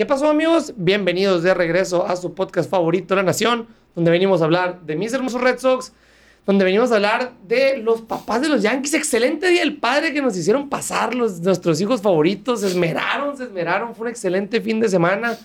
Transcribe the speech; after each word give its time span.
¿Qué 0.00 0.06
pasó 0.06 0.30
amigos? 0.30 0.72
Bienvenidos 0.78 1.42
de 1.42 1.52
regreso 1.52 2.06
a 2.06 2.16
su 2.16 2.32
podcast 2.32 2.70
favorito, 2.70 3.14
La 3.14 3.22
Nación, 3.22 3.66
donde 3.94 4.10
venimos 4.10 4.40
a 4.40 4.46
hablar 4.46 4.80
de 4.80 4.96
mis 4.96 5.12
hermosos 5.12 5.42
Red 5.42 5.58
Sox, 5.58 5.92
donde 6.46 6.64
venimos 6.64 6.90
a 6.90 6.94
hablar 6.94 7.32
de 7.46 7.76
los 7.76 8.00
papás 8.00 8.40
de 8.40 8.48
los 8.48 8.62
Yankees. 8.62 8.94
Excelente 8.94 9.48
día 9.48 9.62
el 9.62 9.76
padre 9.76 10.14
que 10.14 10.22
nos 10.22 10.34
hicieron 10.38 10.70
pasar 10.70 11.14
los, 11.14 11.40
nuestros 11.40 11.82
hijos 11.82 12.00
favoritos. 12.00 12.62
Se 12.62 12.68
esmeraron, 12.68 13.36
se 13.36 13.44
esmeraron. 13.44 13.94
Fue 13.94 14.06
un 14.06 14.08
excelente 14.08 14.62
fin 14.62 14.80
de 14.80 14.88
semana. 14.88 15.36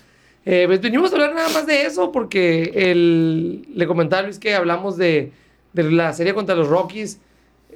Eh, 0.45 0.63
pues 0.67 0.79
venimos 0.79 1.11
a 1.11 1.15
hablar 1.15 1.35
nada 1.35 1.49
más 1.49 1.65
de 1.65 1.81
eso 1.81 2.13
porque 2.13 2.71
el, 2.73 3.67
le 3.75 3.85
comentaba 3.85 4.21
a 4.21 4.23
Luis 4.23 4.39
que 4.39 4.55
hablamos 4.55 4.95
de, 4.95 5.33
de 5.73 5.83
la 5.83 6.13
serie 6.13 6.33
contra 6.33 6.55
los 6.55 6.69
Rockies. 6.69 7.19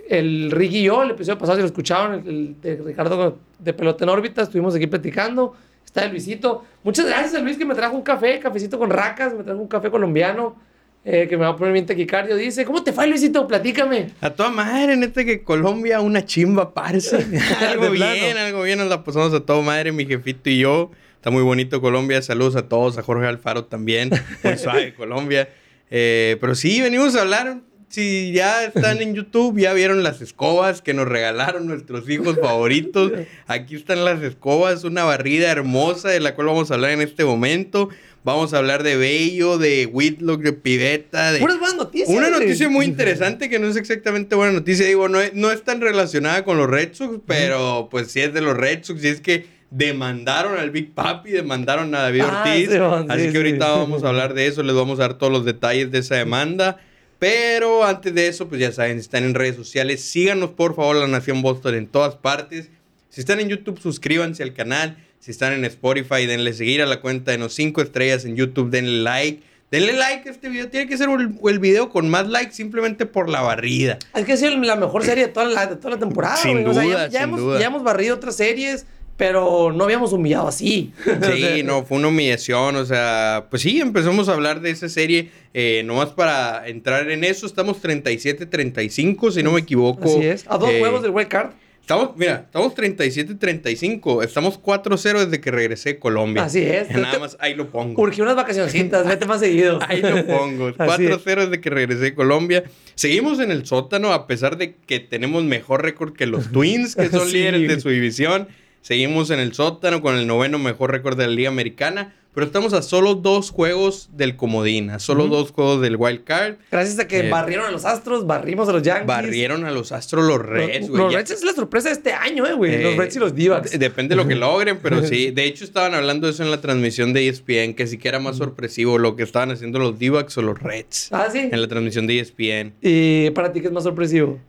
El 0.08 0.50
Ricky 0.50 0.78
y 0.78 0.84
yo, 0.84 1.04
el 1.04 1.12
episodio 1.12 1.38
pasado, 1.38 1.58
si 1.58 1.62
lo 1.62 1.68
escucharon, 1.68 2.14
el, 2.14 2.26
el 2.26 2.62
de 2.62 2.78
Ricardo 2.78 3.38
de 3.60 3.74
Pelota 3.74 4.06
en 4.06 4.12
órbita, 4.12 4.44
estuvimos 4.44 4.74
aquí 4.76 4.88
platicando. 4.88 5.58
Está 5.90 6.06
el 6.06 6.12
Luisito. 6.12 6.66
Muchas 6.84 7.08
gracias 7.08 7.34
a 7.34 7.40
Luis 7.40 7.58
que 7.58 7.66
me 7.66 7.74
trajo 7.74 7.96
un 7.96 8.04
café, 8.04 8.38
cafecito 8.40 8.78
con 8.78 8.92
racas, 8.92 9.34
me 9.34 9.44
trajo 9.44 9.60
un 9.60 9.68
café 9.68 9.90
colombiano. 9.90 10.56
Eh, 11.04 11.28
que 11.28 11.36
me 11.36 11.46
va 11.46 11.52
a 11.52 11.56
poner 11.56 11.74
bien 11.74 11.88
taquicardio. 11.88 12.36
Dice, 12.36 12.64
¿cómo 12.64 12.84
te 12.84 12.94
fue, 12.94 13.08
Luisito? 13.08 13.48
Platícame. 13.48 14.12
A 14.22 14.30
toda 14.30 14.50
madre, 14.50 14.98
neta 14.98 15.24
que 15.24 15.44
Colombia, 15.44 16.00
una 16.02 16.24
chimba, 16.26 16.76
parce. 16.76 17.16
algo 17.68 17.90
bien, 17.90 18.38
algo 18.38 18.62
bien, 18.62 18.78
nos 18.78 18.90
la 18.90 19.04
pasamos 19.04 19.34
a 19.34 19.40
toda 19.40 19.64
madre, 19.64 19.92
mi 19.92 20.06
jefito 20.06 20.52
y 20.52 20.60
yo. 20.60 20.92
Está 21.16 21.32
muy 21.32 21.42
bonito 21.42 21.82
Colombia. 21.82 22.22
Saludos 22.22 22.56
a 22.56 22.68
todos, 22.68 23.00
a 23.00 23.02
Jorge 23.02 23.26
Alfaro 23.26 23.66
también. 23.66 24.12
Muy 24.44 24.58
suave 24.60 24.94
Colombia. 24.94 25.50
Eh, 25.90 26.38
pero 26.40 26.54
sí, 26.54 26.82
venimos 26.82 27.16
a 27.16 27.22
hablar. 27.22 27.62
Si 27.90 28.32
ya 28.34 28.64
están 28.66 29.02
en 29.02 29.16
YouTube, 29.16 29.60
ya 29.60 29.74
vieron 29.74 30.04
las 30.04 30.22
escobas 30.22 30.82
que 30.84 30.94
nos 30.94 31.08
regalaron 31.08 31.66
nuestros 31.66 32.08
hijos 32.08 32.38
favoritos. 32.40 33.12
Aquí 33.48 33.76
están 33.76 34.06
las 34.06 34.22
escobas, 34.22 34.84
una 34.84 35.04
barrida 35.06 35.50
hermosa 35.52 36.10
de 36.10 36.20
la 36.20 36.36
cual 36.36 36.48
vamos 36.48 36.70
a 36.70 36.76
hablar 36.76 36.92
en 36.92 37.02
este 37.02 37.26
momento. 37.26 37.90
Vamos 38.24 38.54
a 38.54 38.58
hablar 38.60 38.84
de 38.84 38.96
Bello, 38.96 39.58
de 39.58 39.88
Whitlock, 39.88 40.42
de 40.42 40.54
Piveta. 40.54 41.32
De... 41.32 41.40
Buenas 41.40 41.76
noticias. 41.76 42.10
Una 42.10 42.30
noticia 42.30 42.70
muy 42.70 42.86
interesante 42.86 43.50
que 43.50 43.58
no 43.58 43.68
es 43.68 43.76
exactamente 43.76 44.36
buena 44.36 44.52
noticia. 44.54 44.86
Digo, 44.86 45.10
no 45.10 45.20
es, 45.20 45.34
no 45.34 45.52
es 45.52 45.64
tan 45.64 45.82
relacionada 45.82 46.44
con 46.44 46.58
los 46.58 46.70
Red 46.70 46.94
Sox, 46.94 47.20
pero 47.26 47.88
pues 47.90 48.12
sí 48.12 48.20
es 48.22 48.34
de 48.34 48.42
los 48.42 48.56
Red 48.56 48.84
Sox. 48.84 49.04
Y 49.04 49.08
es 49.08 49.22
que 49.22 49.48
demandaron 49.72 50.60
al 50.60 50.70
Big 50.70 50.94
Papi, 50.94 51.32
demandaron 51.32 51.96
a 51.96 52.02
David 52.02 52.22
Ah, 52.26 52.44
Ortiz. 52.46 52.70
sí, 52.70 52.78
man, 52.78 53.10
así 53.10 53.26
sí, 53.28 53.32
que 53.32 53.38
ahorita 53.38 53.66
sí. 53.66 53.72
vamos 53.80 54.04
a 54.04 54.10
hablar 54.10 54.34
de 54.36 54.46
eso. 54.46 54.62
Les 54.62 54.76
vamos 54.76 55.00
a 55.00 55.04
dar 55.04 55.14
todos 55.16 55.32
los 55.34 55.46
detalles 55.46 55.90
de 55.92 56.00
esa 56.00 56.16
demanda. 56.16 56.78
Pero 57.20 57.84
antes 57.84 58.14
de 58.16 58.28
eso, 58.28 58.48
pues 58.48 58.62
ya 58.62 58.72
saben, 58.72 58.96
si 58.96 59.02
están 59.02 59.26
en 59.26 59.34
redes 59.36 59.56
sociales, 59.58 60.02
síganos 60.02 60.52
por 60.52 60.76
favor 60.76 60.96
La 60.96 61.08
Nación 61.08 61.42
Boston 61.42 61.76
en 61.76 61.88
todas 61.88 62.16
partes. 62.16 62.70
Si 63.10 63.20
están 63.20 63.40
en 63.42 63.50
YouTube, 63.50 63.80
suscríbanse 63.80 64.42
al 64.44 64.54
canal. 64.54 64.98
Si 65.20 65.32
están 65.32 65.52
en 65.52 65.66
Spotify, 65.66 66.26
denle 66.26 66.54
seguir 66.54 66.82
a 66.82 66.86
la 66.86 67.02
cuenta 67.02 67.32
de 67.32 67.38
los 67.38 67.54
5 67.54 67.82
estrellas 67.82 68.24
en 68.24 68.38
YouTube, 68.38 68.70
denle 68.70 69.02
like. 69.04 69.44
Denle 69.70 69.94
like 69.94 70.28
a 70.30 70.32
este 70.32 70.48
video. 70.50 70.70
Tiene 70.70 70.88
que 70.88 70.98
ser 70.98 71.10
el, 71.10 71.36
el 71.48 71.60
video 71.60 71.90
con 71.90 72.10
más 72.10 72.28
likes 72.30 72.54
simplemente 72.54 73.06
por 73.06 73.28
la 73.30 73.42
barrida. 73.42 74.00
Es 74.16 74.26
que 74.26 74.34
ha 74.34 74.38
sido 74.38 74.56
la 74.58 74.76
mejor 74.78 75.04
serie 75.04 75.28
de 75.28 75.34
toda 75.34 75.46
la, 75.48 75.68
de 75.68 75.76
toda 75.76 75.92
la 75.96 76.00
temporada. 76.00 76.38
Sin 76.38 76.64
güey. 76.64 76.68
O 76.68 76.74
sea, 76.74 76.84
ya- 76.84 76.90
duda, 76.90 77.08
ya, 77.10 77.20
sin 77.20 77.22
hemos, 77.30 77.40
duda. 77.42 77.60
ya 77.60 77.66
hemos 77.68 77.84
barrido 77.84 78.16
otras 78.16 78.36
series, 78.38 78.86
pero 79.20 79.72
no 79.72 79.84
habíamos 79.84 80.14
humillado 80.14 80.48
así. 80.48 80.92
O 81.06 81.26
Sí, 81.32 81.42
sea, 81.42 81.64
no, 81.64 81.84
fue 81.86 81.98
una 81.98 82.08
humillación, 82.08 82.76
o 82.78 82.86
sea, 82.86 83.46
pues 83.52 83.62
sí, 83.62 83.80
empezamos 83.82 84.30
a 84.30 84.34
hablar 84.34 84.62
de 84.62 84.72
esa 84.72 84.88
serie, 84.90 85.30
eh, 85.54 85.84
nomás 85.86 86.10
para 86.10 86.68
entrar 86.68 87.12
en 87.12 87.24
eso, 87.26 87.46
estamos 87.46 87.80
37-35, 87.84 89.32
si 89.32 89.44
no 89.44 89.52
me 89.52 89.60
equivoco. 89.60 90.06
Así 90.06 90.26
es. 90.26 90.46
A 90.48 90.58
dos 90.58 90.70
Eh, 90.72 90.80
juegos 90.80 91.02
del 91.04 91.12
wild 91.12 91.28
card. 91.28 91.50
Estamos, 91.82 92.12
mira, 92.18 92.44
estamos 92.46 92.74
37-35, 92.76 94.24
estamos 94.24 94.60
4-0 94.62 95.26
desde 95.26 95.42
que 95.42 95.50
regresé 95.52 95.94
de 95.94 96.00
Colombia. 96.00 96.44
Así 96.44 96.62
es. 96.62 96.90
Nada 96.92 97.18
más 97.20 97.36
ahí 97.40 97.56
lo 97.56 97.72
pongo. 97.72 98.00
Urgió 98.02 98.24
unas 98.24 98.36
vacacioncitas, 98.36 99.08
vete 99.08 99.26
más 99.26 99.40
seguido. 99.40 99.80
Ahí 99.88 100.02
lo 100.02 100.26
pongo. 100.26 100.68
Así 100.78 101.06
es. 101.08 101.12
4-0 101.26 101.46
desde 101.46 101.60
que 101.62 101.70
regresé 101.72 102.02
de 102.04 102.14
Colombia. 102.16 102.64
Seguimos 102.96 103.40
en 103.40 103.50
el 103.50 103.66
sótano 103.66 104.14
a 104.14 104.28
pesar 104.28 104.58
de 104.58 104.76
que 104.76 105.00
tenemos 105.00 105.44
mejor 105.44 105.82
récord 105.84 106.14
que 106.14 106.28
los 106.28 106.50
Twins, 106.52 106.96
que 106.96 107.10
son 107.10 107.28
Sí. 107.28 107.38
líderes 107.38 107.68
de 107.68 107.82
su 107.82 107.90
división. 107.90 108.48
Seguimos 108.82 109.30
en 109.30 109.40
el 109.40 109.54
sótano 109.54 110.02
con 110.02 110.16
el 110.16 110.28
noveno 110.28 110.58
mejor 110.58 110.92
récord 110.92 111.18
de 111.18 111.28
la 111.28 111.34
Liga 111.34 111.50
Americana. 111.50 112.16
Pero 112.40 112.48
estamos 112.48 112.72
a 112.72 112.82
solo 112.82 113.16
dos 113.16 113.52
juegos 113.52 114.08
del 114.14 114.38
comodín, 114.38 114.92
a 114.92 115.00
solo 115.00 115.28
dos 115.28 115.52
juegos 115.52 115.82
del 115.82 115.98
wild 115.98 116.24
card. 116.24 116.56
Gracias 116.72 116.98
a 116.98 117.06
que 117.06 117.20
Eh, 117.28 117.30
barrieron 117.30 117.66
a 117.66 117.72
los 117.72 117.84
Astros, 117.84 118.26
barrimos 118.26 118.70
a 118.70 118.72
los 118.72 118.82
Yankees. 118.82 119.08
Barrieron 119.08 119.66
a 119.66 119.72
los 119.72 119.92
Astros 119.92 120.24
los 120.26 120.40
Reds, 120.42 120.88
güey. 120.88 121.02
los 121.04 121.14
Reds 121.14 121.32
es 121.32 121.44
la 121.44 121.52
sorpresa 121.52 121.90
de 121.90 121.96
este 121.96 122.14
año, 122.14 122.48
eh, 122.48 122.54
güey. 122.54 122.82
los 122.82 122.94
Eh, 122.94 122.98
Reds 122.98 123.18
y 123.18 123.20
los 123.20 123.36
Divas. 123.36 123.70
de- 123.70 123.78
Depende 123.78 124.16
de 124.16 124.22
lo 124.24 124.26
que 124.26 124.36
logren, 124.36 124.80
pero 124.82 125.04
sí. 125.06 125.32
De 125.32 125.44
hecho, 125.44 125.66
estaban 125.66 125.94
hablando 125.96 126.28
de 126.28 126.32
eso 126.32 126.42
en 126.44 126.50
la 126.52 126.62
transmisión 126.62 127.12
de 127.12 127.28
ESPN, 127.28 127.74
que 127.74 127.88
sí 127.88 127.98
que 127.98 128.08
era 128.08 128.20
más 128.20 128.38
sorpresivo 128.38 128.98
lo 129.00 129.18
que 129.18 129.24
estaban 129.24 129.52
haciendo 129.52 129.78
los 129.78 130.00
D-backs 130.00 130.38
o 130.38 130.42
los 130.42 130.58
Reds. 130.58 131.10
Ah, 131.12 131.28
sí. 131.30 131.50
En 131.52 131.60
la 131.60 131.68
transmisión 131.68 132.08
de 132.08 132.20
ESPN. 132.22 132.74
Y 132.82 133.32
para 133.32 133.52
ti, 133.52 133.60
¿qué 133.60 133.68
es 133.68 133.74
más 133.74 133.84
sorpresivo? 133.84 134.40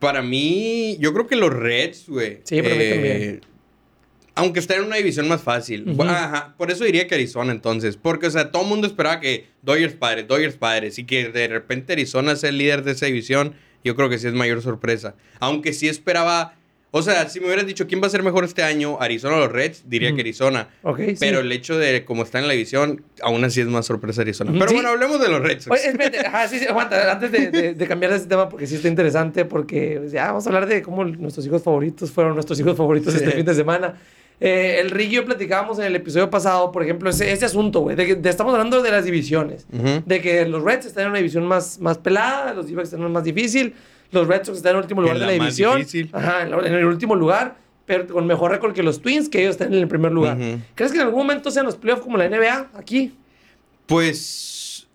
Para 0.00 0.20
mí, 0.20 0.98
yo 1.00 1.14
creo 1.14 1.26
que 1.26 1.36
los 1.36 1.50
Reds, 1.50 2.10
güey. 2.10 2.40
Sí, 2.44 2.60
para 2.60 2.74
mí 2.74 2.84
también. 2.90 3.40
Aunque 4.36 4.60
están 4.60 4.78
en 4.80 4.84
una 4.84 4.96
división 4.96 5.26
más 5.28 5.42
fácil. 5.42 5.96
Ajá, 6.00 6.54
por 6.56 6.70
eso 6.70 6.84
diría 6.84 7.06
que 7.08 7.14
Arizona 7.16 7.52
entonces. 7.52 7.96
Porque, 7.96 8.26
o 8.26 8.30
sea, 8.30 8.50
todo 8.52 8.62
el 8.62 8.68
mundo 8.68 8.86
esperaba 8.86 9.18
que 9.18 9.46
Dodgers 9.62 9.94
padres, 9.94 10.28
Dodgers 10.28 10.56
padres. 10.56 10.98
Y 10.98 11.04
que 11.04 11.30
de 11.30 11.48
repente 11.48 11.94
Arizona 11.94 12.36
sea 12.36 12.50
el 12.50 12.58
líder 12.58 12.84
de 12.84 12.92
esa 12.92 13.06
división, 13.06 13.54
yo 13.82 13.96
creo 13.96 14.08
que 14.08 14.18
sí 14.18 14.26
es 14.28 14.34
mayor 14.34 14.62
sorpresa. 14.62 15.14
Aunque 15.40 15.72
sí 15.72 15.88
esperaba. 15.88 16.54
O 16.92 17.02
sea, 17.02 17.28
si 17.28 17.40
me 17.40 17.46
hubieras 17.46 17.66
dicho 17.66 17.86
quién 17.86 18.00
va 18.00 18.06
a 18.06 18.10
ser 18.10 18.22
mejor 18.22 18.44
este 18.44 18.62
año, 18.62 18.96
Arizona 19.00 19.36
o 19.36 19.40
los 19.40 19.52
Reds, 19.52 19.84
diría 19.86 20.14
que 20.14 20.20
Arizona. 20.22 20.68
Ok, 20.82 20.98
sí. 21.08 21.16
Pero 21.20 21.40
el 21.40 21.52
hecho 21.52 21.76
de 21.76 22.04
cómo 22.06 22.22
está 22.22 22.38
en 22.38 22.46
la 22.46 22.54
división, 22.54 23.04
aún 23.20 23.44
así 23.44 23.60
es 23.60 23.66
más 23.66 23.84
sorpresa 23.84 24.22
Arizona. 24.22 24.52
Pero 24.54 24.68
Sí. 24.68 24.74
bueno, 24.76 24.90
hablemos 24.90 25.20
de 25.20 25.28
los 25.28 25.40
Reds. 25.42 25.68
Oye, 25.68 25.88
espérate, 25.88 26.20
ajá, 26.26 26.48
sí, 26.48 26.58
sí, 26.58 26.66
aguanta, 26.66 27.12
antes 27.12 27.30
de, 27.32 27.50
de- 27.50 27.74
de 27.74 27.86
cambiar 27.88 28.12
ese 28.12 28.26
tema, 28.26 28.48
porque 28.48 28.66
sí 28.66 28.76
está 28.76 28.88
interesante, 28.88 29.44
porque 29.44 30.00
ya 30.10 30.28
vamos 30.28 30.46
a 30.46 30.48
hablar 30.48 30.66
de 30.66 30.80
cómo 30.80 31.04
nuestros 31.04 31.44
hijos 31.46 31.62
favoritos 31.62 32.10
fueron 32.10 32.32
nuestros 32.34 32.58
hijos 32.60 32.74
favoritos 32.76 33.14
este 33.14 33.32
fin 33.32 33.44
de 33.44 33.54
semana. 33.54 33.98
Eh, 34.38 34.78
el 34.80 34.90
Rick 34.90 35.08
y 35.12 35.14
yo 35.14 35.24
platicábamos 35.24 35.78
en 35.78 35.86
el 35.86 35.96
episodio 35.96 36.28
pasado, 36.28 36.70
por 36.70 36.82
ejemplo, 36.82 37.08
ese, 37.08 37.32
ese 37.32 37.46
asunto, 37.46 37.80
güey, 37.80 37.96
de 37.96 38.06
que 38.06 38.14
de- 38.16 38.28
estamos 38.28 38.52
hablando 38.52 38.82
de 38.82 38.90
las 38.90 39.04
divisiones, 39.04 39.66
de 39.70 40.20
que 40.20 40.44
los 40.46 40.62
Reds 40.62 40.84
están 40.86 41.04
en 41.04 41.10
una 41.10 41.18
división 41.18 41.46
más, 41.46 41.78
más 41.80 41.96
pelada, 41.98 42.52
los 42.52 42.66
D-backs 42.66 42.88
están 42.88 43.00
en 43.00 43.06
una 43.06 43.14
más 43.14 43.24
difícil, 43.24 43.72
los 44.12 44.28
Red 44.28 44.44
Sox 44.44 44.58
están 44.58 44.70
en 44.72 44.76
el 44.76 44.82
último 44.82 45.00
lugar 45.00 45.16
En 45.16 45.20
de 45.20 45.26
la 45.26 45.32
la 45.32 45.38
más 45.38 45.56
división, 45.56 45.78
difícil. 45.78 46.10
ajá, 46.12 46.42
en, 46.42 46.50
la- 46.50 46.58
en 46.66 46.74
el 46.74 46.84
último 46.84 47.14
lugar, 47.16 47.56
pero 47.86 48.06
con 48.08 48.26
mejor 48.26 48.50
récord 48.50 48.74
que 48.74 48.82
los 48.82 49.00
Twins, 49.00 49.28
que 49.30 49.40
ellos 49.40 49.52
están 49.52 49.72
en 49.72 49.80
el 49.80 49.88
primer 49.88 50.12
lugar. 50.12 50.36
¿Crees 50.74 50.92
que 50.92 50.98
en 50.98 51.04
algún 51.04 51.20
momento 51.20 51.50
sean 51.50 51.64
los 51.64 51.76
playoffs 51.76 52.02
como 52.02 52.18
la 52.18 52.28
NBA 52.28 52.70
aquí? 52.74 53.14
Pues 53.86 54.86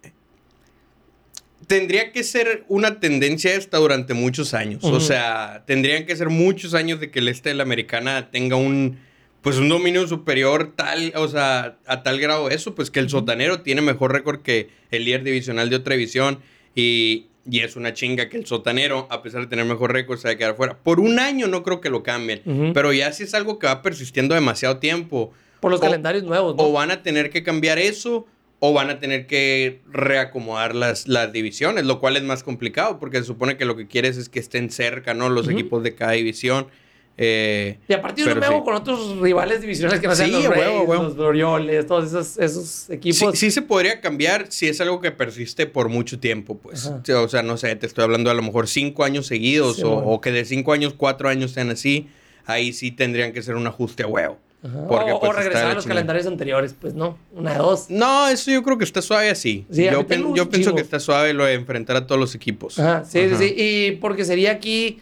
tendría 1.67 2.11
que 2.11 2.23
ser 2.23 2.63
una 2.67 2.99
tendencia 2.99 3.53
esta 3.55 3.77
durante 3.77 4.13
muchos 4.13 4.53
años. 4.53 4.83
O 4.83 4.99
sea, 4.99 5.63
tendrían 5.65 6.05
que 6.05 6.15
ser 6.15 6.29
muchos 6.29 6.73
años 6.73 6.99
de 6.99 7.09
que 7.11 7.19
el 7.19 7.27
este 7.29 7.49
de 7.49 7.55
la 7.55 7.63
americana 7.63 8.29
tenga 8.29 8.55
un 8.57 8.99
pues 9.41 9.57
un 9.57 9.69
dominio 9.69 10.07
superior 10.07 10.73
tal, 10.75 11.13
o 11.15 11.27
sea, 11.27 11.77
a 11.87 12.03
tal 12.03 12.19
grado 12.19 12.49
eso, 12.49 12.75
pues 12.75 12.91
que 12.91 12.99
el 12.99 13.09
sotanero 13.09 13.61
tiene 13.61 13.81
mejor 13.81 14.11
récord 14.13 14.41
que 14.41 14.69
el 14.91 15.05
líder 15.05 15.23
divisional 15.23 15.69
de 15.69 15.77
otra 15.77 15.95
división 15.95 16.39
y, 16.75 17.25
y 17.49 17.59
es 17.61 17.75
una 17.75 17.93
chinga 17.93 18.29
que 18.29 18.37
el 18.37 18.45
sotanero, 18.45 19.07
a 19.09 19.23
pesar 19.23 19.41
de 19.41 19.47
tener 19.47 19.65
mejor 19.65 19.91
récord, 19.93 20.19
se 20.19 20.27
va 20.27 20.33
a 20.33 20.37
quedar 20.37 20.55
fuera. 20.55 20.77
Por 20.77 20.99
un 20.99 21.19
año 21.19 21.47
no 21.47 21.63
creo 21.63 21.81
que 21.81 21.89
lo 21.89 22.03
cambien, 22.03 22.71
pero 22.73 22.93
ya 22.93 23.11
si 23.13 23.23
es 23.23 23.33
algo 23.33 23.57
que 23.57 23.67
va 23.67 23.81
persistiendo 23.81 24.35
demasiado 24.35 24.77
tiempo, 24.77 25.33
Por 25.59 25.71
los 25.71 25.79
O- 25.79 25.83
calendarios 25.83 26.23
nuevos, 26.23 26.55
¿no? 26.55 26.63
o 26.63 26.71
van 26.71 26.91
a 26.91 27.01
tener 27.03 27.29
que 27.31 27.41
cambiar 27.43 27.79
eso 27.79 28.27
o 28.63 28.73
van 28.73 28.91
a 28.91 28.99
tener 28.99 29.25
que 29.25 29.81
reacomodar 29.91 30.75
las, 30.75 31.07
las 31.07 31.33
divisiones, 31.33 31.83
lo 31.85 31.99
cual 31.99 32.15
es 32.15 32.21
más 32.21 32.43
complicado 32.43 32.99
porque 32.99 33.17
se 33.17 33.23
supone 33.23 33.57
que 33.57 33.65
lo 33.65 33.75
que 33.75 33.87
quieres 33.87 34.17
es 34.17 34.29
que 34.29 34.39
estén 34.39 34.69
cerca, 34.69 35.15
¿no? 35.15 35.29
Los 35.29 35.47
equipos 35.49 35.81
de 35.81 35.95
cada 35.95 36.11
división. 36.11 36.67
Eh, 37.17 37.77
Y 37.87 37.93
aparte 37.93 38.21
yo 38.21 38.33
no 38.33 38.39
me 38.39 38.45
hago 38.47 38.59
sí. 38.59 38.63
con 38.63 38.73
otros 38.75 39.17
rivales 39.19 39.61
divisionales 39.61 39.99
que 40.01 40.07
no 40.07 40.15
sean 40.15 40.29
Sí, 40.29 40.33
los 40.35 40.45
Rays, 40.47 40.59
huevo, 40.65 40.81
huevo. 40.83 41.03
los 41.03 41.17
Orioles, 41.19 41.85
todos 41.85 42.37
esos, 42.39 42.89
equipos. 42.89 43.37
sí 43.37 43.51
se 43.51 43.61
podría 43.61 44.01
cambiar 44.01 44.47
si 44.49 44.67
es 44.67 44.81
algo 44.81 45.01
que 45.01 45.11
persiste 45.11 45.67
por 45.67 45.89
mucho 45.89 46.19
tiempo, 46.19 46.57
pues. 46.57 46.87
Ajá. 46.87 47.21
O 47.21 47.27
sea, 47.27 47.43
no 47.43 47.57
sé, 47.57 47.75
te 47.75 47.85
estoy 47.85 48.03
hablando 48.05 48.31
a 48.31 48.33
lo 48.33 48.41
mejor 48.41 48.67
cinco 48.67 49.03
años 49.03 49.27
seguidos 49.27 49.83
o, 49.83 49.89
bueno. 49.95 50.09
o 50.09 50.21
que 50.21 50.31
de 50.31 50.45
cinco 50.45 50.73
años, 50.73 50.93
cuatro 50.97 51.29
años 51.29 51.51
sean 51.51 51.69
así. 51.69 52.07
Ahí 52.45 52.73
sí 52.73 52.91
tendrían 52.91 53.33
que 53.33 53.43
ser 53.43 53.55
un 53.55 53.67
ajuste 53.67 54.03
a 54.03 54.07
huevo. 54.07 54.39
Porque, 54.87 55.11
o, 55.11 55.19
pues, 55.19 55.31
o 55.31 55.33
regresar 55.33 55.71
a 55.71 55.73
los 55.73 55.87
calendarios 55.87 56.27
anteriores, 56.27 56.75
pues 56.79 56.93
no, 56.93 57.17
una 57.33 57.53
de 57.53 57.57
dos. 57.57 57.89
No, 57.89 58.27
eso 58.27 58.51
yo 58.51 58.61
creo 58.61 58.77
que 58.77 58.83
está 58.83 59.01
suave 59.01 59.29
así. 59.31 59.65
Sí, 59.71 59.85
yo 59.85 60.05
pen- 60.05 60.33
pienso 60.51 60.75
que 60.75 60.81
está 60.81 60.99
suave 60.99 61.33
lo 61.33 61.45
de 61.45 61.53
enfrentar 61.55 61.95
a 61.95 62.05
todos 62.05 62.21
los 62.21 62.35
equipos. 62.35 62.77
Ajá, 62.79 63.03
sí, 63.03 63.19
Ajá. 63.21 63.37
sí, 63.39 63.47
sí. 63.49 63.55
Y 63.57 63.91
porque 63.93 64.23
sería 64.23 64.51
aquí, 64.51 64.99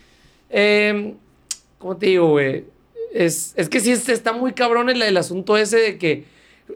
eh, 0.49 1.13
¿cómo 1.79 1.97
te 1.97 2.05
digo, 2.05 2.27
güey? 2.29 2.65
Es, 3.13 3.53
es 3.57 3.67
que 3.69 3.79
sí 3.79 3.91
es- 3.91 4.07
está 4.07 4.33
muy 4.33 4.53
cabrón 4.53 4.89
el, 4.91 5.01
el 5.01 5.17
asunto 5.17 5.57
ese 5.57 5.77
de 5.77 5.97
que 5.97 6.25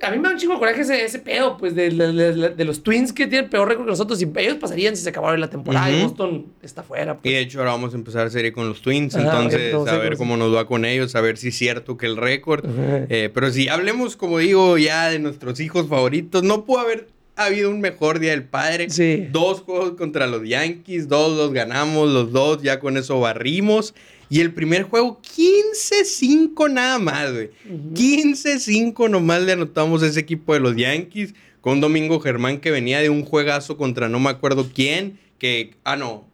a 0.01 0.09
mí 0.09 0.17
me 0.17 0.23
da 0.23 0.31
un 0.33 0.39
chingo 0.39 0.53
de 0.53 0.59
coraje 0.59 0.81
ese, 0.81 1.05
ese 1.05 1.19
pedo, 1.19 1.55
pues, 1.57 1.75
de, 1.75 1.91
de- 1.91 2.11
de- 2.33 2.50
de 2.50 2.65
los 2.65 2.81
Twins 2.81 3.13
que 3.13 3.27
tienen 3.27 3.47
peor 3.51 3.67
récord 3.67 3.85
que 3.85 3.91
nosotros. 3.91 4.19
Y 4.19 4.27
ellos 4.38 4.55
pasarían 4.55 4.95
si 4.97 5.03
se 5.03 5.09
acabara 5.09 5.38
la 5.38 5.51
temporada 5.51 5.91
y. 5.91 6.01
Boston 6.01 6.47
está 6.63 6.81
fuera. 6.81 7.11
Y 7.11 7.15
Pues. 7.21 7.33
de 7.35 7.39
hecho 7.41 7.59
ahora 7.59 7.71
vamos 7.73 7.94
a 7.94 7.97
empezar 7.97 8.31
serie 8.31 8.51
con 8.51 8.67
los 8.67 8.81
Twins, 8.81 9.13
Ajá, 9.15 9.25
entonces 9.25 9.61
entonces, 9.61 9.94
a 9.94 9.97
ver 10.00 10.17
cómo 10.17 10.35
nos 10.35 10.55
va 10.55 10.65
con 10.65 10.85
ellos, 10.85 11.13
a 11.15 11.21
ver 11.21 11.38
si 11.38 11.50
es 11.50 11.55
cierto 11.55 11.95
que 11.97 12.07
el 12.07 12.17
récord. 12.17 12.65
Eh, 13.09 13.29
pero 13.31 13.51
si 13.51 13.67
hablemos, 13.69 14.15
como 14.15 14.39
digo, 14.39 14.79
ya 14.79 15.11
de 15.11 15.19
nuestros 15.19 15.59
hijos 15.59 15.88
favoritos, 15.88 16.41
no 16.41 16.65
pudo 16.65 16.79
haber 16.79 17.07
habido 17.35 17.69
un 17.69 17.79
mejor 17.79 18.17
día 18.17 18.31
del 18.31 18.44
padre. 18.45 18.89
Sí. 18.89 19.27
Dos 19.31 19.61
juegos 19.61 19.91
contra 19.91 20.25
los 20.25 20.41
Yankees, 20.47 21.07
dos 21.07 21.38
los 21.38 21.53
ganamos, 21.53 22.09
los 22.09 22.31
dos, 22.31 22.63
ya 22.63 22.79
con 22.79 22.97
eso 22.97 23.19
barrimos. 23.19 23.94
Y 24.30 24.42
el 24.42 24.54
primer 24.54 24.84
juego, 24.84 25.22
15-5 25.22 26.72
nada 26.72 27.00
más, 27.00 27.31
güey. 27.31 27.52
15-5 27.94 29.10
nomás 29.10 29.42
le 29.44 29.54
anotamos 29.54 30.04
a 30.04 30.08
ese 30.08 30.20
equipo 30.20 30.54
de 30.54 30.60
los 30.60 30.75
Yankees. 30.75 31.34
Con 31.62 31.80
Domingo 31.80 32.20
Germán 32.20 32.60
que 32.60 32.72
venía 32.72 33.00
de 33.00 33.10
un 33.10 33.24
juegazo 33.24 33.78
contra 33.78 34.10
no 34.10 34.20
me 34.20 34.30
acuerdo 34.30 34.70
quién. 34.74 35.18
Que, 35.38 35.75
ah, 35.86 35.96
no. 35.96 36.28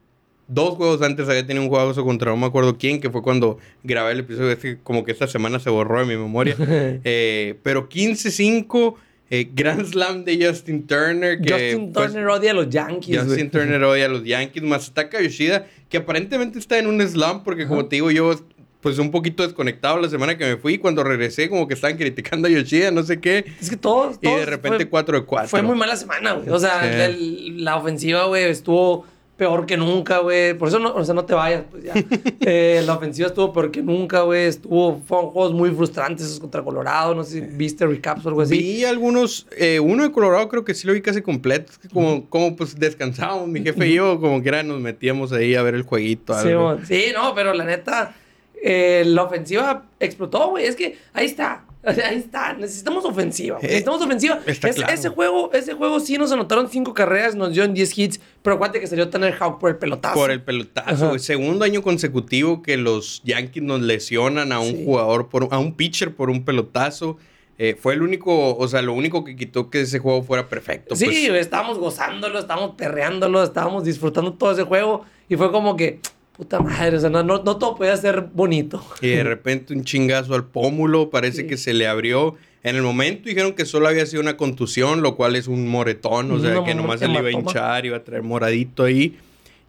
Dos 0.47 0.75
juegos 0.75 1.03
antes 1.03 1.29
había 1.29 1.45
tenido 1.45 1.63
un 1.63 1.69
juegazo 1.69 2.03
contra 2.03 2.31
no 2.31 2.37
me 2.37 2.47
acuerdo 2.47 2.79
quién, 2.79 2.99
que 2.99 3.11
fue 3.11 3.21
cuando 3.21 3.59
grabé 3.83 4.13
el 4.13 4.21
episodio. 4.21 4.51
Es 4.51 4.57
que 4.57 4.79
como 4.79 5.03
que 5.03 5.11
esta 5.11 5.27
semana 5.27 5.59
se 5.59 5.69
borró 5.69 5.99
de 5.99 6.05
mi 6.05 6.21
memoria. 6.21 6.55
Eh, 7.03 7.55
pero 7.61 7.89
15-5, 7.89 8.95
eh, 9.29 9.47
Grand 9.53 9.85
Slam 9.85 10.23
de 10.23 10.47
Justin 10.47 10.87
Turner. 10.87 11.39
Que 11.39 11.53
Justin 11.53 11.93
pues, 11.93 12.07
Turner 12.07 12.27
odia 12.27 12.51
a 12.51 12.53
los 12.55 12.69
Yankees. 12.69 13.23
Justin 13.23 13.51
Turner 13.51 13.83
hoy 13.83 14.01
a 14.01 14.07
los 14.07 14.23
Yankees. 14.23 14.63
Masataka 14.63 15.21
Yoshida, 15.21 15.67
que 15.89 15.97
aparentemente 15.97 16.59
está 16.59 16.77
en 16.79 16.87
un 16.87 17.01
slam, 17.01 17.43
porque 17.43 17.67
como 17.67 17.85
te 17.87 17.97
digo, 17.97 18.11
yo 18.11 18.35
pues 18.81 18.97
un 18.97 19.11
poquito 19.11 19.43
desconectado 19.43 19.99
la 19.99 20.07
semana 20.07 20.37
que 20.37 20.45
me 20.45 20.55
fui. 20.55 20.77
Cuando 20.77 21.03
regresé, 21.03 21.49
como 21.49 21.67
que 21.67 21.73
estaban 21.73 21.97
criticando 21.97 22.47
a 22.47 22.51
Yoshida, 22.51 22.91
no 22.91 23.03
sé 23.03 23.19
qué. 23.19 23.43
Es 23.59 23.69
que 23.69 23.75
todos. 23.75 24.17
Y 24.21 24.27
de 24.27 24.33
todos 24.35 24.45
repente 24.45 24.77
fue- 24.77 24.89
4 24.89 25.19
de 25.19 25.25
4. 25.25 25.49
Fue 25.49 25.61
muy 25.61 25.75
mala 25.75 25.97
semana, 25.97 26.31
güey. 26.33 26.47
O 26.49 26.59
sea, 26.59 26.81
Sí. 26.83 26.87
el- 27.01 27.63
la 27.65 27.75
ofensiva, 27.75 28.23
güey, 28.27 28.45
estuvo 28.45 29.05
peor 29.39 29.65
que 29.65 29.77
nunca, 29.77 30.19
güey. 30.19 30.53
Por 30.53 30.67
eso 30.67 30.79
no, 30.79 30.93
o 30.93 31.03
sea, 31.05 31.15
no 31.15 31.23
te 31.23 31.33
vayas, 31.33 31.63
pues 31.71 31.83
ya. 31.85 31.93
Eh, 32.41 32.81
la 32.85 32.95
ofensiva 32.95 33.27
estuvo 33.27 33.53
peor 33.53 33.71
que 33.71 33.81
nunca, 33.81 34.21
güey. 34.21 34.45
Estuvo, 34.45 35.01
fueron 35.05 35.29
juegos 35.29 35.53
muy 35.53 35.71
frustrantes 35.71 36.25
esos 36.25 36.39
contra 36.39 36.61
Colorado. 36.61 37.15
No 37.15 37.23
sé 37.23 37.31
si 37.31 37.41
viste 37.41 37.85
recaps 37.85 38.25
o 38.25 38.29
algo 38.29 38.41
así. 38.41 38.57
Vi 38.57 38.83
algunos, 38.83 39.47
eh, 39.55 39.79
uno 39.79 40.03
de 40.03 40.11
Colorado 40.11 40.49
creo 40.49 40.65
que 40.65 40.73
sí 40.73 40.85
lo 40.85 40.93
vi 40.93 41.01
casi 41.01 41.21
completo. 41.21 41.71
Como, 41.93 42.29
como 42.29 42.55
pues 42.55 42.77
descansábamos, 42.77 43.47
mi 43.47 43.61
jefe 43.61 43.87
y 43.87 43.93
yo, 43.93 44.19
como 44.19 44.41
que 44.41 44.49
era, 44.49 44.61
nos 44.63 44.81
metíamos 44.81 45.31
ahí 45.31 45.55
a 45.55 45.63
ver 45.63 45.75
el 45.75 45.83
jueguito. 45.83 46.33
Sí, 46.41 46.49
algo. 46.49 46.77
Sí, 46.85 47.05
no, 47.13 47.33
pero 47.33 47.53
la 47.53 47.63
neta, 47.63 48.15
eh, 48.61 49.03
la 49.05 49.23
ofensiva 49.23 49.85
explotó, 49.99 50.49
güey. 50.49 50.65
Es 50.65 50.75
que 50.75 50.97
ahí 51.13 51.25
está. 51.25 51.63
O 51.89 51.93
sea, 51.93 52.09
Ahí 52.09 52.17
está. 52.17 52.53
Necesitamos 52.53 53.03
ofensiva. 53.05 53.57
Eh, 53.61 53.63
Necesitamos 53.63 54.01
ofensiva. 54.01 54.39
está 54.45 54.69
Es- 54.69 54.75
claro. 54.75 54.93
Ese 54.93 55.09
juego, 55.09 55.51
ese 55.53 55.73
juego 55.73 55.99
sí 55.99 56.17
nos 56.17 56.31
anotaron 56.31 56.69
cinco 56.69 56.93
carreras, 56.93 57.35
nos 57.35 57.53
dio 57.53 57.63
en 57.63 57.73
10 57.73 57.97
hits, 57.97 58.19
pero 58.41 58.55
acuérdate 58.55 58.79
que 58.79 58.87
salió 58.87 59.09
Tanner 59.09 59.33
Houck 59.35 59.59
por 59.59 59.69
el 59.71 59.77
pelotazo. 59.77 60.15
Por 60.15 60.31
el 60.31 60.41
pelotazo. 60.41 61.17
Segundo 61.19 61.65
año 61.65 61.81
consecutivo 61.81 62.61
que 62.61 62.77
los 62.77 63.21
Yankees 63.23 63.63
nos 63.63 63.81
lesionan 63.81 64.51
a 64.51 64.59
un 64.59 64.71
Sí. 64.77 64.83
jugador, 64.85 65.29
por, 65.29 65.47
a 65.51 65.59
un 65.59 65.73
pitcher 65.75 66.13
por 66.15 66.29
un 66.29 66.43
pelotazo. 66.45 67.17
Eh, 67.61 67.75
fue 67.77 67.93
el 67.93 68.01
único, 68.01 68.55
o 68.55 68.67
sea, 68.69 68.81
lo 68.81 68.93
único 68.93 69.25
que 69.25 69.35
quitó 69.35 69.69
que 69.69 69.81
ese 69.81 69.99
juego 69.99 70.23
fuera 70.23 70.47
perfecto. 70.47 70.95
Sí, 70.95 71.05
pues. 71.27 71.41
estábamos 71.41 71.77
gozándolo, 71.77 72.39
estábamos 72.39 72.75
perreándolo, 72.77 73.43
estábamos 73.43 73.83
disfrutando 73.83 74.33
todo 74.35 74.51
ese 74.53 74.63
juego 74.63 75.03
y 75.27 75.35
fue 75.35 75.51
como 75.51 75.75
que, 75.75 75.99
puta 76.39 76.61
madre, 76.61 76.95
o 76.95 76.99
sea, 77.01 77.09
no, 77.09 77.21
no, 77.21 77.43
no 77.43 77.57
todo 77.57 77.75
podía 77.75 77.97
ser 77.97 78.21
bonito. 78.33 78.81
Y 79.01 79.09
de 79.09 79.23
repente 79.25 79.73
un 79.73 79.83
chingazo 79.83 80.33
al 80.35 80.45
pómulo, 80.45 81.09
parece 81.09 81.41
Sí. 81.41 81.47
que 81.47 81.57
se 81.57 81.73
le 81.73 81.85
abrió. 81.85 82.35
En 82.63 82.77
el 82.77 82.81
momento 82.81 83.27
dijeron 83.27 83.53
que 83.53 83.65
solo 83.65 83.89
había 83.89 84.05
sido 84.05 84.21
una 84.21 84.37
contusión, 84.37 85.01
lo 85.01 85.15
cual 85.17 85.35
es 85.35 85.47
un 85.47 85.67
moretón, 85.67 86.31
o 86.31 86.39
sea, 86.39 86.59
Una 86.59 86.63
que 86.65 86.75
nomás 86.75 86.99
se 87.01 87.09
le 87.09 87.19
iba 87.19 87.27
a 87.27 87.31
hinchar, 87.31 87.85
iba 87.85 87.97
a 87.97 88.03
traer 88.05 88.23
moradito 88.23 88.85
ahí. 88.85 89.17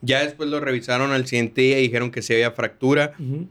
Ya 0.00 0.22
después 0.24 0.48
lo 0.48 0.60
revisaron 0.60 1.10
al 1.10 1.26
siguiente 1.26 1.60
día 1.60 1.78
y 1.80 1.82
dijeron 1.82 2.12
que 2.12 2.22
sí 2.22 2.34
había 2.34 2.52
fractura. 2.52 3.12
Ujú. 3.18 3.46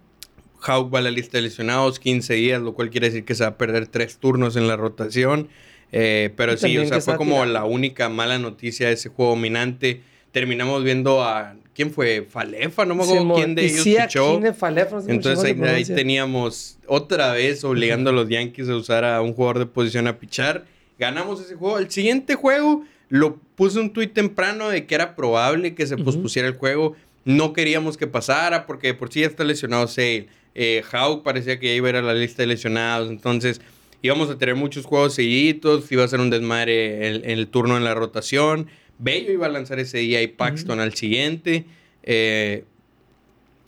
Houck 0.62 0.94
va 0.94 1.00
a 1.00 1.02
la 1.02 1.12
lista 1.12 1.38
de 1.38 1.42
lesionados, 1.44 2.00
15 2.00 2.34
días, 2.36 2.62
lo 2.62 2.74
cual 2.74 2.90
quiere 2.90 3.08
decir 3.08 3.26
que 3.26 3.36
se 3.36 3.44
va 3.44 3.50
a 3.50 3.58
perder 3.58 3.88
tres 3.88 4.18
turnos 4.18 4.56
en 4.56 4.68
la 4.68 4.76
rotación. 4.78 5.50
Eh, 5.92 6.32
pero 6.36 6.54
Y 6.54 6.58
sí, 6.58 6.78
o 6.78 6.86
sea, 6.86 7.02
fue 7.02 7.18
como 7.18 7.36
tirado. 7.36 7.52
la 7.54 7.66
única 7.66 8.08
mala 8.10 8.40
noticia 8.40 8.88
de 8.88 8.94
ese 8.94 9.10
juego 9.10 9.32
dominante. 9.32 10.02
Terminamos 10.32 10.84
viendo 10.84 11.24
a. 11.24 11.56
¿Quién 11.80 11.94
fue? 11.94 12.28
Falefa, 12.30 12.84
no 12.84 12.94
me 12.94 13.04
acuerdo 13.04 13.36
quién 13.36 13.56
de 13.56 13.64
ellos 13.64 13.84
sí, 13.84 13.96
pichó. 13.98 14.32
Aquine 14.32 14.54
Falefa, 14.54 14.98
no 14.98 15.02
sé 15.02 15.08
cómo 15.08 15.16
Entonces 15.16 15.62
ahí, 15.62 15.86
teníamos 15.86 16.78
otra 16.86 17.32
vez 17.32 17.64
obligando 17.64 18.10
a 18.10 18.14
los 18.14 18.28
Yankees 18.28 18.68
a 18.68 18.76
usar 18.76 19.06
a 19.06 19.22
un 19.22 19.32
jugador 19.32 19.60
de 19.60 19.66
posición 19.66 20.06
a 20.06 20.20
pichar. 20.20 20.66
Ganamos 20.98 21.40
ese 21.40 21.56
juego. 21.56 21.80
El 21.80 21.90
siguiente 21.90 22.36
juego 22.36 22.84
lo 23.08 23.38
puse 23.56 23.80
un 23.80 23.94
tuit 23.94 24.12
temprano 24.14 24.68
de 24.68 24.86
que 24.88 24.94
era 24.94 25.16
probable 25.16 25.74
que 25.74 25.88
se 25.88 25.96
pospusiera 25.96 26.50
el 26.50 26.56
juego. 26.56 26.98
No 27.24 27.54
queríamos 27.54 27.96
que 27.96 28.08
pasara 28.08 28.66
porque 28.66 28.88
de 28.88 28.94
por 28.96 29.14
sí 29.14 29.22
ya 29.22 29.28
está 29.28 29.46
lesionado 29.46 29.88
Sale. 29.88 30.28
Eh, 30.56 30.84
Houck 30.92 31.24
parecía 31.24 31.62
que 31.62 31.68
ya 31.68 31.76
iba 31.76 31.88
a 31.88 31.92
ir 31.92 31.96
a 31.96 32.02
la 32.02 32.14
lista 32.14 32.44
de 32.44 32.48
lesionados. 32.48 33.10
Entonces 33.10 33.62
íbamos 34.02 34.30
a 34.30 34.38
tener 34.38 34.56
muchos 34.56 34.86
juegos 34.86 35.14
seguiditos. 35.14 35.90
Iba 35.94 36.04
a 36.04 36.10
ser 36.10 36.20
un 36.20 36.30
desmadre 36.30 37.08
el, 37.08 37.24
el 37.24 37.48
turno 37.48 37.78
en 37.78 37.86
la 37.86 37.94
rotación. 37.94 38.68
Bello 39.00 39.32
iba 39.32 39.48
a 39.48 39.50
lanzar 39.50 39.80
ese 39.80 39.98
día 40.00 40.22
y 40.22 40.28
Paxton 40.28 40.80
al 40.80 40.94
siguiente. 40.94 41.66
Eh, 42.04 42.64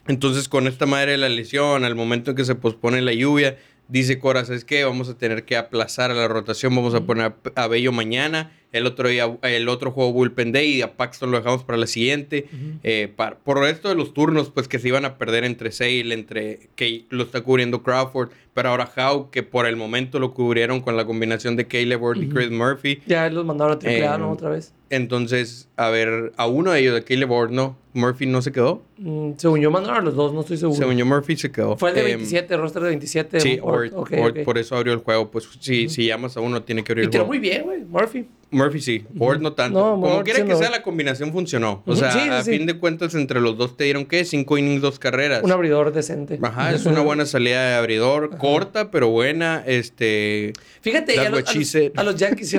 entonces, 0.07 0.47
con 0.49 0.67
esta 0.67 0.85
madre 0.85 1.11
de 1.13 1.17
la 1.17 1.29
lesión, 1.29 1.85
al 1.85 1.95
momento 1.95 2.31
en 2.31 2.37
que 2.37 2.45
se 2.45 2.55
pospone 2.55 3.01
la 3.01 3.13
lluvia, 3.13 3.57
dice 3.87 4.19
Cora, 4.19 4.45
¿sabes 4.45 4.65
qué? 4.65 4.83
Vamos 4.83 5.09
a 5.09 5.17
tener 5.17 5.43
que 5.45 5.55
aplazar 5.57 6.11
a 6.11 6.13
la 6.13 6.27
rotación, 6.27 6.75
vamos 6.75 6.93
a 6.95 7.01
poner 7.05 7.33
a, 7.55 7.67
Bello 7.67 7.91
mañana, 7.91 8.51
el 8.71 8.85
otro 8.85 9.09
día, 9.09 9.37
el 9.43 9.67
otro 9.69 9.91
juego 9.91 10.13
Bullpen 10.13 10.51
Day 10.53 10.75
y 10.75 10.81
a 10.81 10.95
Paxton 10.95 11.29
lo 11.29 11.37
dejamos 11.37 11.63
para 11.63 11.77
la 11.77 11.87
siguiente. 11.87 12.45
Ujú. 12.51 12.79
Eh, 12.83 13.11
par- 13.15 13.37
por 13.39 13.57
el 13.57 13.65
resto 13.65 13.89
de 13.89 13.95
los 13.95 14.13
turnos, 14.13 14.49
pues 14.49 14.67
que 14.67 14.79
se 14.79 14.87
iban 14.87 15.05
a 15.05 15.17
perder 15.17 15.43
entre 15.43 15.71
Sale, 15.71 16.13
entre 16.13 16.69
que 16.75 17.05
lo 17.09 17.23
está 17.23 17.41
cubriendo 17.41 17.83
Crawford, 17.83 18.29
pero 18.53 18.69
ahora 18.69 18.89
Howe, 18.95 19.30
que 19.31 19.44
por 19.44 19.65
el 19.65 19.75
momento 19.75 20.19
lo 20.19 20.33
cubrieron 20.33 20.81
con 20.81 20.98
la 20.98 21.06
combinación 21.06 21.56
de 21.56 21.68
Caleb 21.68 22.01
Ward 22.01 22.21
y. 22.21 22.27
Chris 22.30 22.51
Murphy. 22.51 23.01
Ya 23.07 23.30
los 23.30 23.45
mandaron 23.45 23.75
a 23.75 23.80
triple 23.80 24.07
A, 24.07 24.15
Eh, 24.15 24.18
¿no? 24.19 24.31
Otra 24.31 24.50
vez. 24.50 24.74
Entonces, 24.89 25.69
a 25.77 25.89
ver, 25.89 26.33
a 26.36 26.48
uno 26.48 26.71
de 26.71 26.81
ellos, 26.81 26.94
de 26.95 27.03
Caleb 27.03 27.31
Ward, 27.31 27.51
no, 27.51 27.77
Murphy 27.94 28.25
no 28.25 28.42
se 28.42 28.51
quedó. 28.51 28.83
Mm, 28.98 29.31
según 29.38 29.62
yo 29.62 29.71
mandaron 29.71 30.00
a 30.00 30.01
los 30.01 30.15
dos, 30.15 30.33
no 30.33 30.42
estoy 30.42 30.57
seguro. 30.57 30.77
Según 30.77 30.98
yo, 30.98 31.06
Murphy 31.06 31.38
se 31.38 31.50
quedó. 31.51 31.77
Fue 31.77 31.89
el 31.89 31.95
de 31.95 32.01
Em, 32.01 32.07
27, 32.18 32.53
el 32.53 32.59
roster 32.62 32.81
de 32.83 32.89
27. 32.89 33.39
Sí, 33.39 33.59
Ort, 33.62 33.94
Ort, 33.94 33.94
ok, 33.94 34.19
Ort, 34.21 34.38
ok. 34.39 34.44
por 34.44 34.57
eso 34.57 34.75
abrió 34.75 34.92
el 34.94 35.00
juego. 35.00 35.31
Pues 35.31 35.48
si, 35.62 35.88
si 35.88 36.06
llamas 36.07 36.36
a 36.36 36.42
uno, 36.42 36.62
tiene 36.63 36.83
que 36.83 36.92
abrir 36.92 37.03
Y 37.03 37.06
el 37.06 37.12
tiró 37.12 37.24
juego. 37.25 37.39
muy 37.39 37.50
bien, 37.50 37.63
güey. 37.63 37.80
Murphy. 37.86 38.27
Murphy 38.53 38.81
sí, 38.81 39.06
Ort 39.18 39.39
no 39.42 39.53
tanto. 39.53 39.80
No, 39.80 40.01
Como 40.01 40.24
quiera 40.24 40.39
sí 40.42 40.45
que 40.45 40.51
no. 40.51 40.59
sea, 40.59 40.69
la 40.69 40.83
combinación 40.83 41.31
funcionó. 41.31 41.83
O 41.86 41.95
sea, 41.95 42.12
sí, 42.12 42.19
sí, 42.21 42.30
a 42.30 42.44
fin 42.44 42.65
de 42.65 42.77
cuentas, 42.77 43.15
entre 43.15 43.39
los 43.39 43.57
dos 43.57 43.77
te 43.77 43.86
dieron, 43.86 44.06
¿qué? 44.06 44.25
Cinco 44.25 44.57
innings, 44.57 44.81
dos 44.81 45.00
carreras. 45.00 45.42
Un 45.42 45.51
abridor 45.53 45.94
decente. 45.94 46.38
Ajá, 46.42 46.74
es 46.74 46.86
una 46.86 47.00
buena 47.00 47.25
salida 47.25 47.65
de 47.69 47.75
abridor. 47.75 48.31
Corta, 48.41 48.91
pero 48.91 49.09
buena. 49.09 49.63
Este... 49.65 50.53
Fíjate, 50.81 51.19
a 51.19 51.29
los, 51.29 51.39
a 51.47 51.53
los- 51.53 51.75
a 51.95 52.03
los 52.03 52.15
Yankees, 52.15 52.55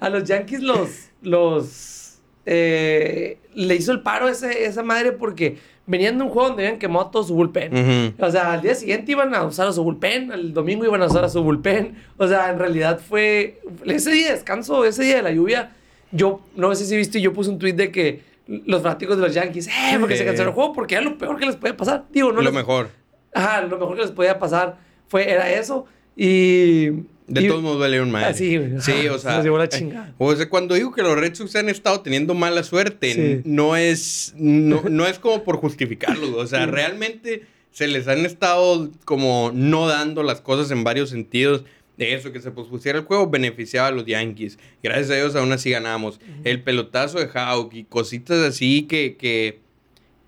a 0.00 0.08
los 0.10 0.24
Yankees 0.24 0.62
los, 0.62 0.88
los 1.22 2.18
eh, 2.46 3.38
le 3.54 3.74
hizo 3.76 3.92
el 3.92 4.00
paro 4.00 4.28
ese- 4.28 4.64
esa 4.64 4.82
madre 4.82 5.12
porque 5.12 5.58
venían 5.86 6.18
de 6.18 6.24
un 6.24 6.30
juego 6.30 6.48
donde 6.48 6.66
habían 6.66 6.78
quemado 6.78 7.06
todo 7.10 7.22
su 7.22 7.34
bullpen. 7.34 8.14
O 8.18 8.30
sea, 8.30 8.52
al 8.54 8.62
día 8.62 8.74
siguiente 8.74 9.12
iban 9.12 9.34
a 9.34 9.44
usar 9.44 9.66
a 9.68 9.72
su 9.72 9.82
bullpen, 9.82 10.32
el 10.32 10.52
domingo 10.54 10.84
iban 10.84 11.02
a 11.02 11.06
usar 11.06 11.24
a 11.24 11.28
su 11.28 11.42
bullpen. 11.42 11.96
O 12.16 12.26
sea, 12.28 12.50
en 12.50 12.58
realidad 12.58 13.00
fue 13.06 13.60
ese 13.86 14.10
día 14.10 14.26
de 14.28 14.32
descanso, 14.34 14.84
ese 14.84 15.02
día 15.02 15.16
de 15.16 15.22
la 15.22 15.30
lluvia. 15.32 15.72
Yo 16.10 16.40
no 16.56 16.74
sé 16.74 16.84
si 16.86 16.96
viste, 16.96 17.20
yo 17.20 17.32
puse 17.32 17.50
un 17.50 17.58
tweet 17.58 17.74
de 17.74 17.90
que 17.92 18.22
los 18.46 18.82
fanáticos 18.82 19.16
de 19.16 19.22
los 19.24 19.34
Yankees, 19.34 19.68
eh, 19.68 19.96
porque 20.00 20.16
se 20.16 20.22
Eh. 20.22 20.26
canceló 20.26 20.48
el 20.50 20.54
juego, 20.54 20.72
porque 20.72 20.94
era 20.94 21.04
lo 21.04 21.18
peor 21.18 21.38
que 21.38 21.44
les 21.46 21.56
podía 21.56 21.76
pasar. 21.76 22.04
Digo, 22.10 22.28
no 22.32 22.36
lo 22.36 22.42
les- 22.44 22.52
mejor. 22.54 22.88
Ajá, 23.34 23.60
lo 23.62 23.76
mejor 23.78 23.96
que 23.96 24.02
les 24.02 24.10
podía 24.10 24.38
pasar 24.38 24.78
fue, 25.08 25.30
era 25.30 25.50
eso. 25.52 25.86
Y. 26.16 26.86
De 27.26 27.42
y- 27.42 27.48
todos 27.48 27.62
modos 27.62 27.78
vale 27.80 28.00
un 28.00 28.10
madre. 28.10 28.28
Así, 28.28 28.56
güey. 28.56 28.80
Sí, 28.80 29.06
o 29.08 29.18
sea. 29.18 29.30
se 29.32 29.36
nos 29.36 29.44
llevó 29.44 29.58
la 29.58 29.64
eh, 29.64 29.68
chingada. 29.68 30.14
O 30.18 30.34
sea, 30.34 30.48
cuando 30.48 30.74
digo 30.74 30.92
que 30.92 31.02
los 31.02 31.18
Red 31.18 31.34
Sox 31.34 31.54
han 31.56 31.68
estado 31.68 32.00
teniendo 32.00 32.34
mala 32.34 32.62
suerte, 32.62 33.12
Sí. 33.12 33.42
no 33.44 33.76
es. 33.76 34.34
No, 34.36 34.82
no 34.88 35.06
es 35.06 35.18
como 35.18 35.44
por 35.44 35.56
justificarlo. 35.58 36.36
O 36.38 36.46
sea, 36.46 36.66
realmente 36.66 37.42
se 37.70 37.86
les 37.86 38.08
han 38.08 38.24
estado 38.24 38.90
como 39.04 39.50
no 39.54 39.86
dando 39.86 40.22
las 40.22 40.40
cosas 40.40 40.70
en 40.70 40.84
varios 40.84 41.10
sentidos. 41.10 41.64
De 41.98 42.14
eso, 42.14 42.30
que 42.30 42.40
se 42.40 42.52
pospusiera 42.52 43.00
el 43.00 43.04
juego, 43.06 43.28
beneficiaba 43.28 43.88
a 43.88 43.90
los 43.90 44.06
Yankees. 44.06 44.56
Gracias 44.84 45.10
a 45.10 45.16
Dios, 45.16 45.34
aún 45.34 45.50
así 45.50 45.70
ganamos. 45.70 46.20
El 46.44 46.62
pelotazo 46.62 47.18
de 47.18 47.26
Houck 47.26 47.74
y 47.74 47.84
cositas 47.84 48.38
así 48.38 48.82
que. 48.82 49.16
que 49.16 49.58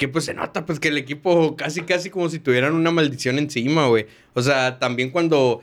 que 0.00 0.09
pues 0.09 0.25
se 0.25 0.33
nota 0.33 0.64
pues 0.64 0.80
que 0.80 0.88
el 0.88 0.97
equipo 0.97 1.54
casi 1.57 1.83
casi 1.83 2.09
como 2.09 2.30
si 2.30 2.38
tuvieran 2.38 2.73
una 2.75 2.90
maldición 2.90 3.38
encima, 3.38 3.87
güey. 3.87 4.07
O 4.33 4.40
sea, 4.40 4.78
también 4.78 5.11
cuando 5.11 5.61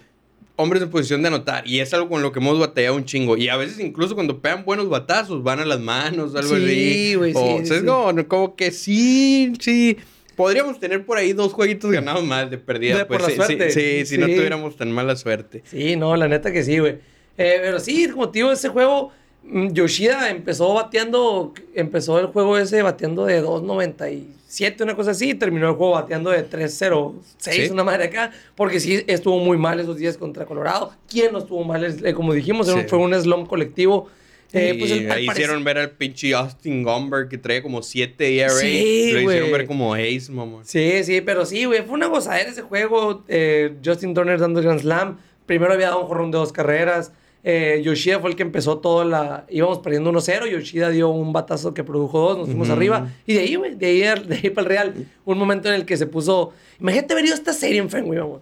hombres 0.58 0.84
en 0.84 0.92
posición 0.92 1.24
de 1.24 1.30
anotar 1.30 1.68
y 1.68 1.80
es 1.80 1.92
algo 1.96 2.08
con 2.08 2.22
lo 2.22 2.32
que 2.32 2.38
hemos 2.38 2.60
batallado 2.60 2.96
un 2.96 3.04
chingo 3.06 3.36
y 3.36 3.50
a 3.50 3.58
veces 3.58 3.80
incluso 3.80 4.14
cuando 4.14 4.40
pegan 4.40 4.64
buenos 4.64 4.90
batazos 4.90 5.42
van 5.42 5.60
a 5.60 5.66
las 5.66 5.80
manos, 5.80 6.36
algo 6.36 6.56
Sí, 6.56 6.64
así. 6.66 7.16
güey, 7.16 7.34
sí, 7.34 7.40
O, 7.40 7.66
sea, 7.66 7.76
es 7.76 7.80
sí. 7.82 7.86
como, 7.88 8.14
no, 8.14 8.28
como 8.28 8.56
que 8.56 8.70
sí, 8.72 9.54
sí. 9.60 9.98
Podríamos 10.36 10.80
tener 10.80 11.04
por 11.04 11.18
ahí 11.18 11.34
dos 11.34 11.52
jueguitos 11.54 11.90
ganados 11.90 12.24
más 12.24 12.52
de 12.52 12.60
perdida. 12.60 13.00
De- 13.00 13.06
por 13.06 13.18
pues, 13.18 13.38
la 13.40 13.46
sí, 13.48 13.54
sí, 13.54 13.58
suerte. 13.58 13.72
sí, 13.72 14.06
si 14.06 14.18
no 14.20 14.28
Sí. 14.28 14.36
tuviéramos 14.36 14.78
tan 14.78 14.92
mala 14.92 15.16
suerte. 15.16 15.64
Sí, 15.66 15.96
no, 15.96 16.16
la 16.16 16.28
neta 16.28 16.52
que 16.52 16.64
sí, 16.64 16.78
güey. 16.78 17.00
Eh, 17.40 17.58
pero 17.60 17.80
sí, 17.80 18.08
como 18.10 18.30
te 18.30 18.38
digo, 18.40 18.52
ese 18.52 18.70
juego, 18.70 19.12
Yoshida 19.44 20.30
empezó 20.30 20.74
bateando, 20.74 21.54
empezó 21.74 22.20
el 22.20 22.28
juego 22.28 22.58
ese 22.58 22.82
bateando 22.82 23.26
de 23.26 23.42
2.97, 23.42 24.82
una 24.84 24.96
cosa 24.96 25.12
así, 25.12 25.30
y 25.30 25.34
terminó 25.36 25.70
el 25.70 25.76
juego 25.76 25.94
bateando 25.94 26.32
de 26.32 26.44
3.06, 26.44 27.68
Sí. 27.68 27.72
una 27.72 27.84
madre 27.86 28.06
acá, 28.06 28.32
porque 28.56 28.80
sí 28.82 29.04
estuvo 29.08 29.38
muy 29.40 29.58
mal 29.58 29.80
esos 29.80 29.96
días 29.98 30.18
contra 30.18 30.46
Colorado. 30.46 30.92
¿Quién 31.10 31.32
no 31.32 31.40
estuvo 31.40 31.64
mal? 31.64 31.84
Eh, 32.06 32.14
como 32.14 32.34
dijimos, 32.34 32.68
Sí. 32.68 32.74
fue 32.88 33.00
un 33.00 33.14
slump 33.14 33.48
colectivo. 33.48 34.10
Eh, 34.54 34.76
pues, 34.80 34.92
el- 34.92 35.12
ahí 35.12 35.28
hicieron 35.30 35.62
ver 35.66 35.78
al 35.78 35.92
pinche 35.92 36.34
Austin 36.34 36.82
Gomber 36.84 37.28
que 37.28 37.38
trae 37.38 37.62
como 37.62 37.82
7 37.84 38.38
ERA. 38.40 38.50
Sí, 38.50 39.12
lo 39.14 39.22
hicieron 39.22 39.52
ver 39.52 39.66
como 39.68 39.94
Ace, 39.94 40.30
mamón. 40.32 40.66
Sí, 40.66 41.04
sí, 41.04 41.20
pero 41.22 41.46
sí, 41.46 41.66
güey, 41.66 41.84
fue 41.84 41.96
una 41.96 42.08
gozadera 42.08 42.50
ese 42.50 42.62
juego. 42.62 43.24
eh, 43.28 43.76
Justin 43.84 44.14
Turner 44.14 44.40
dando 44.40 44.60
el 44.60 44.66
Grand 44.66 44.80
Slam. 44.82 45.18
Primero 45.46 45.74
había 45.74 45.88
dado 45.88 46.02
un 46.02 46.08
jorrón 46.08 46.32
de 46.32 46.38
dos 46.38 46.52
carreras. 46.54 47.12
Eh, 47.44 47.82
Yoshida 47.84 48.20
fue 48.20 48.30
el 48.30 48.36
que 48.36 48.44
empezó 48.44 48.80
toda 48.80 49.06
la... 49.06 49.46
Íbamos 49.50 49.80
perdiendo 49.80 50.12
1-0. 50.12 50.50
Yoshida 50.50 50.90
dio 50.90 51.10
un 51.10 51.34
batazo 51.34 51.74
que 51.74 51.84
produjo 51.84 52.20
dos. 52.20 52.38
Nos 52.38 52.48
fuimos 52.48 52.70
arriba. 52.70 53.10
Y 53.26 53.34
de 53.34 53.40
ahí, 53.42 53.56
güey, 53.56 53.76
de 53.76 53.86
ahí, 53.86 54.00
de 54.28 54.36
ahí 54.36 54.50
para 54.50 54.66
el 54.66 54.70
Real. 54.70 54.94
Un 55.26 55.38
momento 55.38 55.70
en 55.70 55.76
el 55.76 55.86
que 55.86 55.98
se 55.98 56.08
puso... 56.08 56.52
Imagínate 56.80 57.14
haber 57.14 57.26
ido 57.26 57.34
a 57.34 57.38
esta 57.38 57.54
serie 57.54 57.80
en 57.80 57.90
Fenway, 57.90 58.20
mamón. 58.20 58.42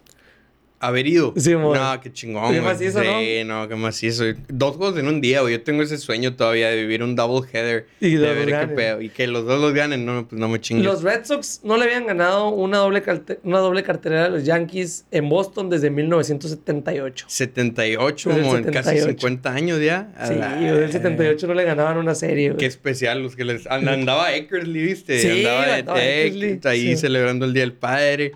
Haber 0.88 1.08
ido. 1.08 1.34
Sí, 1.38 1.54
no, 1.54 2.00
qué 2.02 2.12
chingón, 2.12 2.54
Qué 2.54 2.62
macizo, 2.62 3.02
Sí, 3.02 3.44
no, 3.46 3.68
qué 3.68 3.76
macizo. 3.76 4.24
Dos 4.48 4.76
juegos 4.76 4.98
en 5.00 5.08
un 5.08 5.22
día, 5.22 5.42
güey. 5.42 5.54
Yo 5.54 5.62
tengo 5.64 5.84
ese 5.84 5.98
sueño 5.98 6.36
todavía 6.36 6.70
de 6.70 6.76
vivir 6.78 7.04
un 7.04 7.16
double 7.16 7.48
header. 7.52 7.88
Y 8.00 8.16
de 8.16 8.34
ver 8.34 8.68
qué 8.68 8.74
pedo. 8.76 9.02
Y 9.02 9.10
que 9.10 9.28
los 9.28 9.46
dos 9.46 9.60
los 9.62 9.74
ganen, 9.74 10.06
no, 10.06 10.28
pues 10.28 10.40
no 10.40 10.48
me 10.48 10.60
chingues. 10.60 10.86
Los 10.86 11.04
Red 11.04 11.26
Sox 11.26 11.62
no 11.64 11.78
le 11.78 11.86
habían 11.86 12.06
ganado 12.08 12.50
una 12.50 12.78
doble, 12.80 13.04
una 13.44 13.60
doble 13.60 13.84
cartelera 13.84 14.26
a 14.26 14.30
los 14.30 14.44
Yankees 14.44 15.06
en 15.12 15.30
Boston 15.30 15.70
desde 15.70 15.90
1978. 15.90 17.26
78, 17.28 18.30
Desde 18.30 18.40
el 18.42 18.46
como 18.46 18.58
en 18.58 18.64
casi 18.66 18.90
78. 18.90 19.08
50 19.20 19.54
años 19.54 19.82
ya. 19.82 20.12
A 20.18 20.28
Sí, 20.28 20.34
desde 20.36 20.86
el 20.86 20.92
78 20.92 21.48
no 21.48 21.54
le 21.54 21.64
ganaban 21.64 21.98
una 21.98 22.16
serie, 22.16 22.50
güey. 22.50 22.58
Qué 22.58 22.66
especial 22.66 23.22
los 23.24 23.36
que 23.36 23.46
les 23.46 23.68
and- 23.68 23.88
andaba 23.96 24.34
Eckersley, 24.36 24.82
¿viste? 24.84 25.20
Sí, 25.20 25.30
andaba 25.46 25.76
andaba 25.76 26.06
Eckersley, 26.06 26.60
ahí 26.66 26.82
sí. 26.82 26.98
celebrando 26.98 27.46
el 27.46 27.54
Día 27.54 27.64
del 27.64 27.74
Padre. 27.74 28.34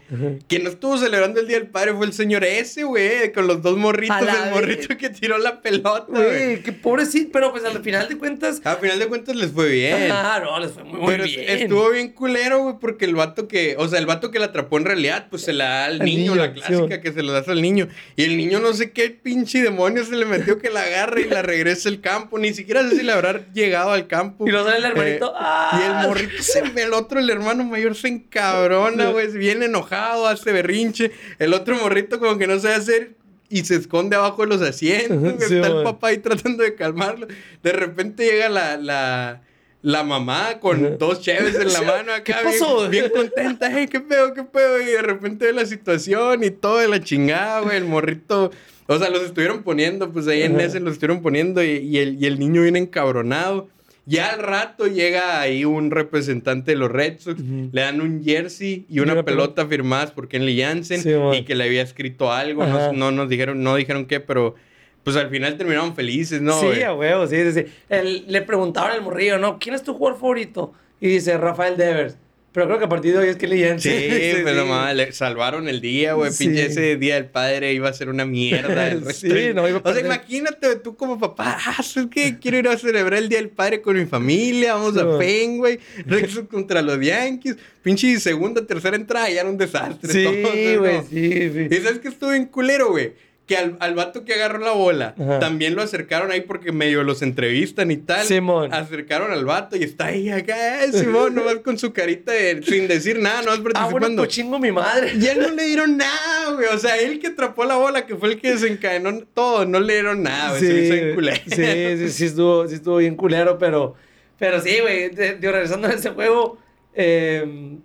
Quien 0.47 0.63
no 0.63 0.69
estuvo 0.69 0.97
celebrando 0.97 1.39
el 1.39 1.47
Día 1.47 1.57
del 1.59 1.67
Padre 1.67 1.93
fue 1.93 2.05
el 2.05 2.13
señor 2.13 2.38
ese, 2.43 2.83
güey, 2.83 3.31
con 3.31 3.47
los 3.47 3.61
dos 3.61 3.77
morritos, 3.77 4.21
el 4.21 4.51
morrito 4.51 4.97
que 4.97 5.09
tiró 5.09 5.37
la 5.37 5.61
pelota, 5.61 6.05
güey. 6.07 6.61
Qué 6.61 6.71
pobrecito, 6.71 7.29
pero 7.31 7.51
pues 7.51 7.63
al 7.65 7.81
final 7.81 8.07
de 8.07 8.17
cuentas. 8.17 8.61
A 8.63 8.75
final 8.75 8.99
de 8.99 9.07
cuentas 9.07 9.35
les 9.35 9.51
fue 9.51 9.69
bien. 9.69 10.11
Ah, 10.11 10.39
no, 10.43 10.59
les 10.59 10.71
fue 10.71 10.83
muy, 10.83 10.99
muy 10.99 11.07
Pero 11.07 11.23
estuvo 11.25 11.89
bien 11.91 12.09
culero, 12.13 12.59
güey, 12.59 12.75
porque 12.79 13.05
el 13.05 13.15
vato 13.15 13.47
que, 13.47 13.75
o 13.77 13.87
sea, 13.87 13.99
el 13.99 14.05
vato 14.05 14.31
que 14.31 14.39
la 14.39 14.45
atrapó 14.45 14.77
en 14.77 14.85
realidad, 14.85 15.27
pues 15.29 15.43
se 15.43 15.53
la 15.53 15.65
da 15.65 15.85
al 15.85 16.01
Al 16.01 16.05
niño, 16.05 16.31
niño, 16.31 16.35
la 16.35 16.53
clásica 16.53 17.01
que 17.01 17.11
se 17.11 17.23
lo 17.23 17.31
das 17.31 17.47
al 17.47 17.61
niño. 17.61 17.87
Y 18.15 18.23
el 18.23 18.37
niño 18.37 18.59
no 18.59 18.73
sé 18.73 18.91
qué 18.91 19.09
pinche 19.09 19.61
demonio 19.61 20.05
se 20.05 20.15
le 20.15 20.25
metió 20.25 20.59
que 20.59 20.69
la 20.69 20.81
agarra 20.83 21.21
y 21.21 21.25
la 21.25 21.41
regresa 21.41 21.89
al 21.89 22.01
campo. 22.01 22.37
Ni 22.39 22.53
siquiera 22.53 22.87
sé 22.87 22.97
si 22.97 23.03
le 23.03 23.11
habrá 23.11 23.41
llegado 23.53 23.91
al 23.91 24.07
campo. 24.07 24.47
Y 24.47 24.51
luego 24.51 24.67
sale 24.67 24.79
el 24.79 24.85
hermanito, 24.85 25.29
Eh, 25.29 25.37
¡ah! 25.37 25.79
Y 25.79 25.85
el 25.85 26.07
morrito, 26.07 26.43
se, 26.43 26.59
el 26.59 26.93
otro, 26.93 27.19
el 27.19 27.29
hermano 27.29 27.63
mayor, 27.63 27.95
se 27.95 28.07
encabrona, 28.07 29.09
güey, 29.09 29.27
bien 29.29 29.63
enojado, 29.63 30.27
hace 30.27 30.51
berrinche. 30.51 31.11
El 31.39 31.53
otro 31.53 31.75
morrito 31.75 32.18
como 32.19 32.37
que 32.37 32.47
no 32.47 32.59
sabe 32.59 32.75
hacer 32.75 33.13
y 33.49 33.65
se 33.65 33.75
esconde 33.75 34.15
abajo 34.15 34.43
de 34.43 34.47
los 34.49 34.61
asientos. 34.61 35.33
Sí, 35.47 35.55
Está 35.55 35.67
el 35.67 35.73
man. 35.75 35.83
papá 35.83 36.09
ahí 36.09 36.17
tratando 36.19 36.63
de 36.63 36.75
calmarlo. 36.75 37.27
De 37.63 37.71
repente 37.71 38.25
llega 38.25 38.49
la, 38.49 38.77
la, 38.77 39.41
la 39.81 40.03
mamá 40.03 40.59
con 40.59 40.97
dos 40.97 41.21
cheves 41.21 41.55
en 41.55 41.73
la 41.73 41.81
mano 41.93 42.13
acá. 42.13 42.39
¿Qué 42.39 42.43
pasó? 42.43 42.87
Bien, 42.89 43.09
bien 43.09 43.11
contenta. 43.11 43.69
Hey, 43.71 43.87
qué 43.89 43.99
pedo, 44.01 44.33
qué 44.33 44.43
pedo. 44.43 44.79
Y 44.81 44.85
de 44.85 45.01
repente 45.01 45.45
ve 45.47 45.53
la 45.53 45.65
situación 45.65 46.43
y 46.43 46.51
todo 46.51 46.77
de 46.77 46.87
la 46.87 47.01
chingada, 47.01 47.61
güey. 47.61 47.77
El 47.77 47.85
morrito... 47.85 48.51
O 48.91 48.97
sea, 48.97 49.11
los 49.11 49.21
estuvieron 49.21 49.61
poniendo, 49.61 50.11
pues 50.11 50.25
ahí 50.27 50.41
en 50.41 50.55
Ajá. 50.55 50.63
ese 50.65 50.79
los 50.79 50.93
estuvieron 50.93 51.21
poniendo 51.21 51.63
y, 51.63 51.73
y 51.77 51.99
el, 51.99 52.15
y 52.19 52.25
el 52.25 52.39
niño 52.39 52.63
viene 52.63 52.79
encabronado. 52.79 53.69
Ya 54.09 54.31
al 54.31 54.39
rato 54.39 54.87
llega 54.87 55.39
ahí 55.39 55.65
un 55.65 55.91
representante 55.91 56.71
de 56.71 56.77
los 56.77 56.91
Red 56.91 57.19
Sox, 57.19 57.39
le 57.71 57.81
dan 57.81 58.01
un 58.01 58.23
jersey 58.23 58.87
y 58.89 59.01
una, 59.01 59.23
pelota 59.23 59.67
firmadas 59.67 60.11
por 60.11 60.27
Kenley 60.27 60.59
Jansen 60.59 61.03
Sí, 61.03 61.13
y 61.37 61.43
que 61.43 61.53
le 61.53 61.65
había 61.65 61.83
escrito 61.83 62.31
algo, 62.31 62.65
no, 62.65 62.91
no 62.91 63.11
nos 63.11 63.29
dijeron, 63.29 63.61
no 63.61 63.75
dijeron 63.75 64.07
qué, 64.07 64.19
pero 64.19 64.55
pues 65.03 65.15
al 65.15 65.29
final 65.29 65.57
terminaron 65.57 65.95
felices, 65.95 66.41
¿no? 66.41 66.59
sí, 66.59 66.81
a 66.81 66.93
huevo, 66.93 67.27
sí, 67.27 67.35
sí, 67.51 67.61
sí. 67.61 67.71
El- 67.87 68.25
le 68.27 68.41
preguntaban 68.41 68.91
al 68.93 69.03
morrillo, 69.03 69.37
¿no? 69.37 69.59
¿Quién 69.59 69.75
es 69.75 69.83
tu 69.83 69.93
jugador 69.93 70.19
favorito? 70.19 70.73
Y 70.99 71.07
dice 71.07 71.37
Rafael 71.37 71.77
Devers. 71.77 72.17
Pero 72.59 72.67
creo 72.67 72.79
que 72.79 72.85
a 72.85 72.89
partir 72.89 73.13
de 73.13 73.19
hoy 73.19 73.29
es 73.29 73.37
que 73.37 73.47
le 73.47 73.79
Sí, 73.79 74.41
pero 74.43 74.65
mamá, 74.65 74.93
le 74.93 75.13
salvaron 75.13 75.69
el 75.69 75.79
día, 75.79 76.11
güey. 76.11 76.33
Sí. 76.33 76.43
Pinche 76.43 76.65
ese 76.65 76.97
día 76.97 77.15
del 77.15 77.27
padre 77.27 77.71
iba 77.71 77.87
a 77.87 77.93
ser 77.93 78.09
una 78.09 78.25
mierda. 78.25 78.89
El 78.89 79.13
Sí, 79.13 79.29
no, 79.55 79.65
iba 79.69 79.79
a 79.81 79.89
O 79.89 79.93
sea, 79.93 80.05
imagínate 80.05 80.75
tú 80.75 80.97
como 80.97 81.17
papá, 81.17 81.57
ah, 81.65 81.77
es 81.79 81.95
que 82.11 82.37
quiero 82.37 82.57
ir 82.57 82.67
a 82.67 82.77
celebrar 82.77 83.17
el 83.17 83.29
día 83.29 83.37
del 83.37 83.47
padre 83.47 83.81
con 83.81 83.97
mi 83.97 84.05
familia, 84.05 84.73
vamos 84.73 84.95
Sí, 84.95 84.99
a. 84.99 85.17
Fenway, 85.17 85.79
Red 86.05 86.29
Sox 86.29 86.49
contra 86.49 86.81
los 86.81 86.99
Yankees. 86.99 87.55
Pinche 87.81 88.19
segunda, 88.19 88.65
tercera 88.67 88.97
entrada, 88.97 89.29
ya 89.29 89.39
era 89.39 89.49
un 89.49 89.57
desastre. 89.57 90.11
Sí, 90.11 90.75
güey, 90.75 91.01
sí, 91.09 91.51
sí. 91.53 91.67
Y 91.71 91.75
sabes 91.77 91.99
que 91.99 92.09
estuvo 92.09 92.33
en 92.33 92.45
culero, 92.47 92.89
güey. 92.89 93.13
Que 93.49 93.57
al, 93.57 93.77
al 93.79 93.95
vato 93.95 94.23
que 94.25 94.35
agarró 94.35 94.59
la 94.59 94.73
bola, 94.73 95.15
Ajá. 95.19 95.39
también 95.39 95.73
lo 95.75 95.81
acercaron 95.81 96.29
ahí 96.31 96.41
porque 96.41 96.71
medio 96.71 97.03
los 97.03 97.23
entrevistan 97.23 97.89
y 97.89 97.97
tal. 97.97 98.23
Simón. 98.25 98.71
Acercaron 98.71 99.31
al 99.31 99.43
vato 99.43 99.75
y 99.75 99.83
está 99.83 100.05
ahí 100.05 100.29
acá, 100.29 100.83
eh, 100.85 100.93
Simón, 100.93 101.33
nomás 101.33 101.55
con 101.63 101.79
su 101.79 101.91
carita 101.91 102.31
de- 102.31 102.61
sin 102.61 102.87
decir 102.87 103.17
nada, 103.19 103.41
nomás 103.41 103.55
Ah, 103.57 103.61
bueno, 103.61 103.73
participando. 103.73 104.21
pues 104.21 104.29
chingo 104.35 104.59
mi 104.59 104.71
madre. 104.71 105.13
Y 105.19 105.25
a 105.25 105.31
él 105.31 105.39
no 105.39 105.49
le 105.49 105.63
dieron 105.63 105.97
nada, 105.97 106.53
güey. 106.53 106.67
O 106.67 106.77
sea, 106.77 106.97
él 106.97 107.17
que 107.19 107.25
atrapó 107.27 107.65
la 107.65 107.75
bola, 107.75 108.05
que 108.05 108.15
fue 108.15 108.29
el 108.29 108.39
que 108.39 108.51
desencadenó 108.51 109.17
todo, 109.33 109.65
no 109.65 109.79
le 109.79 109.93
dieron 109.93 110.21
nada, 110.21 110.49
güey. 110.51 110.61
Se 110.61 110.71
me 110.73 110.79
hizo 110.81 110.93
bien 110.93 111.15
culero. 111.15 111.41
sí, 111.47 111.97
sí, 111.97 112.09
sí 112.11 112.25
estuvo, 112.25 112.67
sí 112.67 112.75
estuvo 112.75 112.97
bien 112.97 113.15
culero, 113.15 113.57
pero, 113.57 113.95
pero 114.37 114.61
sí, 114.61 114.77
güey, 114.79 115.09
de- 115.09 115.37
digo, 115.37 115.51
regresando 115.53 115.87
a 115.87 115.91
ese 115.93 116.11
juego, 116.11 116.59
eh, 116.93 117.77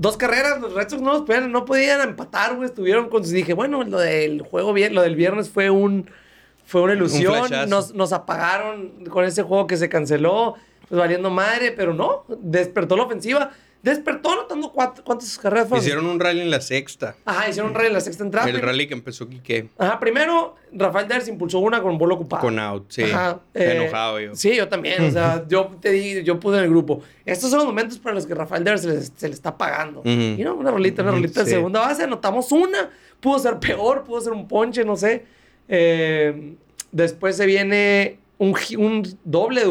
dos 0.00 0.16
carreras, 0.16 0.58
los 0.62 0.72
Red 0.72 0.88
Sox 0.88 1.02
no, 1.02 1.26
no 1.48 1.64
podían 1.66 2.00
empatar, 2.00 2.56
güey, 2.56 2.66
estuvieron 2.66 3.10
con, 3.10 3.22
dije, 3.22 3.52
bueno, 3.52 3.84
lo 3.84 3.98
del 3.98 4.40
juego, 4.40 4.72
bien, 4.72 4.94
lo 4.94 5.02
del 5.02 5.14
viernes 5.14 5.50
fue 5.50 5.68
un, 5.68 6.10
fue 6.64 6.80
una 6.80 6.94
ilusión, 6.94 7.50
nos 7.68 8.12
apagaron 8.14 9.04
con 9.10 9.26
ese 9.26 9.42
juego 9.42 9.66
que 9.66 9.76
se 9.76 9.90
canceló, 9.90 10.54
pues 10.88 10.98
valiendo 10.98 11.28
madre, 11.28 11.72
pero 11.72 11.92
no, 11.92 12.24
despertó 12.28 12.96
la 12.96 13.02
ofensiva, 13.02 13.50
despertó 13.82 14.32
anotando 14.32 14.70
cuatro, 14.72 15.02
¿cuántas 15.04 15.38
carreras 15.38 15.68
fueron? 15.68 15.84
Hicieron 15.84 16.06
un 16.06 16.20
rally 16.20 16.40
en 16.40 16.50
la 16.50 16.60
sexta. 16.60 17.16
Ajá, 17.24 17.48
hicieron 17.48 17.70
un 17.70 17.74
rally 17.74 17.88
en 17.88 17.94
la 17.94 18.00
sexta 18.00 18.24
entrada. 18.24 18.48
El 18.48 18.60
rally 18.60 18.86
que 18.86 18.94
empezó 18.94 19.28
Quique 19.28 19.68
Ajá, 19.78 19.98
primero, 19.98 20.56
Rafael 20.72 21.08
Devers 21.08 21.28
impulsó 21.28 21.58
una 21.60 21.82
con 21.82 21.96
bola 21.98 22.14
ocupada. 22.14 22.42
con 22.42 22.58
out, 22.58 22.84
sí. 22.88 23.02
Ajá, 23.04 23.40
eh, 23.54 23.76
Enojado 23.76 24.20
yo. 24.20 24.34
Sí, 24.34 24.54
yo 24.54 24.68
también. 24.68 25.04
O 25.04 25.10
sea, 25.10 25.44
yo 25.48 25.76
te 25.80 25.90
di, 25.90 26.22
yo 26.22 26.38
puse 26.38 26.58
en 26.58 26.64
el 26.64 26.70
grupo. 26.70 27.02
Estos 27.24 27.50
son 27.50 27.60
los 27.60 27.66
momentos 27.66 27.98
para 27.98 28.14
los 28.14 28.26
que 28.26 28.34
Rafael 28.34 28.64
Devers 28.64 28.82
se 28.82 28.88
le, 28.88 29.00
se 29.02 29.28
le 29.28 29.34
está 29.34 29.56
pagando. 29.56 30.00
Ujú. 30.00 30.10
Y 30.10 30.42
no, 30.44 30.54
una 30.54 30.70
rolita, 30.70 31.02
una 31.02 31.12
rolita 31.12 31.40
de 31.40 31.46
sí. 31.46 31.52
segunda 31.52 31.80
base, 31.80 32.04
anotamos 32.04 32.52
una. 32.52 32.90
Pudo 33.20 33.38
ser 33.38 33.58
peor, 33.58 34.04
pudo 34.04 34.20
ser 34.20 34.32
un 34.32 34.46
ponche, 34.48 34.84
no 34.84 34.96
sé. 34.96 35.24
Eh, 35.68 36.54
después 36.92 37.36
se 37.36 37.46
viene 37.46 38.18
un, 38.38 38.56
un 38.78 39.18
doble 39.24 39.60
de 39.60 39.66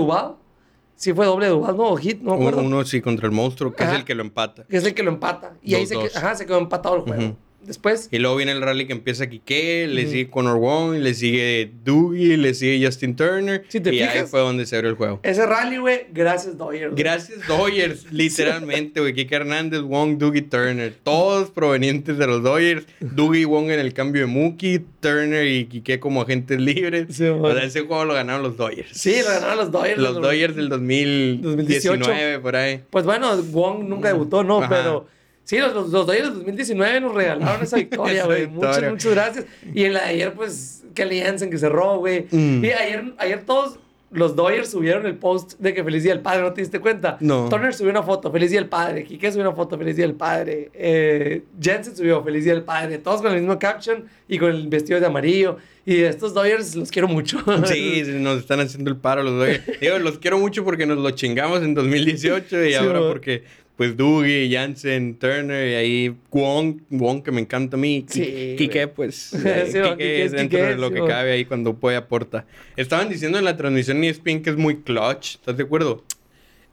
Sí 1.00 1.14
fue 1.14 1.26
doble 1.26 1.46
de 1.46 1.54
Duval, 1.54 1.78
no, 1.78 1.84
o 1.92 1.96
hit, 1.96 2.20
no 2.22 2.32
me 2.36 2.42
acuerdo. 2.48 2.62
Uno 2.62 2.84
sí 2.84 3.00
contra 3.00 3.26
el 3.26 3.32
monstruo, 3.32 3.74
que 3.74 3.84
Ajá. 3.84 3.94
es 3.94 4.00
el 4.00 4.04
que 4.06 4.16
lo 4.16 4.22
empata. 4.22 4.66
Que 4.66 4.76
es 4.76 4.84
el 4.84 4.94
que 4.94 5.02
lo 5.02 5.12
empata. 5.12 5.54
Y 5.64 5.74
ahí 5.76 5.86
se, 5.88 5.96
que- 5.96 6.02
dos. 6.04 6.16
ajá, 6.18 6.36
se 6.36 6.46
quedó 6.46 6.58
empatado 6.58 6.98
el 6.98 7.02
juego. 7.04 7.38
Después, 7.62 8.08
Y 8.12 8.20
luego 8.20 8.36
viene 8.36 8.52
el 8.54 8.62
rally 8.62 8.88
que 8.88 8.94
empieza 8.94 9.30
Quique, 9.30 9.86
le 9.88 10.08
sigue 10.08 10.30
Conor 10.30 10.58
Wong, 10.58 10.96
le 10.96 11.14
sigue 11.14 11.72
Doogie, 11.84 12.38
le 12.38 12.54
sigue 12.54 12.84
Justin 12.84 13.16
Turner. 13.16 13.64
Si 13.68 13.80
te 13.80 13.94
y 13.94 14.02
ahí 14.02 14.26
fue 14.26 14.40
donde 14.40 14.66
se 14.66 14.76
abrió 14.76 14.90
el 14.90 14.96
juego. 14.96 15.20
ese 15.24 15.46
rally, 15.46 15.78
güey, 15.78 16.08
gracias, 16.12 16.58
Doyer. 16.58 16.90
güey. 16.92 17.04
Gracias 17.04 17.48
Dodgers, 17.48 18.06
literalmente, 18.12 19.00
güey. 19.02 19.14
Kike 19.14 19.36
Hernández, 19.36 19.82
Wong, 19.82 20.18
Doogie, 20.18 20.42
Turner. 20.42 20.94
Todos 21.04 21.52
provenientes 21.52 22.18
de 22.18 22.28
los 22.28 22.42
Dodgers. 22.42 22.86
Doogie 23.02 23.42
y 23.42 23.46
Wong 23.46 23.70
en 23.70 23.80
el 23.80 23.94
cambio 23.94 24.22
de 24.22 24.28
Mookie, 24.28 24.82
Turner 25.00 25.46
y 25.46 25.66
Kike 25.66 26.00
como 26.00 26.22
agentes 26.22 26.60
libres. 26.60 27.08
Sí, 27.16 27.26
o 27.26 27.54
sea, 27.54 27.64
ese 27.64 27.82
juego 27.82 28.06
lo 28.06 28.14
ganaron 28.14 28.42
los 28.42 28.58
Dodgers. 28.58 28.90
Sí, 28.94 29.16
lo 29.22 29.30
ganaron 29.30 29.58
los 29.58 29.72
Dodgers. 29.72 29.98
Los 30.00 30.16
Dodgers 30.16 30.56
del 30.56 30.70
2019, 30.70 31.42
2018. 31.58 32.42
por 32.42 32.56
ahí. 32.56 32.82
Pues 32.90 33.06
bueno, 33.06 33.36
Wong 33.44 33.84
nunca 33.88 34.08
debutó, 34.08 34.44
¿no? 34.44 34.60
Ajá. 34.60 34.70
Pero 34.70 35.08
sí, 35.50 35.58
los, 35.58 35.74
los, 35.74 35.90
los 35.90 36.06
Dodgers 36.06 36.26
del 36.26 36.36
2019 36.36 37.02
nos 37.02 37.16
regalaron 37.16 37.64
esa 37.64 37.78
victoria, 37.84 38.26
güey. 38.26 38.46
Muchas, 38.46 38.84
muchas 38.84 39.12
gracias. 39.12 39.46
Y 39.74 39.86
en 39.86 39.94
la 39.94 40.02
de 40.04 40.10
ayer, 40.10 40.34
pues, 40.34 40.84
Kelly 40.94 41.22
Hansen 41.22 41.50
que 41.50 41.58
cerró, 41.58 41.98
güey. 41.98 42.28
Mm. 42.30 42.64
Y 42.64 42.70
ayer, 42.70 43.14
ayer 43.18 43.44
todos 43.46 43.80
los 44.12 44.36
Dodgers 44.36 44.70
subieron 44.70 45.08
el 45.08 45.16
post 45.16 45.54
de 45.60 45.74
que 45.74 45.84
feliz 45.84 46.04
día 46.04 46.14
del 46.14 46.22
padre, 46.22 46.44
¿no 46.44 46.54
te 46.54 46.62
diste 46.62 46.80
cuenta? 46.80 47.18
No. 47.20 47.50
Turner 47.50 47.74
subió 47.74 47.90
una 47.90 48.04
foto, 48.04 48.32
feliz 48.32 48.52
día 48.52 48.60
del 48.60 48.70
padre. 48.70 49.04
Quique 49.06 49.32
subió 49.32 49.48
una 49.48 49.56
foto, 49.56 49.76
feliz 49.76 49.96
día 49.96 50.06
del 50.06 50.16
padre. 50.16 50.70
Eh, 50.76 51.42
Jensen 51.60 51.96
subió, 51.96 52.24
feliz 52.24 52.44
día 52.44 52.54
del 52.54 52.64
padre. 52.64 53.00
Todos 53.00 53.24
con 53.24 53.32
el 53.32 53.40
mismo 53.40 53.58
caption 53.58 54.06
y 54.28 54.38
con 54.38 54.52
el 54.52 54.68
vestido 54.68 55.00
de 55.00 55.08
amarillo. 55.08 55.58
Y 55.84 56.02
estos 56.02 56.36
Dodgers 56.36 56.76
los 56.76 56.92
quiero 56.92 57.08
mucho. 57.08 57.40
Sí, 57.66 58.04
nos 58.20 58.40
están 58.40 58.60
haciendo 58.60 58.92
el 58.92 58.98
paro 58.98 59.24
los 59.24 59.34
Dodgers. 59.34 59.80
Digo, 59.80 59.98
los 59.98 60.20
quiero 60.20 60.38
mucho 60.38 60.64
porque 60.64 60.86
nos 60.86 61.00
lo 61.00 61.10
chingamos 61.12 61.64
en 61.64 61.74
2018 61.74 62.66
y 62.66 62.70
Sí, 62.70 62.76
ahora 62.76 63.00
porque 63.00 63.44
pues 63.80 63.96
Dougie, 63.96 64.50
Jansen, 64.52 65.16
Turner 65.18 65.70
y 65.70 65.76
ahí 65.76 66.18
Wong, 66.32 66.82
Wong 66.90 67.24
que 67.24 67.32
me 67.32 67.40
encanta 67.40 67.78
a 67.78 67.80
mí. 67.80 68.06
Sí, 68.10 68.56
Quique, 68.58 68.90
pues 68.90 69.16
Sí, 69.32 69.38
eh, 69.46 69.70
Quique 69.72 69.90
Quique 69.92 70.26
es 70.26 70.32
dentro 70.34 70.60
Quique, 70.60 70.72
de 70.72 70.76
lo 70.76 70.90
sí, 70.90 70.96
que 70.96 71.06
cabe 71.08 71.32
ahí 71.32 71.46
cuando 71.46 71.74
puede 71.76 71.96
aporta. 71.96 72.44
Estaban 72.76 73.08
diciendo 73.08 73.38
en 73.38 73.46
la 73.46 73.56
transmisión 73.56 74.04
E 74.04 74.10
ESPN 74.10 74.42
que 74.42 74.50
es 74.50 74.58
muy 74.58 74.82
clutch, 74.82 75.36
¿estás 75.36 75.56
de 75.56 75.64
acuerdo? 75.64 76.04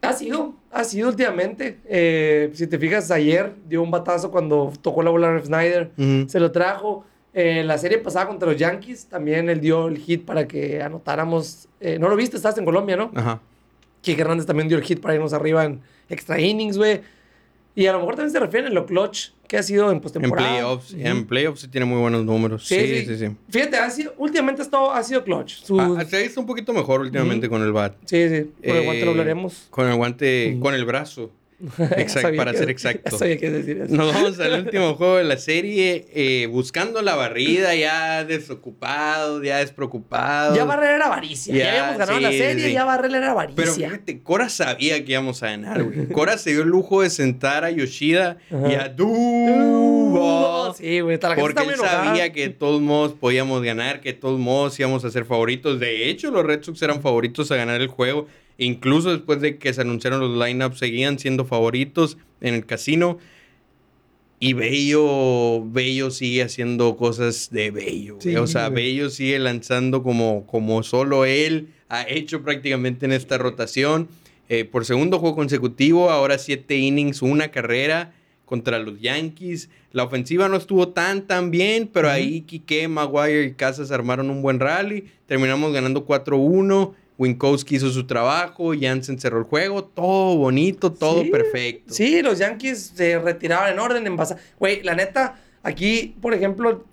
Ha 0.02 0.14
sido, 0.14 0.56
ha 0.72 0.82
sido 0.82 1.08
últimamente. 1.08 1.78
Eh, 1.88 2.50
si 2.54 2.66
te 2.66 2.76
fijas, 2.76 3.08
ayer 3.12 3.52
dio 3.68 3.84
un 3.84 3.92
batazo 3.92 4.32
cuando 4.32 4.72
tocó 4.82 5.04
la 5.04 5.10
bola 5.10 5.36
a 5.36 5.40
Snyder. 5.40 5.92
Se 6.26 6.40
lo 6.40 6.50
trajo. 6.50 7.06
Eh, 7.34 7.62
la 7.62 7.78
serie 7.78 7.98
pasada 7.98 8.26
contra 8.26 8.50
los 8.50 8.58
Yankees 8.58 9.06
también 9.06 9.48
él 9.48 9.60
dio 9.60 9.86
el 9.86 9.98
hit 9.98 10.25
para 10.25 10.48
que 10.48 10.82
anotáramos. 10.82 11.68
eh, 11.78 12.00
no 12.00 12.08
lo 12.08 12.16
viste, 12.16 12.36
estás 12.36 12.58
en 12.58 12.64
Colombia, 12.64 12.96
¿no? 12.96 13.12
Ajá. 13.14 13.40
Kike 14.00 14.22
Hernández 14.22 14.46
también 14.46 14.68
dio 14.68 14.76
el 14.76 14.82
hit 14.82 15.00
para 15.00 15.14
irnos 15.14 15.32
arriba 15.32 15.64
en 15.64 15.80
extra 16.08 16.40
innings, 16.40 16.76
güey. 16.78 17.00
Y 17.75 17.86
a 17.86 17.92
lo 17.92 17.98
mejor 17.98 18.14
también 18.16 18.32
se 18.32 18.40
refieren 18.40 18.70
a 18.70 18.75
lo 18.75 18.86
clutch 18.86 19.30
que 19.46 19.58
ha 19.58 19.62
sido 19.62 19.90
en 19.90 19.96
En 19.96 20.00
postemporada. 20.00 20.48
playoffs, 20.48 20.92
Ujú. 20.94 21.00
en 21.06 21.26
playoffs 21.26 21.60
sí 21.60 21.68
tiene 21.68 21.84
muy 21.84 21.98
buenos 22.00 22.25
números. 22.25 22.66
Sí, 22.66 23.04
sí, 23.06 23.18
sí. 23.18 23.28
Fíjate, 23.50 23.76
ha 23.76 23.90
sido, 23.90 24.14
últimamente 24.16 24.62
ha, 24.62 24.64
estado, 24.64 24.90
ha 24.92 25.02
sido 25.02 25.22
clutch. 25.22 25.62
Su- 25.62 25.78
Ah, 25.78 26.04
se 26.08 26.16
ha 26.16 26.20
visto 26.20 26.40
un 26.40 26.46
poquito 26.46 26.72
mejor 26.72 27.00
últimamente 27.02 27.48
con 27.50 27.62
el 27.62 27.72
bat. 27.72 27.94
sí, 28.06 28.28
sí. 28.30 28.50
Por 28.66 28.76
el 28.76 28.84
guante 28.84 29.04
lo 29.04 29.08
Eh, 29.08 29.10
hablaremos. 29.10 29.66
Con 29.70 29.88
el 29.88 29.94
guante, 29.96 30.56
con 30.60 30.75
el 30.75 30.84
brazo. 30.86 31.30
Exacto, 31.96 32.36
para 32.36 32.52
que- 32.52 32.58
ser 32.58 32.70
exacto. 32.70 33.16
Sabía 33.18 33.38
que 33.38 33.50
decir 33.50 33.80
eso. 33.82 33.94
Nos 33.94 34.12
vamos 34.12 34.38
al 34.40 34.64
último 34.64 34.94
juego 34.94 35.16
de 35.16 35.25
la 35.25 35.38
serie, 35.38 36.06
eh, 36.14 36.46
buscando 36.46 37.00
la 37.02 37.14
barrida, 37.14 37.75
ya 37.75 38.25
desocupado, 38.25 39.42
ya 39.42 39.58
despreocupado. 39.58 40.54
Ya 40.54 40.64
Barrera 40.64 40.96
era 40.96 41.06
avaricia. 41.06 41.54
Ya, 41.54 41.64
Ya, 41.64 41.70
habíamos 41.70 41.98
ganado 41.98 42.18
sí, 42.18 42.22
la 42.25 42.30
serie, 42.32 42.66
sí. 42.66 42.72
ya 42.72 42.84
Barrera 42.84 43.16
era 43.18 43.30
avaricia. 43.30 43.56
Pero 43.56 43.72
fíjate, 43.75 44.22
Cora 44.22 44.48
sabía 44.48 45.02
que 45.04 45.12
íbamos 45.12 45.42
a 45.42 45.46
ganar, 45.50 45.82
güey. 45.82 46.08
Cora 46.12 46.36
se 46.38 46.50
dio 46.50 46.62
el 46.62 46.68
lujo 46.68 47.02
de 47.02 47.10
sentar 47.10 47.64
a 47.64 47.70
Yoshida 47.70 48.36
y 48.50 48.75
a 48.75 48.88
Duval. 48.90 50.75
Sí, 50.76 51.00
güey. 51.00 51.18
la 51.20 51.34
Porque 51.36 51.62
él 51.62 51.70
enojada. 51.75 52.04
sabía 52.04 52.32
que 52.32 52.42
de 52.48 52.54
todos 52.54 52.80
modos 52.80 53.12
podíamos 53.14 53.62
ganar, 53.62 54.00
que 54.00 54.12
de 54.12 54.18
todos 54.18 54.38
modos 54.38 54.78
íbamos 54.78 55.04
a 55.04 55.10
ser 55.10 55.25
favoritos. 55.25 55.80
De 55.80 56.08
hecho, 56.08 56.30
los 56.30 56.44
Red 56.44 56.62
Sox 56.62 56.80
eran 56.82 57.00
favoritos 57.02 57.50
a 57.50 57.56
ganar 57.56 57.80
el 57.80 57.88
juego. 57.88 58.26
Incluso 58.58 59.10
después 59.10 59.40
de 59.40 59.58
que 59.58 59.72
se 59.72 59.82
anunciaron 59.82 60.20
los 60.20 60.46
lineups, 60.46 60.78
seguían 60.78 61.18
siendo 61.18 61.44
favoritos 61.44 62.16
en 62.40 62.54
el 62.54 62.64
casino. 62.66 63.18
Y 64.38 64.52
Bello, 64.52 65.64
Bello 65.64 66.10
sigue 66.10 66.42
haciendo 66.42 66.96
cosas 66.96 67.50
de 67.50 67.70
Bello. 67.70 68.16
Sí, 68.20 68.36
o 68.36 68.46
sea. 68.46 68.68
Bello 68.68 69.08
sigue 69.08 69.38
lanzando 69.38 70.02
como, 70.02 70.46
como 70.46 70.82
solo 70.82 71.25
él 71.25 71.68
ha 71.88 72.02
hecho 72.08 72.42
prácticamente 72.42 73.06
en 73.06 73.12
esta 73.12 73.38
rotación. 73.38 74.08
Eh, 74.48 74.64
por 74.64 74.84
segundo 74.84 75.18
juego 75.18 75.34
consecutivo, 75.36 76.10
ahora 76.10 76.38
siete 76.38 76.76
innings, 76.76 77.22
una 77.22 77.50
carrera 77.50 78.12
contra 78.44 78.78
los 78.78 79.00
Yankees. 79.00 79.70
La 79.92 80.04
ofensiva 80.04 80.48
no 80.48 80.56
estuvo 80.56 80.88
tan 80.88 81.26
tan 81.26 81.50
bien, 81.50 81.88
pero 81.92 82.10
ahí 82.10 82.42
Quique, 82.42 82.86
Maguire 82.88 83.44
y 83.44 83.52
Casas 83.54 83.90
armaron 83.90 84.30
un 84.30 84.42
buen 84.42 84.60
rally. 84.60 85.04
Terminamos 85.26 85.72
ganando 85.72 86.06
4-1. 86.06 86.94
Winkowski 87.18 87.76
hizo 87.76 87.90
su 87.90 88.06
trabajo, 88.06 88.73
Jansen 88.78 89.18
cerró 89.18 89.38
el 89.38 89.44
juego, 89.44 89.85
todo 89.85 90.37
bonito, 90.37 90.92
todo 90.92 91.23
Sí, 91.23 91.30
perfecto. 91.30 91.94
Sí, 91.94 92.23
los 92.23 92.38
Yankees 92.38 92.92
se 92.94 93.18
retiraban 93.18 93.73
en 93.73 93.78
orden, 93.78 94.06
en 94.06 94.16
base. 94.16 94.37
Güey, 94.58 94.82
la 94.82 94.94
neta, 94.94 95.40
aquí, 95.62 96.14
por 96.20 96.35
ejemplo, 96.35 96.85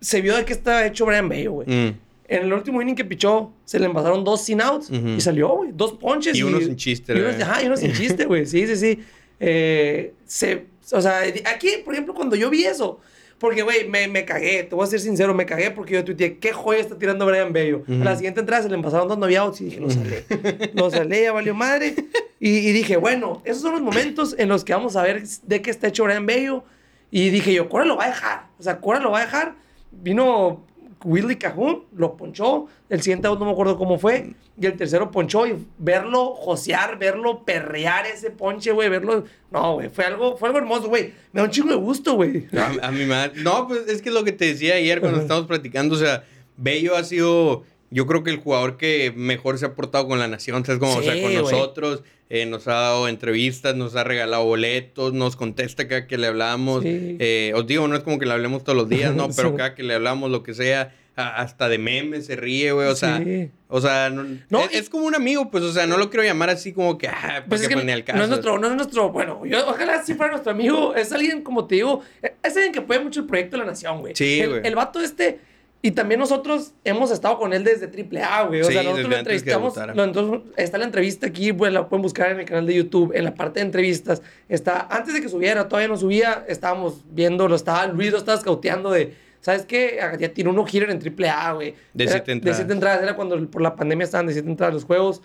se 0.00 0.20
vio 0.20 0.36
de 0.36 0.44
qué 0.44 0.52
estaba 0.52 0.84
hecho 0.86 1.06
Brian 1.06 1.28
Bello, 1.28 1.52
güey. 1.52 1.68
Mm. 1.68 1.98
En 2.26 2.42
el 2.42 2.52
último 2.52 2.80
inning 2.80 2.94
que 2.94 3.04
pichó, 3.04 3.52
se 3.64 3.78
le 3.78 3.86
envasaron 3.86 4.24
dos 4.24 4.42
sin 4.42 4.60
outs 4.60 4.90
y 4.90 5.20
salió, 5.20 5.48
güey. 5.56 5.70
Dos 5.72 5.92
ponches. 5.92 6.36
Y 6.36 6.42
uno 6.42 6.58
sin 6.58 6.76
chiste, 6.76 7.14
Y 7.14 7.42
ajá, 7.42 7.62
y 7.62 7.66
uno 7.66 7.76
sin 7.76 7.92
chiste, 7.92 8.24
güey. 8.24 8.46
Sí, 8.46 8.66
sí, 8.66 8.76
sí. 8.76 9.04
Eh, 9.38 10.14
se, 10.26 10.66
o 10.92 11.00
sea, 11.00 11.20
aquí, 11.44 11.68
por 11.84 11.92
ejemplo, 11.94 12.14
cuando 12.14 12.34
yo 12.34 12.48
vi 12.48 12.64
eso, 12.64 13.00
porque, 13.44 13.62
güey, 13.62 13.86
me, 13.86 14.08
me 14.08 14.24
cagué, 14.24 14.62
te 14.62 14.74
voy 14.74 14.84
a 14.84 14.86
ser 14.86 15.00
sincero, 15.00 15.34
me 15.34 15.44
cagué 15.44 15.70
porque 15.70 15.92
yo 15.92 16.02
tuiteé, 16.02 16.38
¿qué 16.38 16.54
joya 16.54 16.80
está 16.80 16.98
tirando 16.98 17.26
Brian 17.26 17.52
Bello? 17.52 17.82
A 17.86 17.92
la 18.04 18.16
siguiente 18.16 18.40
entrada 18.40 18.62
se 18.62 18.70
le 18.70 18.74
envasaron 18.74 19.06
dos 19.06 19.18
no 19.18 19.26
outs 19.26 19.60
y 19.60 19.64
dije, 19.66 19.80
lo 19.80 19.90
salé. 19.90 20.24
lo 20.72 20.90
salé, 20.90 21.24
ya 21.24 21.32
valió 21.32 21.54
madre. 21.54 21.94
Y, 22.40 22.56
y 22.56 22.72
dije, 22.72 22.96
bueno, 22.96 23.42
esos 23.44 23.60
son 23.60 23.72
los 23.72 23.82
momentos 23.82 24.34
en 24.38 24.48
los 24.48 24.64
que 24.64 24.72
vamos 24.72 24.96
a 24.96 25.02
ver 25.02 25.22
de 25.26 25.60
qué 25.60 25.70
está 25.70 25.88
hecho 25.88 26.04
Brian 26.04 26.24
Bello. 26.24 26.64
Y 27.10 27.28
dije 27.28 27.52
yo, 27.52 27.68
Cora 27.68 27.84
lo 27.84 27.96
va 27.96 28.04
a 28.04 28.08
dejar. 28.08 28.46
O 28.58 28.62
sea, 28.62 28.80
Cora 28.80 28.98
lo 28.98 29.10
va 29.10 29.18
a 29.18 29.24
dejar. 29.26 29.56
Vino 29.92 30.64
Willy 31.04 31.36
Cajun, 31.36 31.84
lo 31.96 32.16
ponchó. 32.16 32.66
El 32.88 33.02
siguiente 33.02 33.28
no 33.28 33.36
me 33.36 33.50
acuerdo 33.50 33.76
cómo 33.76 33.98
fue. 33.98 34.34
Y 34.60 34.66
el 34.66 34.76
tercero 34.76 35.10
ponchó. 35.10 35.46
Y 35.46 35.54
verlo 35.78 36.34
josear, 36.34 36.98
verlo 36.98 37.44
perrear 37.44 38.06
ese 38.06 38.30
ponche, 38.30 38.72
güey. 38.72 38.88
Verlo. 38.88 39.24
No, 39.50 39.74
güey. 39.74 39.88
Fue 39.90 40.04
algo, 40.04 40.36
fue 40.36 40.48
algo 40.48 40.58
hermoso, 40.58 40.88
güey. 40.88 41.12
Me 41.32 41.40
da 41.40 41.44
un 41.44 41.50
chingo 41.50 41.70
de 41.70 41.76
gusto, 41.76 42.14
güey. 42.14 42.46
A, 42.56 42.88
a 42.88 42.90
mi 42.90 43.04
madre. 43.04 43.42
No, 43.42 43.68
pues 43.68 43.86
es 43.88 44.02
que 44.02 44.10
lo 44.10 44.24
que 44.24 44.32
te 44.32 44.46
decía 44.46 44.74
ayer 44.74 45.00
cuando 45.00 45.20
estábamos 45.20 45.46
platicando. 45.46 45.94
O 45.94 45.98
sea, 45.98 46.24
Bello 46.56 46.96
ha 46.96 47.04
sido, 47.04 47.64
yo 47.94 48.06
creo 48.06 48.22
que 48.24 48.30
el 48.30 48.36
jugador 48.38 48.76
que 48.76 49.12
mejor 49.16 49.58
se 49.58 49.66
ha 49.66 49.74
portado 49.74 50.06
con 50.08 50.18
la 50.18 50.28
nación. 50.28 50.62
Como, 50.64 50.96
o 50.96 51.02
sea, 51.02 51.14
Sí, 51.14 51.22
con 51.22 51.30
güey. 51.32 51.42
nosotros. 51.42 52.02
eh, 52.30 52.46
nos 52.46 52.66
ha 52.68 52.72
dado 52.72 53.06
entrevistas, 53.06 53.76
nos 53.76 53.94
ha 53.96 54.02
regalado 54.02 54.44
boletos, 54.44 55.12
nos 55.12 55.36
contesta 55.36 55.86
cada 55.86 56.06
que 56.06 56.16
le 56.18 56.26
hablamos. 56.26 56.82
Sí. 56.82 57.16
Eh, 57.20 57.52
os 57.54 57.66
digo, 57.66 57.86
no 57.86 57.94
es 57.96 58.02
como 58.02 58.18
que 58.18 58.24
le 58.26 58.32
hablemos 58.32 58.64
todos 58.64 58.76
los 58.76 58.88
días, 58.88 59.14
¿no? 59.14 59.28
Pero 59.36 59.50
Sí. 59.50 59.56
cada 59.56 59.74
que 59.74 59.82
le 59.82 59.94
hablamos, 59.94 60.30
lo 60.30 60.42
que 60.42 60.54
sea, 60.54 60.94
a- 61.16 61.36
hasta 61.42 61.68
de 61.68 61.78
memes 61.78 62.26
se 62.26 62.34
ríe, 62.34 62.72
güey. 62.72 62.88
O 62.88 62.96
sea, 62.96 63.18
Sí. 63.22 63.50
o 63.68 63.80
sea, 63.80 64.08
no, 64.10 64.24
No, 64.48 64.64
es, 64.64 64.72
y- 64.72 64.76
es 64.78 64.88
como 64.88 65.04
un 65.04 65.14
amigo, 65.14 65.50
pues, 65.50 65.62
o 65.62 65.72
sea, 65.72 65.86
no 65.86 65.96
lo 65.98 66.08
quiero 66.10 66.24
llamar 66.24 66.48
así 66.50 66.72
como 66.72 66.96
que, 66.98 67.06
ah, 67.08 67.44
Pues 67.48 67.60
es 67.60 67.68
que 67.68 67.76
ni 67.76 67.92
al 67.92 68.02
caso. 68.04 68.16
no 68.18 68.24
es 68.24 68.30
nuestro, 68.30 68.58
no 68.58 68.68
es 68.68 68.74
nuestro, 68.74 69.10
bueno, 69.12 69.44
yo, 69.44 69.68
ojalá 69.68 70.02
sí 70.02 70.14
fuera 70.14 70.32
nuestro 70.32 70.50
amigo, 70.50 70.94
es 70.96 71.12
alguien, 71.12 71.42
como 71.42 71.66
te 71.66 71.76
digo, 71.76 72.00
es 72.42 72.56
alguien 72.56 72.72
que 72.72 72.78
apoya 72.80 73.00
mucho 73.00 73.20
el 73.20 73.26
proyecto 73.26 73.58
de 73.58 73.64
la 73.64 73.70
nación, 73.70 74.00
güey. 74.00 74.16
Sí, 74.16 74.40
el, 74.40 74.48
güey. 74.48 74.60
el 74.64 74.74
vato 74.74 75.00
este, 75.00 75.38
y 75.86 75.90
también 75.90 76.18
nosotros 76.18 76.72
hemos 76.82 77.10
estado 77.10 77.38
con 77.38 77.52
él 77.52 77.62
desde 77.62 77.86
AAA, 77.86 78.44
güey, 78.44 78.62
o 78.62 78.64
Sí, 78.64 78.72
sea, 78.72 78.82
nosotros 78.82 79.08
lo 79.10 79.16
entrevistamos, 79.16 79.76
lo- 79.94 80.04
entonces, 80.04 80.40
está 80.56 80.78
la 80.78 80.84
entrevista 80.86 81.26
aquí, 81.26 81.52
pues 81.52 81.72
la 81.72 81.86
pueden 81.88 82.00
buscar 82.02 82.30
en 82.30 82.40
el 82.40 82.46
canal 82.46 82.66
de 82.66 82.74
YouTube, 82.74 83.12
en 83.14 83.22
la 83.24 83.34
parte 83.34 83.60
de 83.60 83.66
entrevistas, 83.66 84.22
está, 84.48 84.88
antes 84.90 85.12
de 85.12 85.20
que 85.20 85.28
subiera, 85.28 85.68
todavía 85.68 85.88
no 85.88 85.96
subía, 85.98 86.44
estábamos 86.48 87.02
viéndolo, 87.10 87.54
estaba, 87.54 87.86
Luis 87.86 88.10
lo 88.12 88.18
estaba 88.18 88.40
scouteando 88.40 88.90
de... 88.90 89.14
¿Sabes 89.40 89.66
qué? 89.66 89.98
Ah, 90.00 90.16
Ya 90.18 90.30
tiró 90.30 90.48
uno 90.52 90.64
hitter 90.66 90.88
en 90.88 90.98
AAA, 90.98 91.52
güey. 91.52 91.74
De 91.92 92.04
Era- 92.04 92.12
siete 92.14 92.32
entradas. 92.32 92.56
De 92.56 92.62
siete 92.62 92.72
entradas. 92.72 93.02
Era 93.02 93.14
cuando 93.14 93.50
por 93.50 93.60
la 93.60 93.76
pandemia 93.76 94.04
estaban 94.06 94.26
de 94.26 94.32
siete 94.32 94.48
entradas 94.48 94.72
los 94.72 94.84
juegos. 94.84 95.20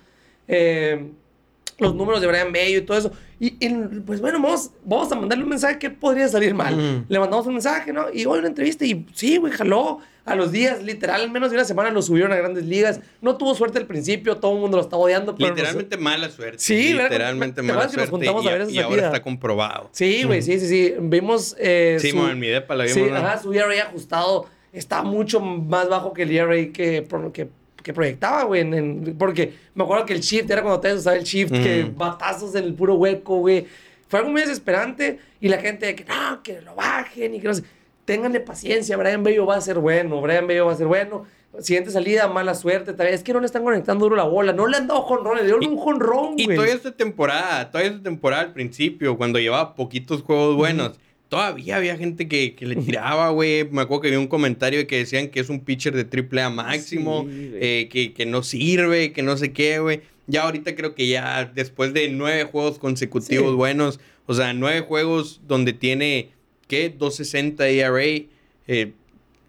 Eh, 0.49 1.09
los 1.77 1.95
números 1.95 2.19
de 2.19 2.27
Brian 2.27 2.51
Bello 2.51 2.79
y 2.79 2.81
todo 2.81 2.97
eso. 2.97 3.11
Y, 3.39 3.55
y, 3.65 3.69
pues 4.05 4.19
bueno, 4.19 4.41
vamos, 4.41 4.71
vamos 4.83 5.09
a 5.11 5.15
mandarle 5.15 5.45
un 5.45 5.49
mensaje 5.51 5.79
que 5.79 5.89
podría 5.89 6.27
salir 6.27 6.53
mal. 6.53 7.05
Le 7.07 7.17
mandamos 7.17 7.47
un 7.47 7.53
mensaje, 7.53 7.93
¿no? 7.93 8.07
Y 8.13 8.25
hoy 8.25 8.39
una 8.39 8.49
entrevista 8.49 8.83
y 8.85 9.05
sí, 9.13 9.37
güey, 9.37 9.53
jaló. 9.53 9.99
A 10.29 10.35
los 10.35 10.51
días, 10.51 10.83
literal, 10.83 11.21
al 11.21 11.31
menos 11.31 11.49
de 11.49 11.57
una 11.57 11.65
semana 11.65 11.89
lo 11.91 12.01
subieron 12.01 12.31
a 12.31 12.35
grandes 12.35 12.65
ligas. 12.65 12.99
No 13.21 13.35
tuvo 13.37 13.55
suerte 13.55 13.79
al 13.79 13.87
principio, 13.87 14.37
todo 14.37 14.53
el 14.53 14.59
mundo 14.61 14.77
lo 14.77 14.83
estaba 14.83 15.01
odiando. 15.03 15.35
Pero 15.35 15.49
Literalmente 15.49 15.97
mala 15.97 16.29
suerte. 16.29 16.59
Sí, 16.59 16.93
literalmente 16.93 17.61
¿Te 17.61 17.67
mala 17.67 17.79
que 17.81 17.85
nos 17.85 17.93
suerte. 17.93 18.11
juntamos 18.11 18.45
a 18.45 18.51
ver 18.51 18.61
esa 18.61 18.71
y, 18.71 18.79
ahora 18.79 19.05
está 19.07 19.21
comprobado. 19.21 19.89
Sí, 19.91 20.23
güey, 20.23 20.41
sí, 20.41 20.59
sí, 20.59 20.67
sí. 20.67 20.93
Vimos. 20.99 21.55
Eh, 21.59 21.97
Sí, 21.99 22.11
su- 22.11 22.27
en 22.27 22.39
mi 22.39 22.47
depa 22.47 22.75
la 22.75 22.83
vimos. 22.85 22.97
Sí, 23.03 23.09
¿no? 23.09 23.15
ajá, 23.17 23.41
su 23.41 23.51
ERA 23.53 23.81
ajustado 23.83 24.45
está 24.71 25.01
mucho 25.03 25.39
más 25.39 25.89
bajo 25.89 26.13
que 26.13 26.23
el 26.23 26.31
ERA 26.31 26.55
que, 26.71 27.07
que, 27.33 27.47
que 27.83 27.93
proyectaba, 27.93 28.43
güey. 28.43 28.61
en- 28.61 28.73
en- 28.73 29.15
porque 29.17 29.53
me 29.73 29.83
acuerdo 29.83 30.05
que 30.05 30.13
el 30.13 30.19
shift 30.21 30.49
era 30.51 30.61
cuando 30.61 30.79
te 30.79 30.93
usaba 30.93 31.15
el 31.15 31.23
shift, 31.23 31.51
que 31.51 31.85
Ujú. 31.85 31.95
batazos 31.97 32.53
en 32.55 32.65
el 32.65 32.73
puro 32.75 32.95
hueco, 32.95 33.37
güey. 33.39 33.65
Fue 34.07 34.19
algo 34.19 34.31
muy 34.31 34.41
desesperante 34.41 35.19
y 35.39 35.47
la 35.49 35.57
gente 35.59 35.85
de 35.87 35.95
que 35.95 36.03
no, 36.05 36.41
que 36.43 36.61
lo 36.61 36.75
bajen 36.75 37.33
y 37.35 37.39
que 37.39 37.47
no 37.47 37.53
sé. 37.53 37.63
Ténganle 38.09 38.39
paciencia, 38.39 38.97
Brian 38.97 39.21
Bello 39.21 39.45
va 39.45 39.57
a 39.57 39.61
ser 39.61 39.77
bueno, 39.77 40.19
Brian 40.19 40.47
Bello 40.47 40.65
va 40.65 40.71
a 40.73 40.75
ser 40.75 40.87
bueno. 40.87 41.27
Siguiente 41.59 41.91
salida, 41.91 42.27
mala 42.27 42.55
suerte. 42.55 42.93
También. 42.93 43.13
Es 43.13 43.21
que 43.21 43.33
no 43.33 43.39
le 43.39 43.45
están 43.45 43.63
conectando 43.63 44.05
duro 44.05 44.15
la 44.15 44.23
bola. 44.23 44.51
No 44.51 44.65
le 44.65 44.77
han 44.77 44.87
dado 44.87 45.03
jonrones, 45.03 45.41
le 45.43 45.45
dieron 45.49 45.61
Y- 45.61 45.67
un 45.67 45.77
jonrón, 45.77 46.33
Y 46.39 46.45
güey. 46.45 46.55
todavía 46.57 46.73
esta 46.75 46.91
temporada, 46.91 47.69
todavía 47.69 47.91
esta 47.91 48.03
temporada 48.03 48.41
al 48.41 48.53
principio, 48.53 49.15
cuando 49.15 49.37
llevaba 49.37 49.75
poquitos 49.75 50.23
juegos 50.23 50.55
buenos, 50.55 50.99
todavía 51.27 51.75
había 51.75 51.97
gente 51.97 52.27
que, 52.27 52.55
que 52.55 52.65
le 52.65 52.77
tiraba, 52.77 53.29
güey. 53.29 53.69
Me 53.69 53.81
acuerdo 53.83 54.01
que 54.01 54.09
vi 54.09 54.15
un 54.15 54.25
comentario 54.27 54.87
que 54.87 54.97
decían 54.97 55.27
que 55.27 55.39
es 55.39 55.49
un 55.49 55.59
pitcher 55.59 55.95
de 55.95 56.03
triple 56.03 56.41
A 56.41 56.49
máximo, 56.49 57.27
Sí, 57.29 57.51
eh, 57.61 57.89
que, 57.91 58.13
que 58.15 58.25
no 58.25 58.41
sirve, 58.41 59.11
que 59.11 59.21
no 59.21 59.37
sé 59.37 59.53
qué, 59.53 59.77
güey. 59.77 60.01
Ya 60.25 60.43
ahorita 60.45 60.75
creo 60.75 60.95
que 60.95 61.07
ya 61.07 61.45
después 61.45 61.93
de 61.93 62.09
nueve 62.09 62.43
juegos 62.45 62.79
consecutivos 62.79 63.51
Sí. 63.51 63.55
buenos, 63.55 63.99
o 64.25 64.33
sea, 64.33 64.53
nueve 64.53 64.81
juegos 64.81 65.41
donde 65.47 65.73
tiene, 65.73 66.29
¿qué? 66.69 66.89
260 66.89 67.67
ERA. 67.67 68.01
eh, 68.67 68.93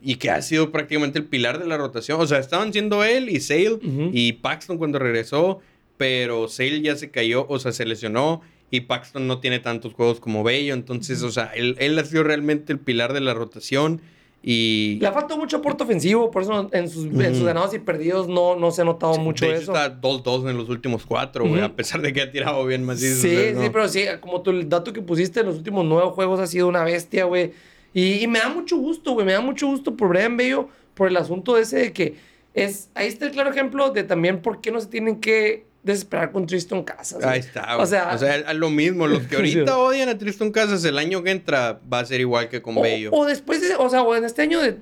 y 0.03 0.15
que 0.17 0.31
ha 0.31 0.41
sido 0.41 0.73
prácticamente 0.73 1.19
el 1.19 1.27
pilar 1.27 1.59
de 1.59 1.67
la 1.67 1.77
rotación. 1.77 2.19
O 2.21 2.27
sea, 2.27 2.39
estaban 2.39 2.73
siendo 2.73 3.05
él 3.05 3.29
y 3.29 3.39
Sale 3.41 3.79
y 4.13 4.33
Paxton 4.33 4.79
cuando 4.79 4.99
regresó, 4.99 5.61
pero 5.99 6.49
Sale 6.49 6.81
ya 6.81 6.97
se 6.97 7.11
cayó, 7.11 7.47
o 7.49 7.59
sea, 7.59 7.73
se 7.73 7.85
lesionó 7.85 8.41
y 8.71 8.81
Paxton 8.81 9.27
no 9.27 9.41
tiene 9.41 9.59
tantos 9.59 9.93
juegos 9.93 10.19
como 10.19 10.43
Bello. 10.43 10.73
Entonces, 10.73 11.23
o 11.23 11.31
sea, 11.31 11.53
él, 11.55 11.77
él 11.79 11.99
ha 11.99 12.05
sido 12.07 12.23
realmente 12.23 12.73
el 12.73 12.79
pilar 12.79 13.13
de 13.13 13.21
la 13.21 13.35
rotación. 13.35 14.01
Y... 14.43 14.99
Le 15.01 15.07
ha 15.07 15.13
faltado 15.13 15.39
mucho 15.39 15.59
aporte 15.59 15.85
ofensivo, 15.85 16.31
por 16.31 16.43
eso 16.43 16.69
en 16.73 16.89
sus, 16.89 17.05
en 17.07 17.35
sus 17.35 17.45
ganados 17.45 17.75
y 17.75 17.79
perdidos 17.79 18.27
no, 18.27 18.57
no 18.57 18.71
se 18.71 18.83
ha 18.83 18.85
notado 18.85 19.19
mucho 19.19 19.45
de 19.45 19.57
eso. 19.57 19.75
está 19.75 20.01
2-2 20.01 20.49
en 20.49 20.57
los 20.57 20.69
últimos 20.69 21.05
cuatro, 21.05 21.47
güey, 21.47 21.61
a 21.61 21.75
pesar 21.77 22.01
de 22.01 22.13
que 22.13 22.23
ha 22.23 22.31
tirado 22.31 22.65
bien 22.65 22.85
más. 22.85 23.01
Sí, 23.01 23.15
sí, 23.15 23.55
pero 23.73 23.89
sí, 23.89 24.05
como 24.21 24.41
tú, 24.41 24.51
el 24.51 24.69
dato 24.69 24.93
que 24.93 25.03
pusiste 25.03 25.41
en 25.41 25.47
los 25.47 25.57
últimos 25.57 25.85
nueve 25.85 26.11
juegos 26.15 26.41
ha 26.41 26.47
sido 26.47 26.69
una 26.69 26.85
bestia, 26.85 27.25
güey. 27.25 27.53
Y, 27.93 28.23
y, 28.23 28.27
me 28.29 28.39
da 28.39 28.49
mucho 28.49 28.77
gusto, 28.77 29.13
güey, 29.13 29.27
me 29.27 29.33
da 29.33 29.41
mucho 29.41 29.67
gusto 29.67 29.97
por 29.97 30.09
Brian 30.09 30.37
Bello, 30.37 30.69
por 30.95 31.09
el 31.09 31.17
asunto 31.17 31.59
ese 31.59 31.79
de 31.79 31.93
que 31.93 32.15
es, 32.55 32.89
ahí 32.95 33.09
está 33.09 33.27
el 33.27 33.33
claro 33.33 33.51
ejemplo 33.51 33.91
de 33.91 34.05
también 34.05 34.41
por 34.41 34.61
qué 34.61 34.71
no 34.71 34.81
se 34.81 34.87
tienen 34.87 35.21
que 35.21 35.67
desesperar 35.83 36.33
con 36.33 36.47
Tristan 36.47 36.83
Casas. 36.83 37.25
Ahí 37.25 37.41
está. 37.41 37.79
O 37.79 37.87
sea, 37.87 38.13
o 38.15 38.19
sea, 38.19 38.53
lo 38.55 38.71
mismo. 38.71 39.07
Los 39.07 39.27
que 39.27 39.37
ahorita 39.37 39.79
odian 39.79 40.09
a 40.09 40.19
Tristan 40.19 40.51
Casas, 40.51 40.85
el 40.85 40.99
año 40.99 41.23
que 41.23 41.31
entra 41.31 41.81
va 41.93 42.01
a 42.01 42.05
ser 42.05 42.21
igual 42.21 42.49
que 42.49 42.63
con 42.63 42.81
Bello. 42.81 43.11
O 43.13 43.25
después, 43.25 43.61
de, 43.61 43.77
o 43.77 43.89
sea, 43.89 44.03
o 44.03 44.15
en 44.15 44.25
este 44.25 44.43
año 44.43 44.61
de. 44.61 44.79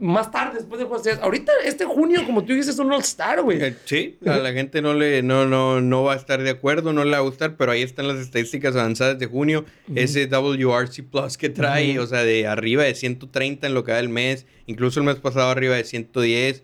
Más 0.00 0.30
tarde, 0.30 0.54
después 0.58 0.80
de 0.80 0.86
José. 0.86 1.18
Ahorita, 1.20 1.52
este 1.62 1.84
junio, 1.84 2.24
como 2.24 2.42
tú 2.42 2.54
dices, 2.54 2.74
es 2.74 2.78
un 2.78 2.90
All-Star, 2.90 3.42
güey. 3.42 3.62
Eh, 3.62 3.76
sí, 3.84 4.18
a 4.24 4.38
la 4.38 4.50
gente 4.52 4.80
no 4.80 4.94
le 4.94 5.22
no, 5.22 5.46
no, 5.46 5.82
no 5.82 6.04
va 6.04 6.14
a 6.14 6.16
estar 6.16 6.42
de 6.42 6.48
acuerdo, 6.48 6.94
no 6.94 7.04
le 7.04 7.10
va 7.10 7.18
a 7.18 7.20
gustar, 7.20 7.56
pero 7.58 7.70
ahí 7.70 7.82
están 7.82 8.08
las 8.08 8.16
estadísticas 8.16 8.74
avanzadas 8.76 9.18
de 9.18 9.26
junio. 9.26 9.66
Ese 9.94 10.26
WRC 10.26 11.02
Plus 11.02 11.36
que 11.36 11.50
trae, 11.50 11.98
o 11.98 12.06
sea, 12.06 12.24
de 12.24 12.46
arriba 12.46 12.82
de 12.82 12.94
130 12.94 13.66
en 13.66 13.74
lo 13.74 13.84
que 13.84 13.92
da 13.92 14.00
el 14.00 14.08
mes, 14.08 14.46
incluso 14.66 15.00
el 15.00 15.06
mes 15.06 15.16
pasado 15.16 15.50
arriba 15.50 15.76
de 15.76 15.84
110. 15.84 16.62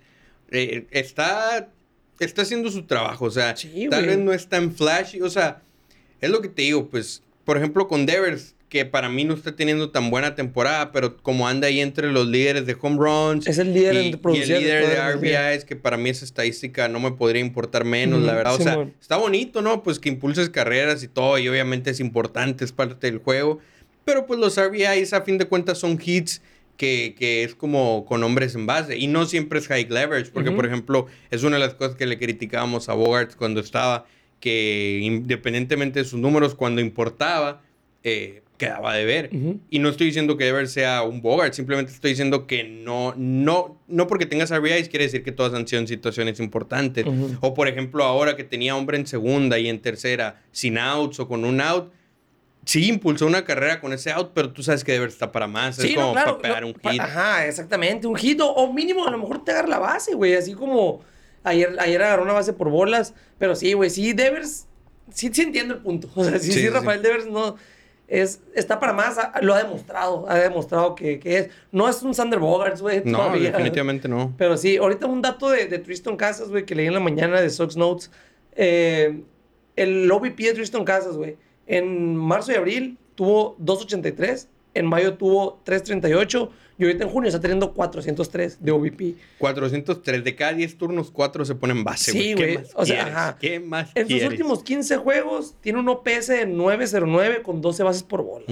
Eh, 0.53 0.87
está 0.91 1.69
está 2.25 2.43
haciendo 2.43 2.71
su 2.71 2.85
trabajo. 2.85 3.25
O 3.25 3.31
sea, 3.31 3.55
tal 3.91 4.07
vez 4.07 4.19
no 4.19 4.33
es 4.33 4.49
tan 4.49 4.73
flashy. 4.73 5.21
O 5.23 5.31
sea, 5.31 5.63
es 6.21 6.31
lo 6.31 6.41
que 6.41 6.49
te 6.49 6.63
digo, 6.63 6.89
pues, 6.89 7.23
por 7.45 7.57
ejemplo, 7.57 7.89
con 7.89 8.07
Devers, 8.07 8.55
que 8.69 8.85
para 8.85 9.09
mí 9.09 9.25
no 9.25 9.35
está 9.35 9.57
teniendo 9.57 9.91
tan 9.91 10.11
buena 10.11 10.37
temporada, 10.37 10.93
pero 10.93 11.17
como 11.17 11.49
anda 11.49 11.67
ahí 11.67 11.81
entre 11.81 12.13
los 12.13 12.29
líderes 12.29 12.67
de 12.67 12.77
home 12.81 12.99
runs. 12.99 13.47
Es 13.49 13.59
el 13.59 13.75
líder 13.75 13.95
y, 13.97 13.99
y 13.99 14.41
el 14.43 14.49
líder 14.49 14.87
de 14.87 15.13
RBIs, 15.15 15.65
que 15.65 15.75
para 15.75 15.97
mí 15.97 16.09
esa 16.09 16.25
estadística 16.25 16.87
no 16.87 17.01
me 17.01 17.11
podría 17.11 17.43
importar 17.43 17.85
menos, 17.85 18.23
la 18.23 18.33
verdad. 18.33 18.55
O 18.55 18.63
sea, 18.63 18.89
está 19.01 19.17
bonito, 19.17 19.61
¿no? 19.61 19.83
Pues 19.83 19.99
que 19.99 20.09
impulses 20.09 20.51
carreras 20.51 21.03
y 21.03 21.09
todo, 21.09 21.37
y 21.39 21.49
obviamente 21.49 21.91
es 21.91 21.99
importante, 21.99 22.65
es 22.65 22.71
parte 22.71 23.11
del 23.11 23.19
juego. 23.19 23.59
Pero 24.05 24.27
pues 24.27 24.39
los 24.39 24.57
RBIs 24.57 25.13
a 25.15 25.23
fin 25.23 25.37
de 25.37 25.47
cuentas 25.47 25.79
son 25.79 26.01
hits 26.03 26.41
que, 26.81 27.45
es 27.45 27.55
como 27.55 28.07
con 28.07 28.25
hombres 28.25 28.55
en 28.55 28.67
base. 28.67 28.97
Y 28.97 29.07
no 29.07 29.27
siempre 29.27 29.59
es 29.59 29.69
high 29.69 29.87
leverage, 29.89 30.31
porque, 30.33 30.51
por 30.51 30.65
ejemplo, 30.65 31.07
es 31.31 31.43
una 31.43 31.57
de 31.57 31.61
las 31.61 31.75
cosas 31.75 31.95
que 31.95 32.07
le 32.07 32.19
criticábamos 32.19 32.89
a 32.89 32.95
Bogart 32.95 33.37
cuando 33.37 33.61
estaba, 33.61 34.07
que 34.41 35.01
independientemente 35.03 36.01
de 36.01 36.05
sus 36.07 36.19
números, 36.19 36.55
cuando 36.55 36.81
importaba, 36.81 37.61
eh, 38.03 38.43
quedaba 38.57 38.95
de 38.95 39.05
ver. 39.05 39.31
Y 39.69 39.79
no 39.79 39.91
estoy 39.91 40.07
diciendo 40.07 40.39
que 40.39 40.45
Devers 40.45 40.73
sea 40.73 41.03
un 41.03 41.21
Bogart, 41.21 41.53
simplemente 41.53 41.93
estoy 41.93 42.13
diciendo 42.13 42.47
que 42.47 42.65
no, 42.65 43.15
no, 43.17 43.79
no 43.87 44.07
porque 44.07 44.25
tengas 44.25 44.51
RBIs 44.51 44.89
quiere 44.89 45.05
decir 45.05 45.23
que 45.23 45.33
todas 45.33 45.53
han 45.53 45.69
sido 45.69 45.81
en 45.81 45.89
situaciones 45.89 46.41
importantes. 46.41 47.05
O 47.41 47.53
por 47.53 47.69
ejemplo, 47.69 48.05
ahora 48.05 48.37
que 48.37 48.45
tenía 48.45 48.75
hombre 48.75 48.97
en 48.97 49.07
segunda 49.07 49.59
y 49.59 49.69
en 49.69 49.81
tercera 49.81 50.43
sin 50.51 50.79
outs 50.79 51.21
o 51.21 51.29
con 51.29 51.45
un 51.45 51.61
out, 51.61 51.93
sí 52.65 52.89
impulsó 52.89 53.27
una 53.27 53.45
carrera 53.45 53.81
con 53.81 53.93
ese 53.93 54.11
out, 54.13 54.31
pero 54.35 54.53
tú 54.53 54.63
sabes 54.63 54.85
que 54.85 54.93
Devers 54.93 55.15
está 55.15 55.33
para 55.33 55.47
más. 55.47 55.79
es 55.79 55.95
como 55.95 56.15
para 56.15 56.39
pegar 56.39 56.65
un 56.65 56.75
hit. 56.75 57.01
ajá, 57.01 57.47
exactamente, 57.47 58.07
un 58.07 58.17
hit. 58.17 58.41
O, 58.43 58.73
mínimo, 58.73 59.07
a 59.07 59.11
lo 59.11 59.19
mejor 59.19 59.45
te 59.45 59.53
agarra 59.53 59.69
la 59.69 59.79
base, 59.79 60.15
güey. 60.15 60.35
Así 60.35 60.55
como 60.55 61.01
ayer, 61.43 61.77
ayer 61.79 62.03
agarró 62.03 62.23
una 62.23 62.33
base 62.33 62.53
por 62.53 62.71
bolas. 62.71 63.15
Pero 63.39 63.55
sí, 63.55 63.73
güey, 63.73 63.91
sí, 63.91 64.13
Devers. 64.13 64.67
Sí, 65.13 65.31
sí 65.33 65.43
entiendo 65.43 65.75
el 65.75 65.81
punto. 65.81 66.09
O 66.15 66.25
sea, 66.25 66.39
sí, 66.39 66.53
sí, 66.53 66.69
Rafael 66.69 67.03
Devers 67.03 67.27
no. 67.27 67.57
Es, 68.07 68.41
está 68.57 68.81
para 68.81 68.93
más, 68.93 69.17
lo 69.41 69.55
ha 69.55 69.63
demostrado, 69.63 70.29
ha 70.29 70.35
demostrado 70.35 70.97
que, 70.97 71.21
que 71.21 71.39
es. 71.39 71.49
No 71.71 71.89
es 71.89 72.03
un 72.03 72.13
Sander 72.13 72.41
Bogarts, 72.41 72.83
güey. 72.83 73.03
No, 73.05 73.31
definitivamente 73.31 74.09
no. 74.09 74.35
Pero 74.37 74.57
sí, 74.57 74.77
ahorita 74.77 75.07
un 75.07 75.23
dato 75.23 75.49
de, 75.51 75.67
de 75.67 75.79
Tristan 75.79 76.17
Casas, 76.17 76.49
güey, 76.49 76.65
que 76.65 76.75
leí 76.75 76.89
en 76.89 76.95
la 76.95 77.01
mañana 77.01 77.41
de 77.41 77.49
Sox 77.49 77.77
Notes. 77.77 78.11
Eh, 78.57 79.23
el 79.77 80.11
OVP 80.11 80.43
de 80.43 80.55
Tristan 80.55 80.85
Casas, 80.85 81.17
güey 81.17 81.37
en 81.71 82.17
marzo 82.17 82.51
y 82.51 82.57
abril 82.57 82.99
tuvo 83.15 83.55
283, 83.59 84.49
en 84.75 84.87
mayo 84.87 85.15
tuvo 85.15 85.61
338 85.65 86.51
y 86.79 86.85
ahorita 86.85 87.05
en 87.05 87.11
junio 87.11 87.29
está 87.29 87.41
teniendo 87.41 87.73
403 87.75 88.59
de 88.61 88.73
OVP. 88.73 89.15
403 89.39 90.25
de 90.25 90.35
cada 90.35 90.53
10 90.55 90.79
turnos, 90.79 91.11
4 91.13 91.45
se 91.45 91.55
ponen 91.55 91.85
base. 91.85 92.11
Sí, 92.11 92.35
güey. 92.35 92.59
O 92.75 92.85
sea, 92.85 93.07
ajá. 93.07 93.39
¿Qué 93.39 93.61
más 93.61 93.91
En 93.95 94.09
sus 94.09 94.23
últimos 94.25 94.65
15 94.65 94.97
juegos 94.97 95.55
tiene 95.61 95.79
un 95.79 95.89
OPS 95.89 96.27
de 96.27 96.47
909 96.47 97.43
con 97.43 97.61
12 97.61 97.83
bases 97.85 98.03
por 98.03 98.23
bola. 98.25 98.47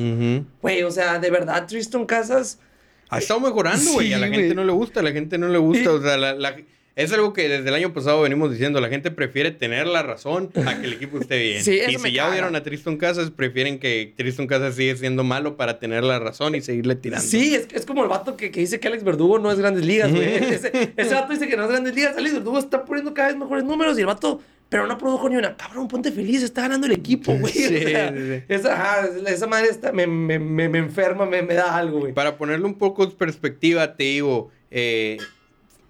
Güey, 0.62 0.82
o 0.84 0.90
sea, 0.90 1.18
de 1.18 1.30
verdad, 1.30 1.66
Tristan 1.66 2.06
Casas. 2.06 2.60
Ha 3.08 3.18
estado 3.18 3.40
mejorando, 3.40 3.92
güey. 3.94 4.12
a 4.12 4.18
la 4.18 4.28
gente 4.28 4.54
no 4.54 4.62
le 4.62 4.72
gusta, 4.72 5.00
a 5.00 5.02
la 5.02 5.12
gente 5.12 5.38
no 5.38 5.48
le 5.48 5.58
gusta. 5.58 5.92
O 5.92 6.00
sea, 6.00 6.16
la, 6.18 6.34
la 6.34 6.56
es 6.98 7.12
algo 7.12 7.32
que 7.32 7.48
desde 7.48 7.68
el 7.68 7.74
año 7.76 7.92
pasado 7.92 8.20
venimos 8.22 8.50
diciendo. 8.50 8.80
La 8.80 8.88
gente 8.88 9.12
prefiere 9.12 9.52
tener 9.52 9.86
la 9.86 10.02
razón 10.02 10.50
a 10.66 10.80
que 10.80 10.86
el 10.86 10.94
equipo 10.94 11.20
esté 11.20 11.38
bien. 11.42 11.58
y 11.60 11.96
si 11.96 12.12
ya 12.12 12.28
vieron 12.28 12.56
a 12.56 12.64
Tristan 12.64 12.96
Casas, 12.96 13.30
prefieren 13.30 13.78
que 13.78 14.12
Tristan 14.16 14.48
Casas 14.48 14.74
siga 14.74 14.96
siendo 14.96 15.22
malo 15.22 15.56
para 15.56 15.78
tener 15.78 16.02
la 16.02 16.18
razón 16.18 16.56
y 16.56 16.60
seguirle 16.60 16.96
tirando. 16.96 17.24
Sí, 17.24 17.54
es, 17.54 17.68
es 17.72 17.86
como 17.86 18.02
el 18.02 18.08
vato 18.08 18.36
que, 18.36 18.50
que, 18.50 18.58
dice 18.58 18.80
que 18.80 18.88
Alex 18.88 19.04
Verdugo 19.04 19.38
no 19.38 19.52
es 19.52 19.60
grandes 19.60 19.86
ligas, 19.86 20.10
güey. 20.10 20.26
ese, 20.52 20.92
ese 20.96 21.14
vato 21.14 21.32
dice 21.32 21.46
que 21.46 21.56
no 21.56 21.62
es 21.64 21.70
grandes 21.70 21.94
ligas. 21.94 22.16
Alex 22.16 22.34
Verdugo 22.34 22.58
está 22.58 22.84
poniendo 22.84 23.14
cada 23.14 23.28
vez 23.28 23.36
mejores 23.36 23.62
números 23.62 23.96
y 23.96 24.00
el 24.00 24.06
vato 24.06 24.40
pero 24.68 24.86
no 24.86 24.98
produjo 24.98 25.28
ni 25.28 25.36
una. 25.36 25.56
Cabrón, 25.56 25.86
ponte 25.86 26.10
feliz, 26.10 26.42
está 26.42 26.62
ganando 26.62 26.88
el 26.88 26.92
equipo, 26.92 27.32
güey. 27.32 27.52
Sí, 27.52 27.64
esa, 28.48 29.06
esa, 29.06 29.46
madre 29.46 29.68
está, 29.70 29.92
me, 29.92 30.06
me, 30.08 30.38
me, 30.40 30.68
me, 30.68 30.78
enferma, 30.78 31.26
me, 31.26 31.42
me 31.42 31.54
da 31.54 31.76
algo, 31.76 32.00
güey. 32.00 32.12
Para 32.12 32.36
ponerle 32.36 32.66
un 32.66 32.74
poco 32.74 33.06
de 33.06 33.14
perspectiva, 33.14 33.94
te 33.94 34.04
digo, 34.04 34.50
eh, 34.70 35.16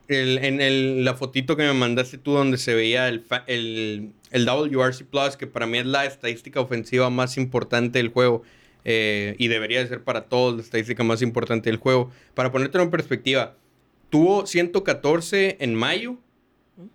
en 0.09 0.61
el, 0.61 1.05
la 1.05 1.15
fotito 1.15 1.57
que 1.57 1.63
me 1.65 1.75
mandaste 1.75 2.19
tú 2.19 2.33
donde 2.33 2.57
se 2.57 2.75
veía 2.75 3.09
el, 3.09 3.25
el, 3.47 4.13
el 4.31 4.47
WRC 4.47 5.05
Plus, 5.05 5.37
que 5.37 5.47
para 5.47 5.67
mí 5.67 5.79
es 5.79 5.87
la 5.87 6.07
estadística 6.07 6.61
ofensiva 6.61 7.11
más 7.11 7.37
importante 7.37 7.99
del 7.99 8.09
juego. 8.09 8.43
Eh, 8.85 9.35
y 9.39 9.49
debería 9.49 9.81
de 9.81 9.89
ser 9.89 10.03
para 10.03 10.25
todos 10.25 10.57
la 10.57 10.63
estadística 10.63 11.05
más 11.05 11.21
importante 11.21 11.69
del 11.69 11.79
juego. 11.79 12.11
Para 12.35 12.51
ponértelo 12.51 12.85
en 12.85 12.91
perspectiva, 12.91 13.55
tuvo 14.09 14.47
114 14.47 15.59
en 15.61 15.75
mayo 15.75 16.17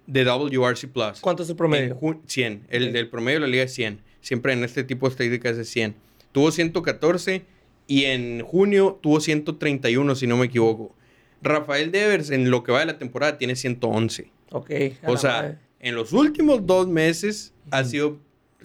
de 0.08 0.24
WRC 0.24 0.88
Plus. 0.88 1.20
¿Cuánto 1.22 1.44
es 1.44 1.50
el 1.50 1.56
promedio? 1.56 2.00
100. 2.26 2.68
El, 2.70 2.96
el, 2.96 3.10
promedio 3.10 3.42
de 3.42 3.46
la 3.46 3.52
liga 3.52 3.64
es 3.64 3.74
100. 3.74 4.00
Siempre 4.22 4.54
en 4.54 4.64
este 4.64 4.84
tipo 4.84 5.08
de 5.08 5.12
estadísticas 5.12 5.52
es 5.52 5.58
de 5.58 5.66
100. 5.66 5.96
Tuvo 6.32 6.52
114 6.52 7.46
y 7.86 8.06
en 8.06 8.42
junio 8.42 8.98
tuvo 9.02 9.20
131, 9.20 10.16
si 10.16 10.26
no 10.26 10.38
me 10.38 10.46
equivoco. 10.46 10.96
Rafael 11.44 11.92
Devers 11.92 12.30
en 12.30 12.50
lo 12.50 12.64
que 12.64 12.72
va 12.72 12.80
de 12.80 12.86
la 12.86 12.98
temporada 12.98 13.38
tiene 13.38 13.56
111. 13.56 14.32
Ok. 14.52 14.72
O 15.06 15.18
sea, 15.18 15.60
en 15.80 15.96
los 15.96 16.14
últimos 16.14 16.66
dos 16.66 16.88
meses 16.88 17.54
ha 17.72 17.84
sido... 17.84 18.20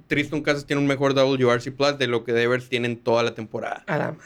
Tristan 0.07 0.41
Casas 0.41 0.65
tiene 0.65 0.81
un 0.81 0.89
mejor 0.89 1.13
WRC 1.13 1.71
Plus 1.71 1.99
de 1.99 2.07
lo 2.07 2.25
que 2.25 2.33
Devers 2.33 2.71
tiene 2.71 2.87
en 2.87 2.97
toda 2.97 3.23
la 3.23 3.35
temporada. 3.35 3.85
A 3.87 3.99
la 3.99 4.17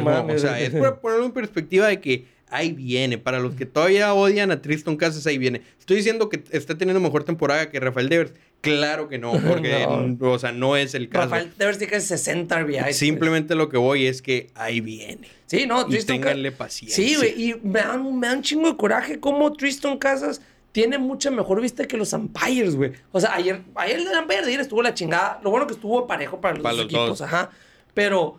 madre, 0.00 0.34
O 0.34 0.38
sea, 0.38 0.58
es 0.58 0.70
para 0.74 1.00
ponerlo 1.00 1.26
en 1.26 1.32
perspectiva 1.32 1.86
de 1.86 2.00
que 2.00 2.26
ahí 2.50 2.72
viene. 2.72 3.18
Para 3.18 3.38
los 3.38 3.54
que 3.54 3.66
todavía 3.66 4.12
odian 4.14 4.50
a 4.50 4.62
Tristan 4.62 4.96
Casas, 4.96 5.26
ahí 5.26 5.38
viene. 5.38 5.62
Estoy 5.78 5.96
diciendo 5.96 6.28
que 6.28 6.44
está 6.50 6.76
teniendo 6.76 7.00
mejor 7.00 7.24
temporada 7.24 7.70
que 7.70 7.80
Rafael 7.80 8.08
Devers. 8.08 8.32
Claro 8.60 9.08
que 9.08 9.18
no, 9.18 9.32
porque 9.48 9.86
no. 9.86 10.30
o 10.32 10.38
sea, 10.38 10.52
no 10.52 10.76
es 10.76 10.94
el 10.94 11.08
caso. 11.08 11.24
Rafael 11.24 11.52
Devers 11.56 11.78
tiene 11.78 12.00
60 12.00 12.60
RBIs. 12.60 12.96
Simplemente 12.96 13.54
lo 13.54 13.68
que 13.68 13.76
voy 13.76 14.06
es 14.06 14.22
que 14.22 14.50
ahí 14.54 14.80
viene. 14.80 15.28
Sí, 15.46 15.66
no, 15.66 15.86
Tristan 15.86 16.16
y 16.16 16.18
ténganle 16.20 16.52
paciencia. 16.52 17.04
Sí, 17.04 17.16
güey, 17.16 17.42
y 17.42 17.54
me 17.62 17.80
dan, 17.80 18.18
me 18.18 18.26
dan 18.26 18.38
un 18.38 18.42
chingo 18.42 18.70
de 18.70 18.76
coraje 18.76 19.20
cómo 19.20 19.52
Tristan 19.52 19.98
Casas 19.98 20.40
tiene 20.72 20.98
mucha 20.98 21.30
mejor 21.30 21.60
vista 21.60 21.86
que 21.86 21.96
los 21.96 22.12
umpires, 22.12 22.76
güey. 22.76 22.92
O 23.12 23.20
sea, 23.20 23.34
ayer, 23.34 23.62
ayer 23.74 23.98
el 23.98 24.06
umpire 24.18 24.42
de 24.42 24.48
ayer 24.48 24.60
estuvo 24.60 24.82
la 24.82 24.94
chingada. 24.94 25.40
Lo 25.42 25.50
bueno 25.50 25.66
que 25.66 25.74
estuvo 25.74 26.06
parejo 26.06 26.40
para 26.40 26.54
los, 26.54 26.62
para 26.62 26.74
los 26.76 26.84
equipos, 26.84 27.20
ajá. 27.20 27.50
Pero 27.94 28.38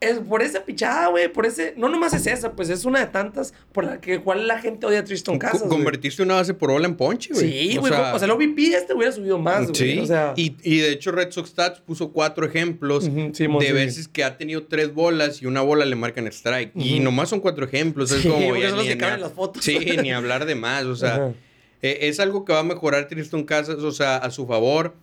es 0.00 0.18
por 0.18 0.42
esa 0.42 0.64
pichada, 0.64 1.08
güey, 1.08 1.30
por 1.30 1.44
ese, 1.44 1.74
no 1.76 1.88
nomás 1.90 2.14
es 2.14 2.26
esa, 2.26 2.52
pues 2.52 2.70
es 2.70 2.86
una 2.86 3.00
de 3.00 3.06
tantas 3.06 3.52
por 3.72 3.84
la 3.84 4.00
que 4.00 4.20
cual 4.20 4.46
la 4.46 4.58
gente 4.58 4.86
odia 4.86 5.00
a 5.00 5.04
Tristan 5.04 5.38
Casas. 5.38 5.64
Convertiste 5.68 6.22
una 6.22 6.36
base 6.36 6.54
por 6.54 6.70
bola 6.70 6.86
en 6.86 6.96
ponche, 6.96 7.34
güey. 7.34 7.50
Sí, 7.50 7.76
güey, 7.76 7.92
o, 7.92 8.18
sea, 8.18 8.24
el 8.24 8.30
OVP 8.30 8.74
este 8.74 8.94
hubiera 8.94 9.12
subido 9.12 9.38
más, 9.38 9.64
güey. 9.64 9.74
Sí, 9.74 9.98
o 9.98 10.06
sea, 10.06 10.32
y, 10.36 10.56
y, 10.62 10.78
de 10.78 10.92
hecho 10.92 11.12
Red 11.12 11.32
Sox 11.32 11.50
Stats 11.50 11.80
puso 11.80 12.12
cuatro 12.12 12.46
ejemplos 12.46 13.04
de 13.14 13.72
veces 13.72 14.08
que 14.08 14.24
ha 14.24 14.38
tenido 14.38 14.64
tres 14.64 14.94
bolas 14.94 15.42
y 15.42 15.46
una 15.46 15.60
bola 15.60 15.84
le 15.84 15.96
marcan 15.96 16.26
strike. 16.28 16.72
Y 16.74 17.00
nomás 17.00 17.28
son 17.28 17.40
cuatro 17.40 17.66
ejemplos, 17.66 18.10
es 18.10 18.22
como 18.22 18.56
ya, 18.56 18.70
ni, 18.72 19.20
las 19.20 19.32
fotos. 19.32 19.62
Sí, 19.62 19.78
ni 20.02 20.12
hablar 20.12 20.46
de 20.46 20.54
más, 20.54 20.84
o 20.84 20.96
sea, 20.96 21.34
eh, 21.82 21.98
es 22.02 22.20
algo 22.20 22.46
que 22.46 22.54
va 22.54 22.60
a 22.60 22.64
mejorar 22.64 23.06
Tristan 23.06 23.44
Casas, 23.44 23.78
o 23.78 23.92
sea, 23.92 24.16
a 24.16 24.30
su 24.30 24.46
favor, 24.46 24.94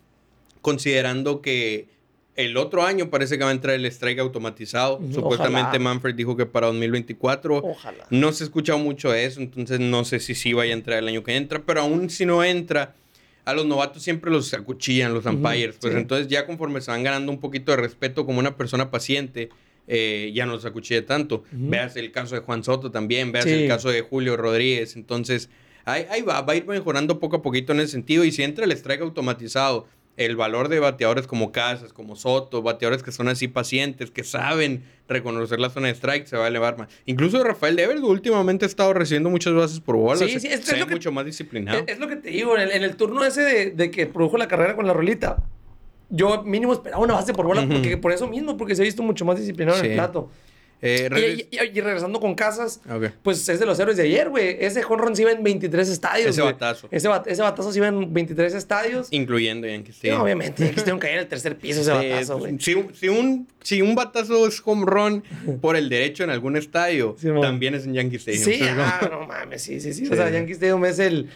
considerando 0.61 1.41
que 1.41 1.96
el 2.37 2.55
otro 2.55 2.83
año 2.85 3.09
parece 3.09 3.37
que 3.37 3.43
va 3.43 3.49
a 3.49 3.53
entrar 3.53 3.75
el 3.75 3.85
strike 3.87 4.19
automatizado. 4.19 5.01
Supuestamente 5.13 5.79
Manfred 5.79 6.15
dijo 6.15 6.37
que 6.37 6.45
para 6.45 6.67
2024. 6.67 7.57
Ojalá. 7.57 8.05
No 8.11 8.31
se 8.31 8.43
ha 8.43 8.45
escuchado 8.45 8.77
mucho 8.79 9.11
de 9.11 9.25
eso, 9.25 9.41
entonces 9.41 9.79
no 9.79 10.05
sé 10.05 10.19
si 10.19 10.35
sí 10.35 10.53
vaya 10.53 10.73
a 10.73 10.77
entrar 10.77 10.99
el 10.99 11.07
año 11.07 11.23
que 11.23 11.35
entra. 11.35 11.63
Pero 11.65 11.81
aún 11.81 12.09
si 12.09 12.25
no 12.25 12.43
entra, 12.43 12.95
a 13.43 13.53
los 13.53 13.65
novatos 13.65 14.03
siempre 14.03 14.29
los 14.31 14.53
acuchillan, 14.53 15.13
los 15.13 15.25
umpires. 15.25 15.77
Pues 15.81 15.95
entonces 15.95 16.27
ya 16.27 16.45
conforme 16.45 16.79
se 16.81 16.91
van 16.91 17.03
ganando 17.03 17.31
un 17.31 17.39
poquito 17.39 17.71
de 17.71 17.77
respeto 17.77 18.25
como 18.25 18.39
una 18.39 18.55
persona 18.55 18.91
paciente, 18.91 19.49
eh, 19.87 20.31
ya 20.35 20.45
no 20.45 20.59
se 20.59 20.67
acuchilla 20.67 21.05
tanto. 21.05 21.43
Veas 21.51 21.95
el 21.95 22.11
caso 22.11 22.35
de 22.35 22.41
Juan 22.41 22.63
Soto 22.63 22.91
también, 22.91 23.31
veas 23.31 23.45
Sí. 23.45 23.51
el 23.51 23.67
caso 23.67 23.89
de 23.89 24.01
Julio 24.01 24.37
Rodríguez. 24.37 24.95
Entonces, 24.95 25.49
ahí, 25.85 26.05
ahí 26.11 26.21
va, 26.21 26.41
va 26.41 26.53
a 26.53 26.55
ir 26.55 26.67
mejorando 26.67 27.19
poco 27.19 27.37
a 27.37 27.41
poquito 27.41 27.71
en 27.71 27.79
ese 27.79 27.93
sentido. 27.93 28.23
Y 28.25 28.31
si 28.31 28.43
entra 28.43 28.65
el 28.65 28.71
strike 28.73 29.01
automatizado, 29.01 29.87
el 30.17 30.35
valor 30.35 30.67
de 30.67 30.79
bateadores 30.79 31.27
como 31.27 31.51
Casas, 31.51 31.93
como 31.93 32.15
Soto, 32.15 32.61
bateadores 32.61 33.03
que 33.03 33.11
son 33.11 33.27
así 33.29 33.47
pacientes, 33.47 34.11
que 34.11 34.23
saben 34.23 34.83
reconocer 35.07 35.59
la 35.59 35.69
zona 35.69 35.87
de 35.87 35.93
strike, 35.93 36.25
se 36.25 36.35
va 36.35 36.45
a 36.45 36.47
elevar 36.49 36.77
más. 36.77 36.89
Incluso 37.05 37.41
Rafael 37.43 37.75
Devers 37.75 38.01
últimamente 38.01 38.65
ha 38.65 38.67
estado 38.67 38.93
recibiendo 38.93 39.29
muchas 39.29 39.53
bases 39.53 39.79
por 39.79 39.95
bola. 39.95 40.17
Sí, 40.19 40.29
se- 40.33 40.39
sí, 40.41 40.47
es 40.47 40.65
se 40.65 40.73
es 40.73 40.79
lo 40.79 40.87
que- 40.87 40.95
mucho 40.95 41.11
más 41.11 41.25
disciplinado. 41.25 41.79
Es, 41.79 41.93
es 41.93 41.99
lo 41.99 42.07
que 42.07 42.15
te 42.17 42.29
digo, 42.29 42.55
en 42.57 42.63
el, 42.63 42.71
en 42.71 42.83
el 42.83 42.95
turno 42.97 43.23
ese 43.23 43.41
de, 43.43 43.71
de 43.71 43.91
que 43.91 44.05
produjo 44.07 44.37
la 44.37 44.47
carrera 44.47 44.75
con 44.75 44.85
la 44.87 44.93
rolita, 44.93 45.37
yo 46.09 46.41
mínimo 46.43 46.73
esperaba 46.73 47.03
una 47.03 47.13
base 47.13 47.33
por 47.33 47.45
bola, 47.45 47.67
porque, 47.67 47.97
por 47.97 48.11
eso 48.11 48.27
mismo, 48.27 48.57
porque 48.57 48.75
se 48.75 48.81
ha 48.81 48.85
visto 48.85 49.03
mucho 49.03 49.23
más 49.25 49.37
disciplinado 49.37 49.77
en 49.79 49.85
el 49.85 49.93
plato. 49.93 50.29
Eh, 50.81 51.05
Y, 51.05 51.09
regres- 51.09 51.47
y- 51.73 51.77
y 51.77 51.81
regresando 51.81 52.19
con 52.19 52.35
Casas, 52.35 52.81
Ok. 52.89 53.05
pues 53.23 53.49
es 53.49 53.59
de 53.59 53.65
los 53.65 53.79
héroes 53.79 53.97
de 53.97 54.03
ayer, 54.03 54.29
güey. 54.29 54.57
Ese 54.59 54.83
jonrón 54.83 55.15
se 55.15 55.23
iba 55.23 55.31
en 55.31 55.43
23 55.43 55.89
estadios. 55.89 56.29
Ese 56.29 56.41
batazo. 56.43 56.87
Ese, 56.91 57.09
bat- 57.09 57.25
ese 57.27 57.41
batazo 57.41 57.71
se 57.71 57.79
iba 57.79 57.87
en 57.87 58.13
23 58.13 58.53
estadios. 58.53 59.07
Incluyendo 59.11 59.67
Yankees. 59.67 59.95
Sí, 59.99 60.09
obviamente, 60.11 60.65
ya 60.65 60.71
quisieron 60.71 60.99
caer 60.99 61.15
en 61.15 61.19
el 61.21 61.27
tercer 61.27 61.57
piso 61.57 61.81
ese 61.81 61.91
batazo, 61.91 62.37
güey. 62.37 62.57
si, 62.59 62.75
un- 62.75 62.93
si, 62.93 63.09
un, 63.09 63.47
si 63.63 63.81
un 63.81 63.95
batazo 63.95 64.47
es 64.47 64.61
home 64.63 64.85
run 64.85 65.23
por 65.61 65.75
el 65.75 65.89
derecho 65.89 66.23
en 66.23 66.29
algún 66.29 66.55
estadio, 66.57 67.15
Sí, 67.19 67.27
también 67.41 67.73
es 67.73 67.85
en 67.85 67.93
Yankee 67.95 68.17
Stadium. 68.17 68.43
Sí, 68.43 68.59
ah, 68.69 69.07
no 69.11 69.25
mames, 69.27 69.63
sí, 69.63 69.81
sí. 69.81 69.93
Sí. 69.93 70.07
O 70.11 70.15
sea, 70.15 70.29
Yankee 70.29 70.53
Stadium 70.53 70.85
es 70.85 70.99
el, 70.99 71.29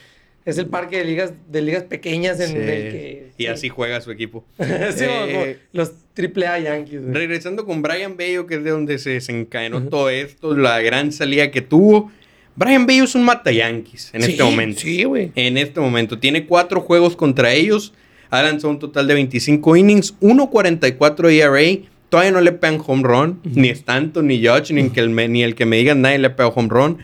es 0.46 0.58
el 0.58 0.66
parque 0.68 0.98
de 1.00 1.06
ligas, 1.06 1.34
de 1.50 1.62
ligas 1.62 1.84
pequeñas 1.84 2.40
en 2.40 2.50
Sí. 2.50 2.56
el 2.58 2.64
que... 2.64 3.32
Y 3.38 3.46
así 3.48 3.70
juega 3.70 4.02
su 4.02 4.12
equipo. 4.12 4.44
sí, 4.60 4.66
Eh, 5.08 5.60
los 5.74 5.92
triple 6.14 6.48
A 6.48 6.60
Yankees. 6.60 7.02
Regresando 7.12 7.66
con 7.66 7.82
Brian 7.82 8.18
Bello, 8.18 8.46
que 8.48 8.56
es 8.56 8.64
de 8.64 8.70
donde 8.72 8.98
se 9.00 9.12
desencadenó 9.12 9.84
todo 9.84 10.10
esto, 10.10 10.56
la 10.56 10.80
gran 10.82 11.12
salida 11.12 11.50
que 11.52 11.62
tuvo. 11.62 12.12
Brian 12.56 12.86
Bello 12.86 13.06
es 13.06 13.16
un 13.16 13.24
mata 13.24 13.52
Yankees 13.52 14.10
en 14.14 14.24
Sí, 14.24 14.32
este 14.32 14.44
momento. 14.44 14.80
Sí, 14.82 15.04
güey. 15.06 15.32
En 15.36 15.58
este 15.58 15.80
momento. 15.80 16.20
Tiene 16.20 16.46
cuatro 16.46 16.82
juegos 16.82 17.16
contra 17.16 17.54
ellos. 17.54 17.94
Ha 18.30 18.44
lanzado 18.44 18.70
un 18.72 18.80
total 18.80 19.08
de 19.08 19.14
25 19.16 19.76
innings, 19.78 20.16
1.44 20.20 21.30
ERA. 21.32 21.88
Todavía 22.10 22.32
no 22.32 22.42
le 22.42 22.52
pegan 22.52 22.80
home 22.86 23.04
run. 23.04 23.40
Ni 23.44 23.70
Stanton, 23.70 24.28
ni 24.28 24.46
Judge, 24.46 24.74
ni, 24.74 24.82
el 24.82 24.92
que 24.92 25.00
el 25.00 25.10
me- 25.10 25.28
ni 25.30 25.44
el 25.44 25.56
que 25.56 25.66
me 25.66 25.78
digan 25.78 26.02
nadie 26.02 26.20
le 26.20 26.30
pega 26.30 26.50
home 26.50 26.68
run. 26.70 26.98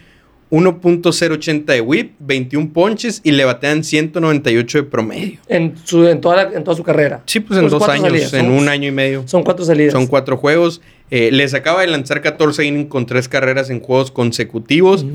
1.080 0.49 1.65
de 1.65 1.81
whip, 1.81 2.13
21 2.19 2.69
ponches 2.71 3.21
y 3.23 3.31
le 3.31 3.45
batean 3.45 3.83
198 3.83 4.77
de 4.77 4.83
promedio. 4.83 5.39
En, 5.47 5.75
su, 5.83 6.07
en, 6.07 6.21
toda 6.21 6.36
la- 6.45 6.57
en 6.57 6.63
toda 6.63 6.75
su 6.77 6.83
carrera. 6.83 7.21
Sí, 7.25 7.39
pues 7.39 7.57
en 7.60 7.65
Pues 7.67 7.71
dos 7.73 7.89
años, 7.89 8.07
salidas, 8.07 8.33
en 8.33 8.45
son- 8.45 8.51
un 8.51 8.69
año 8.69 8.88
y 8.88 8.91
medio. 8.91 9.23
Son 9.27 9.43
cuatro 9.43 9.65
salidas. 9.65 9.91
Son 9.93 10.07
cuatro 10.07 10.38
juegos. 10.38 10.81
Eh, 11.10 11.29
les 11.31 11.53
acaba 11.53 11.81
de 11.81 11.88
lanzar 11.88 12.21
14 12.21 12.65
innings 12.65 12.89
con 12.89 13.05
tres 13.05 13.27
carreras 13.29 13.69
en 13.69 13.79
juegos 13.79 14.12
consecutivos. 14.12 15.05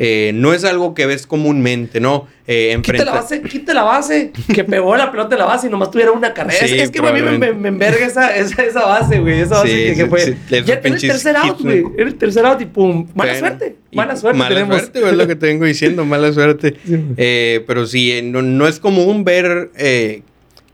Eh, 0.00 0.30
no 0.32 0.54
es 0.54 0.62
algo 0.64 0.94
que 0.94 1.06
ves 1.06 1.26
comúnmente, 1.26 1.98
¿no? 1.98 2.28
Eh, 2.46 2.78
Quita 2.82 3.04
la 3.04 3.12
base, 3.14 3.42
quita 3.42 3.74
la 3.74 3.82
base, 3.82 4.30
que 4.54 4.62
pegó 4.62 4.96
la 4.96 5.10
pelota 5.10 5.34
en 5.34 5.40
la 5.40 5.44
base 5.46 5.66
y 5.66 5.70
nomás 5.70 5.90
tuviera 5.90 6.12
una 6.12 6.32
carrera. 6.32 6.56
Sí, 6.66 6.76
es, 6.76 6.82
es 6.82 6.90
que 6.92 7.00
a 7.00 7.12
mí 7.12 7.20
me, 7.20 7.36
me, 7.36 7.52
me 7.52 7.68
enverga 7.68 8.06
esa, 8.06 8.34
esa, 8.36 8.62
esa 8.62 8.86
base, 8.86 9.18
güey. 9.18 9.40
Esa 9.40 9.56
base 9.56 9.90
Sí, 9.90 9.96
que, 9.96 10.06
fue. 10.06 10.20
sí, 10.20 10.36
ya 10.64 10.74
era 10.74 10.88
el 10.88 11.00
tercer 11.00 11.36
out, 11.36 11.60
güey. 11.60 11.84
Era 11.96 12.06
el 12.08 12.14
tercer 12.14 12.46
out 12.46 12.60
y 12.60 12.66
pum. 12.66 13.08
Mala 13.14 13.36
suerte. 13.38 13.76
Mala 13.92 14.16
suerte 14.16 14.38
Mala 14.38 14.54
tenemos. 14.54 14.76
suerte, 14.78 14.98
es 15.00 15.12
lo 15.14 15.26
que 15.26 15.34
te 15.34 15.46
vengo 15.46 15.64
diciendo, 15.64 16.04
mala 16.04 16.32
suerte. 16.32 16.74
Eh, 17.16 17.64
pero 17.66 17.84
sí, 17.84 18.12
eh, 18.12 18.22
no, 18.22 18.40
no 18.42 18.68
es 18.68 18.78
común 18.78 19.24
ver 19.24 19.70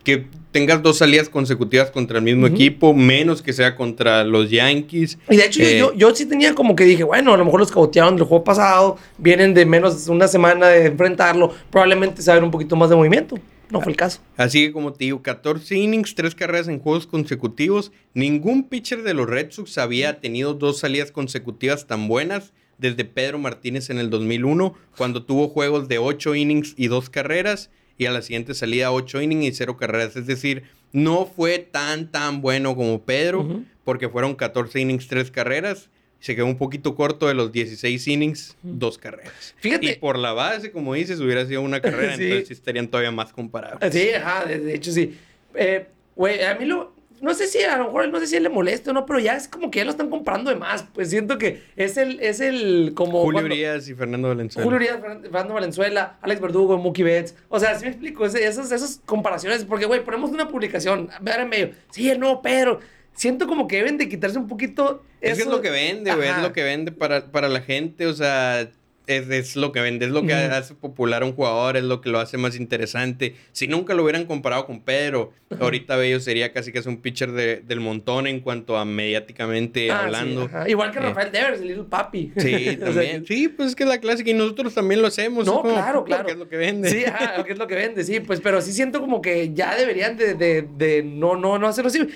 que 0.04 0.26
tengas 0.54 0.80
dos 0.84 0.98
salidas 0.98 1.28
consecutivas 1.28 1.90
contra 1.90 2.18
el 2.18 2.24
mismo 2.24 2.46
equipo, 2.46 2.94
menos 2.94 3.42
que 3.42 3.52
sea 3.52 3.74
contra 3.74 4.22
los 4.22 4.48
Yankees. 4.50 5.18
Y 5.28 5.36
de 5.36 5.46
hecho, 5.46 5.58
yo- 5.60 5.66
Eh, 5.68 5.78
yo, 5.78 5.92
yo 5.94 6.14
sí 6.14 6.26
tenía 6.26 6.54
como 6.54 6.76
que 6.76 6.84
dije, 6.84 7.02
bueno, 7.02 7.34
a 7.34 7.36
lo 7.36 7.44
mejor 7.44 7.58
los 7.58 7.72
cautearon 7.72 8.14
del 8.14 8.24
juego 8.24 8.44
pasado, 8.44 8.96
vienen 9.18 9.52
de 9.52 9.66
menos 9.66 10.06
de 10.06 10.12
una 10.12 10.28
semana 10.28 10.68
de 10.68 10.86
enfrentarlo, 10.86 11.52
probablemente 11.72 12.22
saber 12.22 12.44
un 12.44 12.52
poquito 12.52 12.76
más 12.76 12.88
de 12.88 12.94
movimiento. 12.94 13.36
No 13.70 13.80
fue 13.80 13.90
el 13.90 13.96
caso. 13.96 14.20
Así 14.36 14.66
que 14.66 14.72
como 14.72 14.92
te 14.92 15.06
digo, 15.06 15.22
14 15.22 15.74
innings, 15.76 16.14
3 16.14 16.36
carreras 16.36 16.68
en 16.68 16.78
juegos 16.78 17.08
consecutivos. 17.08 17.90
Ningún 18.12 18.68
pitcher 18.68 19.02
de 19.02 19.14
los 19.14 19.26
Red 19.28 19.50
Sox 19.50 19.76
había 19.78 20.20
tenido 20.20 20.54
dos 20.54 20.78
salidas 20.78 21.10
consecutivas 21.10 21.88
tan 21.88 22.06
buenas 22.06 22.52
desde 22.78 23.04
Pedro 23.04 23.38
Martínez 23.38 23.90
en 23.90 23.98
el 23.98 24.08
2001, 24.10 24.74
cuando 24.96 25.24
tuvo 25.24 25.48
juegos 25.48 25.88
de 25.88 25.98
8 25.98 26.34
innings 26.36 26.74
y 26.76 26.86
2 26.86 27.10
carreras, 27.10 27.70
y 27.98 28.06
a 28.06 28.10
la 28.12 28.22
siguiente 28.22 28.54
salida 28.54 28.90
8 28.92 29.22
innings 29.22 29.44
y 29.46 29.52
0 29.52 29.76
carreras. 29.76 30.16
Es 30.16 30.26
decir, 30.26 30.64
no 30.92 31.26
fue 31.26 31.58
tan, 31.58 32.10
tan 32.10 32.40
bueno 32.40 32.74
como 32.76 33.02
Pedro, 33.02 33.40
Ujú. 33.40 33.64
porque 33.84 34.08
fueron 34.08 34.34
14 34.34 34.80
innings, 34.80 35.06
3 35.08 35.30
carreras. 35.30 35.90
Se 36.20 36.34
quedó 36.34 36.46
un 36.46 36.56
poquito 36.56 36.94
corto 36.94 37.28
de 37.28 37.34
los 37.34 37.52
16 37.52 38.08
innings, 38.08 38.56
Ujú. 38.64 38.74
2 38.78 38.98
carreras. 38.98 39.54
Fíjate. 39.58 39.86
Y 39.86 39.94
por 39.96 40.18
la 40.18 40.32
base, 40.32 40.72
como 40.72 40.94
dices, 40.94 41.20
hubiera 41.20 41.44
sido 41.46 41.60
una 41.62 41.80
carrera, 41.82 42.16
Sí. 42.16 42.24
entonces 42.24 42.50
estarían 42.52 42.88
todavía 42.88 43.10
más 43.10 43.32
comparables. 43.32 43.92
Sí, 43.92 44.08
ajá, 44.10 44.46
de, 44.46 44.58
de 44.58 44.74
hecho 44.74 44.90
sí. 44.92 45.16
Eh, 45.54 45.86
Güey, 46.16 46.44
a 46.44 46.54
mí 46.54 46.64
lo. 46.64 46.93
No 47.20 47.32
sé 47.32 47.46
si 47.46 47.62
a 47.62 47.76
lo 47.78 47.84
mejor 47.84 48.08
no 48.08 48.18
sé 48.20 48.26
si 48.26 48.38
le 48.40 48.48
molesta 48.48 48.90
o 48.90 48.94
no, 48.94 49.06
pero 49.06 49.18
ya 49.18 49.34
es 49.36 49.48
como 49.48 49.70
que 49.70 49.78
ya 49.78 49.84
lo 49.84 49.92
están 49.92 50.10
comparando 50.10 50.50
de 50.50 50.56
más. 50.56 50.84
Pues 50.92 51.10
siento 51.10 51.38
que 51.38 51.62
es 51.76 51.96
el, 51.96 52.20
es 52.20 52.40
el 52.40 52.92
como. 52.94 53.22
Julio 53.22 53.44
Urias 53.44 53.88
y 53.88 53.94
Fernando 53.94 54.28
Valenzuela. 54.28 54.64
Julio 54.64 54.76
Urias, 54.76 54.98
Fern- 55.00 55.22
Fernando 55.22 55.54
Valenzuela, 55.54 56.18
Alex 56.20 56.40
Verdugo, 56.40 56.76
Mookie 56.76 57.02
Betts. 57.02 57.34
O 57.48 57.58
sea, 57.60 57.76
si 57.78 57.84
me 57.84 57.90
explico, 57.92 58.26
ese- 58.26 58.44
esas, 58.46 58.70
esas 58.72 59.00
comparaciones, 59.06 59.64
porque, 59.64 59.86
güey, 59.86 60.04
ponemos 60.04 60.30
una 60.32 60.48
publicación, 60.48 61.08
ver 61.20 61.40
en 61.40 61.48
medio, 61.48 61.70
sí, 61.90 62.10
el 62.10 62.20
nuevo 62.20 62.42
Pedro. 62.42 62.80
Siento 63.14 63.46
como 63.46 63.68
que 63.68 63.76
deben 63.76 63.96
de 63.96 64.08
quitarse 64.08 64.36
un 64.38 64.48
poquito. 64.48 65.04
Es 65.20 65.34
que 65.36 65.42
es 65.42 65.46
eso- 65.46 65.50
lo 65.50 65.62
que 65.62 65.70
vende, 65.70 66.12
güey. 66.14 66.28
Es 66.28 66.38
lo 66.38 66.52
que 66.52 66.64
vende 66.64 66.90
para, 66.92 67.30
para 67.30 67.48
la 67.48 67.60
gente. 67.60 68.06
O 68.08 68.12
sea, 68.12 68.68
es, 69.06 69.28
es 69.30 69.56
lo 69.56 69.72
que 69.72 69.80
vende. 69.80 70.06
Es 70.06 70.12
lo 70.12 70.22
que 70.26 70.32
hace 70.34 70.74
popular 70.74 71.22
a 71.22 71.26
un 71.26 71.32
jugador. 71.34 71.76
Es 71.76 71.84
lo 71.84 72.00
que 72.00 72.08
lo 72.10 72.18
hace 72.20 72.36
más 72.38 72.56
interesante. 72.56 73.34
Si 73.52 73.66
nunca 73.68 73.94
lo 73.94 74.02
hubieran 74.02 74.24
comparado 74.26 74.66
con 74.66 74.80
Pedro, 74.80 75.32
ahorita 75.60 75.96
Bello 75.96 76.20
sería 76.20 76.52
casi 76.52 76.72
que 76.72 76.78
es 76.78 76.86
un 76.86 76.96
pitcher 76.98 77.32
de- 77.32 77.56
del 77.60 77.80
montón 77.80 78.26
en 78.26 78.40
cuanto 78.40 78.76
a 78.76 78.84
mediáticamente 78.84 79.90
Ah, 79.90 80.04
hablando. 80.04 80.48
Igual 80.66 80.90
que 80.90 80.98
Eh. 80.98 81.02
Rafael 81.02 81.30
Devers, 81.32 81.60
el 81.60 81.68
Little 81.68 81.84
Papi. 81.84 82.32
Sí, 82.36 82.76
también. 82.80 83.24
sí, 83.26 83.48
pues 83.48 83.70
es 83.70 83.76
que 83.76 83.82
es 83.84 83.88
la 83.88 83.98
clásica 83.98 84.30
y 84.30 84.34
nosotros 84.34 84.74
también 84.74 85.00
lo 85.02 85.08
hacemos. 85.08 85.46
No, 85.46 85.62
como, 85.62 85.74
claro, 85.74 86.04
claro. 86.04 86.28
es 86.28 86.36
lo 86.36 86.48
que 86.48 86.56
vende. 86.56 86.90
Sí, 86.90 87.04
ajá, 87.04 87.42
que 87.44 87.52
es 87.52 87.58
lo 87.58 87.66
que 87.66 87.74
vende, 87.74 88.04
sí, 88.04 88.20
pues, 88.20 88.40
pero 88.40 88.60
sí 88.60 88.72
siento 88.72 89.00
como 89.00 89.20
que 89.20 89.52
ya 89.54 89.76
deberían 89.76 90.16
de, 90.16 90.34
de, 90.34 90.62
de 90.76 91.02
no, 91.02 91.36
no, 91.36 91.58
no 91.58 91.68
hacerlo 91.68 91.88
así. 91.88 92.08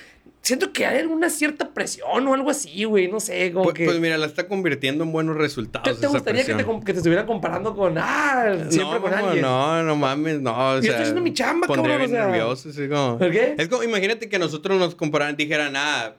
Siento 0.48 0.72
que 0.72 0.86
hay 0.86 1.00
alguna 1.00 1.28
cierta 1.28 1.74
presión 1.74 2.26
o 2.26 2.32
algo 2.32 2.48
así, 2.48 2.84
güey, 2.84 3.06
no 3.06 3.20
sé, 3.20 3.52
como 3.52 3.64
Pues, 3.64 3.74
que... 3.74 3.84
pues 3.84 4.00
mira, 4.00 4.16
la 4.16 4.24
está 4.24 4.48
convirtiendo 4.48 5.04
en 5.04 5.12
buenos 5.12 5.36
¿Te, 5.36 5.42
resultados. 5.42 5.84
te 5.84 6.06
esa 6.06 6.08
gustaría 6.08 6.42
que 6.42 6.54
te, 6.54 6.64
que 6.64 6.92
te 6.94 6.98
estuvieran 7.00 7.26
comparando 7.26 7.76
con, 7.76 7.98
ah, 7.98 8.54
siempre 8.70 8.94
no, 8.94 9.02
con 9.02 9.10
no, 9.10 9.16
alguien? 9.18 9.42
no, 9.42 9.82
no 9.82 9.94
mames, 9.96 10.40
no. 10.40 10.52
O 10.52 10.76
Yo 10.76 10.80
sea, 10.80 10.90
estoy 10.92 11.02
haciendo 11.02 11.20
mi 11.20 11.34
chamba, 11.34 11.66
cabrón, 11.66 12.00
o 12.00 12.08
sea. 12.08 12.26
nervioso, 12.28 12.70
así 12.70 12.88
como- 12.88 13.18
¿Por 13.18 13.30
qué? 13.30 13.56
Es 13.58 13.68
como, 13.68 13.82
imagínate 13.82 14.30
que 14.30 14.38
nosotros 14.38 14.78
nos 14.78 14.94
compararan, 14.94 15.36
dijeran, 15.36 15.74
ah, 15.76 16.14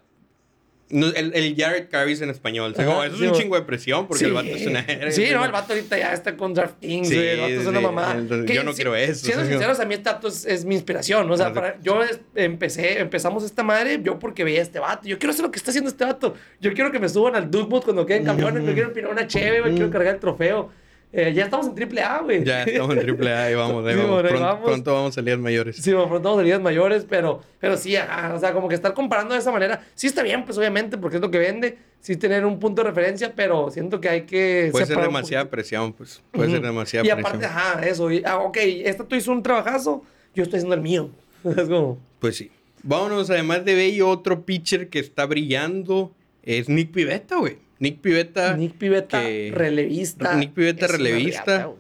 no, 0.92 1.08
el, 1.08 1.34
el 1.36 1.56
Jared 1.56 1.88
Carries 1.90 2.22
en 2.22 2.30
español. 2.30 2.72
O 2.72 2.76
sea, 2.76 2.84
Ajá, 2.86 2.94
como, 2.94 3.04
eso 3.04 3.18
sí, 3.18 3.26
es 3.26 3.32
un 3.32 3.38
chingo 3.38 3.56
de 3.56 3.62
presión 3.62 4.08
porque 4.08 4.26
el 4.26 4.34
vato 4.34 4.48
es 4.48 4.66
una... 4.66 4.86
Sí, 5.12 5.28
no, 5.32 5.46
el 5.46 5.52
vato 5.52 5.74
ahorita 5.74 5.98
ya 5.98 6.14
está 6.14 6.36
con 6.36 6.54
DraftKings, 6.54 7.08
Sí, 7.08 7.16
güey, 7.16 7.28
el 7.30 7.40
vato 7.42 7.54
es 7.54 7.68
una 7.68 7.80
mamá. 7.80 8.16
entonces, 8.18 8.56
yo 8.56 8.64
no 8.64 8.74
quiero 8.74 8.96
eso, 8.96 9.26
Siendo 9.26 9.46
sinceros, 9.46 9.80
a 9.80 9.86
mí 9.86 9.94
este 9.94 10.10
vato 10.10 10.28
es, 10.28 10.46
es 10.46 10.66
mi 10.66 10.76
inspiración. 10.76 11.30
O 11.30 11.38
sea, 11.38 11.54
para- 11.54 11.80
yo 11.82 12.02
empecé, 12.36 13.00
empezamos 13.00 13.44
esta 13.44 13.64
madre 13.64 14.00
yo 14.02 14.18
porque 14.20 14.44
veía 14.44 14.60
a 14.60 14.64
este 14.64 14.80
vato. 14.80 15.08
Yo 15.08 15.18
quiero 15.20 15.32
hacer 15.32 15.44
lo 15.46 15.52
que 15.52 15.58
está 15.58 15.72
haciendo 15.72 15.90
este 15.90 16.06
vato. 16.06 16.34
Yo 16.60 16.74
quiero 16.74 16.92
que 16.92 17.00
me 17.00 17.10
suban 17.10 17.36
al 17.36 17.50
Dugboot 17.52 17.84
cuando 17.86 18.06
queden 18.06 18.26
camiones. 18.26 18.66
Yo 18.66 18.74
quiero 18.74 18.90
empinar 18.90 19.12
una 19.12 19.28
cheve, 19.28 19.62
güey, 19.62 19.74
quiero 19.74 19.90
cargar 19.92 20.16
el 20.16 20.20
trofeo. 20.20 20.72
Eh, 21.12 21.34
ya 21.34 21.46
estamos 21.46 21.66
en 21.66 21.74
triple 21.74 22.02
A, 22.02 22.20
güey. 22.20 22.44
Ya 22.44 22.64
estamos 22.64 22.96
en 22.96 23.02
triple 23.02 23.34
A 23.34 23.50
y 23.52 23.56
vamos, 23.56 23.86
ahí 23.86 23.94
Sí, 23.96 24.00
vamos. 24.00 24.22
Pronto, 24.22 24.42
vamos. 24.42 24.64
pronto 24.64 24.94
vamos 24.94 25.10
a 25.10 25.16
salir 25.16 25.38
mayores. 25.40 25.78
Sí, 25.78 25.92
bueno, 25.92 26.08
pronto 26.08 26.30
vamos 26.30 26.42
a 26.42 26.44
ligas 26.44 26.62
mayores, 26.62 27.06
pero, 27.10 27.42
pero 27.60 27.78
sí, 27.78 27.96
ajá, 27.96 28.36
o 28.36 28.40
sea, 28.40 28.54
como 28.54 28.68
que 28.70 28.76
estar 28.76 28.94
comparando 28.94 29.34
de 29.34 29.40
esa 29.40 29.52
manera, 29.52 29.82
sí 29.96 30.06
está 30.06 30.22
bien, 30.22 30.46
pues 30.46 30.58
obviamente, 30.60 31.00
porque 31.00 31.18
es 31.18 31.22
lo 31.22 31.32
que 31.32 31.40
vende, 31.40 31.80
sí 32.00 32.16
tener 32.16 32.46
un 32.46 32.60
punto 32.60 32.84
de 32.84 32.90
referencia, 32.90 33.34
pero 33.36 33.72
siento 33.72 34.00
que 34.00 34.10
hay 34.10 34.22
que... 34.24 34.70
Puede 34.72 34.86
ser 34.86 35.02
demasiada 35.02 35.50
presión, 35.50 35.94
pues. 35.94 36.22
Puede 36.32 36.52
ser 36.52 36.62
demasiada 36.62 37.04
Y 37.06 37.10
presión. 37.10 37.26
aparte, 37.26 37.46
ajá, 37.46 37.88
eso, 37.88 38.12
y, 38.12 38.24
ah, 38.24 38.38
ok, 38.38 38.58
esta 38.62 39.04
tú 39.04 39.16
hizo 39.16 39.32
un 39.32 39.42
trabajazo, 39.42 40.04
yo 40.36 40.44
estoy 40.44 40.58
haciendo 40.58 40.76
el 40.76 40.82
mío. 40.82 41.10
es 41.44 41.68
como... 41.68 41.98
Pues 42.20 42.38
sí. 42.38 42.52
Vámonos, 42.84 43.30
además 43.30 43.66
de 43.66 43.74
Bello, 43.74 44.10
otro 44.10 44.46
pitcher 44.46 44.90
que 44.90 45.00
está 45.00 45.26
brillando 45.26 46.14
es 46.44 46.70
Nick 46.70 46.92
Pivetta, 46.92 47.36
güey. 47.38 47.58
Nick 47.80 48.00
Pivetta 48.00 48.56
Nick 48.58 48.74
Pivetta, 48.74 49.22
que- 49.22 49.52
relevista. 49.54 50.36
Nick 50.36 50.52
Pivetta, 50.52 50.88
relevista. 50.88 51.44
riata, 51.58 51.72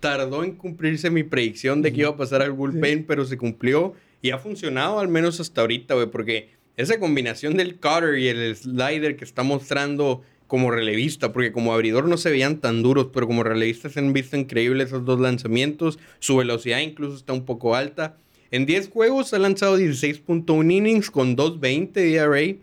tardó 0.00 0.44
en 0.44 0.52
cumplirse 0.52 1.10
mi 1.10 1.22
predicción 1.22 1.82
de 1.82 1.92
que 1.92 2.00
iba 2.00 2.10
a 2.10 2.16
pasar 2.16 2.42
al 2.42 2.52
bullpen, 2.52 3.04
pero 3.06 3.24
se 3.24 3.36
cumplió 3.36 3.94
y 4.22 4.30
ha 4.30 4.38
funcionado 4.38 4.98
al 4.98 5.08
menos 5.08 5.40
hasta 5.40 5.60
ahorita, 5.60 5.94
güey, 5.94 6.06
porque 6.06 6.50
esa 6.76 6.98
combinación 6.98 7.56
del 7.56 7.76
cutter 7.76 8.18
y 8.18 8.28
el 8.28 8.54
slider 8.56 9.16
que 9.16 9.24
está 9.24 9.42
mostrando 9.42 10.22
como 10.46 10.70
relevista, 10.70 11.32
porque 11.32 11.50
como 11.50 11.72
abridor 11.74 12.06
no 12.08 12.16
se 12.16 12.30
veían 12.30 12.58
tan 12.60 12.82
duros, 12.82 13.08
pero 13.12 13.26
como 13.26 13.42
relevista 13.42 13.88
se 13.88 13.98
han 13.98 14.12
visto 14.12 14.36
increíbles 14.36 14.88
esos 14.88 15.04
dos 15.04 15.18
lanzamientos, 15.18 15.98
su 16.20 16.36
velocidad 16.36 16.78
incluso 16.80 17.16
está 17.16 17.32
un 17.32 17.44
poco 17.44 17.74
alta. 17.74 18.16
En 18.52 18.64
10 18.64 18.90
juegos 18.90 19.34
ha 19.34 19.38
lanzado 19.40 19.76
16.1 19.76 20.70
innings 20.70 21.10
con 21.10 21.36
2.20 21.36 21.92
de 21.92 22.14
ERA, 22.14 22.58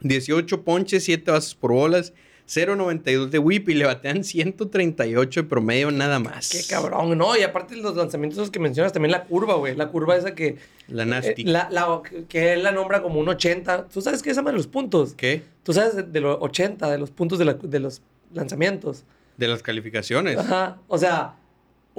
18 0.00 0.62
ponches, 0.62 1.04
7 1.04 1.30
bases 1.30 1.54
por 1.54 1.72
bolas, 1.72 2.12
0.92 2.48 3.28
de 3.30 3.38
whip 3.38 3.68
y 3.68 3.74
le 3.74 3.84
batean 3.84 4.24
138 4.24 5.42
de 5.42 5.48
promedio 5.48 5.90
nada 5.92 6.18
más. 6.18 6.48
Qué 6.50 6.62
cabrón, 6.68 7.16
¿no? 7.16 7.36
Y 7.36 7.42
aparte 7.42 7.76
los 7.76 7.94
lanzamientos 7.96 8.50
que 8.50 8.58
mencionas, 8.58 8.92
también 8.92 9.12
la 9.12 9.24
curva, 9.24 9.54
güey. 9.54 9.76
La 9.76 9.88
curva 9.88 10.16
esa 10.16 10.34
que... 10.34 10.56
La 10.88 11.04
nasty. 11.04 11.42
eh, 11.42 11.44
la, 11.46 11.68
la- 11.70 12.02
que 12.28 12.52
él 12.54 12.64
la 12.64 12.72
nombra 12.72 13.02
como 13.02 13.20
un 13.20 13.28
80. 13.28 13.86
¿Tú 13.88 14.00
sabes 14.00 14.22
qué 14.22 14.30
se 14.30 14.36
llama 14.36 14.50
los 14.50 14.66
puntos? 14.66 15.14
¿Qué? 15.14 15.42
Tú 15.62 15.72
sabes 15.72 15.94
de, 15.94 16.02
de 16.02 16.20
los 16.20 16.38
80, 16.40 16.90
de 16.90 16.98
los 16.98 17.10
puntos 17.12 17.38
de, 17.38 17.44
la- 17.44 17.54
de 17.54 17.78
los 17.78 18.02
lanzamientos. 18.34 19.04
De 19.36 19.46
las 19.46 19.62
calificaciones. 19.62 20.36
Ajá. 20.38 20.78
O 20.88 20.98
sea, 20.98 21.36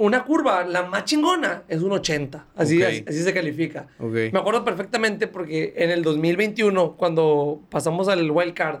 una 0.02 0.24
curva, 0.24 0.64
la 0.64 0.82
más 0.82 1.04
chingona, 1.04 1.62
es 1.68 1.80
un 1.80 1.92
80. 1.92 2.46
Así, 2.56 2.82
así, 2.82 3.04
así 3.06 3.22
se 3.22 3.32
califica. 3.32 3.86
Me 4.00 4.36
acuerdo 4.36 4.64
perfectamente 4.64 5.28
porque 5.28 5.74
en 5.76 5.90
el 5.90 6.02
2021, 6.02 6.96
cuando 6.96 7.60
pasamos 7.70 8.08
al 8.08 8.28
wild 8.30 8.54
card, 8.54 8.80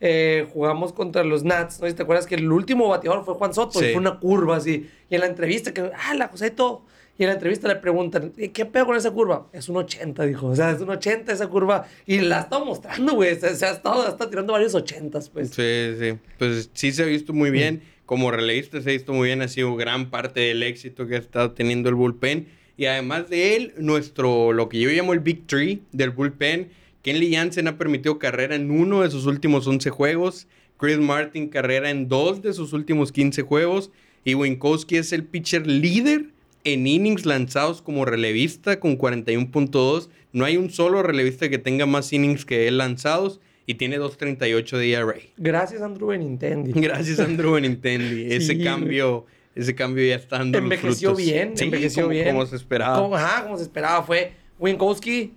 eh, 0.00 0.46
jugamos 0.52 0.92
contra 0.92 1.22
los 1.24 1.44
Nats. 1.44 1.80
¿no? 1.80 1.88
¿Y 1.88 1.92
¿Te 1.94 2.02
acuerdas 2.02 2.26
que 2.26 2.34
el 2.34 2.50
último 2.50 2.88
bateador 2.88 3.24
fue 3.24 3.34
Juan 3.34 3.54
Soto? 3.54 3.78
Sí. 3.78 3.86
Y 3.86 3.92
fue 3.92 4.00
una 4.00 4.18
curva 4.18 4.56
así. 4.56 4.90
Y 5.08 5.14
en 5.14 5.20
la 5.20 5.26
entrevista, 5.28 5.72
que, 5.72 5.82
ah, 5.82 6.14
la 6.14 6.28
José 6.28 6.50
todo. 6.50 6.82
Y 7.18 7.22
en 7.22 7.28
la 7.28 7.34
entrevista 7.34 7.66
le 7.66 7.76
preguntan, 7.76 8.32
"¿Y 8.36 8.48
¿qué 8.50 8.66
pedo 8.66 8.84
con 8.86 8.96
esa 8.96 9.10
curva? 9.10 9.46
Es 9.52 9.70
un 9.70 9.76
80, 9.78 10.24
dijo. 10.24 10.48
O 10.48 10.56
sea, 10.56 10.72
es 10.72 10.80
un 10.82 10.90
80 10.90 11.32
esa 11.32 11.46
curva. 11.46 11.86
Y 12.04 12.18
la 12.18 12.38
ha 12.38 12.40
estado 12.42 12.64
mostrando, 12.66 13.14
güey. 13.14 13.36
Se, 13.36 13.54
se 13.56 13.64
ha 13.64 13.70
estado, 13.70 14.02
ha 14.02 14.08
estado 14.10 14.28
tirando 14.28 14.52
varios 14.52 14.74
80, 14.74 15.20
pues. 15.32 15.50
Sí, 15.50 15.94
sí. 15.98 16.18
Pues 16.38 16.68
sí 16.74 16.92
se 16.92 17.04
ha 17.04 17.06
visto 17.06 17.32
muy 17.32 17.50
bien. 17.50 17.82
Como 18.06 18.30
relevista 18.30 18.80
se 18.80 18.90
ha 18.90 18.92
visto 18.92 19.12
muy 19.12 19.26
bien. 19.26 19.42
Ha 19.42 19.48
sido 19.48 19.74
gran 19.76 20.10
parte 20.10 20.40
del 20.40 20.62
éxito 20.62 21.06
que 21.06 21.16
ha 21.16 21.18
estado 21.18 21.52
teniendo 21.52 21.88
el 21.88 21.96
bullpen. 21.96 22.46
Y 22.76 22.86
además 22.86 23.28
de 23.28 23.56
él, 23.56 23.74
nuestro, 23.78 24.52
lo 24.52 24.68
que 24.68 24.80
yo 24.80 24.90
llamo 24.90 25.12
el 25.12 25.20
Big 25.20 25.46
Tree 25.46 25.80
del 25.92 26.10
bullpen, 26.10 26.68
Kenley 27.02 27.34
Jansen 27.34 27.68
ha 27.68 27.78
permitido 27.78 28.18
carrera 28.18 28.54
en 28.54 28.70
uno 28.70 29.02
de 29.02 29.10
sus 29.10 29.26
últimos 29.26 29.66
11 29.66 29.90
juegos. 29.90 30.46
Chris 30.78 30.98
Martin 30.98 31.48
carrera 31.48 31.90
en 31.90 32.08
dos 32.08 32.42
de 32.42 32.52
sus 32.52 32.72
últimos 32.72 33.12
15 33.12 33.42
juegos. 33.42 33.90
Y 34.24 34.34
Winkowski 34.34 34.96
es 34.96 35.12
el 35.12 35.24
pitcher 35.24 35.66
líder 35.66 36.26
en 36.64 36.86
innings 36.86 37.26
lanzados 37.26 37.80
como 37.80 38.04
relevista 38.04 38.80
con 38.80 38.98
41.2. 38.98 40.08
No 40.32 40.44
hay 40.44 40.56
un 40.56 40.70
solo 40.70 41.02
relevista 41.02 41.48
que 41.48 41.58
tenga 41.58 41.86
más 41.86 42.12
innings 42.12 42.44
que 42.44 42.68
él 42.68 42.78
lanzados. 42.78 43.40
Y 43.66 43.74
tiene 43.74 43.98
2.38 43.98 44.76
de 44.78 44.92
ERA. 44.92 45.14
Gracias, 45.36 45.82
Andrew 45.82 46.08
Benintendi. 46.08 46.72
Gracias, 46.80 47.18
Andrew 47.18 47.52
Benintendi. 47.52 48.26
Ese 48.32 48.54
Sí, 48.54 48.62
cambio, 48.64 49.26
ese 49.54 49.74
cambio 49.74 50.06
ya 50.06 50.14
está 50.16 50.38
dando 50.38 50.58
los 50.60 50.64
Envejeció 50.64 51.10
frutos. 51.10 51.24
bien, 51.26 51.56
Sí, 51.56 51.64
envejeció 51.64 52.02
como, 52.04 52.12
bien. 52.12 52.26
Como 52.28 52.46
se 52.46 52.56
esperaba. 52.56 52.98
Como, 53.00 53.16
ajá, 53.16 53.42
como 53.44 53.56
se 53.56 53.64
esperaba. 53.64 54.02
Fue 54.04 54.32
Winkowski, 54.60 55.32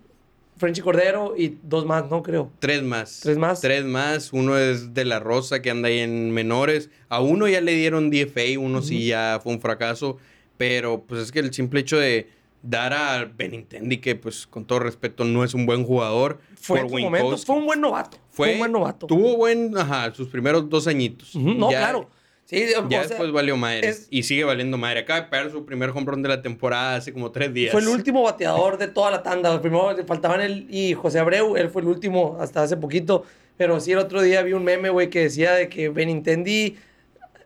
Frenchy 0.58 0.82
Cordero 0.82 1.34
y 1.38 1.58
dos 1.64 1.86
más, 1.86 2.10
¿no? 2.12 2.22
Creo. 2.22 2.52
Tres 2.60 2.84
más. 2.84 3.22
¿Tres 3.22 3.38
más? 3.38 3.62
Tres 3.62 3.86
más. 3.86 4.32
Uno 4.34 4.58
es 4.58 4.94
de 4.94 5.06
la 5.06 5.20
Rosa 5.20 5.62
que 5.62 5.70
anda 5.72 5.88
ahí 5.88 6.00
en 6.00 6.32
menores. 6.32 6.90
A 7.08 7.22
uno 7.22 7.48
ya 7.48 7.62
le 7.62 7.74
dieron 7.74 8.12
DFA, 8.12 8.60
uno 8.60 8.82
sí 8.82 9.08
ya 9.08 9.40
fue 9.42 9.54
un 9.54 9.62
fracaso. 9.62 10.18
Pero 10.58 11.04
pues 11.08 11.22
es 11.22 11.32
que 11.32 11.40
el 11.40 11.54
simple 11.54 11.80
hecho 11.80 11.98
de 11.98 12.28
dar 12.62 12.94
a 12.94 13.26
Benintendi, 13.26 13.98
que 13.98 14.16
pues 14.16 14.46
con 14.48 14.66
todo 14.66 14.80
respeto 14.80 15.24
no 15.24 15.44
es 15.44 15.54
un 15.54 15.66
buen 15.66 15.84
jugador, 15.86 16.40
Fue 16.56 16.82
por 16.82 17.00
momento, 17.00 17.38
fue 17.38 17.56
un 17.58 17.66
buen 17.66 17.82
novato. 17.82 18.18
Fue, 18.32 18.54
un 18.54 18.60
buen 18.60 18.72
novato. 18.72 19.08
Tuvo 19.08 19.38
buen, 19.38 19.78
ajá, 19.78 20.14
sus 20.14 20.28
primeros 20.28 20.70
dos 20.70 20.88
añitos. 20.88 21.36
No, 21.36 21.72
Ya- 21.72 21.80
claro. 21.80 22.10
Sí, 22.46 22.66
Ya 22.90 23.02
sea, 23.02 23.10
después 23.10 23.32
valió 23.32 23.56
madre. 23.58 23.88
es- 23.88 24.08
Y 24.10 24.24
sigue 24.24 24.44
valiendo 24.44 24.76
madre. 24.76 25.02
Acaba 25.02 25.22
de 25.22 25.28
pegar 25.28 25.52
su 25.52 25.66
primer 25.66 25.92
home 25.92 26.04
run 26.08 26.24
de 26.24 26.30
la 26.30 26.42
temporada 26.42 26.96
hace 26.96 27.14
como 27.14 27.30
tres 27.32 27.54
días. 27.54 27.72
Fue 27.72 27.80
el 27.82 27.88
último 27.90 28.24
bateador 28.24 28.80
de 28.80 28.88
toda 28.88 29.12
la 29.12 29.22
tanda. 29.22 29.62
Primero 29.62 29.96
faltaban 30.08 30.42
él 30.42 30.66
y 30.68 30.96
José 30.96 31.20
Abreu. 31.20 31.56
Él 31.58 31.70
fue 31.70 31.84
el 31.84 31.88
último 31.88 32.38
hasta 32.42 32.64
hace 32.64 32.76
poquito. 32.76 33.24
Pero 33.56 33.80
sí, 33.80 33.92
el 33.92 34.00
otro 34.00 34.24
día 34.24 34.42
vi 34.42 34.54
un 34.54 34.64
meme, 34.64 34.90
güey, 34.90 35.12
que 35.12 35.20
decía 35.22 35.54
de 35.54 35.70
que 35.70 35.90
Benintendi... 35.90 36.78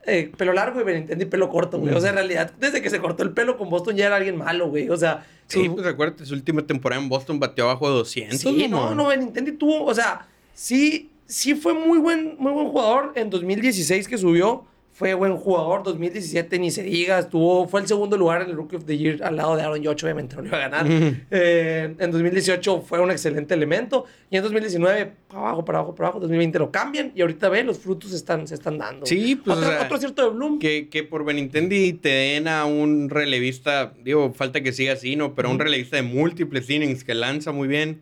eh, 0.05 0.31
pelo 0.37 0.53
largo 0.53 0.79
y 0.81 0.83
Benintendi 0.83 1.25
pelo 1.25 1.49
corto, 1.49 1.79
güey. 1.79 1.93
O 1.93 1.99
sea, 2.01 2.09
en 2.09 2.15
realidad, 2.15 2.51
desde 2.59 2.81
que 2.81 2.89
se 2.89 2.99
cortó 2.99 3.23
el 3.23 3.31
pelo 3.31 3.57
con 3.57 3.69
Boston 3.69 3.95
ya 3.95 4.07
era 4.07 4.17
alguien 4.17 4.37
malo, 4.37 4.69
güey. 4.69 4.89
O 4.89 4.97
sea... 4.97 5.25
Sí, 5.47 5.65
su- 5.65 5.75
pues 5.75 5.85
acuérdate, 5.87 6.25
su 6.25 6.33
última 6.33 6.65
temporada 6.65 7.01
en 7.01 7.09
Boston 7.09 7.39
batió 7.39 7.65
abajo 7.65 7.89
de 7.89 7.95
200. 7.97 8.39
Sí, 8.39 8.67
no, 8.69 8.77
mamón. 8.81 8.97
no, 8.97 9.07
Benintendi 9.07 9.51
tuvo, 9.53 9.83
o 9.85 9.93
sea, 9.93 10.27
sí, 10.53 11.09
sí 11.25 11.55
fue 11.55 11.73
muy 11.73 11.97
buen, 11.99 12.35
muy 12.39 12.51
buen 12.51 12.67
jugador 12.69 13.11
en 13.15 13.29
2016 13.29 14.07
que 14.07 14.17
subió. 14.17 14.65
Fue 14.93 15.15
buen 15.15 15.35
jugador, 15.37 15.81
2017 15.81 16.59
ni 16.59 16.69
se 16.69 16.83
diga, 16.83 17.17
estuvo, 17.17 17.67
fue 17.67 17.81
el 17.81 17.87
segundo 17.87 18.15
lugar 18.15 18.43
en 18.43 18.51
el 18.51 18.55
Rookie 18.55 18.75
of 18.75 18.85
the 18.85 18.95
Year 18.95 19.23
al 19.23 19.35
lado 19.35 19.55
de 19.55 19.63
Aaron 19.63 19.83
Judge, 19.83 20.03
obviamente 20.03 20.35
no 20.35 20.43
lo 20.43 20.49
iba 20.49 20.57
a 20.57 20.69
ganar. 20.69 20.85
Eh, 21.31 21.95
en 21.97 22.11
2018 22.11 22.81
fue 22.81 22.99
un 22.99 23.09
excelente 23.09 23.55
elemento 23.55 24.05
y 24.29 24.37
en 24.37 24.43
2019 24.43 25.11
para 25.27 25.41
abajo, 25.41 25.65
para 25.65 25.79
abajo, 25.79 25.95
para 25.95 26.07
abajo, 26.09 26.19
2020 26.19 26.59
lo 26.59 26.71
cambian 26.71 27.11
y 27.15 27.21
ahorita 27.21 27.49
ve, 27.49 27.63
los 27.63 27.79
frutos 27.79 28.13
están, 28.13 28.47
se 28.47 28.53
están 28.53 28.77
dando. 28.77 29.07
Sí, 29.07 29.35
pues, 29.35 29.57
Otro, 29.57 29.69
o 29.69 29.71
sea, 29.71 29.81
otro 29.83 29.97
acierto 29.97 30.29
de 30.29 30.35
Bloom. 30.35 30.59
Que, 30.59 30.89
que 30.89 31.03
por 31.03 31.25
Benintendi 31.25 31.93
te 31.93 32.09
den 32.09 32.47
a 32.47 32.65
un 32.65 33.09
relevista, 33.09 33.93
digo, 34.03 34.31
falta 34.33 34.61
que 34.61 34.73
siga 34.73 34.93
así, 34.93 35.15
¿no? 35.15 35.33
Pero 35.33 35.49
a 35.49 35.51
un 35.51 35.59
relevista 35.59 35.95
de 35.95 36.03
múltiples 36.03 36.69
innings 36.69 37.03
que 37.03 37.15
lanza 37.15 37.51
muy 37.51 37.67
bien, 37.67 38.01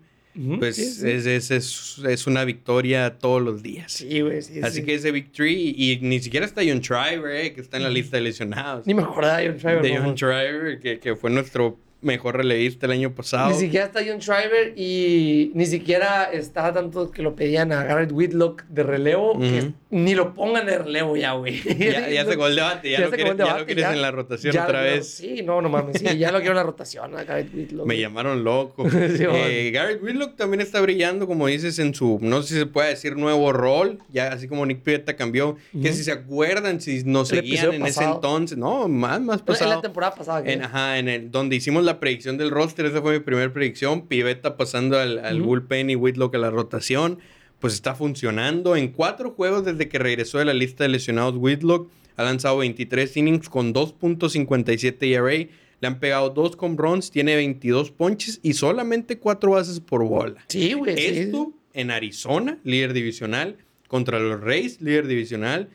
Pues 0.60 0.78
sí, 0.78 0.86
sí. 0.86 1.10
Es, 1.10 1.26
es, 1.26 1.52
es, 1.52 2.02
es 2.08 2.28
una 2.28 2.46
victoria 2.46 3.18
todos 3.20 3.42
los 3.42 3.62
días. 3.62 3.92
Sí, 3.92 4.22
güey, 4.22 4.42
sí, 4.42 4.62
Así 4.62 4.80
sí. 4.80 4.86
que 4.86 4.96
ese 4.96 5.12
victory, 5.12 5.76
y 5.78 6.00
ni 6.02 6.20
siquiera 6.20 6.46
está 6.46 6.62
John 6.66 6.82
Triver, 6.82 7.36
eh, 7.36 7.54
que 7.54 7.62
está 7.62 7.78
en 7.78 7.84
la 7.84 7.90
lista 7.90 8.18
de 8.18 8.24
lesionados. 8.24 8.88
Ni 8.88 8.94
me 8.94 9.02
acordaba 9.04 9.38
de 9.40 9.48
John 9.50 9.58
Schreiber. 9.60 9.82
de. 9.84 9.98
John 9.98 10.16
Triver, 10.16 10.80
que, 10.80 11.00
que 11.00 11.16
fue 11.16 11.30
nuestro 11.30 11.78
mejor 12.02 12.38
relevista 12.38 12.86
el 12.88 12.94
año 12.94 13.14
pasado. 13.14 13.50
Ni 13.52 13.56
siquiera 13.58 13.86
está 13.86 14.02
John 14.06 14.20
Schreiber 14.22 14.74
y 14.78 15.52
ni 15.54 15.66
siquiera 15.66 16.26
está 16.32 16.74
tanto 16.74 17.12
que 17.12 17.22
lo 17.22 17.36
pedían 17.36 17.72
a 17.72 17.84
Garrett 17.84 18.12
Whitlock 18.12 18.64
de 18.70 18.84
relevo, 18.84 19.40
que 19.40 19.72
ni 19.92 20.16
lo 20.16 20.34
pongan 20.34 20.66
de 20.66 20.80
relevo 20.80 21.16
ya, 21.18 21.34
güey. 21.34 21.62
Ya, 21.62 22.10
ya 22.10 22.24
se 22.26 22.32
acabó 22.32 22.48
el 22.48 22.56
debate, 22.56 22.92
ya, 22.92 23.00
lo, 23.02 23.10
se 23.10 23.16
quieres, 23.16 23.32
el 23.34 23.38
ya 23.38 23.44
lo 23.44 23.48
debate, 23.50 23.66
quieres 23.66 23.84
ya- 23.84 23.94
en 23.94 24.02
la 24.02 24.12
rotación 24.12 24.54
ya 24.54 24.64
otra 24.64 24.80
lo- 24.80 24.86
vez. 24.92 25.08
Sí, 25.10 25.42
no, 25.44 25.62
no 25.62 25.70
mames, 25.70 26.00
sí, 26.00 26.18
ya 26.18 26.32
lo 26.32 26.40
quiero 26.40 26.52
en 26.54 26.58
la 26.58 26.64
rotación 26.64 27.18
a 27.18 27.24
Garrett 27.24 27.54
Whitlock. 27.54 27.86
Me 27.88 28.00
llamaron 28.00 28.44
loco. 28.44 28.86
Sí, 28.92 29.24
Eh, 29.28 29.72
Garrett 29.74 30.02
Whitlock 30.02 30.36
también 30.38 30.62
está 30.62 30.80
brillando, 30.82 31.28
como 31.28 31.48
dices, 31.48 31.78
en 31.80 31.94
su, 31.94 32.18
no 32.22 32.42
sé 32.42 32.54
si 32.54 32.60
se 32.62 32.66
puede 32.66 32.90
decir 32.90 33.16
nuevo 33.18 33.52
rol, 33.54 34.00
ya 34.12 34.30
así 34.34 34.48
como 34.48 34.66
Nick 34.66 34.82
Pieta 34.82 35.16
cambió, 35.16 35.56
que 35.72 35.78
Ujú. 35.90 35.94
si 35.98 36.04
se 36.04 36.12
acuerdan, 36.12 36.82
si 36.82 37.04
nos 37.04 37.32
El 37.32 37.40
seguían 37.40 37.74
en 37.74 37.86
ese 37.86 37.96
pasado. 38.00 38.16
entonces, 38.16 38.58
no, 38.58 38.88
más, 38.88 39.22
más 39.22 39.40
En 39.40 39.46
pasado. 39.46 39.70
la 39.76 39.82
temporada 39.82 40.16
pasada. 40.16 40.44
que- 40.44 40.54
En, 40.54 40.64
ajá, 40.64 40.98
en 40.98 41.10
el, 41.10 41.30
donde 41.32 41.56
hicimos 41.58 41.84
la 41.84 41.91
predicción 42.00 42.38
del 42.38 42.52
roster, 42.52 42.86
esa 42.86 43.02
fue 43.02 43.14
mi 43.14 43.20
primera 43.20 43.52
predicción. 43.52 44.08
Piveta 44.08 44.58
pasando 44.58 44.98
al, 45.00 45.42
bullpen 45.42 45.90
y 45.90 45.96
Whitlock 45.96 46.36
a 46.36 46.38
la 46.38 46.50
rotación. 46.50 47.20
Pues 47.60 47.74
está 47.74 47.94
funcionando. 47.94 48.76
En 48.76 48.90
cuatro 48.90 49.32
juegos 49.32 49.66
desde 49.66 49.88
que 49.88 50.00
regresó 50.00 50.40
de 50.40 50.46
la 50.46 50.54
lista 50.54 50.84
de 50.84 50.90
lesionados, 50.90 51.36
Whitlock 51.38 51.90
ha 52.16 52.24
lanzado 52.24 52.58
23 52.58 53.18
innings 53.18 53.50
con 53.50 53.74
2.57 53.74 54.98
ERA. 55.02 55.50
Le 55.80 55.88
han 55.88 56.00
pegado 56.00 56.30
dos 56.30 56.56
con 56.56 56.78
runs, 56.78 57.12
tiene 57.12 57.36
22 57.36 57.92
ponches 57.92 58.40
y 58.44 58.54
solamente 58.54 59.18
cuatro 59.18 59.52
bases 59.52 59.80
por 59.80 60.04
bola. 60.04 60.44
Sí, 60.48 60.74
güey. 60.74 60.96
sí. 60.96 61.06
Esto 61.06 61.54
en 61.74 61.92
Arizona, 61.92 62.60
líder 62.64 62.94
divisional, 62.94 63.58
contra 63.88 64.20
los 64.20 64.40
Rays, 64.40 64.80
líder 64.82 65.08
divisional, 65.08 65.70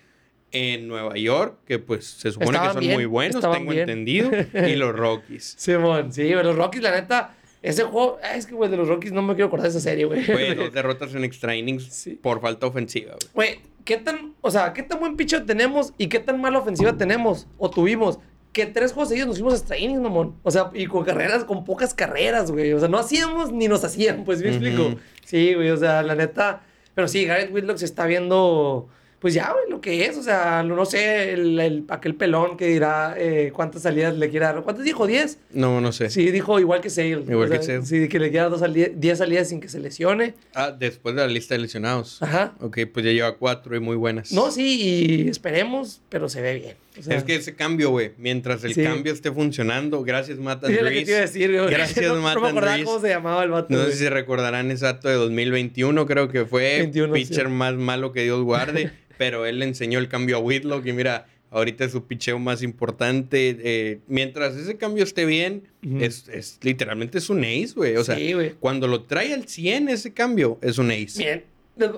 en 0.57 0.89
Nueva 0.89 1.15
York, 1.17 1.59
que 1.67 1.79
pues 1.79 2.05
se 2.07 2.31
supone 2.33 2.51
Estaban 2.51 2.69
que 2.69 2.73
son 2.75 2.81
bien, 2.81 2.95
muy 2.95 3.05
buenos, 3.07 3.41
tengo 3.41 3.71
bien. 3.71 3.79
entendido, 3.81 4.31
y 4.55 4.75
los 4.77 4.95
Rockies. 4.97 5.55
Simón, 5.59 6.13
sí, 6.13 6.33
güey, 6.33 6.45
los 6.45 6.57
Rockies, 6.57 6.83
la 6.83 6.93
neta, 6.93 7.35
ese 7.63 7.83
juego, 7.85 8.19
es 8.35 8.47
que, 8.47 8.55
güey, 8.55 8.71
de 8.71 8.77
los 8.77 8.89
Rockies 8.89 9.13
no 9.13 9.23
me 9.23 9.35
quiero 9.35 9.47
acordar 9.49 9.65
de 9.65 9.71
esa 9.71 9.81
serie, 9.81 10.05
güey. 10.05 10.25
Fue 10.25 10.55
dos 10.57 10.73
derrotas 10.73 11.15
en 11.15 11.25
extra 11.25 11.55
innings 11.57 11.85
Sí. 11.93 12.13
por 12.23 12.41
falta 12.41 12.67
ofensiva, 12.67 13.13
güey. 13.35 13.49
Güey, 13.57 13.61
¿qué 13.85 13.97
tan, 13.97 14.35
o 14.41 14.51
sea, 14.51 14.73
qué 14.73 14.83
tan 14.83 15.01
buen 15.01 15.17
picho 15.17 15.45
tenemos 15.45 15.93
y 15.99 16.09
qué 16.09 16.19
tan 16.21 16.41
mala 16.41 16.59
ofensiva 16.59 16.97
tenemos 16.97 17.47
o 17.59 17.71
tuvimos? 17.71 18.19
Que 18.53 18.65
tres 18.67 18.93
juegos 18.93 19.09
seguidos 19.11 19.29
nos 19.29 19.37
fuimos 19.39 19.55
extra 19.59 19.77
innings, 19.77 20.01
mamón. 20.01 20.37
O 20.43 20.51
sea, 20.51 20.71
y 20.73 20.87
con 20.87 21.05
carreras, 21.05 21.45
con 21.45 21.65
pocas 21.65 21.93
carreras, 21.93 22.51
güey. 22.51 22.73
O 22.73 22.79
sea, 22.79 22.89
no 22.89 22.99
hacíamos 22.99 23.53
ni 23.53 23.69
nos 23.69 23.85
hacían, 23.85 24.25
pues, 24.25 24.41
¿me 24.41 24.49
explico? 24.49 24.95
Sí, 25.25 25.53
güey, 25.55 25.69
o 25.71 25.77
sea, 25.77 26.03
la 26.03 26.15
neta. 26.15 26.63
Pero 26.95 27.07
sí, 27.09 27.27
Garrett 27.27 27.53
Whitlock 27.53 27.77
se 27.77 27.85
está 27.85 28.07
viendo, 28.07 28.89
pues 29.27 29.35
ya, 29.35 29.51
güey, 29.51 29.69
lo 29.69 29.81
que 29.81 30.05
es. 30.07 30.17
O 30.17 30.23
sea, 30.23 30.63
no, 30.63 30.77
no 30.77 30.85
sé, 30.87 31.33
el, 31.33 31.59
el- 31.59 31.85
aquel 31.89 32.15
pelón 32.15 32.57
que 32.57 32.69
dirá 32.69 33.17
eh, 33.19 33.51
cuántas 33.53 33.83
salidas 33.83 34.17
le 34.17 34.31
quiere 34.31 34.47
dar. 34.47 34.63
¿Cuántas 34.63 34.85
dijo? 34.85 35.09
¿10? 35.09 35.37
No, 35.51 35.81
no 35.81 35.91
sé. 35.91 36.11
Sí, 36.11 36.31
dijo 36.31 36.61
igual 36.61 36.81
que 36.81 36.91
Sale. 36.91 37.09
Igual 37.29 37.47
O 37.47 37.49
sea, 37.49 37.59
que 37.59 37.65
Sale. 37.65 37.83
Sí, 37.87 38.09
que 38.09 38.21
le 38.21 38.31
quiera 38.31 38.49
dos 38.49 38.61
sali- 38.61 38.93
10 38.95 39.19
salidas 39.19 39.49
sin 39.49 39.61
que 39.61 39.69
se 39.69 39.81
lesione. 39.81 40.35
Ah, 40.55 40.71
después 40.71 41.17
de 41.17 41.23
la 41.23 41.27
lista 41.27 41.55
de 41.57 41.63
lesionados. 41.63 42.23
Ajá. 42.23 42.55
Ok, 42.61 42.79
pues 42.95 43.05
ya 43.05 43.11
lleva 43.11 43.37
cuatro 43.37 43.75
y 43.75 43.81
muy 43.81 43.97
buenas. 43.97 44.31
No, 44.31 44.53
sí, 44.53 45.25
y 45.25 45.29
esperemos, 45.29 46.01
pero 46.09 46.29
se 46.29 46.41
ve 46.41 46.55
bien. 46.55 46.77
O 46.99 47.03
sea, 47.03 47.17
es 47.17 47.25
que 47.25 47.35
ese 47.37 47.55
cambio, 47.55 47.91
güey, 47.91 48.13
mientras 48.19 48.65
el 48.65 48.75
Sí. 48.75 48.83
cambio 48.83 49.13
esté 49.13 49.31
funcionando, 49.33 50.03
gracias 50.03 50.39
era 50.39 50.55
lo 50.55 50.61
que 50.61 50.67
te 50.67 50.73
iba 50.81 50.81
a 50.81 50.89
Andrees. 50.89 51.07
decir, 51.33 51.53
güey. 51.53 51.71
Gracias, 51.71 52.07
no, 52.09 52.15
no 52.17 52.23
me 52.23 52.29
acordaba 52.31 52.49
Andrees. 52.73 52.85
cómo 52.87 53.01
se 53.01 53.09
llamaba 53.09 53.45
el 53.45 53.51
vato. 53.51 53.75
No 53.75 53.85
sé 53.87 53.93
si 53.97 54.09
recordarán 54.09 54.71
ese 54.71 54.85
dato 54.87 55.09
de 55.09 55.15
2021, 55.15 56.07
creo 56.07 56.29
que 56.29 56.45
fue 56.47 56.79
21, 56.81 57.13
pitcher 57.13 57.47
sí. 57.47 57.53
más 57.53 57.75
malo 57.75 58.13
que 58.13 58.23
Dios 58.25 58.43
guarde, 58.43 58.91
pero 59.19 59.47
él 59.47 59.59
le 59.59 59.67
enseñó 59.67 59.99
el 59.99 60.09
cambio 60.09 60.37
a 60.37 60.41
Whitlock 60.41 60.87
y 60.87 60.93
mira, 60.93 61.27
ahorita 61.51 61.85
es 61.85 61.93
su 61.93 62.07
picheo 62.07 62.39
más 62.39 62.63
importante. 62.63 63.57
eh, 63.63 63.99
mientras 64.09 64.57
ese 64.57 64.77
cambio 64.77 65.05
esté 65.05 65.25
bien, 65.27 65.63
es, 66.01 66.29
es 66.29 66.59
literalmente 66.63 67.19
es 67.19 67.31
un 67.31 67.41
ace, 67.45 67.73
güey. 67.75 67.97
O 67.97 68.05
sea, 68.05 68.17
Sí, 68.17 68.33
cuando 68.61 68.89
lo 68.89 69.05
trae 69.05 69.33
al 69.35 69.47
100 69.49 69.89
ese 69.89 70.13
cambio, 70.13 70.59
es 70.63 70.79
un 70.79 70.91
ace. 70.91 71.19
Bien. 71.23 71.45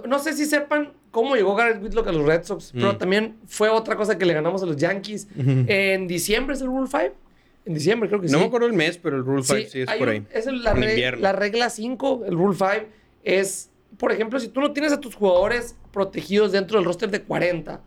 No 0.06 0.18
sé 0.18 0.32
si 0.32 0.44
sepan 0.44 0.92
cómo 1.10 1.36
llegó 1.36 1.54
Garrett 1.54 1.82
Whitlock 1.82 2.08
a 2.08 2.12
los 2.12 2.26
Red 2.26 2.44
Sox, 2.44 2.72
pero 2.74 2.92
Mm. 2.94 2.98
también 2.98 3.36
fue 3.46 3.68
otra 3.68 3.96
cosa 3.96 4.18
que 4.18 4.24
le 4.26 4.34
ganamos 4.34 4.62
a 4.62 4.66
los 4.66 4.76
Yankees. 4.76 5.28
En 5.36 6.06
diciembre 6.08 6.54
es 6.56 6.60
el 6.62 6.66
Rule 6.68 6.88
5. 6.90 7.14
En 7.64 7.74
diciembre 7.74 8.08
creo 8.08 8.20
que 8.20 8.26
no 8.28 8.32
sí. 8.34 8.38
me 8.40 8.46
acuerdo 8.46 8.66
el 8.66 8.72
mes, 8.72 8.98
pero 8.98 9.16
el 9.16 9.24
Rule 9.24 9.42
5 9.42 9.68
sí, 9.70 9.80
es 9.82 9.90
por 9.90 10.08
un- 10.08 10.14
ahí. 10.14 10.26
Es 10.32 10.46
la, 10.46 10.72
En 10.72 11.20
la 11.22 11.32
regla 11.32 11.70
5, 11.70 12.22
el 12.26 12.34
Rule 12.36 12.56
5, 12.56 12.86
es, 13.24 13.70
por 13.98 14.10
ejemplo, 14.12 14.40
si 14.40 14.48
tú 14.48 14.60
no 14.60 14.72
tienes 14.72 14.92
a 14.92 15.00
tus 15.00 15.14
jugadores 15.14 15.76
protegidos 15.92 16.52
dentro 16.52 16.78
del 16.78 16.84
roster 16.84 17.10
de 17.10 17.22
40, 17.22 17.80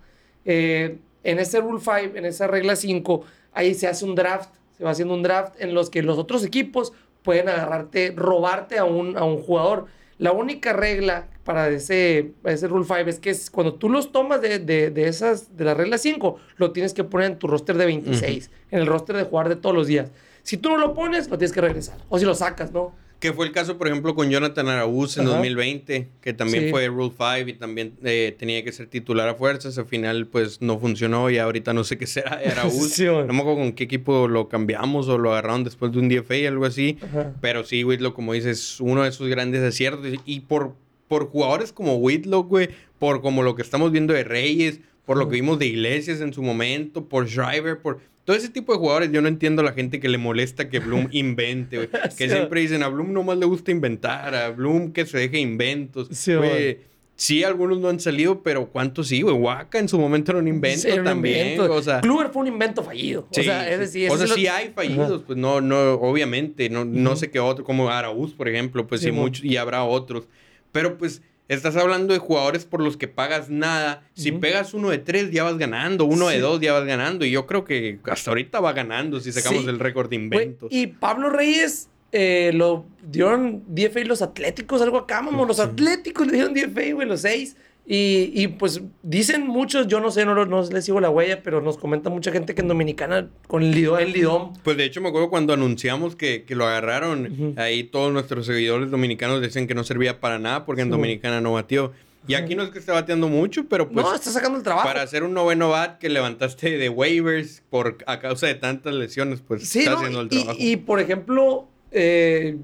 eh, 0.46 0.98
en 1.24 1.40
ese 1.40 1.60
Rule 1.62 1.80
5, 1.80 2.16
en 2.18 2.26
esa 2.26 2.48
regla 2.48 2.76
5, 2.76 3.24
ahí 3.54 3.74
se 3.74 3.88
hace 3.88 4.06
un 4.06 4.16
draft, 4.16 4.50
se 4.78 4.84
va 4.84 4.92
haciendo 4.92 5.14
un 5.14 5.24
draft 5.24 5.56
en 5.60 5.74
los 5.74 5.90
que 5.90 6.02
los 6.04 6.18
otros 6.18 6.44
equipos 6.46 6.94
pueden 7.24 7.50
agarrarte, 7.50 8.14
robarte 8.16 8.78
a 8.80 8.86
un, 8.86 9.18
a 9.18 9.24
un 9.24 9.38
jugador. 9.42 9.86
La 10.22 10.34
única 10.34 10.72
regla 10.72 11.30
para 11.44 11.68
ese, 11.70 12.34
para 12.44 12.54
ese 12.54 12.68
Rule 12.68 12.86
5 12.86 13.10
es 13.10 13.20
que 13.20 13.32
es 13.32 13.50
cuando 13.50 13.74
tú 13.74 13.90
los 13.90 14.12
tomas 14.12 14.40
de, 14.40 14.60
de, 14.60 14.92
de 14.92 15.08
esas, 15.08 15.58
de 15.58 15.66
la 15.66 15.74
regla 15.74 15.98
5, 15.98 16.38
lo 16.58 16.72
tienes 16.72 16.94
que 16.94 17.04
poner 17.04 17.32
en 17.32 17.40
tu 17.40 17.48
roster 17.48 17.76
de 17.76 17.88
26, 17.88 18.52
en 18.70 18.80
el 18.80 18.86
roster 18.86 19.16
de 19.18 19.24
jugar 19.24 19.50
de 19.50 19.56
todos 19.56 19.76
los 19.76 19.88
días. 19.88 20.12
Si 20.44 20.58
tú 20.58 20.70
no 20.70 20.78
lo 20.78 20.94
pones, 20.94 21.28
lo 21.28 21.40
tienes 21.40 21.52
que 21.52 21.62
regresar. 21.62 21.98
O 22.08 22.20
si 22.20 22.26
lo 22.26 22.36
sacas, 22.36 22.72
¿no? 22.72 22.94
Que 23.22 23.32
fue 23.34 23.46
el 23.46 23.52
caso, 23.54 23.78
por 23.78 23.88
ejemplo, 23.88 24.16
con 24.16 24.30
Jonathan 24.32 24.68
Araúz 24.68 25.16
en 25.18 25.26
Ajá. 25.28 25.36
2020, 25.36 26.10
que 26.22 26.34
también 26.34 26.66
Sí. 26.66 26.70
fue 26.72 26.88
Rule 26.88 27.14
5 27.16 27.50
y 27.50 27.54
también 27.54 27.94
eh, 28.04 28.36
tenía 28.38 28.64
que 28.64 28.72
ser 28.72 28.88
titular 28.88 29.30
a 29.30 29.36
fuerzas. 29.36 29.78
Al 29.78 29.86
final, 29.86 30.26
pues 30.26 30.60
no 30.62 30.80
funcionó 30.80 31.30
y 31.30 31.38
ahorita 31.38 31.72
no 31.72 31.84
sé 31.84 31.98
qué 32.00 32.08
será 32.08 32.38
de 32.38 32.48
Araúz. 32.50 32.92
Sí, 32.96 33.06
no 33.06 33.28
me 33.28 33.40
acuerdo 33.40 33.60
con 33.60 33.74
qué 33.74 33.84
equipo 33.84 34.28
lo 34.28 34.50
cambiamos 34.50 35.08
o 35.08 35.18
lo 35.20 35.32
agarraron 35.32 35.64
después 35.64 35.92
de 35.92 36.00
un 36.00 36.10
DFA 36.10 36.36
y 36.36 36.46
algo 36.48 36.66
así. 36.66 36.98
Ajá. 37.02 37.34
Pero 37.42 37.64
sí, 37.64 37.84
Whitlock, 37.84 38.16
como 38.16 38.34
dices, 38.34 38.80
uno 38.82 39.04
de 39.04 39.12
sus 39.12 39.30
grandes 39.30 39.62
aciertos. 39.62 40.08
Y 40.26 40.40
por, 40.42 40.74
por 41.12 41.30
jugadores 41.30 41.74
como 41.74 41.98
Whitlock, 41.98 42.48
güey, 42.48 42.70
por 42.98 43.22
como 43.22 43.44
lo 43.44 43.54
que 43.54 43.62
estamos 43.64 43.92
viendo 43.92 44.14
de 44.14 44.24
Reyes, 44.24 44.80
por 45.06 45.18
lo 45.18 45.28
que 45.28 45.36
vimos 45.36 45.60
de 45.60 45.66
Iglesias 45.66 46.22
en 46.22 46.32
su 46.32 46.42
momento, 46.42 47.04
por 47.10 47.28
Schreiber, 47.28 47.80
por 47.82 48.00
todo 48.24 48.38
ese 48.38 48.48
tipo 48.48 48.72
de 48.72 48.80
jugadores, 48.80 49.12
yo 49.12 49.22
no 49.22 49.28
entiendo 49.28 49.62
a 49.62 49.66
la 49.66 49.74
gente 49.74 50.00
que 50.00 50.08
le 50.08 50.18
molesta 50.18 50.70
que 50.70 50.80
Bloom 50.80 51.10
invente, 51.12 51.76
güey. 51.76 51.90
Que 52.18 52.30
Sí. 52.30 52.34
siempre 52.34 52.62
dicen, 52.62 52.82
a 52.82 52.88
Bloom 52.88 53.12
nomás 53.12 53.38
le 53.40 53.46
gusta 53.46 53.72
inventar, 53.72 54.34
a 54.34 54.52
Bloom 54.52 54.94
que 54.94 55.06
se 55.06 55.18
deje 55.18 55.38
inventos. 55.40 56.08
Sí, 56.12 56.34
Güey. 56.34 56.90
Sí, 57.18 57.44
algunos 57.44 57.80
no 57.80 57.90
han 57.90 58.00
salido, 58.00 58.42
pero 58.42 58.68
¿cuántos 58.68 59.10
sí, 59.10 59.22
güey? 59.22 59.36
Waka 59.36 59.78
en 59.80 59.88
su 59.90 60.00
momento 60.00 60.32
era 60.32 60.40
un 60.40 60.48
invento 60.48 60.80
Sí, 60.80 60.88
era 60.88 61.02
un 61.02 61.06
también. 61.08 61.50
invento. 61.52 61.74
O 61.74 61.82
sea, 61.84 62.00
Kluber 62.00 62.30
fue 62.30 62.42
un 62.44 62.48
invento 62.48 62.82
fallido. 62.84 63.28
Sí, 63.32 63.42
o 63.42 63.44
sea, 63.44 63.70
es 63.70 63.78
decir, 63.80 64.10
o 64.10 64.16
sea, 64.16 64.24
es 64.24 64.30
lo- 64.30 64.36
sí 64.38 64.48
hay 64.48 64.70
fallidos, 64.74 65.24
pues 65.28 65.38
no, 65.38 65.60
no, 65.60 65.96
obviamente, 65.96 66.70
no, 66.70 66.84
no 66.86 67.16
sé 67.18 67.30
qué 67.30 67.40
otro, 67.40 67.64
como 67.66 67.90
Araúz, 67.90 68.34
por 68.34 68.48
ejemplo, 68.48 68.88
pues 68.88 69.02
sí, 69.02 69.08
Sí, 69.08 69.12
muchos, 69.12 69.44
y 69.46 69.58
habrá 69.58 69.84
otros. 69.84 70.28
Pero 70.72 70.98
pues 70.98 71.22
estás 71.48 71.76
hablando 71.76 72.14
de 72.14 72.20
jugadores 72.20 72.66
por 72.66 72.82
los 72.82 72.96
que 72.98 73.08
pagas 73.08 73.50
nada. 73.50 74.04
Si 74.14 74.32
pegas 74.32 74.74
uno 74.74 74.90
de 74.90 75.00
tres, 75.00 75.32
ya 75.32 75.44
vas 75.44 75.58
ganando, 75.58 76.06
uno 76.06 76.30
de 76.30 76.40
dos, 76.40 76.62
ya 76.62 76.74
vas 76.74 76.86
ganando. 76.86 77.26
Y 77.26 77.32
yo 77.32 77.46
creo 77.46 77.66
que 77.66 78.00
hasta 78.10 78.32
ahorita 78.32 78.60
va 78.60 78.74
ganando 78.74 79.20
si 79.20 79.32
sacamos 79.32 79.64
Sí. 79.64 79.70
el 79.70 79.80
récord 79.80 80.10
de 80.10 80.16
inventos. 80.16 80.72
y 80.72 80.88
Pablo 80.88 81.30
Reyes 81.30 81.90
eh, 82.14 82.52
lo 82.54 82.86
dieron 83.10 83.64
DFA 83.68 84.02
los 84.06 84.22
Atléticos, 84.22 84.82
algo 84.82 84.98
acá, 84.98 85.22
mamón. 85.22 85.48
Los 85.48 85.60
Atléticos 85.62 86.28
le 86.28 86.34
dieron 86.34 86.54
DFA, 86.54 86.94
güey, 86.94 87.08
los 87.08 87.22
seis. 87.22 87.56
Y, 87.84 88.32
y, 88.36 88.48
pues 88.48 88.82
dicen 89.02 89.48
muchos, 89.48 89.88
yo 89.88 90.00
no 90.00 90.12
sé, 90.12 90.24
no, 90.24 90.46
no 90.46 90.62
les 90.70 90.86
sigo 90.86 91.02
la 91.02 91.10
huella, 91.10 91.42
pero 91.44 91.62
nos 91.62 91.78
comenta 91.78 92.10
mucha 92.10 92.32
gente 92.32 92.54
que 92.54 92.62
en 92.62 92.68
Dominicana 92.68 93.30
con 93.48 93.64
el 93.64 93.72
Lidom, 93.72 93.98
el 94.00 94.14
Lidom 94.14 94.54
Pues 94.64 94.78
de 94.78 94.86
hecho 94.86 95.02
me 95.02 95.10
acuerdo 95.10 95.30
cuando 95.30 95.52
anunciamos 95.54 96.16
que, 96.16 96.44
que 96.44 96.56
lo 96.56 96.66
agarraron, 96.68 97.56
ahí 97.58 97.84
todos 97.84 98.14
nuestros 98.14 98.46
seguidores 98.46 98.92
dominicanos 98.92 99.42
decían 99.42 99.66
que 99.68 99.74
no 99.74 99.84
servía 99.84 100.20
para 100.20 100.38
nada 100.40 100.66
porque 100.66 100.84
en. 100.84 100.92
Dominicana 100.92 101.42
no 101.42 101.54
batió. 101.54 101.92
Y 102.28 102.36
aquí 102.36 102.54
no 102.56 102.62
es 102.62 102.70
que 102.70 102.78
esté 102.78 102.92
bateando 102.92 103.28
mucho, 103.28 103.66
pero 103.68 103.90
pues 103.90 104.06
no, 104.06 104.14
está 104.14 104.30
sacando 104.30 104.60
el 104.60 104.64
trabajo. 104.64 104.88
para 104.88 105.02
hacer 105.02 105.24
un 105.24 105.34
noveno 105.34 105.70
bat 105.70 105.98
que 105.98 106.08
levantaste 106.08 106.78
de 106.78 106.88
waivers 106.88 107.64
por 107.72 107.98
a 108.06 108.20
causa 108.20 108.46
de 108.46 108.54
tantas 108.56 108.94
lesiones, 108.94 109.42
pues 109.42 109.68
Sí, 109.68 109.80
está 109.80 109.92
¿no? 109.94 109.98
haciendo 109.98 110.22
el 110.22 110.28
Y- 110.28 110.30
trabajo. 110.38 110.58
Y, 110.62 110.76
por 110.78 111.00
ejemplo, 111.00 111.68
eh, 111.92 112.58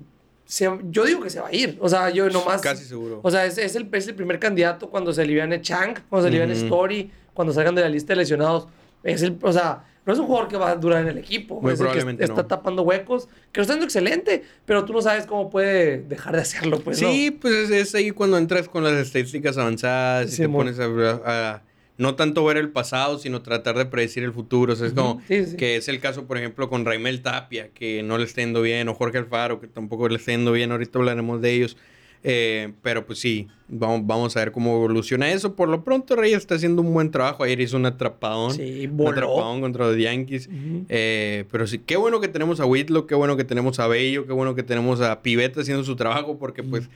se- 0.48 0.70
yo 0.89 1.06
digo 1.06 1.22
que 1.22 1.30
se 1.30 1.39
va 1.39 1.50
a 1.50 1.54
ir. 1.56 1.78
O 1.80 1.88
sea, 1.89 2.10
yo 2.10 2.28
nomás. 2.30 2.62
Casi 2.62 2.84
seguro. 2.86 3.20
O 3.22 3.30
sea, 3.30 3.45
es, 3.45 3.58
es 3.60 3.76
el, 3.76 3.88
es 3.91 4.08
el 4.08 4.16
primer 4.16 4.39
candidato 4.39 4.89
cuando 4.89 5.14
se 5.14 5.22
aliviane 5.22 5.62
Chang, 5.62 6.00
cuando 6.10 6.24
se 6.24 6.30
aliviane 6.30 6.54
Ujú. 6.54 6.64
Story, 6.64 7.12
cuando 7.36 7.54
salgan 7.54 7.76
de 7.76 7.82
la 7.82 7.89
lista 7.89 8.14
de 8.14 8.18
lesionados. 8.18 8.68
Es 9.04 9.22
el, 9.22 9.38
o 9.41 9.54
sea, 9.54 9.84
no 10.06 10.14
es 10.14 10.20
un 10.20 10.26
jugador 10.26 10.48
que 10.50 10.58
va 10.58 10.72
a 10.72 10.76
durar 10.76 11.02
en 11.04 11.10
el 11.10 11.18
equipo. 11.20 11.62
Muy 11.62 11.74
es 11.74 11.80
el 11.80 11.86
que 11.86 11.91
probablemente 11.91 12.24
está 12.24 12.41
no. 12.41 12.45
tapando 12.48 12.82
huecos, 12.82 13.28
que 13.52 13.60
lo 13.60 13.62
está 13.62 13.74
haciendo 13.74 13.86
excelente, 13.86 14.43
pero 14.66 14.84
tú 14.86 14.93
no 14.93 15.02
sabes 15.02 15.26
cómo 15.28 15.50
puede 15.50 16.00
dejar 16.00 16.36
de 16.36 16.41
hacerlo, 16.41 16.80
pues. 16.80 16.98
sí, 16.98 17.30
pues 17.32 17.70
es, 17.70 17.93
ahí 17.93 18.12
cuando 18.12 18.38
entras 18.38 18.68
con 18.68 18.84
las 18.84 18.93
estadísticas 18.93 19.58
avanzadas 19.58 20.30
y 20.30 20.32
Sí, 20.32 20.41
te 20.43 20.48
mo. 20.48 20.58
pones 20.60 20.80
a, 20.80 20.86
a- 21.26 21.62
no 21.98 22.16
tanto 22.16 22.43
ver 22.45 22.58
el 22.58 22.70
pasado, 22.70 23.18
sino 23.18 23.41
tratar 23.41 23.78
de 23.78 23.86
predecir 23.86 24.24
el 24.24 24.32
futuro. 24.34 24.74
O 24.74 24.76
sea, 24.76 24.88
es 24.88 24.93
como 24.93 25.22
Sí, 25.28 25.45
sí. 25.45 25.58
que 25.58 25.76
es 25.78 25.88
el 25.88 26.00
caso, 26.00 26.26
por 26.28 26.38
ejemplo, 26.38 26.70
con 26.70 26.86
Raimel 26.86 27.22
Tapia, 27.22 27.70
que 27.74 28.04
no 28.04 28.18
le 28.18 28.26
está 28.26 28.41
yendo 28.41 28.62
bien, 28.62 28.88
o 28.89 28.93
Jorge 28.93 29.18
Alfaro, 29.18 29.60
que 29.60 29.68
tampoco 29.68 30.08
le 30.10 30.16
está 30.18 30.32
yendo 30.32 30.52
bien. 30.52 30.72
Ahorita 30.72 31.00
hablaremos 31.00 31.41
de 31.41 31.54
ellos. 31.54 31.78
Eh, 32.24 32.74
pero 32.82 33.06
pues 33.06 33.20
sí, 33.20 33.48
vamos, 33.68 34.02
vamos 34.06 34.36
a 34.36 34.39
ver 34.39 34.52
cómo 34.52 34.76
evoluciona 34.76 35.32
eso. 35.32 35.56
Por 35.56 35.70
lo 35.70 35.84
pronto, 35.84 36.16
Reyes 36.16 36.39
está 36.39 36.56
haciendo 36.56 36.82
un 36.82 36.91
buen 36.93 37.10
trabajo. 37.12 37.43
Ayer 37.43 37.62
hizo 37.62 37.78
un 37.78 37.86
atrapadón. 37.86 38.54
Sí, 38.54 38.88
un 38.91 39.08
atrapadón 39.08 39.62
contra 39.62 39.86
los 39.88 39.98
Yankees. 39.98 40.50
Eh, 40.89 41.45
pero 41.52 41.68
sí, 41.68 41.80
qué 41.80 41.95
bueno 41.95 42.20
que 42.20 42.28
tenemos 42.28 42.60
a 42.60 42.66
Whitlock, 42.66 43.08
qué 43.08 43.16
bueno 43.16 43.38
que 43.38 43.43
tenemos 43.43 43.80
a 43.80 43.88
Bello, 43.88 44.26
qué 44.26 44.34
bueno 44.34 44.56
que 44.56 44.64
tenemos 44.64 45.00
a 45.00 45.22
Pivetta 45.22 45.62
haciendo 45.62 45.84
su 45.84 45.95
trabajo, 45.95 46.38
porque 46.38 46.64
pues, 46.64 46.89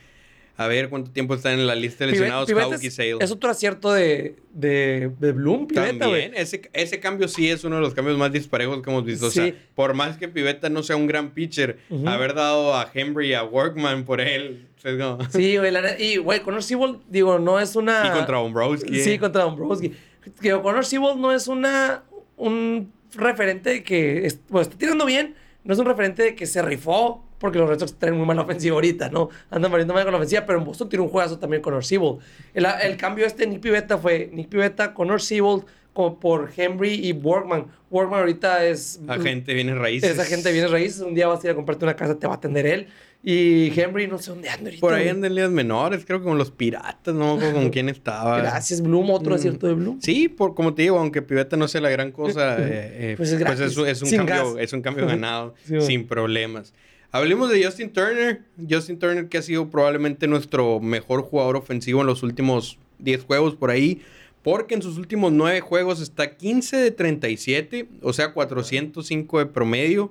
a 0.56 0.66
ver 0.66 0.88
cuánto 0.90 1.10
tiempo 1.10 1.34
está 1.34 1.52
en 1.52 1.66
la 1.66 1.74
lista 1.74 2.04
de 2.04 2.12
lesionados 2.12 2.48
y 2.48 2.86
es, 2.86 2.94
Sale. 2.94 3.16
es 3.20 3.30
otro 3.30 3.50
acierto 3.50 3.92
de, 3.92 4.36
de, 4.52 5.10
de 5.18 5.32
Bloom, 5.32 5.66
Pivetta, 5.66 6.06
güey. 6.06 6.22
También, 6.24 6.32
ese, 6.36 6.68
ese 6.72 7.00
cambio 7.00 7.26
sí 7.28 7.48
es 7.50 7.64
uno 7.64 7.76
de 7.76 7.82
los 7.82 7.94
cambios 7.94 8.18
más 8.18 8.30
disparejos 8.32 8.82
que 8.82 8.90
hemos 8.90 9.04
visto. 9.04 9.26
O 9.26 9.30
sea, 9.30 9.46
Sí. 9.46 9.54
por 9.74 9.94
más 9.94 10.18
que 10.18 10.28
Pivetta 10.28 10.68
no 10.68 10.82
sea 10.82 10.96
un 10.96 11.06
gran 11.06 11.30
pitcher, 11.30 11.78
haber 12.06 12.34
dado 12.34 12.74
a 12.76 12.88
Henry 12.92 13.28
y 13.30 13.34
a 13.34 13.44
Workman 13.44 14.04
por 14.04 14.20
él. 14.20 14.68
o 14.76 14.80
sea, 14.80 14.92
es 14.92 14.98
como- 15.00 15.30
Sí, 15.30 15.56
güey, 15.56 15.70
la 15.70 15.98
y 16.00 16.18
güey, 16.18 16.40
Connor 16.42 16.62
Seabold, 16.62 17.00
digo, 17.08 17.38
no 17.38 17.58
es 17.58 17.74
una... 17.76 18.04
Y 18.06 18.10
contra 18.10 18.36
Dombrowski. 18.38 19.00
Sí, 19.00 19.12
eh. 19.12 19.18
contra 19.18 19.42
Dombrowski. 19.44 19.92
Que 20.40 20.50
Connor 20.52 20.84
Seabold 20.84 21.18
no 21.18 21.32
es 21.32 21.48
una, 21.48 22.04
un 22.36 22.92
referente 23.14 23.70
de 23.70 23.82
que, 23.82 24.26
es- 24.26 24.38
bueno, 24.48 24.62
está 24.62 24.76
tirando 24.76 25.06
bien, 25.06 25.34
no 25.64 25.72
es 25.72 25.78
un 25.80 25.86
referente 25.86 26.22
de 26.22 26.34
que 26.34 26.46
se 26.46 26.60
rifó, 26.62 27.24
porque 27.42 27.58
los 27.58 27.68
Red 27.68 27.80
Sox 27.80 27.94
traen 27.98 28.16
muy 28.16 28.24
mala 28.24 28.42
ofensiva 28.42 28.74
ahorita, 28.76 29.10
¿no? 29.10 29.28
Andan 29.50 29.70
variando 29.70 29.92
mal 29.92 30.04
con 30.04 30.12
la 30.12 30.18
ofensiva, 30.18 30.44
pero 30.46 30.58
en 30.60 30.64
Boston 30.64 30.88
tiene 30.88 31.02
un 31.02 31.08
juegazo 31.10 31.38
también 31.38 31.60
Connor 31.60 31.84
Seabold. 31.84 32.20
El, 32.54 32.64
el 32.84 32.96
cambio 32.96 33.26
este 33.26 33.42
de 33.44 33.48
Nick 33.50 33.60
Pivetta 33.60 33.98
fue 33.98 34.30
Nick 34.32 34.48
Pivetta, 34.48 34.94
Connor 34.94 35.20
Seabold, 35.20 35.64
como 35.92 36.18
por 36.20 36.50
Henry 36.56 36.94
y 37.06 37.12
Workman. 37.12 37.66
Workman 37.90 38.20
ahorita 38.20 38.64
es... 38.64 39.00
Agente 39.08 39.52
viene 39.52 39.74
raíces. 39.74 40.12
Esa 40.12 40.24
gente 40.24 40.50
viene 40.52 40.68
raíces, 40.68 41.00
un 41.02 41.14
día 41.14 41.26
vas 41.28 41.42
a 41.44 41.46
ir 41.48 41.50
a 41.50 41.54
comprarte 41.54 41.84
una 41.84 41.96
casa, 41.96 42.18
te 42.18 42.26
va 42.26 42.32
a 42.34 42.36
atender 42.36 42.64
él. 42.64 42.86
Y 43.24 43.78
Henry, 43.78 44.08
no 44.08 44.18
sé 44.18 44.30
dónde 44.30 44.48
anda 44.48 44.64
ahorita. 44.64 44.80
Por 44.80 44.94
ahí 44.94 45.06
andan 45.08 45.26
en 45.30 45.34
ligas 45.36 45.50
menores, 45.52 46.04
creo 46.04 46.18
que 46.18 46.24
con 46.24 46.38
los 46.38 46.50
piratas, 46.50 47.14
no 47.14 47.38
con 47.38 47.70
quién 47.70 47.88
estaba. 47.88 48.38
Gracias, 48.38 48.80
Bloom, 48.82 49.10
otro 49.10 49.30
Mm. 49.32 49.34
acierto 49.36 49.66
de 49.68 49.74
Bloom. 49.74 50.00
Sí, 50.00 50.28
por, 50.28 50.54
como 50.56 50.74
te 50.74 50.82
digo, 50.82 50.98
aunque 50.98 51.22
Pivetta 51.22 51.56
no 51.56 51.68
sea 51.68 51.80
la 51.82 51.90
gran 51.90 52.10
cosa, 52.10 52.56
eh, 52.58 53.12
eh, 53.12 53.14
Pues 53.16 53.30
es 53.30 53.76
un- 53.76 53.86
es 53.86 54.02
un 54.02 54.08
sin 54.08 54.18
cambio, 54.26 54.54
gas. 54.54 54.64
es 54.64 54.72
un 54.72 54.82
cambio 54.82 55.06
ganado, 55.14 55.54
Sí, 55.62 55.68
bueno. 55.74 55.84
sin 55.86 56.06
problemas. 56.08 56.74
Hablemos 57.14 57.50
de 57.50 57.62
Justin 57.62 57.92
Turner. 57.92 58.42
Justin 58.68 58.98
Turner 58.98 59.28
que 59.28 59.36
ha 59.36 59.42
sido 59.42 59.68
probablemente 59.68 60.26
nuestro 60.26 60.80
mejor 60.80 61.20
jugador 61.20 61.56
ofensivo 61.56 62.00
en 62.00 62.06
los 62.06 62.22
últimos 62.22 62.78
10 63.00 63.24
juegos 63.24 63.54
por 63.54 63.70
ahí. 63.70 64.00
Porque 64.42 64.74
en 64.74 64.80
sus 64.80 64.96
últimos 64.96 65.30
9 65.30 65.60
juegos 65.60 66.00
está 66.00 66.36
15 66.36 66.78
de 66.78 66.90
37, 66.90 67.86
o 68.00 68.12
sea, 68.14 68.32
405 68.32 69.38
de 69.38 69.46
promedio, 69.46 70.10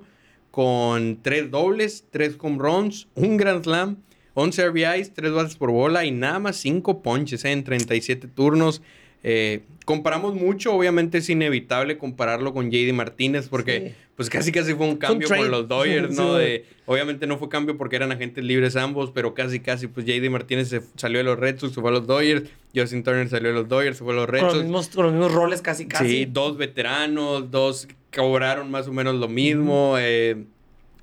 con 0.52 1.18
3 1.20 1.50
dobles, 1.50 2.04
3 2.12 2.36
home 2.38 2.58
runs, 2.58 3.08
un 3.14 3.36
grand 3.36 3.64
slam, 3.64 3.96
11 4.34 4.68
RBIs, 4.68 5.12
3 5.12 5.32
bases 5.32 5.56
por 5.56 5.72
bola 5.72 6.06
y 6.06 6.12
nada 6.12 6.38
más 6.38 6.56
5 6.58 7.02
ponches 7.02 7.44
eh, 7.44 7.50
en 7.50 7.64
37 7.64 8.28
turnos. 8.28 8.80
Eh, 9.24 9.60
comparamos 9.84 10.34
mucho, 10.34 10.72
obviamente 10.74 11.18
es 11.18 11.28
inevitable 11.30 11.96
compararlo 11.98 12.52
con 12.52 12.70
JD 12.70 12.92
Martínez 12.92 13.48
porque 13.48 13.80
Sí. 13.80 13.94
pues 14.16 14.30
casi 14.30 14.50
casi 14.52 14.74
fue 14.74 14.86
un 14.86 14.96
cambio 14.96 15.28
por 15.28 15.48
los 15.48 15.68
Dodgers, 15.68 16.10
¿no? 16.16 16.34
De, 16.34 16.64
obviamente 16.86 17.26
no 17.26 17.38
fue 17.38 17.48
cambio 17.48 17.76
porque 17.76 17.96
eran 17.96 18.10
agentes 18.12 18.42
libres 18.44 18.74
ambos, 18.76 19.10
pero 19.12 19.34
casi 19.34 19.60
casi 19.60 19.86
pues 19.86 20.06
JD 20.06 20.28
Martínez 20.30 20.68
se 20.68 20.80
salió 20.96 21.18
de 21.18 21.24
los 21.24 21.38
Red 21.38 21.58
Sox, 21.58 21.74
se 21.74 21.80
fue 21.80 21.90
a 21.90 21.94
los 21.94 22.06
Dodgers, 22.06 22.48
Justin 22.74 23.02
Turner 23.04 23.28
salió 23.28 23.48
de 23.48 23.54
los 23.54 23.68
Dodgers, 23.68 23.98
se 23.98 24.04
fue 24.04 24.12
a 24.12 24.16
los 24.16 24.28
Red 24.28 24.40
Con 24.40 24.46
los, 24.48 24.54
Sox. 24.56 24.64
mismos, 24.64 24.88
con 24.88 25.04
los 25.04 25.12
mismos 25.14 25.32
roles 25.32 25.62
casi, 25.62 25.86
casi. 25.86 26.08
Sí, 26.08 26.24
dos 26.24 26.56
veteranos, 26.56 27.50
dos 27.50 27.86
cobraron 28.14 28.70
más 28.70 28.88
o 28.88 28.92
menos 28.92 29.14
lo 29.16 29.28
mismo. 29.28 29.96
eh, 29.98 30.44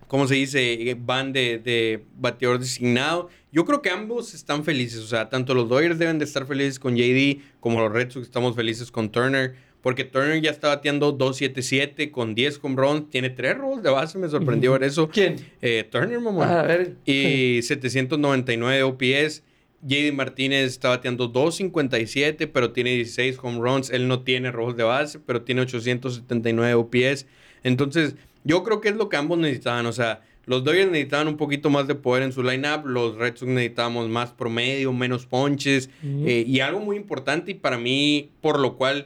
¿Cómo 0.07 0.27
se 0.27 0.33
dice? 0.35 0.97
Van 0.99 1.31
de, 1.33 1.59
de 1.59 2.03
bateador 2.17 2.57
designado. 2.59 3.29
Yo 3.51 3.65
creo 3.65 3.81
que 3.81 3.89
ambos 3.89 4.33
están 4.33 4.63
felices. 4.63 4.99
O 4.99 5.07
sea, 5.07 5.29
tanto 5.29 5.53
los 5.53 5.67
Dodgers 5.67 5.97
deben 5.97 6.19
de 6.19 6.25
estar 6.25 6.45
felices 6.45 6.79
con 6.79 6.95
JD 6.95 7.41
como 7.59 7.79
los 7.81 7.91
Red 7.91 8.11
Sox 8.11 8.25
estamos 8.25 8.55
felices 8.55 8.91
con 8.91 9.09
Turner. 9.09 9.55
Porque 9.81 10.03
Turner 10.03 10.41
ya 10.41 10.51
está 10.51 10.67
bateando 10.67 11.17
2.77 11.17 12.11
con 12.11 12.35
10 12.35 12.59
home 12.61 12.75
runs. 12.75 13.09
Tiene 13.09 13.29
tres 13.29 13.57
rolls 13.57 13.81
de 13.81 13.89
base. 13.89 14.17
Me 14.17 14.27
sorprendió 14.27 14.73
ver 14.73 14.83
eso. 14.83 15.07
¿Quién? 15.07 15.37
Eh, 15.61 15.87
Turner, 15.89 16.19
mamá. 16.19 16.45
Ah, 16.45 16.59
a 16.59 16.63
ver. 16.63 16.95
Y 17.05 17.61
799 17.63 18.83
OPS. 18.83 19.43
JD 19.81 20.11
Martínez 20.13 20.65
está 20.71 20.89
bateando 20.89 21.27
257, 21.27 22.47
pero 22.47 22.73
tiene 22.73 22.91
16 22.95 23.39
home 23.41 23.59
runs. 23.59 23.89
Él 23.89 24.09
no 24.09 24.23
tiene 24.23 24.51
robos 24.51 24.75
de 24.75 24.83
base, 24.83 25.19
pero 25.19 25.43
tiene 25.43 25.61
879 25.61 26.73
OPS. 26.73 27.25
Entonces, 27.63 28.15
yo 28.43 28.63
creo 28.63 28.81
que 28.81 28.89
es 28.89 28.95
lo 28.95 29.07
que 29.07 29.15
ambos 29.15 29.37
necesitaban. 29.37 29.85
O 29.85 29.93
sea, 29.93 30.21
los 30.49 30.63
Dodgers 30.63 30.89
necesitaban 30.89 31.27
un 31.27 31.37
poquito 31.37 31.69
más 31.69 31.85
de 31.85 31.93
poder 31.93 32.23
en 32.23 32.33
su 32.33 32.41
lineup. 32.41 32.83
Los 32.83 33.15
Red 33.17 33.35
Sox 33.35 33.51
necesitábamos 33.51 34.09
más 34.09 34.31
promedio, 34.31 34.91
menos 34.91 35.27
ponches. 35.27 35.91
Eh, 36.03 36.43
y 36.47 36.59
algo 36.61 36.79
muy 36.79 36.97
importante, 36.97 37.51
y 37.51 37.53
para 37.53 37.77
mí, 37.77 38.31
por 38.41 38.59
lo 38.59 38.75
cual 38.75 39.05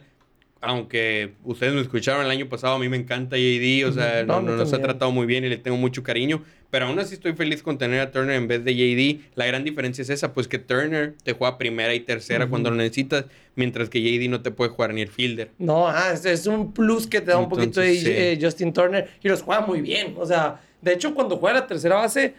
aunque 0.62 1.32
ustedes 1.44 1.74
me 1.74 1.82
escucharon 1.82 2.24
el 2.24 2.30
año 2.30 2.48
pasado, 2.48 2.76
a 2.76 2.78
mí 2.78 2.88
me 2.88 2.96
encanta 2.96 3.36
JD, 3.36 3.86
o 3.86 3.92
sea, 3.92 4.24
no, 4.24 4.40
nos 4.40 4.72
ha 4.72 4.80
tratado 4.80 5.12
muy 5.12 5.26
bien 5.26 5.44
y 5.44 5.50
le 5.50 5.58
tengo 5.58 5.76
mucho 5.76 6.02
cariño, 6.02 6.42
pero 6.70 6.86
aún 6.86 6.98
así 6.98 7.12
estoy 7.12 7.34
feliz 7.34 7.62
con 7.62 7.76
tener 7.76 8.00
a 8.00 8.10
Turner 8.10 8.36
en 8.36 8.48
vez 8.48 8.64
de 8.64 8.74
JD. 8.74 9.32
La 9.34 9.44
gran 9.44 9.62
diferencia 9.62 10.00
es 10.00 10.08
esa, 10.08 10.32
pues 10.32 10.48
que 10.48 10.58
Turner 10.58 11.16
te 11.22 11.34
juega 11.34 11.58
primera 11.58 11.94
y 11.94 12.00
tercera 12.00 12.46
cuando 12.46 12.70
lo 12.70 12.76
necesitas, 12.76 13.26
mientras 13.54 13.90
que 13.90 14.00
JD 14.00 14.30
no 14.30 14.40
te 14.40 14.50
puede 14.50 14.70
jugar 14.70 14.94
ni 14.94 15.02
el 15.02 15.08
fielder. 15.08 15.50
No, 15.58 15.86
ah, 15.86 16.14
es, 16.14 16.46
un 16.46 16.72
plus 16.72 17.06
que 17.06 17.20
te 17.20 17.32
da 17.32 17.36
un 17.36 17.50
poquito 17.50 17.82
de 17.82 18.32
eh, 18.32 18.38
Justin 18.40 18.72
Turner 18.72 19.10
y 19.22 19.28
los 19.28 19.42
juega 19.42 19.60
muy 19.60 19.82
bien, 19.82 20.14
o 20.16 20.24
sea, 20.24 20.62
de 20.84 20.92
hecho 20.92 21.14
cuando 21.14 21.38
juega 21.38 21.60
la 21.60 21.66
tercera 21.66 21.96
base 21.96 22.34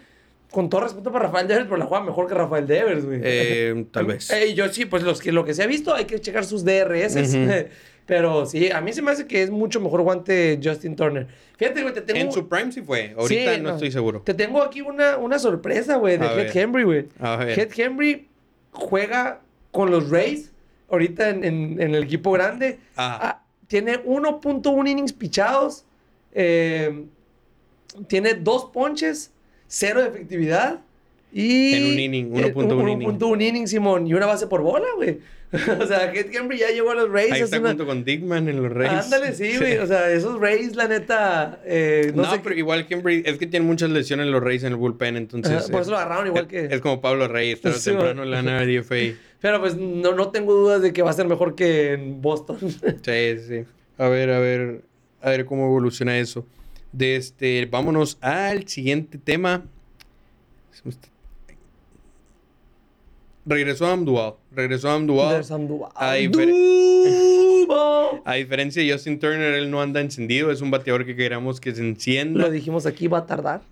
con 0.50 0.70
todo 0.70 0.82
respeto 0.82 1.12
para 1.12 1.26
Rafael 1.26 1.48
Devers, 1.48 1.66
pero 1.66 1.76
la 1.76 1.86
juega 1.86 2.04
mejor 2.04 2.28
que 2.28 2.34
Rafael 2.34 2.66
Devers, 2.66 3.04
güey. 3.04 3.20
Eh, 3.22 3.86
tal 3.90 4.06
vez. 4.06 4.30
Eh, 4.30 4.54
yo 4.54 4.68
sí, 4.68 4.86
pues 4.86 5.02
los 5.02 5.20
que, 5.20 5.32
lo 5.32 5.44
que 5.44 5.54
se 5.54 5.62
ha 5.62 5.66
visto, 5.66 5.94
hay 5.94 6.04
que 6.04 6.20
checar 6.20 6.44
sus 6.44 6.64
DRS. 6.64 7.16
Pero 8.06 8.46
sí, 8.46 8.70
a 8.70 8.80
mí 8.80 8.92
se 8.92 9.02
me 9.02 9.10
hace 9.10 9.26
que 9.26 9.42
es 9.42 9.50
mucho 9.50 9.80
mejor 9.80 10.02
guante 10.02 10.60
Justin 10.62 10.94
Turner. 10.94 11.26
Fíjate, 11.56 11.82
güey, 11.82 11.92
te 11.92 12.02
tengo... 12.02 12.20
En 12.20 12.30
su 12.30 12.48
prime 12.48 12.70
sí 12.70 12.80
fue. 12.80 13.12
Ahorita 13.18 13.58
no, 13.58 13.70
estoy 13.70 13.90
seguro. 13.90 14.22
Te 14.22 14.32
tengo 14.32 14.62
aquí 14.62 14.80
una, 14.80 15.16
una 15.18 15.40
sorpresa, 15.40 15.96
güey, 15.96 16.16
de 16.16 16.24
Head 16.24 16.56
Henry, 16.56 16.84
güey. 16.84 17.08
Head 17.20 17.70
Henry 17.76 18.28
juega 18.70 19.40
con 19.72 19.90
los 19.90 20.08
Rays 20.08 20.52
ahorita 20.88 21.30
en, 21.30 21.42
en, 21.44 21.94
el 21.96 22.04
equipo 22.04 22.30
grande. 22.30 22.78
Ah, 22.96 23.42
tiene 23.66 24.02
1.1 24.04 24.88
innings 24.88 25.12
pichados. 25.12 25.84
Eh, 26.32 27.06
tiene 28.08 28.34
dos 28.34 28.66
ponches, 28.66 29.32
cero 29.66 30.02
de 30.02 30.08
efectividad. 30.08 30.80
Y 31.32 31.74
en 31.74 31.84
un 31.84 31.98
inning, 31.98 32.30
1.1 32.30 32.92
inning. 32.92 33.18
1.1 33.18 33.42
inning, 33.42 33.66
Simón. 33.66 34.06
Y 34.06 34.14
una 34.14 34.26
base 34.26 34.46
por 34.46 34.62
bola, 34.62 34.86
güey. 34.96 35.18
o 35.80 35.86
sea, 35.86 36.12
Head 36.12 36.34
Henry 36.34 36.58
ya 36.58 36.70
llegó 36.70 36.90
a 36.90 36.94
los 36.94 37.10
Rays. 37.10 37.32
Ahí 37.32 37.42
está 37.42 37.60
junto 37.60 37.86
con 37.86 38.04
Dickman 38.04 38.48
en 38.48 38.62
los 38.62 38.72
Rays. 38.72 39.04
Ándale, 39.04 39.32
sí, 39.32 39.56
güey. 39.56 39.76
O 39.86 39.86
sea, 39.86 40.10
esos 40.10 40.40
Rays, 40.40 40.74
la 40.74 40.88
neta. 40.88 41.60
Eh, 41.64 42.12
no, 42.14 42.28
sé 42.30 42.40
pero 42.42 42.56
igual 42.56 42.86
Henry, 42.88 43.22
es 43.24 43.38
que 43.38 43.46
tiene 43.46 43.64
muchas 43.64 43.90
lesiones 43.90 44.26
en 44.26 44.32
los 44.32 44.42
Rays 44.42 44.64
en 44.64 44.72
el 44.72 44.76
bullpen, 44.76 45.16
entonces. 45.16 45.70
por 45.70 45.82
eso 45.82 45.92
lo 45.92 45.98
agarraron 45.98 46.26
igual 46.26 46.46
que. 46.46 46.66
Es 46.66 46.80
como 46.80 47.00
Pablo 47.00 47.28
Reyes, 47.28 47.60
pero 47.62 47.78
temprano 47.84 48.24
le 48.24 48.36
van 48.36 48.48
a 48.48 48.64
DFA. 48.64 49.16
Pero 49.40 49.60
pues 49.60 49.76
no, 49.76 50.14
no 50.14 50.30
tengo 50.30 50.54
dudas 50.54 50.82
de 50.82 50.92
que 50.92 51.02
va 51.02 51.10
a 51.10 51.14
ser 51.14 51.28
mejor 51.28 51.54
que 51.54 51.92
en 51.92 52.20
Boston. 52.20 52.58
sí, 52.60 53.38
sí. 53.46 53.64
A 53.98 54.08
ver, 54.08 54.30
a 54.30 54.38
ver. 54.38 54.82
A 55.22 55.30
ver 55.30 55.44
cómo 55.44 55.66
evoluciona 55.66 56.18
eso. 56.18 56.46
De 56.92 57.16
este, 57.16 57.66
vámonos 57.66 58.18
al 58.20 58.68
siguiente 58.68 59.18
tema. 59.18 59.64
Regresó 63.44 63.86
a 63.86 63.92
Amdual. 63.92 64.34
Regresó 64.52 64.88
a 64.88 64.94
Amdual. 64.94 65.44
A, 65.94 66.10
a, 68.24 68.34
diferencia 68.34 68.82
de 68.82 68.92
Justin 68.92 69.18
Turner, 69.20 69.54
él 69.54 69.70
no 69.70 69.80
anda 69.80 70.00
encendido. 70.00 70.50
Es 70.50 70.60
un 70.60 70.70
bateador 70.70 71.06
que 71.06 71.14
queremos 71.14 71.60
que 71.60 71.74
se 71.74 71.80
encienda. 71.80 72.40
Lo 72.40 72.50
dijimos 72.50 72.86
aquí, 72.86 73.06
va 73.06 73.18
a 73.18 73.26
tardar. 73.26 73.62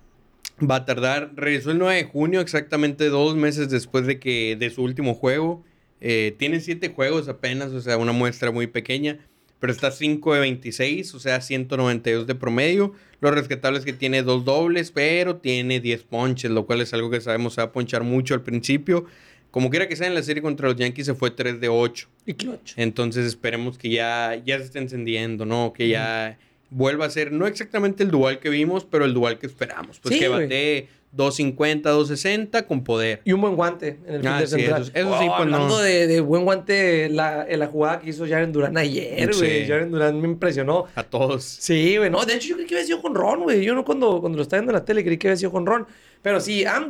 Va 0.59 0.77
a 0.77 0.85
tardar. 0.85 1.31
Regresó 1.35 1.71
el 1.71 1.79
9 1.79 1.95
de 1.95 2.03
junio, 2.05 2.39
exactamente 2.39 3.09
dos 3.09 3.35
meses 3.35 3.69
después 3.69 4.07
de 4.07 4.19
que 4.19 4.55
de 4.55 4.69
su 4.69 4.81
último 4.81 5.13
juego. 5.13 5.63
Eh, 5.99 6.35
tiene 6.37 6.59
siete 6.61 6.89
juegos 6.89 7.27
apenas, 7.27 7.71
o 7.71 7.81
sea, 7.81 7.97
una 7.97 8.13
muestra 8.13 8.51
muy 8.51 8.67
pequeña. 8.67 9.19
Pero 9.59 9.71
está 9.71 9.91
5 9.91 10.33
de 10.33 10.39
26, 10.41 11.15
o 11.15 11.19
sea, 11.19 11.41
192 11.41 12.27
de 12.27 12.35
promedio. 12.35 12.93
Lo 13.21 13.31
rescatable 13.31 13.79
es 13.79 13.85
que 13.85 13.93
tiene 13.93 14.21
dos 14.21 14.45
dobles, 14.45 14.91
pero 14.91 15.37
tiene 15.37 15.79
10 15.79 16.03
ponches, 16.03 16.51
lo 16.51 16.65
cual 16.65 16.81
es 16.81 16.93
algo 16.93 17.09
que 17.09 17.21
sabemos 17.21 17.53
se 17.53 17.61
va 17.61 17.67
a 17.67 17.71
ponchar 17.71 18.03
mucho 18.03 18.33
al 18.33 18.43
principio. 18.43 19.05
Como 19.51 19.69
quiera 19.69 19.87
que 19.87 19.95
sea, 19.95 20.07
en 20.07 20.13
la 20.13 20.23
serie 20.23 20.43
contra 20.43 20.67
los 20.67 20.75
Yankees 20.75 21.05
se 21.05 21.15
fue 21.15 21.31
3 21.31 21.61
de 21.61 21.69
8. 21.69 22.09
Y 22.25 22.33
clutch. 22.33 22.73
Entonces 22.75 23.25
esperemos 23.25 23.77
que 23.77 23.89
ya, 23.89 24.41
ya 24.45 24.57
se 24.57 24.65
esté 24.65 24.79
encendiendo, 24.79 25.45
¿no? 25.45 25.71
Que 25.71 25.87
ya 25.87 26.37
vuelva 26.69 27.05
a 27.05 27.09
ser, 27.09 27.31
no 27.31 27.47
exactamente 27.47 28.03
el 28.03 28.11
dual 28.11 28.39
que 28.39 28.49
vimos, 28.49 28.83
pero 28.83 29.05
el 29.05 29.13
dual 29.13 29.39
que 29.39 29.47
esperamos. 29.47 29.99
Pues 29.99 30.19
que 30.19 30.27
bate 30.27 30.89
250, 31.15 31.89
260 31.89 32.67
con 32.67 32.83
poder. 32.83 33.21
Y 33.23 33.31
un 33.31 33.41
buen 33.41 33.55
guante 33.55 33.99
en 34.05 34.15
el 34.15 34.27
ah, 34.27 34.45
central. 34.45 34.81
Eso, 34.81 34.91
sí, 34.93 35.25
pues 35.27 35.39
hablando 35.39 35.79
de, 35.79 36.07
de, 36.07 36.19
buen 36.21 36.43
guante, 36.43 37.09
la, 37.09 37.45
la 37.49 37.67
jugada 37.67 37.99
que 37.99 38.09
hizo 38.09 38.27
Jaren 38.27 38.51
Durán 38.51 38.77
ayer, 38.77 39.33
güey. 39.33 39.63
Sí. 39.63 39.67
Jaren 39.67 39.91
Durán 39.91 40.19
me 40.19 40.27
impresionó. 40.27 40.85
A 40.95 41.03
todos. 41.03 41.43
Sí, 41.43 41.97
güey. 41.97 42.09
No, 42.09 42.25
de 42.25 42.35
hecho, 42.35 42.49
yo 42.49 42.55
creí 42.55 42.67
que 42.67 42.75
había 42.75 42.85
sido 42.85 43.01
con 43.01 43.15
Ron, 43.15 43.43
güey. 43.43 43.63
Yo 43.63 43.73
no 43.73 43.85
cuando, 43.85 44.19
cuando 44.19 44.37
lo 44.37 44.43
estaba 44.43 44.59
viendo 44.59 44.71
en 44.71 44.79
la 44.79 44.85
tele 44.85 45.03
creí 45.03 45.17
que 45.17 45.27
había 45.27 45.37
sido 45.37 45.51
con 45.51 45.65
Ron. 45.65 45.87
Pero 46.21 46.39
sí, 46.39 46.65
Am 46.65 46.89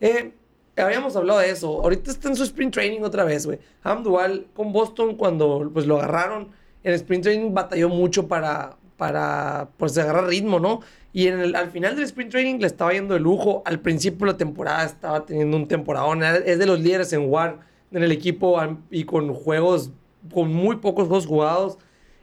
eh, 0.00 0.32
habíamos 0.76 1.16
hablado 1.16 1.40
de 1.40 1.50
eso. 1.50 1.82
Ahorita 1.82 2.10
está 2.10 2.28
en 2.28 2.36
su 2.36 2.42
sprint 2.42 2.74
training 2.74 3.00
otra 3.02 3.24
vez, 3.24 3.46
güey. 3.46 3.58
Amdual 3.82 4.46
con 4.54 4.72
Boston 4.72 5.16
cuando 5.16 5.70
pues 5.72 5.86
lo 5.86 5.98
agarraron 5.98 6.48
en 6.82 6.94
sprint 6.94 7.24
training 7.24 7.54
batalló 7.54 7.88
mucho 7.88 8.28
para 8.28 8.76
para 8.96 9.68
pues 9.76 9.96
agarrar 9.98 10.26
ritmo, 10.26 10.60
¿no? 10.60 10.80
Y 11.12 11.28
en 11.28 11.40
el, 11.40 11.56
al 11.56 11.70
final 11.70 11.96
del 11.96 12.04
sprint 12.04 12.30
training 12.30 12.58
le 12.58 12.66
estaba 12.66 12.92
yendo 12.92 13.14
de 13.14 13.20
lujo. 13.20 13.62
Al 13.64 13.80
principio 13.80 14.26
de 14.26 14.32
la 14.32 14.38
temporada 14.38 14.84
estaba 14.84 15.24
teniendo 15.24 15.56
un 15.56 15.66
temporadón. 15.66 16.22
Es 16.22 16.58
de 16.58 16.66
los 16.66 16.80
líderes 16.80 17.12
en 17.12 17.30
WAR 17.30 17.60
en 17.90 18.02
el 18.02 18.12
equipo 18.12 18.60
y 18.90 19.04
con 19.04 19.32
juegos, 19.32 19.90
con 20.32 20.52
muy 20.52 20.76
pocos 20.76 21.08
juegos 21.08 21.26
jugados. 21.26 21.78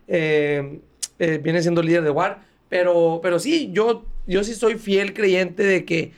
Eh, 0.07 0.79
eh, 1.19 1.39
viene 1.41 1.61
siendo 1.61 1.81
líder 1.81 2.03
de 2.03 2.11
WAR. 2.11 2.43
Pero, 2.69 3.19
pero 3.21 3.39
sí, 3.39 3.71
yo, 3.71 4.05
yo 4.27 4.43
sí 4.43 4.53
soy 4.53 4.75
fiel 4.75 5.13
creyente 5.13 5.63
de 5.63 5.85
que 5.85 6.11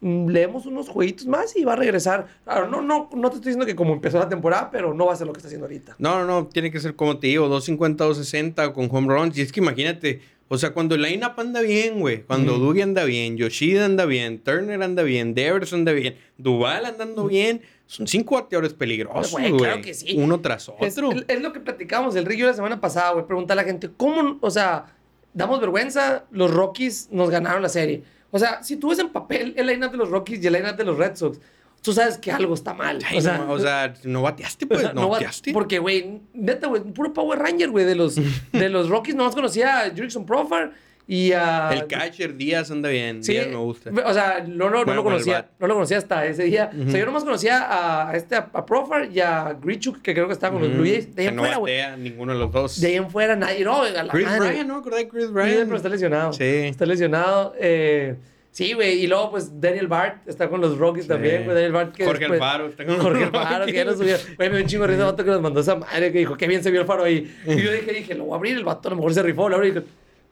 leemos 0.00 0.66
unos 0.66 0.88
jueguitos 0.88 1.26
más 1.26 1.56
y 1.56 1.64
va 1.64 1.72
a 1.72 1.76
regresar. 1.76 2.26
Claro, 2.44 2.68
no, 2.68 2.82
no, 2.82 3.08
no 3.14 3.30
te 3.30 3.36
estoy 3.36 3.50
diciendo 3.50 3.66
que 3.66 3.76
como 3.76 3.94
empezó 3.94 4.18
la 4.18 4.28
temporada, 4.28 4.70
pero 4.70 4.94
no 4.94 5.06
va 5.06 5.14
a 5.14 5.16
ser 5.16 5.26
lo 5.26 5.32
que 5.32 5.38
está 5.38 5.48
haciendo 5.48 5.66
ahorita. 5.66 5.96
No, 5.98 6.18
no, 6.20 6.26
no, 6.26 6.46
tiene 6.46 6.70
que 6.70 6.80
ser 6.80 6.94
como 6.94 7.18
te 7.18 7.28
digo, 7.28 7.48
250, 7.48 8.04
260 8.04 8.72
con 8.72 8.88
home 8.90 9.14
runs. 9.14 9.38
Y 9.38 9.42
es 9.42 9.52
que 9.52 9.60
imagínate, 9.60 10.20
o 10.48 10.58
sea, 10.58 10.72
cuando 10.72 10.94
el 10.94 11.02
lineup 11.02 11.38
anda 11.38 11.60
bien, 11.60 11.98
güey, 12.00 12.22
cuando 12.22 12.58
mm. 12.58 12.80
anda 12.80 13.04
bien, 13.04 13.36
Yoshida 13.36 13.84
anda 13.84 14.04
bien, 14.04 14.38
Turner 14.38 14.82
anda 14.82 15.02
bien, 15.02 15.34
Devers 15.34 15.72
anda 15.72 15.92
bien, 15.92 16.16
Duval 16.38 16.84
andando 16.84 17.26
bien, 17.26 17.62
son 17.86 18.06
cinco 18.06 18.34
bateadores 18.36 18.74
peligrosos, 18.74 19.32
güey. 19.32 19.56
Claro 19.56 19.80
que 19.80 19.94
sí. 19.94 20.16
Uno 20.18 20.40
tras 20.40 20.68
otro. 20.68 20.86
Es, 20.86 21.40
lo 21.40 21.52
que 21.52 21.60
platicamos 21.60 22.14
el 22.16 22.26
Río 22.26 22.46
la 22.46 22.54
semana 22.54 22.80
pasada, 22.80 23.12
güey. 23.12 23.26
Pregunta 23.26 23.54
a 23.54 23.56
la 23.56 23.64
gente, 23.64 23.90
¿cómo, 23.96 24.38
o 24.40 24.50
sea, 24.50 24.86
damos 25.34 25.60
vergüenza? 25.60 26.24
Los 26.30 26.52
Rockies 26.52 27.08
nos 27.10 27.30
ganaron 27.30 27.62
la 27.62 27.68
serie. 27.68 28.02
O 28.30 28.38
sea, 28.38 28.62
si 28.62 28.76
tú 28.76 28.90
ves 28.90 28.98
en 28.98 29.10
papel 29.10 29.54
el 29.56 29.66
line-up 29.66 29.92
de 29.92 29.98
los 29.98 30.10
Rockies 30.10 30.42
y 30.42 30.46
el 30.46 30.52
line-up 30.54 30.76
de 30.76 30.84
los 30.84 30.98
Red 30.98 31.16
Sox, 31.16 31.38
tú 31.82 31.92
sabes 31.92 32.18
que 32.18 32.32
algo 32.32 32.54
está 32.54 32.74
mal. 32.74 32.98
o, 33.14 33.58
sea, 33.58 33.94
no, 34.04 34.22
bateaste, 34.22 34.66
pues. 34.66 34.92
No, 34.94 35.08
bateaste. 35.08 35.52
Porque, 35.52 35.78
güey, 35.78 36.20
neta, 36.34 36.66
güey, 36.66 36.82
puro 36.82 37.12
Power 37.12 37.38
Ranger, 37.38 37.70
güey, 37.70 37.84
de 37.84 37.94
los, 37.94 38.16
de 38.52 38.68
los 38.68 38.88
Rockies. 38.88 39.14
Nomás 39.14 39.34
conocía 39.34 39.80
a 39.80 39.90
Jurickson 39.90 40.26
Profar 40.26 40.72
y 41.08 41.32
a... 41.32 41.70
El 41.72 41.86
catcher 41.86 42.36
Díaz 42.36 42.70
anda 42.70 42.88
bien. 42.88 43.22
Sí, 43.22 43.32
Díaz 43.32 43.46
me 43.46 43.56
gusta. 43.56 43.90
O 44.04 44.12
sea, 44.12 44.44
no, 44.46 44.70
no, 44.70 44.84
no 44.84 44.94
lo 44.94 45.04
conocía. 45.04 45.48
No 45.60 45.68
lo 45.68 45.74
conocía 45.74 45.98
hasta 45.98 46.26
ese 46.26 46.44
día. 46.44 46.70
O 46.72 46.90
sea, 46.90 46.98
yo 46.98 47.06
nomás 47.06 47.22
conocía 47.22 48.08
a, 48.08 48.16
este, 48.16 48.34
a, 48.34 48.66
Profar 48.66 49.08
y 49.12 49.20
a 49.20 49.56
Grichuk, 49.60 50.02
que 50.02 50.14
creo 50.14 50.26
que 50.26 50.32
estaba 50.32 50.54
con 50.54 50.62
los 50.62 50.72
Blue 50.72 50.84
Jays. 50.84 51.14
De 51.14 51.22
ahí 51.22 51.28
en 51.28 51.38
fuera, 51.38 51.56
güey. 51.58 51.96
ninguno 51.98 52.32
de 52.32 52.38
los 52.38 52.50
dos. 52.50 52.80
De 52.80 52.88
ahí 52.88 52.96
en 52.96 53.08
fuera 53.08 53.36
nadie. 53.36 53.64
No, 53.64 53.84
la 53.88 54.08
Chris 54.08 54.38
Ryan, 54.38 54.66
¿no? 54.66 54.76
Acordé 54.78 54.98
de 54.98 55.08
Chris 55.08 55.30
Ryan. 55.30 55.64
pero 55.64 55.76
está 55.76 55.88
lesionado. 55.88 56.32
Sí. 56.32 56.44
Está 56.44 56.86
lesionado. 56.86 57.54
Eh... 57.58 58.16
Sí, 58.56 58.72
güey. 58.72 59.04
Y 59.04 59.06
luego, 59.06 59.32
pues, 59.32 59.60
Daniel 59.60 59.86
Bart 59.86 60.26
está 60.26 60.48
con 60.48 60.62
los 60.62 60.78
Rockies 60.78 61.06
también, 61.06 61.44
güey. 61.44 61.54
Daniel 61.54 61.72
Bart 61.72 61.94
que 61.94 62.06
Jorge 62.06 62.24
Alfaro 62.24 62.68
está 62.68 62.86
con 62.86 62.94
los 62.94 63.04
Jorge 63.04 63.24
Alfaro, 63.24 63.66
que 63.66 63.72
ya 63.74 63.84
lo 63.84 63.94
subió. 63.94 64.16
Güey, 64.36 64.48
me 64.48 64.56
dio 64.56 64.64
un 64.64 64.70
chingo 64.70 64.86
de 64.86 64.94
risa 64.94 65.04
vato 65.04 65.22
que 65.22 65.30
nos 65.30 65.42
mandó 65.42 65.60
esa 65.60 65.76
madre 65.76 66.10
que 66.10 66.20
dijo, 66.20 66.38
qué 66.38 66.48
bien 66.48 66.62
se 66.62 66.70
vio 66.70 66.80
el 66.80 66.86
faro 66.86 67.04
ahí. 67.04 67.30
Y 67.44 67.60
yo 67.60 67.70
dije, 67.70 67.92
dije, 67.92 68.14
lo 68.14 68.24
voy 68.24 68.32
a 68.32 68.36
abrir, 68.36 68.56
el 68.56 68.64
vato 68.64 68.88
a 68.88 68.90
lo 68.92 68.96
mejor 68.96 69.12
se 69.12 69.22
rifó, 69.22 69.50
lo 69.50 69.56
abrí. 69.56 69.74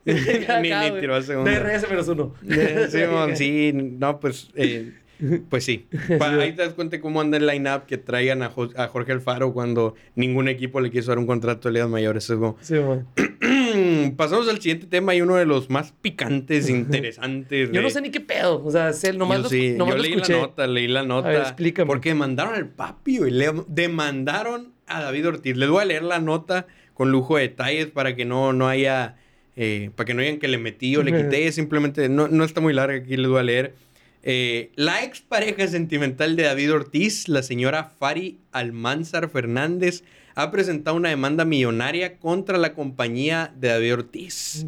Ni, 0.04 0.70
ni 0.70 1.00
tiró 1.00 1.14
a 1.14 1.22
segundo. 1.22 1.50
DRS 1.50 1.88
menos 1.88 2.08
uno. 2.08 2.34
sí, 2.88 3.00
sí, 3.34 3.72
no, 3.72 4.20
pues... 4.20 4.50
Eh, 4.54 4.92
pues 5.48 5.64
sí. 5.64 5.86
Ahí 6.20 6.52
te 6.52 6.62
das 6.62 6.74
cuenta 6.74 7.00
cómo 7.00 7.20
anda 7.20 7.36
el 7.36 7.46
line-up 7.46 7.86
que 7.86 7.98
traigan 7.98 8.42
a, 8.42 8.50
Jorge 8.50 9.12
Alfaro 9.12 9.52
cuando 9.52 9.94
ningún 10.14 10.48
equipo 10.48 10.80
le 10.80 10.90
quiso 10.90 11.10
dar 11.10 11.18
un 11.18 11.26
contrato 11.26 11.68
de 11.68 11.74
ligas 11.74 11.88
mayores. 11.88 12.28
Es 12.28 12.36
como... 12.36 12.56
Sí, 12.60 12.74
pasamos 14.16 14.48
al 14.48 14.60
siguiente 14.60 14.86
tema 14.86 15.14
y 15.14 15.22
uno 15.22 15.36
de 15.36 15.46
los 15.46 15.70
más 15.70 15.92
picantes, 15.92 16.68
interesantes. 16.68 17.70
Yo 17.72 17.82
no 17.82 17.90
sé 17.90 18.00
ni 18.00 18.10
qué 18.10 18.20
pedo. 18.20 18.62
O 18.64 18.70
sea, 18.70 18.92
sé, 18.92 19.12
nomás 19.12 19.42
yo, 19.42 19.48
sí. 19.48 19.76
yo 19.78 19.96
leí 19.96 20.14
la 20.14 20.28
nota, 20.28 20.66
leí 20.66 20.88
la 20.88 21.02
nota. 21.04 21.28
A 21.28 21.42
explícame. 21.42 21.86
Porque 21.86 22.10
demandaron 22.10 22.54
al 22.54 22.68
papi 22.68 23.18
y 23.18 23.30
le 23.30 23.52
demandaron 23.68 24.72
a 24.86 25.02
David 25.02 25.28
Ortiz. 25.28 25.56
Les 25.56 25.68
voy 25.68 25.82
a 25.82 25.84
leer 25.86 26.02
la 26.02 26.20
nota 26.20 26.66
con 26.92 27.10
lujo 27.10 27.36
de 27.36 27.42
detalles 27.42 27.86
para 27.86 28.14
que 28.14 28.24
no, 28.24 28.52
no 28.52 28.68
haya. 28.68 29.16
Eh, 29.56 29.90
para 29.94 30.06
que 30.06 30.14
no 30.14 30.22
digan 30.22 30.38
que 30.38 30.48
le 30.48 30.58
metí 30.58 30.96
o 30.96 31.02
le 31.02 31.12
quité. 31.12 31.50
Simplemente 31.52 32.08
no, 32.08 32.28
no 32.28 32.44
está 32.44 32.60
muy 32.60 32.72
larga. 32.72 32.96
Aquí 32.96 33.16
les 33.16 33.28
voy 33.28 33.40
a 33.40 33.42
leer. 33.44 33.74
Eh, 34.22 34.70
la 34.74 35.04
expareja 35.04 35.66
sentimental 35.68 36.34
de 36.34 36.44
David 36.44 36.72
Ortiz, 36.72 37.28
la 37.28 37.42
señora 37.42 37.84
Fari 37.84 38.38
Almanzar 38.52 39.28
Fernández, 39.28 40.02
ha 40.34 40.50
presentado 40.50 40.96
una 40.96 41.10
demanda 41.10 41.44
millonaria 41.44 42.16
contra 42.16 42.56
la 42.58 42.72
compañía 42.72 43.52
de 43.56 43.68
David 43.68 43.92
Ortiz. 43.92 44.66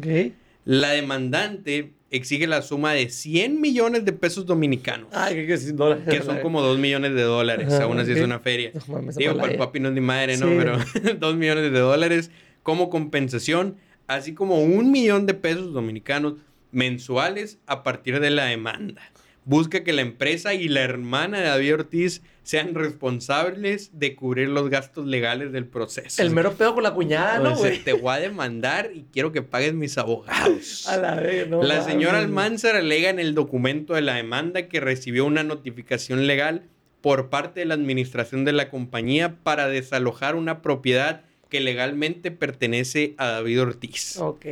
La 0.63 0.91
demandante 0.91 1.91
exige 2.11 2.45
la 2.47 2.61
suma 2.61 2.93
de 2.93 3.09
100 3.09 3.59
millones 3.59 4.05
de 4.05 4.13
pesos 4.13 4.45
dominicanos, 4.45 5.09
Ay, 5.11 5.35
¿qué 5.35 5.47
que 5.47 5.57
sin 5.57 5.75
dólares? 5.75 6.05
que 6.09 6.21
son 6.21 6.39
como 6.39 6.61
2 6.61 6.77
millones 6.79 7.13
de 7.15 7.21
dólares, 7.23 7.73
Ajá, 7.73 7.83
aún 7.83 7.99
así 7.99 8.11
es 8.13 8.21
una 8.21 8.39
feria. 8.39 8.71
No 8.73 8.93
mames, 8.93 9.15
Digo, 9.17 9.35
para 9.35 9.47
el 9.47 9.53
ya. 9.53 9.65
papi 9.65 9.79
no 9.81 9.89
es 9.89 9.95
ni 9.95 10.01
madre, 10.01 10.37
¿no? 10.37 10.47
Sí. 10.47 10.55
Pero 10.57 10.77
2 11.19 11.35
millones 11.35 11.71
de 11.71 11.79
dólares 11.79 12.31
como 12.63 12.89
compensación, 12.89 13.75
así 14.07 14.33
como 14.33 14.61
un 14.63 14.91
millón 14.91 15.25
de 15.25 15.33
pesos 15.33 15.73
dominicanos 15.73 16.35
mensuales 16.71 17.59
a 17.67 17.83
partir 17.83 18.19
de 18.19 18.29
la 18.29 18.45
demanda. 18.45 19.01
Busca 19.45 19.83
que 19.85 19.93
la 19.93 20.01
empresa 20.01 20.53
y 20.53 20.67
la 20.67 20.81
hermana 20.81 21.39
de 21.39 21.45
David 21.45 21.75
Ortiz 21.75 22.21
sean 22.43 22.75
responsables 22.75 23.91
de 23.97 24.15
cubrir 24.15 24.49
los 24.49 24.69
gastos 24.69 25.05
legales 25.05 25.53
del 25.53 25.65
proceso. 25.65 26.21
El 26.21 26.31
mero 26.31 26.53
pedo 26.53 26.73
con 26.73 26.83
la 26.83 26.93
cuñada, 26.93 27.39
¿no, 27.39 27.55
güey? 27.55 27.79
te 27.79 27.93
voy 27.93 28.13
a 28.13 28.19
demandar 28.19 28.91
y 28.93 29.05
quiero 29.11 29.31
que 29.31 29.41
pagues 29.41 29.73
mis 29.73 29.97
abogados. 29.97 30.85
A 30.89 30.97
la 30.97 31.15
vez, 31.15 31.47
no 31.47 31.63
la 31.63 31.81
señora 31.81 32.19
Almanzar 32.19 32.75
alega 32.75 33.09
en 33.09 33.19
el 33.19 33.35
documento 33.35 33.93
de 33.93 34.01
la 34.01 34.15
demanda 34.15 34.67
que 34.67 34.81
recibió 34.81 35.25
una 35.25 35.43
notificación 35.43 36.27
legal 36.27 36.63
por 36.99 37.29
parte 37.29 37.61
de 37.61 37.67
la 37.67 37.75
administración 37.75 38.43
de 38.43 38.51
la 38.51 38.69
compañía 38.69 39.37
para 39.43 39.69
desalojar 39.69 40.35
una 40.35 40.61
propiedad 40.61 41.23
que 41.49 41.59
legalmente 41.59 42.31
pertenece 42.31 43.15
a 43.17 43.27
David 43.27 43.61
Ortiz. 43.61 44.17
Ok. 44.17 44.45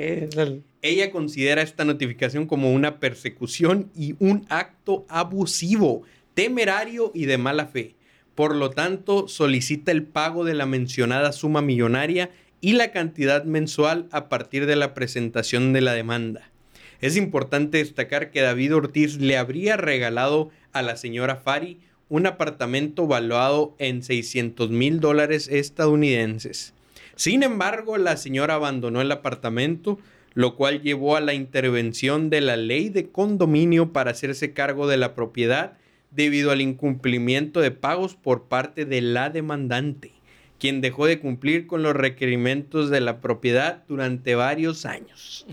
Ella 0.82 1.12
considera 1.12 1.62
esta 1.62 1.86
notificación 1.86 2.46
como 2.46 2.72
una 2.72 3.00
persecución 3.00 3.90
y 3.96 4.16
un 4.20 4.46
acto 4.50 5.06
abusivo, 5.10 6.04
temerario 6.34 7.12
y 7.14 7.26
de 7.26 7.38
mala 7.38 7.68
fe. 7.68 7.96
Por 8.36 8.56
lo 8.56 8.70
tanto, 8.70 9.28
solicita 9.28 9.92
el 9.92 10.04
pago 10.04 10.44
de 10.44 10.54
la 10.54 10.66
mencionada 10.66 11.32
suma 11.32 11.62
millonaria 11.62 12.30
y 12.62 12.74
la 12.74 12.92
cantidad 12.92 13.46
mensual 13.46 14.08
a 14.12 14.28
partir 14.28 14.66
de 14.66 14.76
la 14.76 14.94
presentación 14.94 15.74
de 15.74 15.82
la 15.82 15.94
demanda. 15.94 16.52
Es 17.02 17.18
importante 17.18 17.78
destacar 17.80 18.32
que 18.32 18.42
David 18.42 18.76
Ortiz 18.76 19.18
le 19.18 19.38
habría 19.38 19.78
regalado 19.78 20.50
a 20.72 20.82
la 20.82 20.98
señora 20.98 21.36
Fari 21.36 21.80
un 22.10 22.28
apartamento 22.28 23.08
valuado 23.08 23.76
en 23.80 24.04
600 24.04 24.70
mil 24.70 25.00
dólares 25.00 25.48
estadounidenses. 25.48 26.74
Sin 27.16 27.44
embargo, 27.44 27.98
la 27.98 28.18
señora 28.18 28.56
abandonó 28.56 29.02
el 29.02 29.12
apartamento, 29.12 30.00
lo 30.34 30.56
cual 30.56 30.82
llevó 30.82 31.16
a 31.16 31.22
la 31.22 31.34
intervención 31.34 32.30
de 32.30 32.42
la 32.42 32.58
ley 32.58 32.90
de 32.90 33.10
condominio 33.10 33.94
para 33.94 34.12
hacerse 34.12 34.54
cargo 34.54 34.88
de 34.88 34.98
la 34.98 35.16
propiedad 35.16 35.78
debido 36.12 36.52
al 36.52 36.62
incumplimiento 36.62 37.62
de 37.62 37.72
pagos 37.72 38.16
por 38.16 38.48
parte 38.48 38.86
de 38.86 39.02
la 39.02 39.30
demandante, 39.30 40.12
quien 40.60 40.82
dejó 40.82 41.06
de 41.06 41.20
cumplir 41.20 41.68
con 41.68 41.84
los 41.84 41.96
requerimientos 41.96 42.90
de 42.90 43.02
la 43.02 43.22
propiedad 43.22 43.84
durante 43.88 44.36
varios 44.36 44.86
años. 44.86 45.46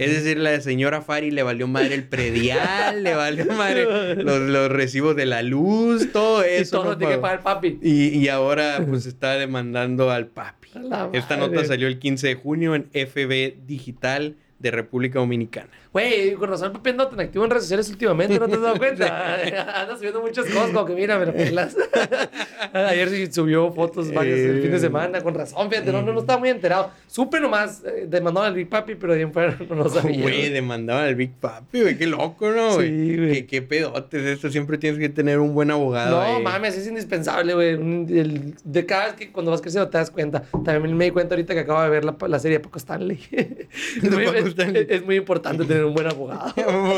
Es 0.00 0.12
decir, 0.24 0.38
la 0.38 0.60
señora 0.60 1.02
Fari 1.02 1.30
le 1.30 1.42
valió 1.42 1.68
madre 1.68 1.94
el 1.94 2.04
predial, 2.04 3.02
le 3.02 3.14
valió 3.14 3.44
madre 3.46 3.84
los, 4.16 4.40
los 4.40 4.70
recibos 4.70 5.14
de 5.16 5.26
la 5.26 5.42
luz, 5.42 6.10
todo 6.12 6.42
Y 6.44 6.60
eso. 6.62 6.78
todo 6.80 6.90
no 6.92 6.98
tiene 6.98 7.14
que 7.14 7.18
pagar 7.20 7.38
el 7.38 7.42
papi. 7.42 7.78
Y, 7.82 8.08
y 8.18 8.28
ahora 8.28 8.84
pues 8.88 9.06
está 9.06 9.32
demandando 9.34 10.10
al 10.10 10.26
papi. 10.26 10.68
Esta 11.12 11.36
nota 11.36 11.64
salió 11.64 11.88
el 11.88 11.98
15 11.98 12.28
de 12.28 12.34
junio 12.34 12.74
en 12.74 12.84
FB 12.92 13.66
Digital 13.66 14.36
de 14.58 14.70
República 14.70 15.18
Dominicana. 15.18 15.70
Güey, 15.92 16.34
con 16.34 16.48
razón 16.48 16.72
papi 16.72 16.90
anda 16.90 17.10
tan 17.10 17.18
activo 17.18 17.44
en 17.44 17.50
redes 17.50 17.64
sociales 17.64 17.90
últimamente, 17.90 18.38
¿no 18.38 18.46
te 18.46 18.54
has 18.54 18.60
dado 18.60 18.76
cuenta? 18.78 19.34
anda 19.82 19.96
subiendo 19.96 20.20
muchas 20.20 20.46
cosas, 20.46 20.70
como 20.70 20.86
que 20.86 20.94
mira, 20.94 21.18
me 21.18 21.26
lo 21.26 21.32
pelas. 21.32 21.76
Ayer 22.72 23.08
sí 23.08 23.32
subió 23.32 23.72
fotos 23.72 24.12
varias 24.12 24.38
el 24.38 24.62
fin 24.62 24.70
de 24.70 24.78
semana, 24.78 25.20
con 25.20 25.34
razón, 25.34 25.68
fíjate, 25.68 25.90
no, 25.90 26.02
no, 26.02 26.12
no 26.12 26.20
estaba 26.20 26.38
muy 26.38 26.48
enterado. 26.50 26.92
Supe 27.08 27.40
nomás, 27.40 27.82
eh, 27.84 28.06
demandó 28.08 28.40
al 28.40 28.54
Big 28.54 28.68
Papi, 28.68 28.94
pero 28.94 29.14
de 29.14 29.18
ahí 29.18 29.24
en 29.24 29.32
fuera 29.32 29.56
no 29.68 29.74
lo 29.74 29.88
sabía. 29.88 30.22
Güey, 30.22 30.50
demandaban 30.50 31.06
al 31.06 31.16
Big 31.16 31.32
Papi, 31.32 31.80
güey, 31.80 31.98
qué 31.98 32.06
loco, 32.06 32.48
¿no? 32.50 32.74
güey? 32.74 32.88
Sí, 32.88 33.16
güey. 33.16 33.32
Qué, 33.32 33.46
qué 33.46 33.62
pedotes 33.62 34.24
esto, 34.24 34.48
siempre 34.48 34.78
tienes 34.78 35.00
que 35.00 35.08
tener 35.08 35.40
un 35.40 35.54
buen 35.54 35.72
abogado. 35.72 36.22
No, 36.22 36.38
mames, 36.38 36.76
es 36.76 36.86
indispensable, 36.86 37.52
güey. 37.54 37.70
El- 37.70 38.54
De 38.62 38.86
cada 38.86 39.06
vez 39.06 39.14
que 39.14 39.32
cuando 39.32 39.50
vas 39.50 39.60
creciendo 39.60 39.90
te 39.90 39.98
das 39.98 40.12
cuenta. 40.12 40.44
También 40.64 40.96
me 40.96 41.06
di 41.06 41.10
cuenta 41.10 41.34
ahorita 41.34 41.52
que 41.52 41.60
acabo 41.60 41.82
de 41.82 41.88
ver 41.88 42.04
la, 42.04 42.16
la 42.28 42.38
serie 42.38 42.58
de 42.58 42.64
Paco 42.64 42.78
Stanley. 42.78 43.18
es, 43.32 44.10
muy, 44.10 44.24
Paco 44.26 44.70
es 44.88 45.04
muy 45.04 45.16
importante 45.16 45.64
tener 45.64 45.79
un 45.84 45.94
buen 45.94 46.06
abogado. 46.06 46.52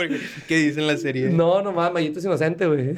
¿Qué 0.49 0.57
dice 0.57 0.81
en 0.81 0.87
la 0.87 0.97
serie? 0.97 1.29
No, 1.29 1.63
no 1.63 1.73
mames, 1.73 1.93
Mayito 1.95 2.19
es 2.19 2.25
inocente, 2.25 2.67
güey. 2.67 2.95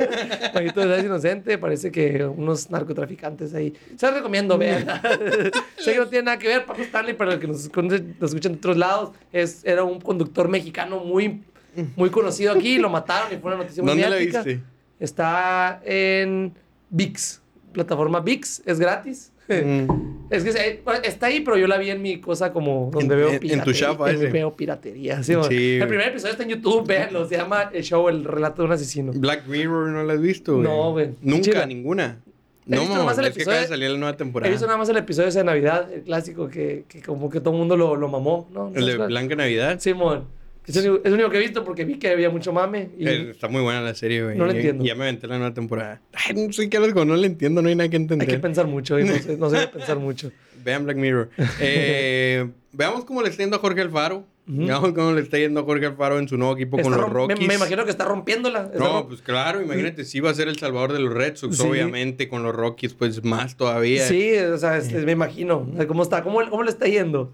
Mayito 0.54 0.94
es 0.94 1.04
inocente, 1.04 1.58
parece 1.58 1.90
que 1.90 2.24
unos 2.24 2.70
narcotraficantes 2.70 3.54
ahí. 3.54 3.74
Se 3.96 4.06
los 4.06 4.14
recomiendo, 4.16 4.56
vean. 4.58 4.86
sé 5.78 5.92
que 5.92 5.98
no 5.98 6.06
tiene 6.08 6.24
nada 6.24 6.38
que 6.38 6.48
ver, 6.48 6.66
Paco 6.66 6.82
Stanley, 6.82 7.14
pero 7.14 7.32
el 7.32 7.38
que 7.40 7.46
nos, 7.46 7.64
escucha- 7.64 8.02
nos 8.20 8.30
escuchan 8.30 8.52
de 8.52 8.58
otros 8.58 8.76
lados, 8.76 9.10
es, 9.32 9.64
era 9.64 9.84
un 9.84 10.00
conductor 10.00 10.48
mexicano 10.48 11.04
muy, 11.04 11.42
muy 11.96 12.10
conocido 12.10 12.52
aquí, 12.52 12.78
lo 12.78 12.90
mataron 12.90 13.32
y 13.32 13.36
fue 13.38 13.50
una 13.52 13.62
noticia 13.62 13.82
muy 13.82 13.90
¿Dónde 13.92 14.08
la 14.08 14.16
viste? 14.16 14.60
Está 15.00 15.80
en 15.84 16.52
VIX, 16.90 17.40
plataforma 17.72 18.20
VIX, 18.20 18.62
es 18.66 18.80
gratis. 18.80 19.32
Mm. 19.48 20.18
Es 20.30 20.44
que 20.44 20.50
está 21.04 21.26
ahí, 21.26 21.40
pero 21.40 21.56
yo 21.56 21.66
la 21.66 21.78
vi 21.78 21.88
en 21.88 22.02
mi 22.02 22.20
cosa 22.20 22.52
como 22.52 22.90
donde 22.92 23.14
En- 23.14 23.20
veo 23.20 23.28
en- 23.28 23.34
en 23.36 23.40
tu 23.40 23.46
piratería. 23.48 23.80
chapa 23.80 24.10
ese. 24.10 24.26
veo 24.26 24.54
piratería. 24.54 25.22
sí, 25.22 25.34
bueno. 25.34 25.48
Sí, 25.48 25.78
el 25.80 25.88
primer 25.88 26.08
episodio 26.08 26.32
está 26.32 26.42
en 26.44 26.50
YouTube, 26.50 26.86
véanlo. 26.86 27.26
Se 27.26 27.36
llama 27.38 27.70
El 27.72 27.82
Show, 27.82 28.08
el 28.10 28.24
relato 28.24 28.60
de 28.60 28.66
un 28.66 28.72
asesino. 28.74 29.12
Black 29.14 29.46
Mirror, 29.46 29.88
¿no 29.88 30.02
la 30.04 30.12
has 30.12 30.20
visto? 30.20 30.52
güey? 30.56 30.64
No, 30.64 30.92
güey. 30.92 31.10
Nunca, 31.22 31.64
ninguna. 31.64 32.18
He 32.66 32.74
No, 32.74 32.80
visto 32.82 32.96
nomás 32.98 33.16
el 33.16 33.24
es 33.24 33.34
que 33.36 33.42
acaba 33.44 33.56
de 33.56 33.66
salir 33.68 33.88
la 33.90 33.96
nueva 33.96 34.12
He 34.12 34.18
temporada. 34.18 34.50
visto 34.50 34.66
nada 34.66 34.76
más 34.76 34.88
el 34.90 34.98
episodio 34.98 35.30
de 35.30 35.44
Navidad, 35.44 35.90
el 35.90 36.02
clásico, 36.02 36.48
que, 36.48 36.84
que 36.86 37.00
como 37.00 37.30
que 37.30 37.40
todo 37.40 37.54
el 37.54 37.58
mundo 37.60 37.78
lo, 37.78 37.96
lo 37.96 38.08
mamó. 38.08 38.50
¿no? 38.52 38.68
¿No 38.68 38.76
El 38.78 38.84
de? 38.84 38.96
Blanca 39.06 39.34
Navidad. 39.34 39.78
Simón. 39.80 40.24
Es 40.68 40.76
el, 40.76 40.90
único, 40.90 41.30
que 41.30 41.38
he 41.38 41.40
visto 41.40 41.64
porque 41.64 41.86
vi 41.86 41.98
que 41.98 42.10
había 42.10 42.28
mucho 42.28 42.52
mame. 42.52 42.90
Y 42.98 43.08
Está 43.08 43.48
muy 43.48 43.62
buena 43.62 43.80
la 43.80 43.94
serie, 43.94 44.22
güey. 44.22 44.36
No 44.36 44.44
la 44.44 44.52
entiendo. 44.52 44.84
Ya 44.84 44.94
me 44.94 45.04
aventé 45.04 45.26
la 45.26 45.38
nueva 45.38 45.54
temporada. 45.54 46.02
Ay, 46.12 46.34
no 46.34 46.52
sé 46.52 46.68
qué 46.68 46.76
algo, 46.76 47.06
no 47.06 47.16
la 47.16 47.26
entiendo, 47.26 47.62
no 47.62 47.68
hay 47.70 47.74
nada 47.74 47.88
que 47.88 47.96
hay 47.96 48.02
entender. 48.02 48.28
que 48.28 48.38
pensar 48.38 48.66
mucho. 48.66 48.98
Y 48.98 49.04
no 49.04 49.14
sé, 49.14 49.38
no 49.38 49.48
sé 49.48 49.66
pensar 49.72 49.98
mucho. 49.98 50.30
Vean 50.62 50.84
Black 50.84 50.98
Mirror. 50.98 51.30
Eh, 51.60 52.48
veamos 52.72 53.06
cómo 53.06 53.22
le 53.22 53.30
está 53.30 53.42
yendo 53.42 53.56
a 53.56 53.60
Jorge 53.60 53.80
Alfaro. 53.80 54.26
Ujú. 54.46 54.66
Veamos 54.66 54.92
cómo 54.92 55.12
le 55.12 55.20
está 55.22 55.38
yendo 55.38 55.60
a 55.60 55.62
Jorge 55.62 55.86
Alfaro 55.86 56.18
en 56.18 56.28
su 56.28 56.36
nuevo 56.36 56.54
equipo 56.54 56.78
con 56.78 56.92
los 56.92 57.00
me, 57.00 57.06
Rockies. 57.06 57.48
me 57.48 57.54
imagino 57.54 57.84
que 57.84 57.90
está 57.90 58.04
rompiéndola. 58.04 58.70
Está 58.72 58.78
No, 58.78 59.06
pues 59.06 59.22
claro, 59.22 59.62
imagínate, 59.62 60.04
si 60.04 60.20
va 60.20 60.30
a 60.30 60.34
ser 60.34 60.48
el 60.48 60.58
salvador 60.58 60.92
de 60.92 61.00
los 61.00 61.12
Red 61.12 61.36
Sox, 61.36 61.56
Sí. 61.56 61.66
obviamente, 61.66 62.28
con 62.28 62.42
los 62.42 62.54
Rockies, 62.54 62.94
pues 62.94 63.24
más 63.24 63.56
todavía. 63.56 64.06
Sí, 64.06 64.36
o 64.36 64.58
sea, 64.58 64.82
me 65.04 65.12
imagino. 65.12 65.68
O 65.72 65.76
sea, 65.76 65.86
¿Cómo 65.86 66.02
está? 66.02 66.22
¿Cómo, 66.22 66.40
¿Cómo 66.48 66.62
le 66.62 66.70
está 66.70 66.86
yendo? 66.86 67.32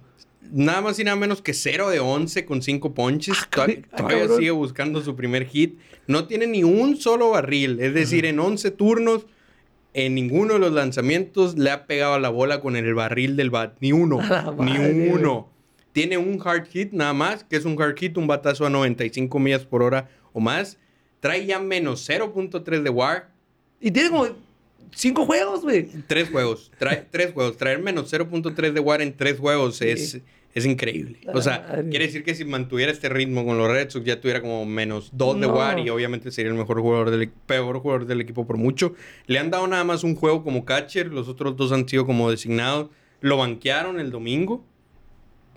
Nada 0.56 0.80
más 0.82 0.98
y 1.00 1.04
nada 1.04 1.16
menos 1.16 1.42
que 1.42 1.52
0 1.52 1.90
de 1.90 1.98
11 1.98 2.44
con 2.44 2.62
5 2.62 2.94
ponches. 2.94 3.36
Todavía, 3.50 3.82
ah, 3.90 3.96
todavía 3.96 4.18
cabrón. 4.20 4.38
sigue 4.38 4.50
buscando 4.52 5.00
su 5.02 5.16
primer 5.16 5.46
hit. 5.46 5.80
No 6.06 6.26
tiene 6.28 6.46
ni 6.46 6.62
un 6.62 6.96
solo 6.96 7.30
barril. 7.30 7.80
Es 7.80 7.92
decir, 7.92 8.24
en 8.24 8.38
11 8.38 8.70
turnos, 8.70 9.26
en 9.94 10.14
ninguno 10.14 10.54
de 10.54 10.60
los 10.60 10.72
lanzamientos 10.72 11.58
le 11.58 11.70
ha 11.72 11.86
pegado 11.86 12.14
a 12.14 12.20
la 12.20 12.28
bola 12.28 12.60
con 12.60 12.76
el 12.76 12.94
barril 12.94 13.34
del 13.36 13.50
bat. 13.50 13.76
Ni 13.80 13.90
uno. 13.90 14.20
Ni 14.60 15.08
uno. 15.08 15.50
Tiene 15.92 16.18
un 16.18 16.40
hard 16.44 16.66
hit 16.68 16.92
nada 16.92 17.12
más, 17.14 17.42
que 17.42 17.56
es 17.56 17.64
un 17.64 17.80
hard 17.80 17.96
hit, 17.98 18.16
un 18.16 18.28
batazo 18.28 18.64
a 18.64 18.70
95 18.70 19.38
millas 19.40 19.64
por 19.66 19.82
hora 19.82 20.08
o 20.32 20.38
más. 20.38 20.78
Trae 21.18 21.46
ya 21.46 21.58
menos 21.58 22.08
0.3 22.08 22.82
de 22.82 22.90
WAR. 22.90 23.28
Y 23.80 23.90
tiene 23.90 24.10
como 24.10 24.28
cinco 24.92 25.26
juegos, 25.26 25.62
güey. 25.62 25.88
Tres 26.06 26.30
juegos. 26.30 26.70
Trae 26.78 27.06
tres 27.10 27.32
juegos. 27.32 27.56
Traer 27.56 27.80
menos 27.80 28.12
0.3 28.12 28.72
de 28.72 28.80
WAR 28.80 29.02
en 29.02 29.16
tres 29.16 29.38
juegos 29.38 29.76
Sí. 29.78 29.88
es, 29.88 30.20
es 30.54 30.64
increíble. 30.66 31.18
O 31.32 31.42
sea, 31.42 31.66
madre. 31.68 31.88
quiere 31.90 32.06
decir 32.06 32.22
que 32.22 32.34
si 32.34 32.44
mantuviera 32.44 32.92
este 32.92 33.08
ritmo 33.08 33.44
con 33.44 33.58
los 33.58 33.68
Red 33.68 33.90
Sox 33.90 34.04
ya 34.06 34.20
tuviera 34.20 34.40
como 34.40 34.64
menos 34.64 35.10
2 35.12 35.40
de 35.40 35.46
No. 35.48 35.54
WAR 35.54 35.80
y 35.80 35.90
obviamente 35.90 36.30
sería 36.30 36.52
el 36.52 36.56
mejor 36.56 36.80
jugador 36.80 37.10
del 37.10 37.28
peor 37.28 37.80
jugador 37.80 38.06
del 38.06 38.20
equipo 38.20 38.46
por 38.46 38.56
mucho. 38.56 38.94
Le 39.26 39.40
han 39.40 39.50
dado 39.50 39.66
nada 39.66 39.82
más 39.82 40.04
un 40.04 40.14
juego 40.14 40.44
como 40.44 40.64
catcher. 40.64 41.08
Los 41.08 41.28
otros 41.28 41.56
dos 41.56 41.72
han 41.72 41.88
sido 41.88 42.06
como 42.06 42.30
designados. 42.30 42.88
Lo 43.20 43.36
banquearon 43.36 43.98
el 43.98 44.12
domingo. 44.12 44.64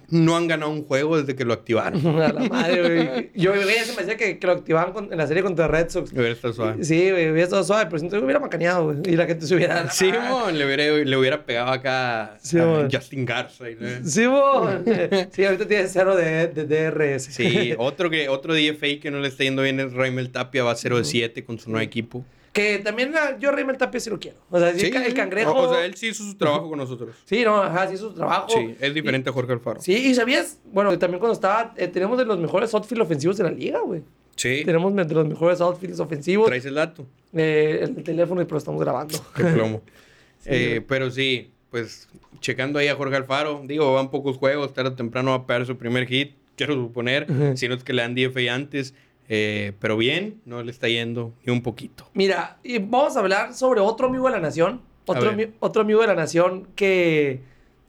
No 0.10 0.38
han 0.38 0.48
ganado 0.48 0.72
un 0.72 0.84
juego 0.86 1.18
desde 1.20 1.36
que 1.36 1.44
lo 1.44 1.54
activaron. 1.54 2.06
A 2.22 2.32
la 2.32 2.40
madre, 2.48 2.82
güey. 3.06 3.32
Yo, 3.36 3.54
güey, 3.54 3.66
ya 3.76 3.84
se 3.84 3.92
me 3.92 4.04
decía 4.04 4.16
que, 4.16 4.40
que 4.40 4.48
lo 4.48 4.54
activaban 4.54 4.94
con- 4.94 5.12
en 5.12 5.18
la 5.18 5.28
serie 5.28 5.44
contra 5.44 5.68
Red 5.68 5.90
Sox. 5.90 6.14
Hubiera 6.14 6.30
estado 6.32 6.54
suave. 6.54 6.84
Sí, 6.86 7.12
güey, 7.12 7.30
hubiera 7.30 7.44
estado 7.44 7.64
suave, 7.64 7.86
pero 7.88 8.00
siento 8.00 8.18
que 8.18 8.24
hubiera 8.24 8.40
macaneado, 8.40 8.86
güey. 8.86 8.98
Y 9.06 9.18
la 9.18 9.26
gente 9.26 9.46
se 9.46 9.54
hubiera. 9.56 9.90
Sí, 9.92 10.10
mon, 10.30 10.58
le 10.58 10.66
hubiera, 10.66 10.84
le 11.04 11.18
hubiera 11.18 11.46
pegado 11.46 11.72
acá 11.72 12.38
Sí, 12.42 12.58
a 12.58 12.66
mon. 12.66 12.90
Justin 12.90 13.26
Garza. 13.26 13.70
y 13.70 13.76
le- 13.76 14.04
Sí, 14.06 14.26
mon. 14.28 14.86
Sí, 15.32 15.44
ahorita 15.44 15.68
tiene 15.68 15.88
cero 15.88 16.16
de, 16.16 16.48
de 16.48 16.66
DRS. 16.66 17.24
Sí, 17.26 17.74
otro, 17.78 18.10
que, 18.10 18.30
otro 18.30 18.54
DFA 18.54 19.00
que 19.02 19.12
no 19.12 19.20
le 19.20 19.28
está 19.28 19.44
yendo 19.44 19.62
bien 19.64 19.80
es 19.82 19.92
Raimel 19.94 20.30
Tapia, 20.30 20.64
va 20.64 20.74
0 20.76 21.00
de 21.00 21.04
7 21.04 21.44
con 21.44 21.60
su 21.60 21.70
nuevo 21.70 21.84
equipo. 21.84 22.26
Que 22.58 22.80
también 22.80 23.14
ah, 23.16 23.38
yo 23.40 23.52
Raymond 23.52 23.78
Tapia 23.78 24.00
sí 24.00 24.10
lo 24.10 24.20
quiero. 24.20 24.38
O 24.50 24.60
sea, 24.60 24.74
sí, 24.74 24.86
el, 24.88 24.92
ca- 24.94 25.06
el 25.06 25.14
cangrejo. 25.14 25.52
O, 25.52 25.70
o 25.70 25.74
sea, 25.74 25.86
él 25.86 25.96
sí 25.96 26.08
hizo 26.08 26.24
su 26.24 26.36
trabajo 26.36 26.68
con 26.70 26.78
nosotros. 26.80 27.16
Sí, 27.26 27.44
no, 27.44 27.62
ajá, 27.62 27.88
sí 27.88 27.94
hizo 27.96 28.10
su 28.10 28.16
trabajo. 28.16 28.48
Sí, 28.50 28.76
es 28.80 28.94
diferente 28.94 29.30
a 29.30 29.34
Jorge 29.34 29.54
Alfaro. 29.54 29.80
Sí, 29.80 29.94
y 29.94 30.16
sabías, 30.16 30.60
bueno, 30.74 30.98
también 30.98 31.20
cuando 31.20 31.34
estaba, 31.34 31.74
eh, 31.78 31.88
tenemos 31.88 32.18
de 32.18 32.26
los 32.26 32.38
mejores 32.40 32.74
outfield 32.74 33.02
ofensivos 33.04 33.38
de 33.38 33.44
la 33.44 33.52
liga, 33.52 33.80
güey. 33.82 34.02
Sí. 34.36 34.64
Tenemos 34.66 34.94
de 34.96 35.14
los 35.16 35.28
mejores 35.28 35.62
outfits 35.62 36.00
ofensivos. 36.00 36.48
¿Traes 36.48 36.66
el 36.66 36.76
dato? 36.76 37.06
Eh, 37.34 37.80
el 37.82 38.04
teléfono 38.04 38.42
y 38.42 38.46
pero 38.46 38.58
estamos 38.58 38.82
grabando. 38.82 39.18
Qué 39.36 39.44
plomo. 39.44 39.82
Sí, 40.40 40.50
Eh, 40.54 40.82
pero 40.88 41.10
sí, 41.12 41.50
pues 41.72 42.08
checando 42.40 42.78
ahí 42.80 42.88
a 42.88 42.96
Jorge 42.96 43.16
Alfaro, 43.16 43.64
digo, 43.66 43.94
van 43.96 44.10
pocos 44.12 44.38
juegos, 44.38 44.72
tarde 44.74 44.92
o 44.92 44.94
temprano 44.94 45.32
va 45.32 45.38
a 45.38 45.46
pegar 45.48 45.66
su 45.66 45.76
primer 45.78 46.06
hit, 46.08 46.34
quiero 46.56 46.76
suponer, 46.76 47.26
Ujú. 47.30 47.58
si 47.58 47.68
no 47.68 47.74
es 47.74 47.84
que 47.84 47.92
le 47.94 48.04
dan 48.04 48.14
DFA 48.16 48.54
antes, 48.54 48.94
eh, 49.30 49.74
pero 49.80 49.98
bien, 49.98 50.42
no 50.46 50.64
le 50.64 50.72
está 50.72 50.88
yendo 50.88 51.34
ni 51.46 51.52
un 51.52 51.62
poquito. 51.62 52.10
Mira, 52.14 52.58
y 52.64 52.80
vamos 52.80 53.18
a 53.18 53.20
hablar 53.20 53.54
sobre 53.54 53.82
otro 53.82 54.08
amigo 54.08 54.26
de 54.26 54.32
la 54.32 54.40
nación. 54.40 54.82
Otro, 55.06 55.32
otro 55.60 55.82
amigo 55.82 56.02
de 56.02 56.08
la 56.08 56.16
nación 56.16 56.68
que, 56.76 57.40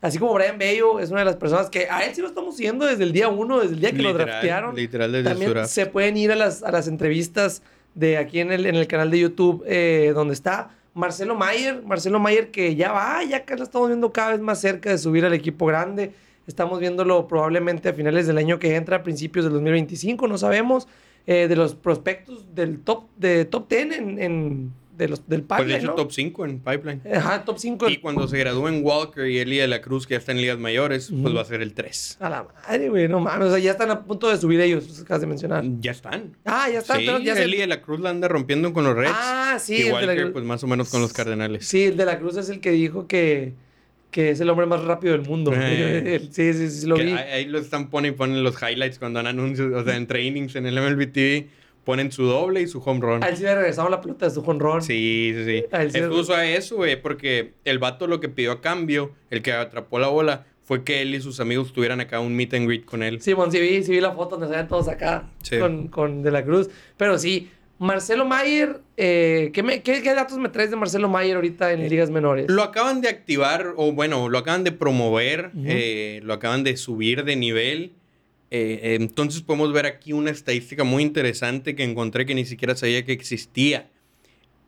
así 0.00 0.18
como 0.18 0.34
Brian 0.34 0.56
Bello, 0.56 1.00
es 1.00 1.10
una 1.10 1.20
de 1.20 1.24
las 1.26 1.36
personas 1.36 1.68
que 1.68 1.88
a 1.90 2.04
él 2.04 2.14
sí 2.14 2.20
lo 2.20 2.28
estamos 2.28 2.56
siguiendo 2.56 2.86
desde 2.86 3.02
el 3.02 3.12
día 3.12 3.28
uno, 3.28 3.58
desde 3.60 3.74
el 3.74 3.80
día 3.80 3.92
que 3.92 4.02
lo 4.02 4.12
draftearon. 4.12 4.76
literal 4.76 5.10
desde 5.10 5.28
También 5.28 5.50
draft. 5.50 5.70
se 5.70 5.86
pueden 5.86 6.16
ir 6.16 6.30
a 6.30 6.36
las, 6.36 6.62
a 6.62 6.70
las 6.70 6.86
entrevistas 6.86 7.62
de 7.94 8.16
aquí 8.18 8.38
en 8.38 8.52
el, 8.52 8.66
en 8.66 8.76
el 8.76 8.86
canal 8.86 9.10
de 9.10 9.18
YouTube 9.18 9.64
eh, 9.66 10.12
donde 10.14 10.34
está 10.34 10.70
Marcelo 10.94 11.34
Mayer. 11.34 11.82
Marcelo 11.84 12.20
Mayer 12.20 12.52
que 12.52 12.76
ya 12.76 12.92
va, 12.92 13.24
ya 13.24 13.44
que 13.44 13.56
lo 13.56 13.64
estamos 13.64 13.88
viendo 13.88 14.12
cada 14.12 14.30
vez 14.30 14.40
más 14.40 14.60
cerca 14.60 14.90
de 14.90 14.98
subir 14.98 15.24
al 15.24 15.34
equipo 15.34 15.66
grande. 15.66 16.12
Estamos 16.46 16.78
viéndolo 16.78 17.26
probablemente 17.26 17.88
a 17.88 17.92
finales 17.92 18.26
del 18.28 18.38
año 18.38 18.58
que 18.58 18.76
entra, 18.76 18.98
a 18.98 19.02
principios 19.02 19.44
del 19.44 19.54
2025, 19.54 20.28
no 20.28 20.38
sabemos. 20.38 20.86
Eh, 21.26 21.46
de 21.48 21.56
los 21.56 21.74
prospectos 21.74 22.54
del 22.54 22.80
top, 22.80 23.04
de 23.16 23.44
top 23.44 23.68
10 23.68 23.98
en, 23.98 24.18
en- 24.18 24.72
de 24.96 25.06
los, 25.08 25.28
del 25.28 25.42
Pues 25.44 25.58
de 25.58 25.64
pipeline, 25.64 25.78
hecho 25.80 25.86
¿no? 25.90 25.94
top 25.94 26.10
5 26.10 26.44
en 26.44 26.58
Pipeline. 26.58 27.00
Ajá, 27.14 27.44
top 27.44 27.56
5. 27.58 27.88
Y 27.88 27.98
cuando 27.98 28.26
se 28.26 28.36
gradúen 28.36 28.80
Walker 28.82 29.28
y 29.28 29.38
Elia 29.38 29.62
de 29.62 29.68
la 29.68 29.80
Cruz, 29.80 30.08
que 30.08 30.14
ya 30.14 30.18
está 30.18 30.32
en 30.32 30.40
ligas 30.40 30.58
mayores, 30.58 31.12
pues 31.22 31.36
va 31.36 31.42
a 31.42 31.44
ser 31.44 31.62
el 31.62 31.72
3. 31.72 32.16
A 32.18 32.28
la 32.28 32.42
madre, 32.66 32.88
güey, 32.88 33.06
no 33.06 33.20
mames. 33.20 33.46
O 33.46 33.50
sea, 33.50 33.60
ya 33.60 33.70
están 33.70 33.92
a 33.92 34.02
punto 34.02 34.28
de 34.28 34.36
subir 34.38 34.60
ellos, 34.60 35.00
acabas 35.00 35.20
de 35.20 35.28
mencionar. 35.28 35.62
Ya 35.78 35.92
están. 35.92 36.36
Ah, 36.44 36.68
ya 36.68 36.80
están. 36.80 36.98
Sí, 36.98 37.04
pero 37.06 37.20
ya 37.20 37.36
se- 37.36 37.44
Elia 37.44 37.60
de 37.60 37.66
la 37.68 37.80
Cruz 37.80 38.00
la 38.00 38.10
anda 38.10 38.26
rompiendo 38.26 38.72
con 38.72 38.82
los 38.82 38.96
Reds. 38.96 39.12
Ah, 39.14 39.56
sí. 39.60 39.74
y 39.74 39.80
el 39.82 39.84
de 39.84 39.90
la 39.92 39.98
Walker, 39.98 40.20
Cruz. 40.22 40.32
pues 40.32 40.44
más 40.44 40.64
o 40.64 40.66
menos 40.66 40.88
con 40.90 41.00
los 41.00 41.12
Cardenales. 41.12 41.64
Sí, 41.64 41.84
el 41.84 41.96
de 41.96 42.04
la 42.04 42.18
Cruz 42.18 42.36
es 42.36 42.48
el 42.48 42.58
que 42.58 42.72
dijo 42.72 43.06
que, 43.06 43.52
que 44.10 44.30
es 44.30 44.40
el 44.40 44.48
hombre 44.50 44.66
más 44.66 44.82
rápido 44.84 45.12
del 45.16 45.26
mundo. 45.28 45.52
Eh. 45.54 46.20
Sí, 46.30 46.52
sí, 46.54 46.70
sí, 46.70 46.86
lo 46.86 46.96
vi. 46.96 47.12
ahí, 47.12 47.44
lo 47.46 47.58
están 47.58 47.90
poniendo 47.90 48.14
y 48.14 48.18
ponen 48.18 48.42
los 48.42 48.56
highlights 48.62 48.98
cuando 48.98 49.18
dan 49.18 49.26
anuncios, 49.26 49.72
o 49.72 49.84
sea, 49.84 49.96
en 49.96 50.06
trainings 50.06 50.56
en 50.56 50.66
el 50.66 50.74
MLB 50.80 51.12
TV, 51.12 51.48
ponen 51.84 52.10
su 52.12 52.24
doble 52.24 52.60
y 52.62 52.66
su 52.66 52.80
home 52.80 53.00
run. 53.00 53.24
A 53.24 53.28
él 53.28 53.36
sí 53.36 53.42
le 53.44 53.54
regresaron 53.54 53.90
la 53.90 54.00
pelota 54.00 54.26
de 54.26 54.30
su 54.34 54.42
jonrón. 54.42 54.82
Sí, 54.82 55.32
sí, 55.34 55.44
sí. 55.44 55.64
A 55.72 55.82
él 55.82 55.90
sí 55.92 56.00
justo 56.08 56.34
a 56.34 56.46
eso, 56.46 56.76
güey, 56.76 57.00
porque 57.00 57.52
el 57.64 57.78
vato 57.78 58.06
lo 58.06 58.20
que 58.20 58.28
pidió 58.28 58.52
a 58.52 58.60
cambio, 58.60 59.12
el 59.30 59.42
que 59.42 59.52
atrapó 59.52 59.98
la 59.98 60.08
bola, 60.08 60.46
fue 60.62 60.84
que 60.84 61.00
él 61.00 61.14
y 61.14 61.20
sus 61.22 61.40
amigos 61.40 61.72
tuvieran 61.72 62.00
acá 62.00 62.20
un 62.20 62.36
meet 62.36 62.52
and 62.52 62.66
greet 62.66 62.84
con 62.84 63.02
él. 63.02 63.22
Simón, 63.22 63.50
sí 63.50 63.58
vi, 63.58 63.82
sí 63.82 63.92
vi 63.92 64.00
la 64.02 64.12
foto 64.12 64.32
donde 64.36 64.48
salían 64.48 64.68
todos 64.68 64.86
acá 64.88 65.30
Sí. 65.42 65.58
con, 65.58 65.88
con 65.88 66.22
De 66.22 66.30
la 66.30 66.44
Cruz. 66.44 66.68
Pero 66.98 67.18
sí, 67.18 67.50
Marcelo 67.78 68.24
Mayer, 68.24 68.80
eh, 68.96 69.50
¿qué, 69.54 69.62
me- 69.62 69.82
qué- 69.82 70.02
qué 70.02 70.12
datos 70.14 70.36
me 70.38 70.48
traes 70.48 70.70
de 70.70 70.76
Marcelo 70.76 71.08
Mayer 71.08 71.36
ahorita 71.36 71.72
en 71.72 71.88
ligas 71.88 72.10
menores? 72.10 72.46
Lo 72.48 72.62
acaban 72.64 73.00
de 73.00 73.08
activar, 73.08 73.72
o 73.76 73.92
bueno, 73.92 74.28
lo 74.28 74.38
acaban 74.38 74.64
de 74.64 74.72
promover, 74.72 75.52
eh, 75.64 76.20
lo 76.24 76.34
acaban 76.34 76.64
de 76.64 76.76
subir 76.76 77.24
de 77.24 77.36
nivel. 77.36 77.92
Eh, 78.50 78.80
eh, 78.82 78.94
entonces 79.00 79.42
podemos 79.42 79.72
ver 79.72 79.86
aquí 79.86 80.12
una 80.12 80.30
estadística 80.30 80.82
muy 80.82 81.02
interesante 81.04 81.76
que 81.76 81.84
encontré 81.84 82.26
que 82.26 82.34
ni 82.34 82.44
siquiera 82.46 82.74
sabía 82.74 83.04
que 83.04 83.12
existía. 83.12 83.88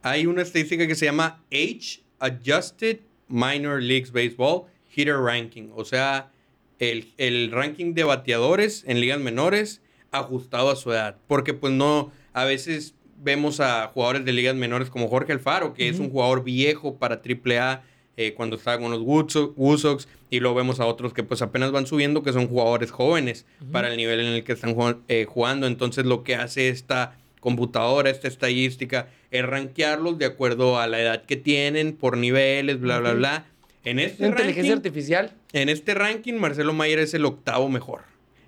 Hay 0.02 0.26
una 0.26 0.42
estadística 0.42 0.86
que 0.86 0.94
se 0.94 1.06
llama 1.06 1.42
Age 1.52 2.02
Adjusted 2.20 3.00
Minor 3.28 3.82
Leagues 3.82 4.12
Baseball 4.12 4.64
Hitter 4.94 5.16
Ranking, 5.16 5.70
o 5.74 5.84
sea, 5.84 6.30
el, 6.78 7.12
el 7.18 7.50
ranking 7.50 7.94
de 7.94 8.04
bateadores 8.04 8.84
en 8.86 9.00
ligas 9.00 9.18
menores 9.20 9.82
ajustado 10.10 10.70
a 10.70 10.76
su 10.76 10.92
edad, 10.92 11.16
porque 11.26 11.54
pues 11.54 11.72
no, 11.72 12.12
a 12.32 12.44
veces 12.44 12.94
vemos 13.22 13.60
a 13.60 13.88
jugadores 13.88 14.24
de 14.24 14.32
ligas 14.32 14.54
menores 14.56 14.90
como 14.90 15.08
Jorge 15.08 15.32
Alfaro, 15.32 15.74
que 15.74 15.88
es 15.88 15.98
un 15.98 16.10
jugador 16.10 16.42
viejo 16.44 16.96
para 16.96 17.20
AAA 17.22 17.82
eh, 18.16 18.34
cuando 18.34 18.56
estaba 18.56 18.78
con 18.80 18.90
los 18.90 19.00
Wood 19.00 19.28
Sox- 19.30 19.52
Wood 19.56 19.78
Sox, 19.78 20.08
y 20.30 20.40
luego 20.40 20.56
vemos 20.56 20.78
a 20.80 20.86
otros 20.86 21.12
que 21.14 21.22
pues 21.22 21.40
apenas 21.42 21.70
van 21.72 21.86
subiendo, 21.86 22.22
que 22.22 22.32
son 22.32 22.48
jugadores 22.48 22.90
jóvenes 22.90 23.46
para 23.72 23.88
el 23.90 23.96
nivel 23.96 24.20
en 24.20 24.26
el 24.26 24.44
que 24.44 24.52
están 24.52 24.76
eh, 25.08 25.26
jugando. 25.28 25.66
Entonces 25.66 26.04
lo 26.06 26.22
que 26.22 26.34
hace 26.34 26.68
esta 26.68 27.16
computadora, 27.40 28.10
esta 28.10 28.28
estadística, 28.28 29.08
es 29.30 29.44
rankearlos 29.44 30.18
de 30.18 30.26
acuerdo 30.26 30.78
a 30.78 30.86
la 30.86 31.00
edad 31.00 31.24
que 31.24 31.36
tienen, 31.36 31.94
por 31.94 32.16
niveles, 32.18 32.78
bla, 32.80 32.98
bla, 33.00 33.12
bla. 33.14 33.46
En 33.84 33.98
este, 33.98 34.26
Inteligencia 34.26 34.74
ranking, 34.74 34.76
artificial. 34.88 35.32
en 35.54 35.68
este 35.70 35.94
ranking, 35.94 36.34
Marcelo 36.34 36.74
Mayer 36.74 36.98
es 36.98 37.14
el 37.14 37.24
octavo 37.24 37.68
mejor. 37.70 38.02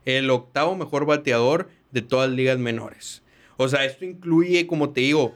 El 0.05 0.29
octavo 0.31 0.77
mejor 0.77 1.07
bateador 1.07 1.71
de 1.91 2.03
todas 2.03 2.29
las 2.29 2.37
ligas 2.37 2.59
menores. 2.59 3.23
O 3.63 3.69
sea, 3.69 3.85
esto 3.85 4.05
incluye, 4.05 4.67
como 4.67 4.91
te 4.91 5.01
digo, 5.03 5.35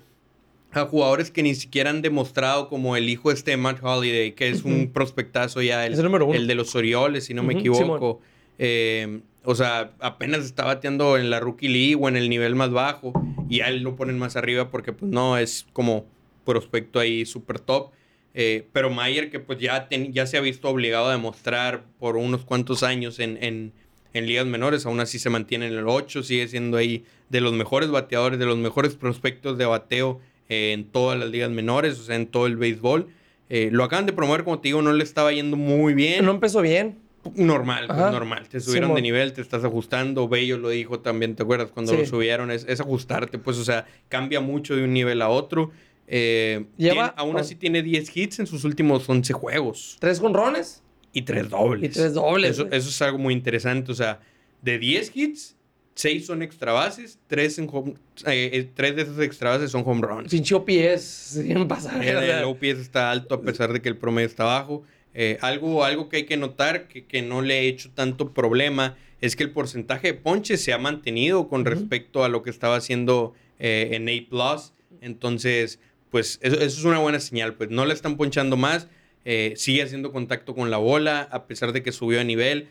a 0.72 0.85
jugadores 0.85 1.31
que 1.31 1.43
ni 1.43 1.55
siquiera 1.55 1.91
han 1.91 2.03
demostrado, 2.03 2.68
como 2.68 2.97
el 2.97 3.09
hijo 3.09 3.31
este 3.31 3.53
de 3.53 3.57
Matt 3.57 3.79
Holiday, 3.83 4.33
que 4.33 4.49
es 4.51 4.62
un 4.64 4.91
prospectazo 4.93 5.62
ya, 5.62 5.87
el, 5.87 5.93
Es 5.95 5.99
el 5.99 6.05
número 6.05 6.27
uno. 6.27 6.35
el 6.35 6.47
de 6.47 6.55
los 6.55 6.74
Orioles, 6.74 7.24
si 7.24 7.35
no 7.35 7.43
me 7.43 7.55
equivoco. 7.55 8.20
Eh, 8.59 9.20
o 9.45 9.55
sea, 9.55 9.93
apenas 10.01 10.45
está 10.45 10.64
bateando 10.64 11.16
en 11.16 11.31
la 11.31 11.41
Rookie 11.41 11.68
League 11.68 11.97
o 11.99 12.09
en 12.09 12.16
el 12.16 12.29
nivel 12.29 12.55
más 12.57 12.70
bajo. 12.70 13.12
Y 13.49 13.61
a 13.61 13.68
él 13.68 13.83
lo 13.83 13.95
ponen 13.97 14.18
más 14.18 14.35
arriba 14.37 14.70
porque, 14.70 14.93
pues, 14.93 15.11
no, 15.11 15.39
es 15.39 15.66
como 15.72 16.05
prospecto 16.45 16.99
ahí 16.99 17.24
súper 17.27 17.61
top. 17.61 17.91
Eh, 18.35 18.66
pero 18.72 18.91
Mayer, 18.91 19.31
que 19.31 19.41
pues 19.41 19.59
ya, 19.61 19.89
ten- 19.89 20.12
ya 20.12 20.27
se 20.27 20.37
ha 20.37 20.41
visto 20.43 20.68
obligado 20.68 21.07
a 21.09 21.12
demostrar 21.12 21.85
por 21.99 22.16
unos 22.18 22.45
cuantos 22.45 22.83
años 22.83 23.18
en, 23.18 23.39
en, 23.43 23.72
en 24.18 24.26
ligas 24.26 24.46
menores, 24.46 24.86
aún 24.86 25.00
así 25.00 25.18
se 25.18 25.30
mantiene 25.30 25.66
en 25.66 25.74
el 25.74 25.88
8, 25.88 26.22
sigue 26.22 26.48
siendo 26.48 26.76
ahí 26.76 27.04
de 27.28 27.40
los 27.40 27.52
mejores 27.52 27.90
bateadores, 27.90 28.38
de 28.38 28.46
los 28.46 28.56
mejores 28.58 28.94
prospectos 28.96 29.58
de 29.58 29.66
bateo 29.66 30.20
eh, 30.48 30.72
en 30.72 30.84
todas 30.84 31.18
las 31.18 31.28
ligas 31.30 31.50
menores, 31.50 31.98
o 31.98 32.02
sea, 32.04 32.16
en 32.16 32.26
todo 32.26 32.46
el 32.46 32.56
béisbol. 32.56 33.08
Eh, 33.48 33.68
lo 33.72 33.84
acaban 33.84 34.06
de 34.06 34.12
promover, 34.12 34.44
como 34.44 34.58
te 34.60 34.68
digo, 34.68 34.82
no 34.82 34.92
le 34.92 35.04
estaba 35.04 35.32
yendo 35.32 35.56
muy 35.56 35.94
bien. 35.94 36.24
No 36.24 36.30
empezó 36.32 36.60
bien. 36.62 36.98
Normal, 37.34 37.86
pues, 37.88 37.98
normal. 37.98 38.48
Te 38.48 38.60
subieron 38.60 38.94
de 38.94 39.02
nivel, 39.02 39.32
te 39.32 39.40
estás 39.40 39.64
ajustando. 39.64 40.28
Bello 40.28 40.58
lo 40.58 40.68
dijo 40.68 41.00
también, 41.00 41.34
¿te 41.34 41.42
acuerdas? 41.42 41.70
Cuando 41.72 41.90
Sí. 41.92 41.98
lo 41.98 42.06
subieron, 42.06 42.52
es, 42.52 42.64
es 42.68 42.80
ajustarte, 42.80 43.38
pues, 43.38 43.58
o 43.58 43.64
sea, 43.64 43.84
cambia 44.08 44.40
mucho 44.40 44.76
de 44.76 44.84
un 44.84 44.92
nivel 44.92 45.20
a 45.22 45.28
otro. 45.28 45.72
Eh, 46.06 46.66
Lleva- 46.76 46.92
tiene- 46.94 47.12
aún 47.16 47.36
así 47.36 47.56
tiene 47.56 47.82
10 47.82 48.16
hits 48.16 48.38
en 48.38 48.46
sus 48.46 48.62
últimos 48.62 49.08
11 49.08 49.32
juegos 49.32 49.96
Tres 49.98 50.20
jonrones 50.20 50.84
y 51.18 51.22
3 51.22 51.48
dobles. 51.48 51.90
y 51.90 51.92
tres 51.94 52.12
dobles. 52.14 52.50
Eso, 52.58 52.68
es 52.70 53.02
algo 53.02 53.18
muy 53.18 53.32
interesante. 53.34 53.90
O 53.90 53.94
sea, 53.94 54.20
de 54.62 54.78
10 54.78 55.12
hits, 55.14 55.56
6 55.94 56.26
son 56.26 56.42
extra 56.42 56.72
bases, 56.72 57.18
3, 57.26 57.58
en 57.60 57.68
home- 57.68 57.94
eh, 58.26 58.50
eh, 58.52 58.68
tres 58.74 58.96
de 58.96 59.02
esos 59.02 59.18
extra 59.20 59.50
bases 59.50 59.70
son 59.70 59.82
home 59.86 60.02
runs. 60.06 60.30
Pinche 60.30 60.54
OPS, 60.54 61.42
bien 61.42 61.66
pasado. 61.66 62.02
El, 62.02 62.16
el 62.18 62.44
OPS 62.44 62.80
está 62.80 63.10
alto 63.10 63.34
a 63.34 63.40
pesar 63.40 63.72
de 63.72 63.80
que 63.80 63.88
el 63.88 63.96
promedio 63.96 64.26
está 64.28 64.44
bajo. 64.44 64.82
Eh, 65.14 65.38
algo, 65.40 65.84
algo 65.84 66.10
que 66.10 66.18
hay 66.18 66.24
que 66.26 66.36
notar 66.36 66.88
que, 66.88 67.06
que 67.06 67.22
no 67.22 67.40
le 67.40 67.60
he 67.60 67.68
hecho 67.68 67.90
tanto 67.94 68.34
problema 68.34 68.98
es 69.22 69.34
que 69.34 69.44
el 69.44 69.50
porcentaje 69.52 70.08
de 70.08 70.14
ponches 70.14 70.62
se 70.62 70.74
ha 70.74 70.78
mantenido 70.78 71.48
con 71.48 71.64
respecto 71.64 72.22
a 72.24 72.28
lo 72.28 72.42
que 72.42 72.50
estaba 72.50 72.76
haciendo 72.76 73.32
eh, 73.58 73.88
en 73.92 74.10
A 74.10 74.28
Plus. 74.28 74.74
Entonces, 75.00 75.78
pues 76.10 76.38
eso, 76.42 76.56
eso 76.56 76.64
es 76.66 76.84
una 76.84 76.98
buena 76.98 77.20
señal. 77.20 77.54
Pues 77.54 77.70
no 77.70 77.86
le 77.86 77.94
están 77.94 78.18
ponchando 78.18 78.56
más. 78.58 78.88
Eh, 79.29 79.55
sigue 79.57 79.83
haciendo 79.83 80.12
contacto 80.12 80.55
con 80.55 80.70
la 80.70 80.77
bola 80.77 81.22
a 81.33 81.49
pesar 81.49 81.72
de 81.72 81.83
que 81.83 81.91
subió 81.91 82.18
de 82.18 82.24
nivel. 82.24 82.68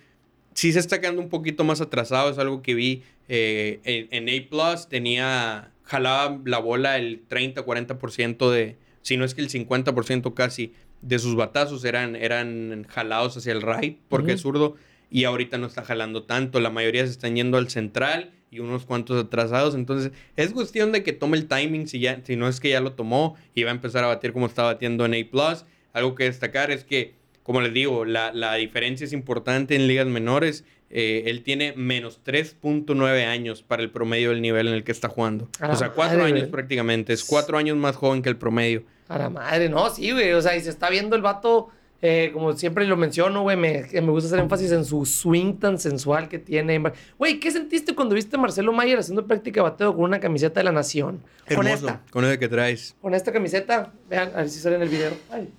Sí 0.54 0.72
se 0.72 0.80
está 0.80 1.02
quedando 1.02 1.22
un 1.22 1.28
poquito 1.28 1.66
más 1.66 1.82
atrasado. 1.82 2.32
Es 2.32 2.38
algo 2.38 2.62
que 2.62 2.74
vi 2.74 3.04
eh, 3.28 3.82
en, 3.84 4.30
en 4.30 4.48
A. 4.62 4.76
Tenía, 4.88 5.74
jalaba 5.84 6.40
la 6.46 6.60
bola 6.60 6.98
el 6.98 7.28
30-40% 7.28 8.50
de, 8.50 8.78
si 9.02 9.18
no 9.18 9.26
es 9.26 9.36
que 9.36 9.42
el 9.42 9.50
50% 9.50 10.34
casi 10.34 10.72
de 11.02 11.20
sus 11.20 11.36
batazos 11.36 11.84
eran, 11.84 12.16
eran 12.16 12.86
jalados 12.88 13.36
hacia 13.36 13.52
el 13.52 13.62
right 13.62 14.00
porque 14.08 14.32
es 14.32 14.42
zurdo 14.42 14.78
y 15.12 15.26
ahorita 15.26 15.58
no 15.58 15.68
está 15.68 15.84
jalando 15.84 16.24
tanto. 16.24 16.62
La 16.62 16.70
mayoría 16.70 17.06
se 17.06 17.12
están 17.12 17.36
yendo 17.36 17.58
al 17.58 17.70
central 17.70 18.32
y 18.50 18.60
unos 18.60 18.86
cuantos 18.86 19.22
atrasados. 19.22 19.76
Entonces 19.76 20.14
es 20.38 20.54
cuestión 20.54 20.94
de 20.94 21.04
que 21.04 21.12
tome 21.12 21.36
el 21.36 21.50
timing 21.50 21.90
si, 21.90 22.00
ya, 22.00 22.22
si 22.24 22.38
no 22.38 22.48
es 22.48 22.62
que 22.62 22.70
ya 22.70 22.80
lo 22.80 22.94
tomó 22.94 23.36
y 23.54 23.64
va 23.64 23.72
a 23.72 23.74
empezar 23.74 24.06
a 24.06 24.08
batir 24.08 24.32
como 24.32 24.46
está 24.46 24.64
batiendo 24.64 25.06
en 25.06 25.16
A. 25.16 25.66
Algo 25.96 26.14
que 26.16 26.26
destacar 26.26 26.72
es 26.72 26.84
que, 26.84 27.14
como 27.44 27.62
les 27.62 27.74
digo, 27.74 28.06
la, 28.06 28.32
la 28.34 28.54
diferencia 28.56 29.06
es 29.06 29.14
importante 29.14 29.76
en 29.76 29.88
ligas 29.88 30.08
menores. 30.08 30.64
Eh, 30.92 31.24
él 31.26 31.42
tiene 31.42 31.74
menos 31.76 32.22
3.9 32.24 33.26
años 33.26 33.64
para 33.64 33.82
el 33.82 33.90
promedio 33.90 34.30
del 34.30 34.42
nivel 34.42 34.68
en 34.68 34.74
el 34.76 34.84
que 34.84 34.92
está 34.92 35.10
jugando. 35.10 35.50
A 35.60 35.72
O 35.72 35.76
sea, 35.76 35.90
cuatro 35.90 36.18
madre, 36.20 36.30
años 36.32 36.42
güey. 36.42 36.52
prácticamente. 36.52 37.12
Es 37.14 37.24
cuatro 37.24 37.58
años 37.58 37.76
más 37.78 37.96
joven 37.96 38.22
que 38.22 38.30
el 38.30 38.38
promedio. 38.38 38.84
A 39.08 39.18
la 39.18 39.30
madre, 39.30 39.70
no, 39.70 39.90
sí, 39.90 40.12
güey. 40.12 40.32
O 40.34 40.42
sea, 40.42 40.56
y 40.56 40.62
se 40.62 40.70
está 40.70 40.90
viendo 40.90 41.16
el 41.16 41.22
vato, 41.22 41.70
eh, 42.02 42.30
como 42.34 42.54
siempre 42.54 42.86
lo 42.86 42.98
menciono, 42.98 43.42
güey. 43.42 43.58
Me, 43.58 43.86
me 43.94 44.12
gusta 44.12 44.28
hacer 44.28 44.40
énfasis 44.40 44.72
en 44.72 44.86
su 44.86 45.06
swing 45.06 45.56
tan 45.56 45.80
sensual 45.80 46.28
que 46.30 46.40
tiene. 46.40 46.82
Güey, 47.18 47.40
¿qué 47.40 47.52
sentiste 47.52 47.94
cuando 47.96 48.16
viste 48.16 48.36
a 48.36 48.40
Marcelo 48.40 48.72
Mayer 48.72 49.00
haciendo 49.00 49.26
práctica 49.28 49.62
de 49.62 49.70
bateo 49.70 49.94
con 49.96 50.04
una 50.06 50.20
camiseta 50.20 50.60
de 50.60 50.64
la 50.66 50.72
Nación? 50.72 51.22
Con 51.48 51.68
Hermoso. 51.68 51.88
esta. 51.88 52.02
Con 52.12 52.26
eso 52.26 52.40
que 52.40 52.48
traes. 52.48 52.96
Con 53.02 53.14
esta 53.16 53.32
camiseta. 53.32 53.92
Vean, 54.10 54.30
a 54.34 54.38
ver 54.38 54.50
si 54.50 54.60
sale 54.60 54.76
en 54.78 54.82
el 54.84 54.90
video. 54.90 55.12
Ay, 55.32 55.50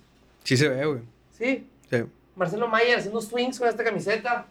Sí 0.47 0.55
se 0.57 0.69
ve, 0.69 0.85
güey. 0.85 0.99
sí. 1.37 1.65
Sí. 1.89 1.97
Marcelo 2.37 2.67
Mayer 2.67 2.97
haciendo 2.99 3.19
swings 3.21 3.59
con 3.59 3.67
esta 3.67 3.83
camiseta. 3.83 4.45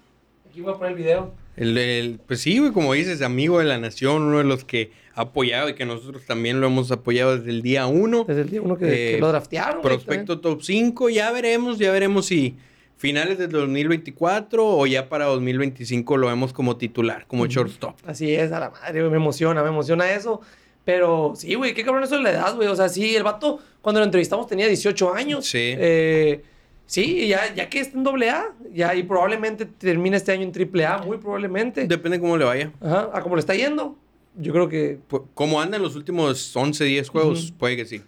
Aquí 0.48 0.60
voy 0.60 0.74
a 0.74 0.76
poner 0.76 0.92
el 0.92 0.98
video. 0.98 1.32
El, 1.56 1.78
el- 1.78 2.20
pues 2.26 2.40
sí, 2.40 2.58
güey, 2.58 2.72
como 2.72 2.92
dices, 2.92 3.22
amigo 3.22 3.58
de 3.60 3.64
la 3.64 3.78
nación, 3.78 4.22
uno 4.22 4.38
de 4.38 4.44
los 4.44 4.64
que 4.64 4.90
ha 5.14 5.22
apoyado 5.22 5.68
y 5.70 5.74
que 5.74 5.86
nosotros 5.86 6.24
también 6.26 6.60
lo 6.60 6.66
hemos 6.66 6.90
apoyado 6.92 7.36
desde 7.38 7.50
el 7.50 7.62
día 7.62 7.86
uno. 7.86 8.24
Desde 8.28 8.42
el 8.42 8.50
día 8.50 8.60
uno 8.60 8.76
que, 8.76 8.86
que 8.86 9.16
Eh, 9.16 9.20
lo 9.20 9.28
draftearon. 9.28 9.80
güey, 9.80 9.94
Prospecto 9.94 10.40
top 10.40 10.62
5, 10.62 11.08
ya 11.10 11.30
veremos, 11.32 11.78
ya 11.78 11.90
veremos 11.92 12.26
si 12.26 12.56
finales 12.98 13.38
del 13.38 13.50
2024 13.50 14.66
o 14.66 14.86
ya 14.86 15.08
para 15.08 15.26
2025 15.26 16.16
lo 16.16 16.26
vemos 16.26 16.52
como 16.52 16.76
titular, 16.76 17.26
como 17.26 17.46
shortstop. 17.46 17.96
Así 18.06 18.34
es, 18.34 18.52
a 18.52 18.60
la 18.60 18.70
madre, 18.70 19.00
güey, 19.00 19.10
me 19.10 19.16
emociona, 19.18 19.62
me 19.62 19.68
emociona 19.68 20.10
eso. 20.12 20.40
Pero 20.86 21.32
sí, 21.36 21.54
güey, 21.56 21.74
qué 21.74 21.84
cabrón 21.84 22.04
eso 22.04 22.16
de 22.16 22.22
la 22.22 22.30
edad, 22.30 22.54
güey. 22.56 22.68
O 22.68 22.76
sea, 22.76 22.88
sí, 22.88 23.14
el 23.14 23.24
vato, 23.24 23.58
cuando 23.82 24.00
lo 24.00 24.04
entrevistamos 24.06 24.46
tenía 24.46 24.66
18 24.68 25.12
años. 25.12 25.44
Sí. 25.44 25.58
Eh, 25.76 26.42
sí, 26.86 27.26
ya, 27.26 27.52
ya 27.54 27.68
que 27.68 27.80
está 27.80 27.98
en 27.98 28.04
doble 28.04 28.30
A, 28.30 28.54
ya 28.72 28.94
y 28.94 29.02
probablemente 29.02 29.66
termine 29.66 30.16
este 30.16 30.30
año 30.32 30.44
en 30.44 30.52
triple 30.52 30.86
A, 30.86 30.98
muy 30.98 31.18
probablemente. 31.18 31.86
Depende 31.88 32.20
cómo 32.20 32.36
le 32.38 32.44
vaya. 32.44 32.72
Ajá, 32.80 33.10
a 33.12 33.20
cómo 33.20 33.34
le 33.34 33.40
está 33.40 33.54
yendo. 33.54 33.96
Yo 34.38 34.52
creo 34.52 34.68
que 34.68 34.98
Pu- 35.10 35.24
Como 35.34 35.60
andan 35.60 35.82
los 35.82 35.96
últimos 35.96 36.54
11, 36.56 36.84
10 36.84 37.08
juegos, 37.08 37.52
puede 37.58 37.76
que 37.76 37.84
sí. 37.84 38.02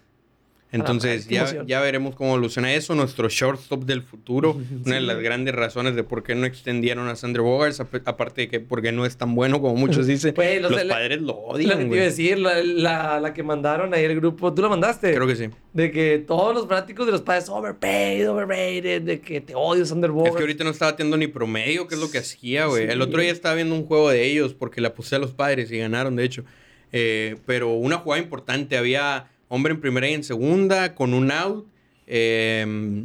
Entonces, 0.70 1.28
ya, 1.28 1.64
ya 1.66 1.80
veremos 1.80 2.14
cómo 2.14 2.30
evoluciona 2.30 2.74
eso. 2.74 2.94
Nuestro 2.94 3.28
shortstop 3.30 3.84
del 3.84 4.02
futuro. 4.02 4.52
Una 4.84 4.96
de 4.96 5.00
las 5.00 5.18
grandes 5.18 5.54
razones 5.54 5.94
de 5.96 6.04
por 6.04 6.22
qué 6.22 6.34
no 6.34 6.44
extendieron 6.44 7.08
a 7.08 7.16
Sandro 7.16 7.42
Bogarts. 7.44 7.80
ap- 7.80 8.02
Aparte 8.06 8.42
de 8.42 8.48
que 8.48 8.60
porque 8.60 8.92
no 8.92 9.06
es 9.06 9.16
tan 9.16 9.34
bueno 9.34 9.60
como 9.62 9.76
muchos 9.76 10.06
dicen. 10.06 10.34
Güey, 10.34 10.60
los 10.60 10.70
los 10.70 10.80
de 10.80 10.84
la- 10.86 10.94
padres 10.94 11.22
lo 11.22 11.34
que 11.34 11.40
odian, 11.46 11.80
a 11.80 11.84
güey. 11.84 12.00
decir, 12.00 12.38
la, 12.38 12.62
la, 12.62 13.18
la 13.20 13.32
que 13.32 13.42
mandaron 13.42 13.94
ahí 13.94 14.04
el 14.04 14.16
grupo, 14.16 14.52
¿tú 14.52 14.60
la 14.60 14.68
mandaste? 14.68 15.14
Creo 15.14 15.26
que 15.26 15.36
sí. 15.36 15.48
De 15.72 15.90
que 15.90 16.22
todos 16.26 16.54
los 16.54 16.66
fanáticos 16.68 17.06
de 17.06 17.12
los 17.12 17.22
padres, 17.22 17.48
overpaid, 17.48 18.28
overrated, 18.30 19.02
de 19.02 19.20
que 19.20 19.40
te 19.40 19.54
odio, 19.54 19.86
Sander 19.86 20.10
Es 20.26 20.32
que 20.34 20.40
ahorita 20.40 20.64
no 20.64 20.70
estaba 20.70 20.96
teniendo 20.96 21.16
ni 21.16 21.28
promedio, 21.28 21.86
que 21.88 21.94
es 21.94 22.00
lo 22.00 22.10
que 22.10 22.18
hacía, 22.18 22.66
güey. 22.66 22.86
Sí. 22.86 22.92
El 22.92 23.00
otro 23.00 23.20
día 23.22 23.30
estaba 23.32 23.54
viendo 23.54 23.74
un 23.74 23.84
juego 23.86 24.10
de 24.10 24.24
ellos 24.26 24.54
porque 24.54 24.80
la 24.80 24.92
puse 24.92 25.16
a 25.16 25.18
los 25.18 25.32
padres 25.32 25.70
y 25.72 25.78
ganaron, 25.78 26.14
de 26.16 26.24
hecho. 26.24 26.44
Eh, 26.92 27.36
pero 27.46 27.70
una 27.74 27.96
jugada 27.98 28.22
importante, 28.22 28.76
había 28.76 29.28
hombre 29.48 29.72
en 29.74 29.80
primera 29.80 30.08
y 30.08 30.14
en 30.14 30.24
segunda 30.24 30.94
con 30.94 31.14
un 31.14 31.30
out. 31.32 31.66
eh, 32.06 33.04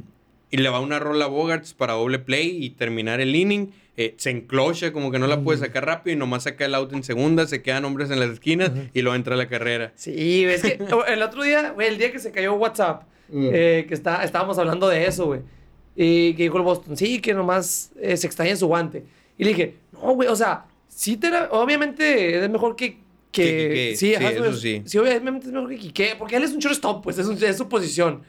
y 0.51 0.57
le 0.57 0.69
va 0.69 0.79
una 0.79 0.99
rola 0.99 1.25
a 1.25 1.27
Bogarts 1.29 1.73
para 1.73 1.93
doble 1.93 2.19
play 2.19 2.63
y 2.63 2.69
terminar 2.71 3.19
el 3.21 3.35
inning. 3.35 3.71
Eh, 3.97 4.13
se 4.17 4.29
enclocha, 4.29 4.91
como 4.93 5.11
que 5.11 5.17
no 5.17 5.25
la 5.25 5.41
puede 5.41 5.57
sacar 5.57 5.85
rápido 5.85 6.15
y 6.15 6.19
nomás 6.19 6.43
saca 6.43 6.65
el 6.65 6.75
out 6.75 6.93
en 6.93 7.03
segunda. 7.03 7.47
Se 7.47 7.63
quedan 7.63 7.85
hombres 7.85 8.11
en 8.11 8.19
las 8.19 8.29
esquinas 8.29 8.71
y 8.93 9.01
luego 9.01 9.15
entra 9.15 9.35
la 9.35 9.47
carrera. 9.47 9.93
Sí, 9.95 10.43
es 10.45 10.61
que 10.61 10.79
el 11.07 11.21
otro 11.23 11.41
día, 11.43 11.71
güey, 11.71 11.87
el 11.87 11.97
día 11.97 12.11
que 12.11 12.19
se 12.19 12.31
cayó 12.31 12.53
WhatsApp, 12.53 13.03
eh, 13.33 13.85
que 13.87 13.93
está, 13.95 14.23
estábamos 14.23 14.59
hablando 14.59 14.87
de 14.89 15.05
eso, 15.07 15.25
güey. 15.25 15.41
Y 15.95 16.35
que 16.35 16.43
dijo 16.43 16.57
el 16.57 16.63
Boston, 16.63 16.97
sí, 16.97 17.19
que 17.19 17.33
nomás 17.33 17.91
eh, 17.99 18.15
se 18.15 18.27
extraña 18.27 18.55
su 18.55 18.67
guante. 18.67 19.03
Y 19.39 19.43
le 19.45 19.49
dije, 19.49 19.75
no, 19.91 20.13
güey, 20.13 20.29
o 20.29 20.35
sea, 20.35 20.65
sí 20.87 21.17
te 21.17 21.31
la- 21.31 21.49
obviamente 21.51 22.43
es 22.43 22.49
mejor 22.49 22.75
que... 22.75 22.97
Que, 23.33 23.95
sí, 23.97 24.13
sí, 24.15 24.23
eso 24.23 24.53
sí. 24.53 24.81
Sí, 24.85 24.97
obviamente 24.99 25.47
es 25.47 25.51
mejor 25.53 25.69
que 25.69 25.77
Quique, 25.77 26.15
porque 26.17 26.35
él 26.37 26.43
es 26.43 26.51
un 26.51 26.59
shortstop, 26.59 27.03
pues, 27.03 27.17
es, 27.17 27.25
un- 27.27 27.43
es 27.43 27.57
su 27.57 27.67
posición. 27.67 28.21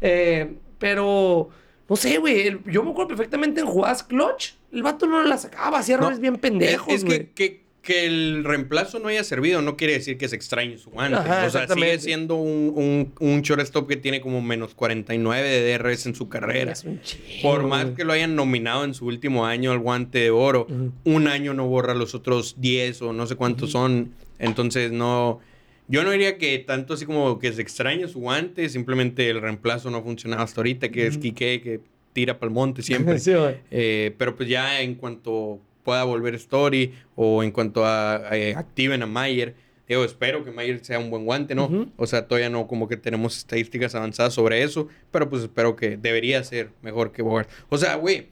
Eh, 0.00 0.54
pero, 0.78 1.48
no 1.88 1.96
sé, 1.96 2.18
güey, 2.18 2.58
yo 2.66 2.82
me 2.82 2.90
acuerdo 2.92 3.08
perfectamente 3.08 3.60
en 3.60 3.66
jugadas 3.66 4.02
clutch, 4.04 4.52
el 4.72 4.82
vato 4.82 5.06
no 5.06 5.22
la 5.24 5.36
sacaba, 5.36 5.80
hacía 5.80 5.96
errores 5.96 6.18
No, 6.18 6.22
bien 6.22 6.36
pendejos, 6.36 6.88
Es, 6.94 7.02
es 7.02 7.08
que, 7.08 7.30
que, 7.34 7.62
que 7.82 8.06
el 8.06 8.44
reemplazo 8.44 9.00
no 9.00 9.08
haya 9.08 9.24
servido 9.24 9.60
no 9.62 9.76
quiere 9.76 9.94
decir 9.94 10.16
que 10.16 10.28
se 10.28 10.36
extrañe 10.36 10.78
su 10.78 10.90
guante. 10.90 11.18
Ajá, 11.18 11.44
o 11.46 11.50
sea, 11.50 11.66
sigue 11.66 11.98
siendo 11.98 12.36
un, 12.36 12.72
un, 12.76 13.12
un 13.18 13.42
shortstop 13.42 13.88
que 13.88 13.96
tiene 13.96 14.20
como 14.20 14.40
menos 14.40 14.74
49 14.76 15.48
de 15.48 15.76
DRS 15.78 16.06
en 16.06 16.14
su 16.14 16.28
carrera. 16.28 16.70
Es 16.72 16.84
un 16.84 17.00
chingo, 17.02 17.42
Por 17.42 17.66
más 17.66 17.86
que 17.96 18.04
lo 18.04 18.12
hayan 18.12 18.36
nominado 18.36 18.84
en 18.84 18.94
su 18.94 19.06
último 19.06 19.46
año 19.46 19.72
al 19.72 19.80
guante 19.80 20.20
de 20.20 20.30
oro, 20.30 20.68
un 21.04 21.26
año 21.26 21.54
no 21.54 21.66
borra 21.66 21.94
los 21.94 22.14
otros 22.14 22.54
10 22.60 23.02
o 23.02 23.12
no 23.12 23.26
sé 23.26 23.34
cuántos 23.34 23.72
son. 23.72 24.12
Entonces, 24.42 24.92
no. 24.92 25.40
Yo 25.88 26.04
no 26.04 26.10
diría 26.10 26.36
que 26.36 26.58
tanto 26.58 26.94
así 26.94 27.06
como 27.06 27.38
que 27.38 27.52
se 27.52 27.62
extrañe 27.62 28.06
su 28.08 28.20
guante, 28.20 28.68
simplemente 28.68 29.28
el 29.30 29.40
reemplazo 29.40 29.90
no 29.90 29.98
ha 29.98 30.02
funcionado 30.02 30.42
hasta 30.42 30.60
ahorita, 30.60 30.90
que 30.90 31.06
es. 31.06 31.16
Quique, 31.16 31.60
que 31.62 31.80
tira 32.12 32.38
para 32.38 32.48
el 32.48 32.54
monte 32.54 32.82
siempre. 32.82 33.18
Sí. 33.18 33.32
Eh, 33.70 34.14
pero 34.18 34.36
pues 34.36 34.48
ya 34.48 34.80
en 34.82 34.96
cuanto 34.96 35.60
pueda 35.82 36.04
volver 36.04 36.34
Story 36.34 36.92
o 37.16 37.42
en 37.42 37.50
cuanto 37.50 37.84
a, 37.84 38.22
eh, 38.32 38.54
activen 38.56 39.02
a 39.02 39.06
Mayer, 39.06 39.54
digo, 39.88 40.04
espero 40.04 40.44
que 40.44 40.50
Mayer 40.50 40.84
sea 40.84 40.98
un 40.98 41.10
buen 41.10 41.24
guante, 41.24 41.54
¿no? 41.54 41.90
O 41.96 42.06
sea, 42.06 42.26
todavía 42.26 42.48
no 42.48 42.66
como 42.66 42.88
que 42.88 42.96
tenemos 42.96 43.36
estadísticas 43.36 43.94
avanzadas 43.94 44.32
sobre 44.34 44.62
eso, 44.62 44.88
pero 45.10 45.28
pues 45.28 45.42
espero 45.42 45.76
que 45.76 45.96
debería 45.96 46.42
ser 46.44 46.70
mejor 46.82 47.12
que 47.12 47.22
Bogart. 47.22 47.48
O 47.68 47.78
sea, 47.78 47.96
güey, 47.96 48.28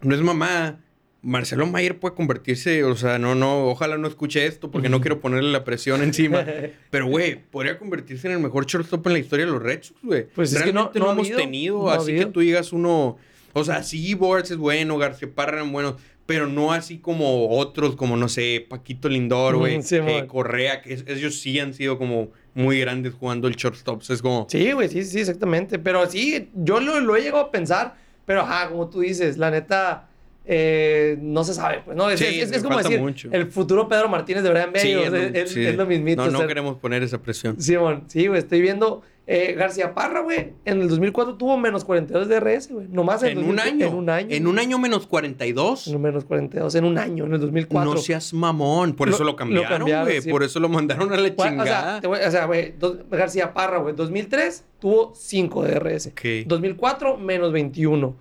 no 0.00 0.14
es 0.14 0.20
mamá. 0.20 0.80
Marcelo 1.22 1.66
Mayer 1.66 2.00
puede 2.00 2.14
convertirse, 2.16 2.82
o 2.82 2.96
sea, 2.96 3.18
no, 3.18 3.34
no, 3.36 3.66
ojalá 3.68 3.96
no 3.96 4.08
escuche 4.08 4.44
esto 4.44 4.70
porque 4.72 4.88
no 4.88 5.00
quiero 5.00 5.20
ponerle 5.20 5.52
la 5.52 5.62
presión 5.62 6.02
encima. 6.02 6.44
Pero, 6.90 7.06
güey, 7.06 7.36
podría 7.50 7.78
convertirse 7.78 8.26
en 8.26 8.34
el 8.34 8.38
mejor 8.40 8.66
shortstop 8.66 9.06
en 9.06 9.12
la 9.12 9.18
historia 9.20 9.46
de 9.46 9.52
los 9.52 9.62
Red 9.62 9.82
Sox, 9.84 10.00
güey. 10.02 10.26
Pues 10.34 10.52
es 10.52 10.58
que 10.62 10.72
Realmente 10.72 10.98
no- 10.98 11.04
no 11.04 11.10
ha 11.10 11.14
hemos 11.14 11.26
habido, 11.26 11.38
tenido, 11.38 11.78
no 11.78 11.90
así 11.90 12.14
que 12.16 12.26
tú 12.26 12.40
digas 12.40 12.72
uno, 12.72 13.18
o 13.52 13.64
sea, 13.64 13.82
sí, 13.84 14.14
Bogarts 14.14 14.50
es 14.50 14.56
bueno, 14.56 14.98
García 14.98 15.28
Parra 15.32 15.58
eran 15.58 15.70
buenos, 15.70 15.94
pero 16.26 16.46
no 16.48 16.72
así 16.72 16.98
como 16.98 17.50
otros, 17.50 17.94
como, 17.94 18.16
no 18.16 18.28
sé, 18.28 18.66
Paquito 18.68 19.08
Lindor, 19.08 19.56
güey, 19.58 19.80
sí, 19.82 19.96
eh. 19.96 20.24
Correa, 20.26 20.82
que 20.82 20.94
es- 20.94 21.04
ellos 21.06 21.40
sí 21.40 21.58
han 21.60 21.72
sido 21.74 21.98
como 21.98 22.30
muy 22.54 22.80
grandes 22.80 23.14
jugando 23.14 23.46
el 23.46 23.54
shortstop. 23.54 24.02
Es 24.08 24.20
como, 24.22 24.46
Sí, 24.50 24.72
güey, 24.72 24.88
sí, 24.88 25.04
sí, 25.04 25.20
exactamente. 25.20 25.78
Pero 25.78 26.08
sí, 26.10 26.48
yo 26.54 26.80
lo, 26.80 27.00
lo 27.00 27.16
he 27.16 27.22
llegado 27.22 27.44
a 27.44 27.50
pensar, 27.52 27.94
pero 28.26 28.40
ajá, 28.42 28.68
como 28.70 28.88
tú 28.88 29.00
dices, 29.00 29.36
la 29.38 29.50
neta, 29.50 30.08
eh, 30.44 31.16
no 31.20 31.44
se 31.44 31.54
sabe, 31.54 31.82
pues, 31.84 31.96
¿no? 31.96 32.10
Es, 32.10 32.18
Sí, 32.18 32.26
es- 32.40 32.50
es 32.50 32.56
sí, 32.58 32.62
como 32.62 32.78
decir, 32.78 33.00
mucho. 33.00 33.28
el 33.32 33.46
futuro 33.50 33.88
Pedro 33.88 34.08
Martínez 34.08 34.42
de 34.42 34.50
Brian 34.50 34.72
Bello, 34.72 35.00
sí, 35.02 35.06
es, 35.06 35.34
es, 35.34 35.50
sí. 35.52 35.64
es 35.64 35.76
lo 35.76 35.86
mismito. 35.86 36.24
No, 36.24 36.30
no 36.30 36.38
o 36.38 36.40
sea, 36.40 36.48
queremos 36.48 36.76
poner 36.78 37.02
esa 37.02 37.18
presión. 37.22 37.60
Simón, 37.60 38.04
sí, 38.08 38.26
güey, 38.26 38.38
estoy 38.40 38.60
viendo. 38.60 39.02
eh, 39.24 39.54
García 39.56 39.94
Parra, 39.94 40.20
güey, 40.22 40.52
en 40.64 40.80
el 40.80 40.88
2004 40.88 41.36
tuvo 41.36 41.56
menos 41.56 41.84
42 41.84 42.26
de 42.28 42.40
RS, 42.40 42.72
güey. 42.74 42.88
Nomás 42.88 43.22
en, 43.22 43.38
En 43.38 43.38
un 43.38 43.54
2000 43.54 43.60
año. 43.60 43.86
En 43.86 43.94
un 43.94 44.10
año. 44.10 44.26
En 44.36 44.46
un 44.48 44.58
año 44.58 44.78
menos 44.80 45.06
42. 45.06 45.86
En 45.86 45.94
un 45.94 46.02
menos 46.02 46.24
42, 46.24 46.74
en 46.74 46.84
un 46.84 46.98
año, 46.98 47.26
en 47.26 47.34
el 47.34 47.40
2004. 47.40 47.94
No 47.94 48.00
seas 48.00 48.34
mamón. 48.34 48.94
Por 48.94 49.08
eso 49.08 49.18
lo 49.22 49.30
lo 49.30 49.36
cambiaron, 49.36 49.88
güey. 49.88 50.22
sí. 50.22 50.28
Por 50.28 50.42
eso 50.42 50.58
lo 50.58 50.68
mandaron 50.68 51.12
a 51.12 51.16
la 51.16 51.30
Bueno, 51.30 51.62
O 51.62 51.64
sea, 51.64 52.00
chingada. 52.00 52.26
o 52.28 52.30
sea, 52.32 52.46
güey, 52.46 52.74
dos- 52.76 52.96
García 53.12 53.54
Parra, 53.54 53.78
güey, 53.78 53.94
2003 53.94 54.64
tuvo 54.80 55.12
5 55.14 55.62
de 55.62 55.74
RS. 55.78 56.08
Ok. 56.10 56.48
2004, 56.48 57.16
menos 57.16 57.52
21. 57.52 58.16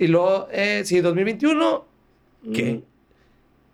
Y 0.00 0.06
luego, 0.08 0.48
eh, 0.50 0.82
sí, 0.84 1.00
2021. 1.00 1.84
¿Qué? 2.52 2.72
mm, 2.72 2.82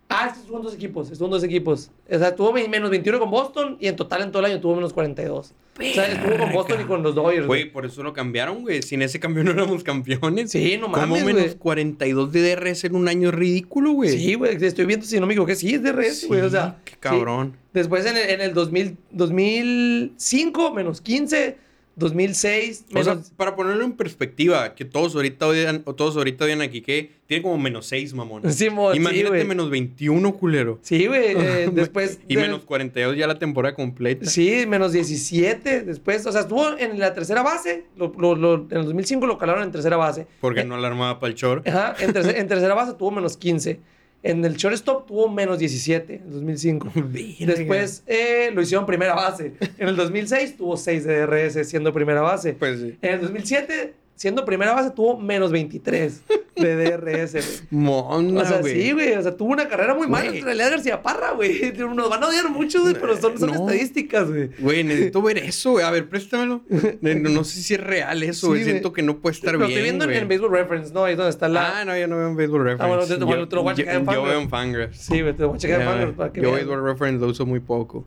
Ah, 0.08 0.28
estos 0.28 0.46
son 0.48 0.62
dos 0.62 0.74
equipos, 0.74 1.06
estos 1.06 1.18
son 1.18 1.30
dos 1.30 1.42
equipos. 1.42 1.90
O 2.08 2.18
sea, 2.18 2.34
tuvo 2.34 2.52
menos 2.52 2.90
21 2.90 3.18
con 3.18 3.30
Boston 3.30 3.76
y 3.80 3.88
en 3.88 3.96
total 3.96 4.22
en 4.22 4.30
todo 4.30 4.38
el 4.46 4.52
año 4.52 4.60
tuvo 4.60 4.76
menos 4.76 4.92
42. 4.92 5.52
O 5.78 5.82
sea, 5.82 6.06
estuvo 6.06 6.38
con 6.38 6.52
Boston 6.52 6.80
y 6.80 6.84
con 6.84 7.02
los 7.02 7.14
Dodgers. 7.14 7.46
Güey, 7.46 7.70
por 7.70 7.84
eso 7.84 8.04
lo 8.04 8.12
cambiaron, 8.12 8.62
güey. 8.62 8.82
Sin 8.82 9.02
ese 9.02 9.18
cambio 9.18 9.42
no 9.42 9.50
éramos 9.50 9.82
campeones. 9.82 10.52
Sí, 10.52 10.78
no 10.78 10.92
¿Cómo 10.92 11.06
mames, 11.06 11.24
menos 11.24 11.42
güey. 11.42 11.54
42 11.56 12.32
de 12.32 12.54
DRS 12.54 12.84
en 12.84 12.94
un 12.94 13.08
año 13.08 13.32
ridículo, 13.32 13.92
güey? 13.92 14.10
Sí, 14.10 14.34
güey, 14.34 14.56
estoy 14.64 14.86
viendo 14.86 15.04
si 15.04 15.18
no 15.18 15.26
me 15.26 15.32
equivoqué. 15.32 15.56
Sí, 15.56 15.74
es 15.74 15.82
de 15.82 15.90
RS, 15.92 16.28
güey. 16.28 16.42
O 16.42 16.50
sea, 16.50 16.78
qué 16.84 16.92
sí. 16.92 16.98
cabrón. 17.00 17.56
Después 17.72 18.06
en 18.06 18.16
el, 18.16 18.30
en 18.30 18.40
el 18.42 18.54
2000, 18.54 18.96
2005, 19.10 20.72
menos 20.72 21.00
15. 21.00 21.65
2006, 21.96 22.84
O 22.94 23.02
sea, 23.02 23.14
menos. 23.14 23.30
para 23.36 23.56
ponerlo 23.56 23.84
en 23.84 23.92
perspectiva, 23.92 24.74
que 24.74 24.84
todos 24.84 25.14
ahorita 25.14 25.46
odian, 25.46 25.82
o 25.86 25.94
todos 25.94 26.16
ahorita 26.16 26.44
odian 26.44 26.60
a 26.62 26.68
Quique, 26.68 27.10
tiene 27.26 27.42
como 27.42 27.56
menos 27.58 27.86
6, 27.86 28.12
mamón. 28.14 28.42
Imagínate 28.94 29.28
güey. 29.28 29.44
menos 29.44 29.70
21, 29.70 30.34
culero. 30.34 30.78
Sí, 30.82 31.06
güey. 31.06 31.34
eh, 31.36 31.70
después. 31.72 32.20
Y 32.28 32.36
de- 32.36 32.42
menos 32.42 32.64
42 32.64 33.16
ya 33.16 33.26
la 33.26 33.38
temporada 33.38 33.74
completa. 33.74 34.26
Sí, 34.26 34.64
menos 34.68 34.92
17 34.92 35.82
después. 35.82 36.24
O 36.26 36.32
sea, 36.32 36.42
estuvo 36.42 36.76
en 36.78 36.98
la 36.98 37.14
tercera 37.14 37.42
base. 37.42 37.84
Lo, 37.96 38.12
lo- 38.18 38.36
lo- 38.36 38.66
en 38.70 38.76
el 38.78 38.84
2005 38.84 39.26
lo 39.26 39.38
calaron 39.38 39.62
en 39.62 39.72
tercera 39.72 39.96
base. 39.96 40.26
Porque 40.40 40.60
Eh, 40.60 40.64
no 40.64 40.76
la 40.76 40.88
armaba 40.88 41.18
para 41.18 41.30
el 41.32 41.36
short. 41.36 41.66
Ajá, 41.66 41.96
en, 41.98 42.12
terce- 42.12 42.38
en 42.38 42.46
tercera 42.46 42.74
base 42.74 42.92
tuvo 42.94 43.10
menos 43.10 43.36
15. 43.36 43.80
En 44.26 44.44
el 44.44 44.56
shortstop 44.56 45.06
tuvo 45.06 45.28
menos 45.28 45.58
17 45.58 46.14
en 46.14 46.22
el 46.24 46.30
2005. 46.32 46.92
Después 47.46 48.02
eh, 48.06 48.50
lo 48.52 48.60
hicieron 48.60 48.84
primera 48.84 49.14
base. 49.14 49.52
En 49.78 49.88
el 49.88 49.96
2006 49.96 50.56
tuvo 50.56 50.76
6 50.76 51.04
de 51.04 51.26
DRS 51.26 51.68
siendo 51.68 51.92
primera 51.92 52.22
base. 52.22 52.54
Pues 52.54 52.80
sí. 52.80 52.98
En 53.02 53.14
el 53.14 53.20
2007, 53.20 53.94
siendo 54.16 54.44
primera 54.44 54.72
base, 54.72 54.90
tuvo 54.90 55.18
menos 55.20 55.52
23 55.52 56.22
de 56.56 56.74
DRS, 56.74 57.32
güey. 57.32 57.44
Mona, 57.70 58.40
O 58.40 58.44
sea, 58.46 58.60
güey. 58.60 58.82
sí, 58.82 58.92
güey. 58.92 59.12
O 59.12 59.22
sea, 59.22 59.36
tuvo 59.36 59.52
una 59.52 59.68
carrera 59.68 59.94
muy 59.94 60.06
mala 60.08 60.34
en 60.34 60.42
realidad 60.42 60.70
García 60.70 61.02
Parra, 61.02 61.32
güey. 61.32 61.72
Nos 61.94 62.08
van 62.08 62.22
a 62.24 62.28
odiar 62.28 62.48
mucho, 62.50 62.80
güey, 62.82 62.94
pero 62.94 63.16
son, 63.16 63.38
son 63.38 63.50
No. 63.50 63.54
estadísticas, 63.56 64.28
güey. 64.28 64.50
Güey, 64.58 64.82
necesito 64.84 65.20
ver 65.22 65.38
eso, 65.38 65.72
güey. 65.72 65.84
A 65.84 65.90
ver, 65.90 66.08
préstamelo. 66.08 66.62
No, 67.02 67.14
no 67.30 67.44
sé 67.44 67.60
si 67.62 67.74
es 67.74 67.80
real 67.80 68.22
eso, 68.22 68.46
Sí, 68.46 68.52
güey. 68.52 68.64
Siento 68.64 68.92
que 68.92 69.02
no 69.02 69.18
puede 69.18 69.34
estar 69.36 69.52
Lo 69.52 69.58
bien, 69.58 69.70
estoy 69.70 69.82
viendo 69.82 70.04
en, 70.04 70.10
güey. 70.10 70.22
en 70.22 70.28
Baseball 70.28 70.50
Reference, 70.50 70.92
¿no? 70.94 71.04
Ahí 71.04 71.12
es 71.12 71.18
donde 71.18 71.30
está 71.30 71.48
la... 71.48 71.80
Ah, 71.80 71.84
no, 71.84 71.96
yo 71.96 72.06
no 72.08 72.16
veo 72.16 72.28
en 72.28 72.36
Baseball 72.36 72.64
Reference. 72.64 72.84
Ah, 72.84 72.88
bueno, 72.88 73.06
te- 73.06 73.24
bueno, 73.24 73.42
Yo- 73.42 73.48
te 73.48 73.56
lo 73.56 73.62
voy 73.62 73.72
a 73.72 73.76
checar 73.76 73.94
en 73.96 74.00
yo- 74.06 74.12
Yo 74.12 74.16
Fangraphs. 74.16 74.30
veo 74.32 74.40
en 74.42 74.48
Fangraphs. 74.50 74.98
Sí, 74.98 75.20
güey, 75.20 75.34
te 75.34 75.44
voy 75.44 75.56
a 75.56 75.58
checar 75.58 75.80
en 75.82 75.86
Fangraphs 75.86 76.16
para 76.16 76.32
que 76.32 76.40
Yo. 76.40 76.52
Baseball 76.52 76.82
Reference 76.84 77.20
lo 77.24 77.30
uso 77.30 77.44
muy 77.46 77.60
poco. 77.60 78.04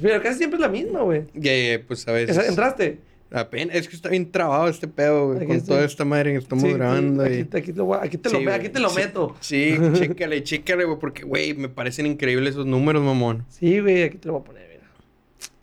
Pero 0.00 0.22
casi 0.22 0.38
siempre 0.38 0.56
es 0.56 0.60
la 0.60 0.68
misma, 0.68 1.00
güey. 1.02 1.24
Ya, 1.34 1.52
ya, 1.56 1.82
pues 1.86 2.06
a 2.08 2.12
veces. 2.12 2.36
¿Entraste? 2.48 2.98
Apenas, 3.36 3.74
es 3.74 3.88
que 3.88 3.96
está 3.96 4.08
bien 4.10 4.30
trabado 4.30 4.68
este 4.68 4.86
pedo, 4.86 5.26
güey. 5.26 5.38
Aquí 5.38 5.46
Con 5.46 5.60
toda 5.66 5.84
esta 5.84 6.04
madre 6.04 6.32
que 6.32 6.38
estamos 6.38 6.62
Sí, 6.62 6.68
sí, 6.70 6.74
grabando. 6.74 7.24
y- 7.28 7.40
Aquí, 7.40 7.56
aquí 7.58 7.72
lo, 7.72 7.94
aquí 7.94 8.16
te 8.16 8.28
Sí, 8.28 8.36
lo, 8.36 8.42
güey. 8.42 8.54
aquí 8.54 8.68
te 8.68 8.78
lo 8.78 8.90
Sí. 8.90 8.96
meto. 8.96 9.36
Sí, 9.40 9.74
chécale, 9.94 10.42
chécale, 10.44 10.84
güey, 10.84 10.98
porque, 11.00 11.24
güey, 11.24 11.52
me 11.54 11.68
parecen 11.68 12.06
increíbles 12.06 12.50
esos 12.50 12.64
números, 12.66 13.02
mamón. 13.02 13.44
Sí, 13.48 13.80
güey, 13.80 14.04
aquí 14.04 14.18
te 14.18 14.28
lo 14.28 14.34
voy 14.34 14.42
a 14.42 14.44
poner, 14.44 14.68
mira. 14.68 14.86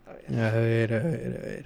A 0.05 0.13
ver. 0.13 0.41
A 0.53 0.57
ver, 0.59 0.93
a 0.93 0.99
ver, 0.99 1.39
a 1.41 1.45
ver. 1.47 1.65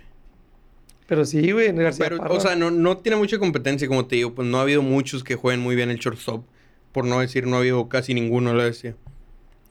Pero 1.07 1.25
sí, 1.25 1.51
güey, 1.51 1.67
en 1.69 1.75
García 1.77 2.05
Pero, 2.05 2.17
Parra. 2.19 2.33
o 2.33 2.39
sea, 2.39 2.55
no, 2.55 2.69
no 2.71 2.97
tiene 2.97 3.15
mucha 3.17 3.37
competencia, 3.39 3.87
como 3.87 4.05
te 4.05 4.15
digo, 4.17 4.33
pues 4.35 4.47
no 4.47 4.57
ha 4.59 4.61
habido 4.61 4.81
muchos 4.83 5.23
que 5.23 5.35
jueguen 5.35 5.61
muy 5.61 5.75
bien 5.75 5.89
el 5.89 5.97
shortstop. 5.97 6.43
Por 6.91 7.05
no 7.05 7.19
decir, 7.19 7.45
no 7.47 7.55
ha 7.57 7.59
habido 7.59 7.89
casi 7.89 8.13
ninguno, 8.13 8.53
lo 8.53 8.63
decía. 8.63 8.95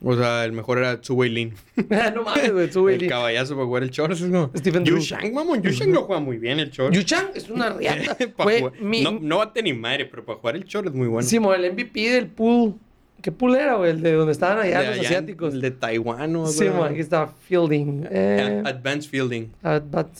O 0.07 0.15
sea, 0.17 0.45
el 0.45 0.53
mejor 0.53 0.79
era 0.79 1.01
Tzu 1.01 1.23
Lin. 1.23 1.55
no 2.15 2.23
mames, 2.23 2.53
güey, 2.53 2.71
tú, 2.71 2.83
güey. 2.83 2.97
El 2.97 3.09
caballazo 3.09 3.55
para 3.55 3.67
jugar 3.67 3.83
el 3.85 3.91
short, 3.91 4.19
¿no? 4.21 4.51
Stephen 4.55 4.85
Yu. 4.85 4.99
Shang, 4.99 5.33
mamón. 5.33 5.63
Yu 5.63 5.71
Shang 5.71 5.93
lo 5.93 6.03
juega 6.03 6.21
muy 6.21 6.37
bien 6.37 6.61
el 6.61 6.71
short. 6.71 6.95
Yu 6.95 7.03
Chang 7.03 7.29
es 7.35 7.49
una 7.49 7.71
riata. 7.71 8.17
Güey, 8.45 8.65
mi... 8.81 9.03
no, 9.03 9.13
no 9.13 9.39
bate 9.39 9.63
ni 9.63 9.73
madre, 9.73 10.05
pero 10.05 10.25
para 10.25 10.39
jugar 10.39 10.57
el 10.57 10.65
short 10.65 10.89
es 10.89 10.95
muy 10.95 11.09
bueno. 11.09 11.27
Sí, 11.27 11.39
mo, 11.39 11.55
el 11.55 11.73
MVP 11.73 12.11
del 12.11 12.27
pool. 12.27 12.75
¿Qué 13.23 13.33
pool 13.33 13.55
era, 13.55 13.77
güey? 13.77 13.93
El 13.93 14.03
de 14.03 14.13
donde 14.13 14.33
estaban 14.33 14.59
allá 14.59 14.81
De 14.81 14.89
los 14.89 14.99
allá, 14.99 15.09
asiáticos. 15.09 15.55
El 15.55 15.63
de 15.63 15.71
Taiwán, 15.71 16.33
¿no? 16.33 16.47
Sí, 16.47 16.69
mo, 16.69 16.85
aquí 16.85 17.01
está 17.01 17.27
Fielding. 17.27 18.07
Eh, 18.11 18.63
Advanced 18.67 19.09
Fielding, 19.09 19.51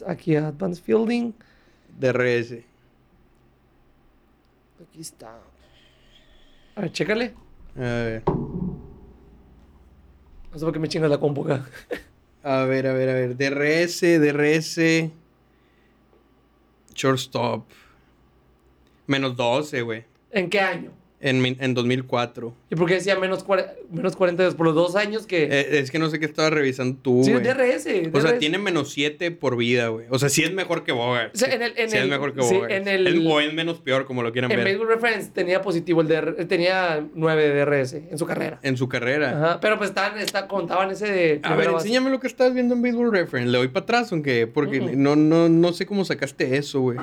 aquí, 0.07 0.37
Advanced 0.37 0.83
Fielding. 0.83 1.35
DRS. 1.99 2.53
Aquí 4.83 5.01
está. 5.01 5.39
A 6.77 6.81
ver, 6.81 6.93
chécale. 6.93 7.35
A 7.77 7.81
ver. 7.81 8.23
No 10.55 10.61
sé 10.61 10.65
por 10.67 10.73
qué 10.73 10.79
me 10.79 10.89
chingas 10.89 11.11
la 11.11 11.19
compu 11.19 11.45
acá. 11.45 11.67
A 12.45 12.65
ver, 12.65 12.87
a 12.87 12.93
ver, 12.93 13.09
a 13.09 13.15
ver. 13.15 13.37
DRS, 13.39 14.03
DRS. 14.21 15.11
Shortstop. 16.95 17.65
Menos 19.07 19.35
12, 19.35 19.81
güey. 19.81 20.05
¿En 20.31 20.51
qué 20.51 20.61
año? 20.61 20.91
En, 21.25 21.57
en 21.59 21.75
2004. 21.75 22.55
¿Y 22.71 22.77
por 22.77 22.87
qué 22.87 22.95
decía 22.95 23.17
menos, 23.19 23.45
menos 23.91 24.15
42? 24.15 24.55
Por 24.55 24.67
los 24.67 24.75
dos 24.75 24.95
años 24.95 25.27
que... 25.27 25.45
Eh, 25.45 25.79
es 25.79 25.91
que 25.91 25.99
no 25.99 26.11
sé 26.11 26.19
qué 26.19 26.27
estaba 26.27 26.51
revisando 26.51 26.99
tú, 27.01 27.23
sí, 27.25 27.33
güey. 27.33 27.43
DRS. 27.43 27.87
O 28.13 28.21
sea, 28.21 28.39
tiene 28.39 28.59
menos 28.59 28.93
7 28.93 29.31
por 29.31 29.57
vida, 29.57 29.89
güey. 29.89 30.07
O 30.11 30.19
sea, 30.19 30.29
sí 30.29 30.43
es 30.43 30.53
mejor 30.53 30.85
que 30.85 30.93
Bogart. 30.93 31.35
O 31.35 31.39
sea, 31.39 31.53
en 31.55 31.63
el- 31.63 31.73
en 31.79 31.89
sí 31.91 31.97
el- 31.97 32.05
es 32.05 32.09
mejor 32.11 32.35
que 32.35 32.43
sí, 32.43 32.55
Bogart. 32.55 32.73
en 32.73 32.89
el- 32.89 33.07
Es- 33.07 33.27
o 33.27 33.41
es 33.41 33.55
menos 33.55 33.79
peor, 33.81 34.05
como 34.05 34.23
lo 34.23 34.33
quieran 34.33 34.51
En 34.51 34.59
ver. 34.59 34.67
Baseball 34.67 34.89
Reference 34.89 35.31
tenía 35.33 35.63
positivo 35.63 36.03
el 36.03 36.09
DR, 36.09 36.45
tenía 36.47 37.07
9 37.15 37.49
de 37.49 37.55
DRS 37.55 37.95
en 38.11 38.19
su 38.19 38.27
carrera. 38.27 38.59
En 38.63 38.77
su 38.77 38.89
carrera. 38.89 39.31
Ajá, 39.31 39.61
pero 39.61 39.79
pues 39.79 39.91
estaban, 39.91 40.19
está, 40.19 40.47
contaban 40.47 40.91
ese 40.91 41.07
de 41.07 41.13
A 41.13 41.17
ver, 41.17 41.41
primera 41.43 41.71
base. 41.73 41.87
enséñame 41.89 42.11
lo 42.11 42.21
que 42.21 42.27
estás 42.27 42.53
viendo 42.53 42.75
en 42.75 42.83
Baseball 42.83 43.11
Reference. 43.11 43.51
Le 43.51 43.59
doy 43.59 43.69
para 43.69 43.85
atrás, 43.85 44.13
aunque. 44.13 44.47
Porque 44.47 44.81
no, 44.81 45.17
no, 45.17 45.49
no 45.49 45.73
sé 45.73 45.87
cómo 45.87 46.05
sacaste 46.05 46.57
eso, 46.57 46.81
güey. 46.81 46.99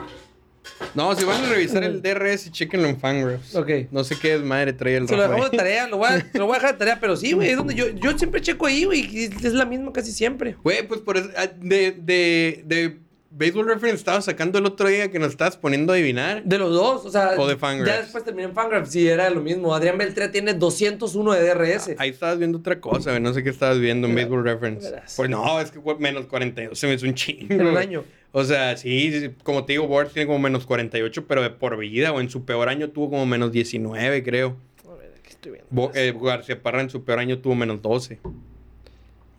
No, 0.96 1.16
si 1.16 1.24
van 1.24 1.44
a 1.44 1.50
revisar 1.50 1.84
el 1.84 2.02
DRS, 2.02 2.52
chequenlo 2.52 2.88
en 2.88 3.00
Fangraphs. 3.00 3.56
Ok. 3.56 3.70
No 3.92 4.04
sé 4.04 4.18
qué 4.20 4.34
desmadre 4.38 4.74
trae 4.74 4.98
el 4.98 5.08
Se 5.08 5.16
lo 5.16 5.22
dejamos 5.24 5.52
de 5.52 5.58
tarea, 5.58 5.88
lo 5.88 5.98
voy, 5.98 6.10
a, 6.10 6.26
lo 6.34 6.46
voy 6.46 6.56
a 6.56 6.60
dejar 6.60 6.74
de 6.74 6.78
tarea, 6.80 7.00
pero 7.00 7.16
sí, 7.16 7.32
güey, 7.34 7.50
es 7.50 7.58
donde 7.58 7.76
yo, 7.76 7.90
yo 7.90 8.18
siempre 8.18 8.42
checo 8.42 8.66
ahí, 8.66 8.84
güey, 8.86 9.02
y 9.02 9.24
es 9.26 9.54
la 9.54 9.66
misma 9.66 9.94
casi 9.94 10.12
siempre. 10.12 10.56
Güey, 10.64 10.88
pues 10.88 11.02
por 11.02 11.18
eso. 11.18 11.30
ah, 11.38 11.48
De, 11.60 11.92
de, 11.92 12.64
de 12.66 12.98
Baseball 13.34 13.66
Reference 13.66 14.00
estaba 14.00 14.22
sacando 14.22 14.60
el 14.60 14.66
otro 14.66 14.90
día 14.90 15.10
que 15.10 15.18
nos 15.18 15.30
estabas 15.32 15.56
poniendo 15.56 15.94
a 15.94 15.96
adivinar. 15.96 16.44
De 16.44 16.58
los 16.58 16.72
dos, 16.74 17.06
o 17.06 17.10
sea, 17.10 17.32
O 17.38 17.48
de 17.48 17.56
Fangraphs. 17.56 17.90
ya 17.96 18.02
después 18.02 18.24
terminé 18.26 18.50
en 18.50 18.54
Fangraphs, 18.54 18.92
sí, 18.92 19.08
era 19.08 19.30
lo 19.30 19.40
mismo. 19.42 19.74
Adrián 19.74 19.98
Beltré 19.98 20.28
tiene 20.28 20.54
201 20.54 21.32
de 21.34 21.42
DRS. 21.48 21.96
Ahí 21.98 22.10
estabas 22.10 22.38
viendo 22.40 22.58
otra 22.58 22.80
cosa. 22.82 23.18
No 23.22 23.34
sé 23.34 23.42
qué 23.42 23.50
estabas 23.50 23.80
viendo 23.80 24.08
en 24.08 24.16
Baseball 24.16 24.44
Reference. 24.44 24.90
verás. 24.92 25.14
Pues 25.16 25.30
no, 25.30 25.60
es 25.62 25.72
que 25.72 25.80
menos 26.00 26.26
42 26.26 26.78
se 26.78 26.88
me 26.88 26.94
hizo 26.96 27.06
un 27.06 27.14
chingo. 27.16 27.54
En 27.54 27.66
un 27.68 27.78
año. 27.78 28.04
O 28.34 28.44
sea, 28.44 28.76
sí, 28.78 29.32
como 29.44 29.66
te 29.66 29.74
digo, 29.74 29.86
Ward 29.86 30.10
tiene 30.10 30.28
como 30.28 30.40
menos 30.40 30.66
48, 30.66 31.26
pero 31.28 31.42
de 31.42 31.50
por 31.52 31.78
vida, 31.78 32.12
o 32.14 32.20
en 32.22 32.30
su 32.30 32.44
peor 32.46 32.68
año 32.70 32.90
tuvo 32.90 33.10
como 33.12 33.26
menos 33.26 33.52
19, 33.52 34.24
creo. 34.24 34.56
A 34.90 34.96
ver, 34.96 35.12
aquí 35.20 35.30
estoy 35.32 35.52
viendo. 35.54 35.68
Bo- 35.70 35.92
eh, 35.96 36.14
García 36.22 36.62
Parra 36.62 36.82
en 36.82 36.90
su 36.90 37.04
peor 37.04 37.20
año 37.20 37.40
tuvo 37.40 37.56
menos 37.56 37.82
12. 37.82 38.20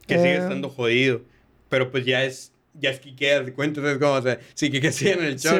Que 0.06 0.16
sigue 0.16 0.32
Eh. 0.34 0.38
estando 0.38 0.68
jodido. 0.68 1.22
Pero 1.68 1.90
pues 1.90 2.04
ya 2.04 2.22
es, 2.24 2.51
ya 2.74 2.90
es 2.90 3.00
que 3.00 3.14
queda 3.14 3.40
de 3.42 3.52
cuenta, 3.52 3.80
es 3.90 3.98
como, 3.98 4.12
o 4.12 4.22
sea, 4.22 4.38
sí 4.54 4.70
que 4.70 4.80
que 4.80 4.92
sigue 4.92 5.12
en 5.12 5.24
el 5.24 5.38
show. 5.38 5.54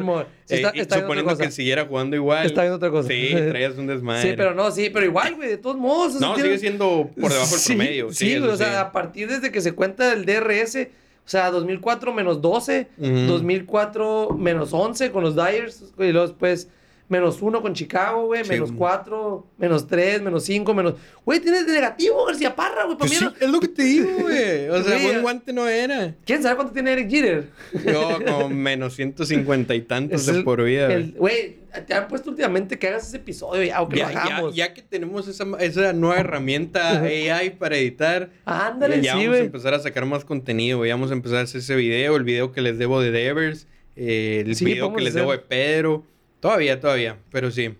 Sí, 0.47 0.55
Eh, 0.55 0.57
está- 0.57 0.73
y 0.75 0.81
está 0.81 0.97
viendo 0.97 1.15
suponiendo 1.15 1.37
que 1.39 1.51
siguiera 1.51 1.85
jugando 1.87 2.17
igual. 2.17 2.47
Está 2.47 2.63
viendo 2.63 2.77
otra 2.77 2.91
cosa. 2.91 3.09
Sí, 3.09 3.31
traías 3.49 3.77
un 3.77 3.87
desmadre. 3.87 4.31
Sí, 4.31 4.35
pero 4.37 4.55
no, 4.55 4.71
sí, 4.71 4.91
pero 4.91 5.05
igual, 5.07 5.35
güey, 5.37 5.49
de 5.51 5.59
todos 5.59 5.77
modos. 5.77 6.15
No, 6.21 6.35
sigue 6.37 6.59
siendo 6.59 7.11
por 7.21 7.31
debajo 7.31 7.51
del 7.51 7.61
Sí, 7.61 7.75
promedio. 7.75 8.13
Sí, 8.13 8.39
güey, 8.39 8.51
o 8.51 8.57
sí. 8.57 8.65
sea, 8.65 8.81
a 8.81 8.93
partir 8.93 9.29
desde 9.29 9.51
que 9.53 9.61
se 9.61 9.73
cuenta 9.73 10.13
el 10.13 10.25
DRS, 10.25 10.89
o 11.25 11.29
sea, 11.29 11.51
2004 11.51 12.13
menos 12.13 12.41
12, 12.41 12.89
Ujú. 12.99 13.11
2004 13.27 14.31
menos 14.39 14.73
11 14.73 15.11
con 15.13 15.23
los 15.23 15.37
Dyers, 15.37 15.83
y 15.99 16.13
luego 16.13 16.27
después 16.29 16.69
menos 17.09 17.43
1 17.43 17.61
con 17.61 17.75
Chicago, 17.75 18.27
güey, 18.27 18.43
Sí, 18.45 18.51
menos. 18.51 18.73
4, 18.73 19.47
menos 19.59 19.87
3, 19.87 20.23
menos 20.23 20.45
5, 20.45 20.73
menos... 20.73 20.95
Güey, 21.27 21.41
tienes 21.41 21.67
de 21.67 21.75
negativo 21.75 22.25
García 22.25 22.57
Parra, 22.57 22.85
güey, 22.85 22.97
Pues 22.97 23.11
sí, 23.11 23.23
no- 23.23 23.35
es 23.39 23.51
lo 23.51 23.61
que 23.61 23.69
te 23.69 23.83
digo, 23.83 24.09
güey. 24.21 24.69
O 24.71 24.83
sea, 24.83 24.99
buen 25.03 25.21
guante 25.23 25.53
no 25.53 25.69
era. 25.69 26.15
¿Quién 26.25 26.43
sabe 26.43 26.57
cuánto 26.57 26.73
tiene 26.73 26.93
Eric 26.93 27.11
Jeter? 27.11 27.49
Yo 27.87 28.19
como 28.27 28.49
menos 28.49 28.95
150 28.95 29.75
y 29.75 29.83
tantos 29.83 30.25
de 30.27 30.43
por 30.43 30.63
vida. 30.65 30.89
güey. 31.17 31.59
te 31.87 31.93
han 31.95 32.09
puesto 32.09 32.31
últimamente 32.31 32.79
que 32.79 32.89
hagas 32.89 33.07
ese 33.09 33.19
episodio 33.19 33.63
ya, 33.63 33.83
o 33.83 33.89
que 33.91 33.97
Ya, 33.99 34.11
lo 34.11 34.19
hagamos. 34.19 34.55
ya 34.55 34.73
que 34.73 34.81
tenemos 34.81 35.29
esa, 35.29 35.45
esa 35.61 35.93
nueva 35.93 36.19
herramienta. 36.21 37.01
AI 37.03 37.51
para 37.59 37.77
editar, 37.77 38.31
Ándale, 38.47 39.03
ya 39.03 39.13
sí, 39.15 39.19
vamos 39.27 39.37
a 39.37 39.41
empezar 39.41 39.75
a 39.75 39.81
sacar 39.81 40.07
más 40.07 40.25
contenido. 40.25 40.79
güey. 40.79 40.91
Vamos 40.91 41.11
a 41.11 41.15
empezar 41.15 41.39
a 41.39 41.43
hacer 41.43 41.61
ese 41.61 41.77
video, 41.77 42.17
el 42.17 42.25
video 42.25 42.53
que 42.53 42.63
les 42.63 42.79
debo 42.79 43.03
de 43.03 43.11
Devers, 43.11 43.67
eh, 43.97 44.45
el 44.47 44.57
Sí, 44.57 44.65
video 44.65 44.95
que 44.95 45.03
les 45.03 45.11
hacer. 45.11 45.21
debo 45.23 45.33
de 45.33 45.39
Pedro. 45.39 46.05
Todavía, 46.43 46.81
todavía, 46.81 47.19
pero 47.31 47.51
sí. 47.53 47.73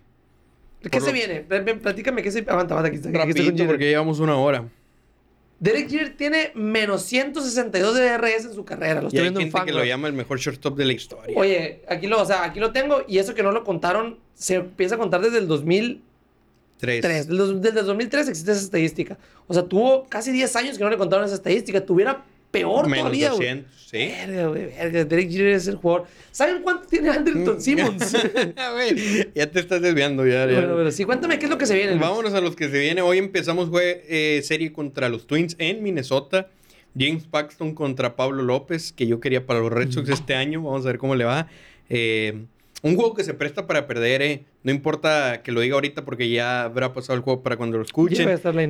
¿Qué 0.81 0.89
por 0.89 1.01
se 1.01 1.07
lo- 1.07 1.13
viene? 1.13 1.41
Platícame, 1.75 2.23
¿qué 2.23 2.31
se... 2.31 2.39
Aguanta, 2.39 2.73
aguanta, 2.75 2.87
aquí 2.87 2.95
está. 2.95 3.09
aquí 3.09 3.17
Rapidito 3.17 3.43
Jeter. 3.51 3.67
porque 3.67 3.89
llevamos 3.89 4.19
una 4.21 4.37
hora. 4.37 4.63
Derek 5.59 5.89
Jeter 5.89 6.15
tiene 6.17 6.51
menos 6.55 7.03
162 7.03 7.95
de 7.95 8.09
DRS 8.09 8.45
en 8.45 8.53
su 8.53 8.63
carrera. 8.65 8.95
Lo 9.01 9.03
Y 9.03 9.07
estoy 9.07 9.19
hay 9.19 9.23
viendo 9.25 9.39
en 9.41 9.51
gente 9.51 9.65
que 9.65 9.71
lo 9.73 9.83
llama 9.85 10.07
el 10.07 10.13
mejor 10.13 10.39
shortstop 10.39 10.77
de 10.77 10.85
la 10.85 10.93
historia. 10.93 11.35
Oye, 11.37 11.81
aquí 11.89 12.07
lo, 12.07 12.21
o 12.21 12.25
sea, 12.25 12.43
aquí 12.45 12.59
lo 12.61 12.71
tengo 12.71 13.03
y 13.07 13.17
eso 13.17 13.33
que 13.35 13.43
no 13.43 13.51
lo 13.51 13.63
contaron 13.65 14.17
se 14.33 14.55
empieza 14.55 14.95
a 14.95 14.97
contar 14.97 15.19
desde 15.21 15.39
el 15.39 15.47
2003. 15.47 16.01
Tres. 17.01 17.27
Desde, 17.27 17.43
el- 17.43 17.61
desde 17.61 17.79
el 17.81 17.85
2003 17.85 18.27
existe 18.29 18.51
esa 18.51 18.61
estadística. 18.61 19.17
O 19.47 19.53
sea, 19.53 19.63
tuvo 19.63 20.05
casi 20.09 20.31
10 20.31 20.53
años 20.57 20.77
que 20.77 20.83
no 20.83 20.89
le 20.89 20.97
contaron 20.97 21.25
esa 21.25 21.35
estadística. 21.35 21.85
Tuviera 21.85 22.23
peor 22.53 22.87
Menos 22.87 23.05
todavía, 23.05 23.29
güey. 23.31 23.39
200, 23.47 23.73
¿sí? 23.89 23.97
Verga, 24.27 24.47
güey, 24.47 24.65
verga. 24.67 25.05
Derek 25.05 25.29
Jeter 25.31 25.47
es 25.47 25.67
el 25.67 25.75
jugador. 25.77 26.07
¿Saben 26.31 26.61
cuánto 26.61 26.87
tiene 26.87 27.09
Anderson 27.09 27.59
Simmons? 27.59 28.15
Güey, 28.73 29.27
ya 29.33 29.51
te 29.51 29.59
estás 29.59 29.81
desviando 29.81 30.25
ya. 30.25 30.45
ya. 30.45 30.59
bueno, 30.59 30.75
pero 30.77 30.91
sí, 30.91 31.03
cuéntame 31.03 31.39
qué 31.39 31.45
es 31.45 31.49
lo 31.51 31.57
que 31.57 31.65
se 31.65 31.73
viene. 31.75 31.91
Luis. 31.91 32.01
Vámonos 32.01 32.33
a 32.33 32.41
los 32.41 32.55
que 32.55 32.69
se 32.69 32.79
viene. 32.79 33.01
Hoy 33.01 33.17
empezamos 33.17 33.69
jue- 33.69 34.01
eh, 34.07 34.41
serie 34.43 34.71
contra 34.71 35.09
los 35.09 35.25
Twins 35.27 35.55
en 35.59 35.81
Minnesota. 35.83 36.49
James 36.97 37.23
Paxton 37.23 37.73
contra 37.73 38.15
Pablo 38.15 38.43
López, 38.43 38.93
que 38.93 39.07
yo 39.07 39.19
quería 39.19 39.45
para 39.47 39.59
los 39.59 39.71
Red 39.73 39.91
Sox 39.91 40.09
este 40.09 40.35
año. 40.35 40.61
Vamos 40.61 40.85
a 40.85 40.89
ver 40.89 40.99
cómo 40.99 41.15
le 41.15 41.25
va. 41.25 41.47
Eh, 41.89 42.45
un 42.83 42.95
juego 42.95 43.13
que 43.15 43.23
se 43.23 43.33
presta 43.33 43.65
para 43.65 43.87
perder, 43.87 44.21
eh. 44.21 44.43
No 44.61 44.71
importa 44.71 45.41
que 45.43 45.51
lo 45.51 45.61
diga 45.61 45.75
ahorita 45.75 46.05
porque 46.05 46.29
ya 46.29 46.63
habrá 46.65 46.93
pasado 46.93 47.15
el 47.15 47.21
juego 47.23 47.41
para 47.41 47.57
cuando 47.57 47.77
lo 47.77 47.83
escuchen. 47.83 48.17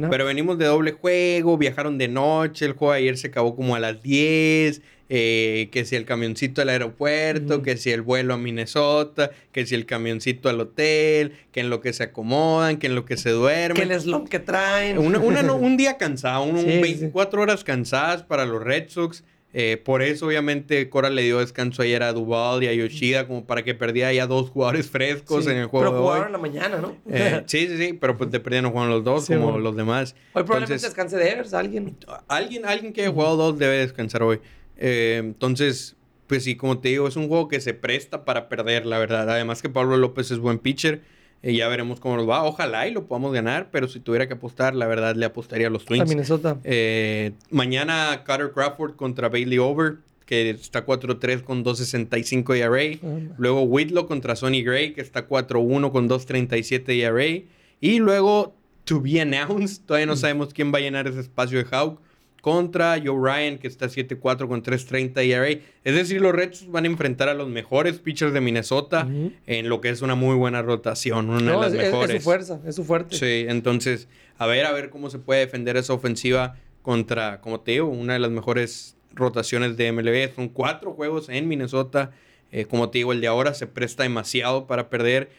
Pero 0.10 0.26
venimos 0.26 0.58
de 0.58 0.66
doble 0.66 0.92
juego, 0.94 1.58
viajaron 1.58 1.98
de 1.98 2.08
noche, 2.08 2.66
el 2.66 2.74
juego 2.74 2.94
ayer 2.94 3.18
se 3.18 3.28
acabó 3.28 3.56
como 3.56 3.76
a 3.76 3.80
las 3.80 4.02
10, 4.02 4.82
eh, 5.10 5.70
que 5.72 5.84
si 5.86 5.96
el 5.96 6.06
camioncito 6.06 6.62
al 6.62 6.70
aeropuerto, 6.70 7.62
que 7.62 7.76
si 7.78 7.92
el 7.92 8.02
vuelo 8.02 8.34
a 8.34 8.38
Minnesota, 8.38 9.32
que 9.52 9.66
si 9.66 9.76
el 9.76 9.86
camioncito 9.86 10.48
al 10.50 10.60
hotel, 10.62 11.34
que 11.52 11.60
en 11.60 11.70
lo 11.70 11.82
que 11.82 11.92
se 11.94 12.04
acomodan, 12.04 12.78
que 12.78 12.88
en 12.88 12.96
lo 12.96 13.06
que 13.06 13.18
se 13.18 13.30
Que 13.30 13.36
duermen. 13.36 13.92
el 13.92 14.00
slump 14.02 14.30
que 14.30 14.40
traen. 14.40 14.98
Una- 14.98 15.20
una 15.20 15.44
no- 15.44 15.56
un 15.58 15.76
día 15.78 15.98
cansado, 15.98 16.44
un, 16.44 16.60
Sí, 16.60 16.66
sí, 16.72 16.82
24 16.82 17.42
horas 17.42 17.64
cansadas 17.64 18.24
para 18.24 18.46
los 18.46 18.64
Red 18.64 18.90
Sox. 18.90 19.24
Eh, 19.56 19.78
por 19.78 20.02
eso, 20.02 20.26
obviamente, 20.26 20.90
Cora 20.90 21.12
le 21.12 21.22
dio 21.22 21.38
descanso 21.38 21.84
ayer 21.84 22.02
a 22.02 22.12
Duval 22.12 22.64
y 22.64 22.68
a 22.68 22.74
Yoshida, 22.74 23.28
como 23.28 23.46
para 23.46 23.64
que 23.64 23.76
perdiera 23.76 24.12
ya 24.12 24.26
dos 24.26 24.50
jugadores 24.50 24.90
frescos 24.90 25.46
Sí, 25.46 25.52
en 25.52 25.58
el 25.58 25.66
juego 25.68 25.86
Pero 25.86 25.92
de 25.92 25.98
hoy. 26.00 26.06
jugaron 26.06 26.26
en 26.28 26.32
la 26.32 26.38
mañana, 26.40 26.78
¿no? 26.82 26.98
Eh, 27.08 27.44
sí, 27.48 27.68
sí, 27.68 27.78
sí, 27.78 27.94
pero 27.94 28.18
pues 28.18 28.32
de 28.32 28.40
juegan 28.40 28.90
los 28.90 29.04
dos 29.04 29.26
Sí, 29.26 29.34
como 29.34 29.46
bueno. 29.52 29.60
los 29.60 29.76
demás. 29.76 30.16
Hoy 30.34 30.42
probablemente 30.44 30.74
Entonces, 30.74 30.82
descanse 30.90 31.18
de 31.18 31.30
Evers, 31.30 31.54
alguien. 31.54 31.96
alguien, 32.28 32.66
alguien 32.66 32.94
que 32.94 33.02
haya 33.02 33.12
jugado 33.12 33.38
dos 33.38 33.60
debe 33.60 33.78
descansar 33.78 34.24
hoy. 34.24 34.40
Eh, 34.78 35.18
entonces, 35.24 35.96
pues 36.26 36.44
sí, 36.44 36.56
como 36.56 36.80
te 36.80 36.90
digo, 36.90 37.08
es 37.08 37.16
un 37.16 37.28
juego 37.28 37.48
que 37.48 37.62
se 37.62 37.76
presta 37.76 38.26
para 38.26 38.50
perder, 38.50 38.88
la 38.88 38.98
verdad. 38.98 39.30
Además 39.30 39.62
que 39.62 39.70
Pablo 39.70 39.98
López 39.98 40.32
es 40.32 40.40
buen 40.40 40.58
pitcher. 40.58 41.02
Eh, 41.44 41.54
ya 41.54 41.68
veremos 41.68 42.00
cómo 42.00 42.16
nos 42.16 42.28
va. 42.28 42.44
Ojalá 42.44 42.88
y 42.88 42.92
lo 42.94 43.06
podamos 43.06 43.34
ganar, 43.34 43.68
pero 43.70 43.88
si 43.90 44.00
tuviera 44.00 44.28
que 44.28 44.34
apostar, 44.34 44.74
la 44.76 44.88
verdad 44.88 45.16
le 45.16 45.26
apostaría 45.26 45.68
a 45.68 45.70
los 45.70 45.84
A 45.84 45.86
Twins. 45.86 46.10
Minnesota. 46.10 46.58
Eh, 46.64 47.34
mañana 47.52 48.24
Carter 48.26 48.52
Crawford 48.52 48.96
contra 48.96 49.28
Bailey 49.28 49.58
Over, 49.60 49.98
que 50.26 50.50
está 50.52 50.86
4-3 50.86 51.44
con 51.44 51.66
2.65 51.66 52.56
ERA. 52.56 53.00
Ah, 53.04 53.34
Luego 53.38 53.64
Whitlow 53.64 54.08
contra 54.08 54.38
Sonny 54.38 54.64
Gray, 54.64 54.94
que 54.94 55.02
está 55.02 55.28
4-1 55.28 55.92
con 55.92 56.10
2.37 56.10 56.90
ERA. 57.02 57.44
Y 57.82 58.00
luego, 58.00 58.56
to 58.86 59.02
be 59.02 59.20
announced, 59.20 59.86
todavía 59.86 60.06
no 60.06 60.16
sabemos 60.16 60.54
quién 60.54 60.74
va 60.74 60.78
a 60.78 60.82
llenar 60.82 61.08
ese 61.08 61.20
espacio 61.20 61.58
de 61.58 61.66
Hawk. 61.70 62.00
Contra 62.44 63.02
Joe 63.02 63.18
Ryan, 63.18 63.58
que 63.58 63.70
está 63.70 63.86
7-4 63.86 64.50
con 64.50 64.62
3.30 64.62 65.26
ERA. 65.26 65.62
Es 65.86 65.96
decir, 65.96 66.20
los 66.20 66.34
Reds 66.34 66.70
van 66.70 66.84
a 66.84 66.88
enfrentar 66.88 67.30
a 67.30 67.34
los 67.34 67.48
mejores 67.48 68.00
pitchers 68.00 68.34
de 68.34 68.42
Minnesota 68.42 69.08
en 69.48 69.70
lo 69.70 69.80
que 69.80 69.88
es 69.88 70.02
una 70.02 70.16
muy 70.16 70.36
buena 70.36 70.62
rotación, 70.62 71.30
una 71.30 71.54
de 71.54 71.58
las 71.58 71.72
es, 71.72 71.80
mejores. 71.80 72.16
Es 72.18 72.22
su 72.22 72.24
fuerza, 72.26 72.60
es 72.66 72.76
su 72.76 72.84
fuerte. 72.84 73.16
Sí, 73.16 73.46
entonces, 73.48 74.10
a 74.38 74.46
ver, 74.46 74.66
a 74.66 74.74
ver 74.74 74.90
cómo 74.90 75.10
se 75.10 75.20
puede 75.20 75.40
defender 75.40 75.78
esa 75.78 75.94
ofensiva 75.94 76.58
contra, 76.82 77.40
como 77.40 77.62
te 77.62 77.72
digo, 77.72 77.88
una 77.88 78.12
de 78.12 78.20
las 78.20 78.32
mejores 78.32 78.98
rotaciones 79.14 79.78
de 79.78 79.90
MLB. 79.94 80.36
Son 80.36 80.50
cuatro 80.50 80.92
juegos 80.92 81.30
en 81.30 81.48
Minnesota. 81.48 82.12
Eh, 82.52 82.66
como 82.66 82.90
te 82.90 82.98
digo, 82.98 83.14
el 83.14 83.22
de 83.22 83.28
ahora 83.28 83.54
se 83.54 83.68
presta 83.68 84.04
demasiado 84.04 84.68
para 84.68 84.90
perder. 84.90 85.30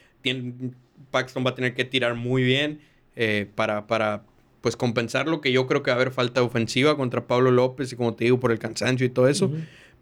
Paxton 1.11 1.45
va 1.45 1.51
a 1.51 1.55
tener 1.55 1.75
que 1.75 1.85
tirar 1.85 2.15
muy 2.15 2.43
bien 2.43 2.81
eh, 3.15 3.47
para, 3.55 3.87
para 3.87 4.23
pues 4.65 4.77
compensar 4.79 5.29
lo 5.29 5.43
que 5.43 5.53
yo 5.53 5.67
creo 5.67 5.83
que 5.83 5.91
va 5.91 5.97
a 5.97 6.01
haber 6.01 6.11
falta 6.11 6.43
ofensiva 6.43 6.97
contra 6.97 7.27
Pablo 7.27 7.51
López 7.51 7.93
y 7.93 7.97
como 7.97 8.15
te 8.15 8.25
digo, 8.25 8.41
por 8.41 8.51
el 8.51 8.59
cansancio 8.59 9.05
y 9.05 9.11
todo 9.11 9.29
eso. 9.29 9.51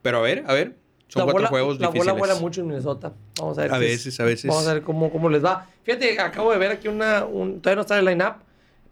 Pero 0.03 0.19
a 0.19 0.21
ver, 0.21 0.45
a 0.47 0.53
ver. 0.53 0.77
Son 1.09 1.25
cuatro 1.25 1.49
juegos 1.49 1.81
la 1.81 1.89
difíciles. 1.89 2.07
La 2.07 2.13
bola 2.13 2.27
vuela 2.27 2.41
mucho 2.41 2.61
en 2.61 2.69
Minnesota. 2.69 3.13
Vamos 3.41 3.59
a 3.59 3.63
ver. 3.63 3.75
A 3.75 3.79
veces, 3.79 4.21
a 4.21 4.25
veces. 4.25 4.49
Vamos 4.49 4.69
a 4.69 4.75
ver 4.75 4.85
cómo, 4.85 5.11
cómo 5.11 5.29
les 5.31 5.45
va. 5.45 5.67
Fíjate, 5.83 6.21
acabo 6.21 6.53
de 6.53 6.59
ver 6.59 6.71
aquí 6.71 6.87
una... 6.87 7.25
Un, 7.25 7.61
todavía 7.61 7.75
no 7.75 7.81
está 7.81 7.99
en 7.99 8.07
el 8.07 8.15
line-up, 8.17 8.35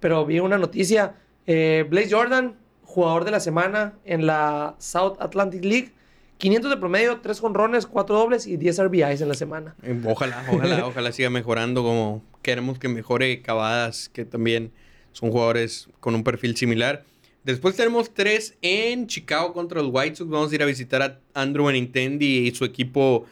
pero 0.00 0.26
vi 0.26 0.40
una 0.40 0.58
noticia. 0.58 1.14
Eh, 1.46 1.86
Blaze 1.88 2.10
Jordan, 2.10 2.56
jugador 2.82 3.24
de 3.24 3.30
la 3.30 3.38
semana 3.38 3.92
en 4.04 4.26
la 4.26 4.74
South 4.78 5.18
Atlantic 5.20 5.64
League. 5.64 5.92
500 6.38 6.68
de 6.68 6.76
promedio, 6.78 7.20
3 7.20 7.38
jonrones, 7.38 7.86
4 7.86 8.12
dobles 8.12 8.48
y 8.48 8.56
10 8.56 8.86
RBIs 8.86 9.20
en 9.20 9.28
la 9.28 9.34
semana. 9.34 9.76
Eh, 9.84 10.02
Ojalá, 10.04 10.44
ojalá, 10.52 10.84
ojalá 10.84 11.12
siga 11.12 11.30
mejorando 11.30 11.84
como 11.84 12.24
queremos 12.42 12.80
que 12.80 12.88
mejore 12.88 13.40
Cavadas, 13.40 14.08
que 14.08 14.24
también 14.24 14.72
son 15.12 15.30
jugadores 15.30 15.88
con 16.00 16.14
un 16.14 16.22
perfil 16.24 16.56
similar. 16.56 17.04
Después 17.44 17.74
tenemos 17.74 18.12
tres 18.12 18.54
en 18.62 19.06
Chicago 19.06 19.52
contra 19.52 19.80
los 19.80 19.90
White 19.92 20.16
Sox. 20.16 20.30
Vamos 20.30 20.52
a 20.52 20.54
ir 20.54 20.62
a 20.62 20.66
visitar 20.66 21.02
a 21.02 21.18
Andrew 21.34 21.66
Benintendi 21.66 22.46
y 22.46 22.54
su 22.54 22.64
equipo. 22.64 23.26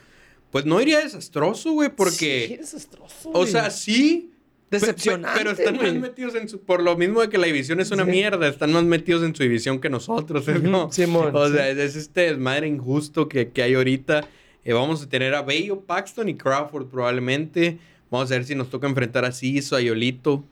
Pues 0.51 0.64
no 0.64 0.81
iría 0.81 1.01
desastroso, 1.01 1.72
güey, 1.72 1.91
porque... 1.95 2.47
Sí, 2.49 2.57
desastroso, 2.57 3.31
O 3.33 3.47
sea, 3.47 3.70
sí... 3.70 4.31
Decepcionante. 4.70 5.39
Pero, 5.39 5.51
están 5.53 5.76
más 5.79 5.95
metidos 5.95 6.35
en 6.35 6.47
su. 6.47 6.61
Por 6.61 6.83
lo 6.83 6.95
mismo 6.95 7.22
de 7.22 7.31
que 7.31 7.39
la 7.39 7.47
división 7.47 7.81
es 7.81 7.91
una 7.91 8.05
Sí. 8.05 8.11
mierda, 8.11 8.47
están 8.49 8.70
más 8.72 8.85
metidos 8.85 9.22
en 9.22 9.35
su 9.35 9.43
división 9.43 9.81
que 9.81 9.89
nosotros, 9.89 10.47
¿no? 10.62 10.93
Simón, 10.93 11.35
o 11.35 11.47
sí. 11.47 11.55
sea, 11.55 11.70
es 11.70 11.97
este 11.97 12.20
desmadre 12.33 12.68
injusto 12.68 13.31
que, 13.31 13.49
que 13.49 13.62
hay 13.62 13.72
ahorita. 13.72 14.29
Eh, 14.66 14.74
vamos 14.74 15.03
a 15.03 15.09
tener 15.09 15.35
a 15.35 15.41
Bello, 15.41 15.81
Paxton 15.81 16.29
y 16.29 16.35
Crawford 16.35 16.89
probablemente. 16.89 17.79
Vamos 18.11 18.31
a 18.31 18.35
ver 18.35 18.45
si 18.45 18.55
nos 18.55 18.68
toca 18.68 18.87
enfrentar 18.87 19.24
a 19.24 19.33
Ciso, 19.33 19.74
a 19.74 19.81
Yolito 19.81 20.45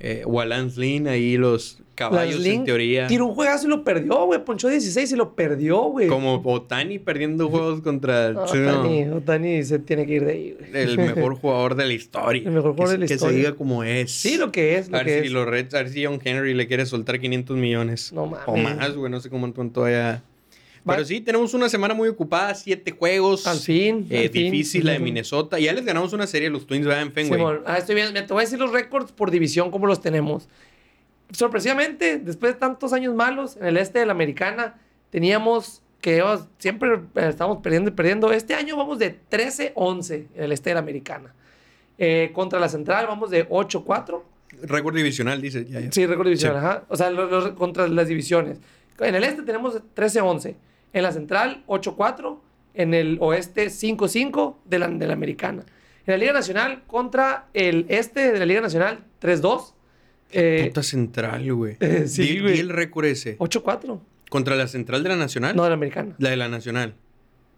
eh, 0.00 0.22
o 0.26 0.40
ahí 1.08 1.36
los 1.36 1.78
caballos 1.96 2.44
en 2.46 2.64
teoría. 2.64 3.08
Tiró 3.08 3.26
un 3.26 3.34
juegazo 3.34 3.66
y 3.66 3.70
lo 3.70 3.82
perdió, 3.82 4.24
güey. 4.26 4.44
Ponchó 4.44 4.68
16 4.68 5.10
y 5.12 5.16
lo 5.16 5.34
perdió, 5.34 5.78
güey. 5.82 6.06
Como 6.06 6.40
Otani 6.44 7.00
perdiendo 7.00 7.48
juegos 7.48 7.80
contra 7.80 8.30
No, 8.30 8.42
Otani, 8.44 9.08
Otani 9.08 9.64
se 9.64 9.80
tiene 9.80 10.06
que 10.06 10.14
ir 10.14 10.24
de 10.24 10.32
ahí, 10.32 10.56
güey. 10.58 10.82
el 10.82 10.96
mejor 10.96 11.34
jugador 11.40 11.74
de 11.74 11.86
la 11.86 11.92
historia. 11.92 12.42
El 12.44 12.52
mejor 12.52 12.72
jugador 12.76 12.86
Que- 12.90 12.92
de 12.92 12.98
la 13.00 13.06
que 13.08 13.14
historia. 13.14 13.32
se 13.32 13.38
diga 13.38 13.54
como 13.56 13.82
es. 13.82 14.12
Sí, 14.12 14.36
lo 14.36 14.52
que 14.52 14.76
es, 14.76 14.88
lo 14.88 14.96
A 14.98 15.02
ver 15.02 15.06
que 15.08 15.20
si 15.22 15.26
es. 15.26 15.32
los 15.32 15.46
Reds, 15.48 15.74
a 15.74 15.78
ver 15.78 15.88
si 15.90 16.04
John 16.04 16.20
Henry 16.22 16.54
le 16.54 16.68
quiere 16.68 16.86
soltar 16.86 17.18
500 17.18 17.56
millones. 17.56 18.12
No 18.12 18.26
mames. 18.26 18.44
O 18.46 18.56
más, 18.56 18.94
güey, 18.94 19.10
no 19.10 19.18
sé 19.20 19.28
cómo 19.30 19.52
cuánto 19.52 19.84
haya. 19.84 20.22
Pero 20.84 21.04
sí, 21.04 21.20
tenemos 21.20 21.54
una 21.54 21.68
semana 21.68 21.94
muy 21.94 22.08
ocupada, 22.08 22.54
siete 22.54 22.92
juegos. 22.92 23.46
Al 23.46 23.58
fin. 23.58 24.06
Eh, 24.10 24.24
al 24.24 24.30
fin. 24.30 24.50
difícil 24.52 24.86
la 24.86 24.92
de 24.92 24.98
Minnesota. 25.00 25.58
Ya 25.58 25.72
les 25.72 25.84
ganamos 25.84 26.12
una 26.12 26.26
serie 26.26 26.48
a 26.48 26.50
los 26.50 26.66
Twins, 26.66 26.86
¿verdad? 26.86 27.02
En 27.02 27.12
Fenway. 27.12 27.38
Simón, 27.38 27.60
ah, 27.66 27.78
estoy. 27.78 27.94
Mira, 27.94 28.12
te 28.12 28.32
voy 28.32 28.42
a 28.42 28.44
decir 28.44 28.58
los 28.58 28.72
récords 28.72 29.12
por 29.12 29.30
división, 29.30 29.70
cómo 29.70 29.86
los 29.86 30.00
tenemos. 30.00 30.48
Sorpresivamente, 31.30 32.18
después 32.18 32.54
de 32.54 32.58
tantos 32.58 32.92
años 32.92 33.14
malos, 33.14 33.56
en 33.56 33.66
el 33.66 33.76
este 33.76 33.98
de 33.98 34.06
la 34.06 34.12
americana, 34.12 34.78
teníamos 35.10 35.82
que 36.00 36.22
oh, 36.22 36.46
siempre 36.58 36.94
eh, 37.16 37.28
estábamos 37.28 37.58
perdiendo 37.62 37.90
y 37.90 37.92
perdiendo. 37.92 38.32
Este 38.32 38.54
año 38.54 38.76
vamos 38.76 38.98
de 38.98 39.18
13-11 39.30 40.26
en 40.34 40.42
el 40.44 40.52
este 40.52 40.70
de 40.70 40.74
la 40.74 40.80
americana. 40.80 41.34
Eh, 41.98 42.30
contra 42.32 42.60
la 42.60 42.68
central 42.68 43.06
vamos 43.08 43.30
de 43.30 43.48
8-4. 43.48 44.22
Récord 44.62 44.94
divisional, 44.96 45.42
dice. 45.42 45.66
Ya, 45.66 45.80
ya. 45.80 45.92
Sí, 45.92 46.06
récord 46.06 46.26
divisional, 46.26 46.56
ajá. 46.58 46.84
O 46.88 46.96
sea, 46.96 47.10
los, 47.10 47.30
los- 47.30 47.50
contra 47.50 47.86
las 47.88 48.08
divisiones. 48.08 48.58
En 49.00 49.14
el 49.14 49.24
este 49.24 49.42
tenemos 49.42 49.74
13-11. 49.94 50.54
En 50.92 51.02
la 51.02 51.12
central, 51.12 51.64
8-4. 51.66 52.38
En 52.74 52.94
el 52.94 53.18
oeste, 53.20 53.66
5-5 53.66 54.56
de 54.64 54.78
la, 54.78 54.88
de 54.88 55.06
la 55.06 55.12
americana. 55.12 55.64
En 56.06 56.12
la 56.12 56.16
Liga 56.18 56.32
Nacional, 56.32 56.84
contra 56.86 57.48
el 57.54 57.86
este 57.88 58.32
de 58.32 58.38
la 58.38 58.46
Liga 58.46 58.60
Nacional, 58.60 59.04
3-2. 59.20 59.74
Eh, 60.32 60.64
Puta 60.68 60.82
central, 60.82 61.52
güey. 61.54 61.76
eh, 61.80 62.04
sí, 62.08 62.22
Di- 62.22 62.40
güey. 62.40 62.54
di 62.54 62.60
el 62.60 62.68
récord 62.70 63.06
ese. 63.06 63.36
8-4. 63.38 63.98
¿Contra 64.30 64.54
la 64.56 64.68
central 64.68 65.02
de 65.02 65.08
la 65.08 65.16
nacional? 65.16 65.56
No, 65.56 65.64
de 65.64 65.70
la 65.70 65.74
americana. 65.74 66.14
La 66.18 66.30
de 66.30 66.36
la 66.36 66.48
nacional. 66.48 66.94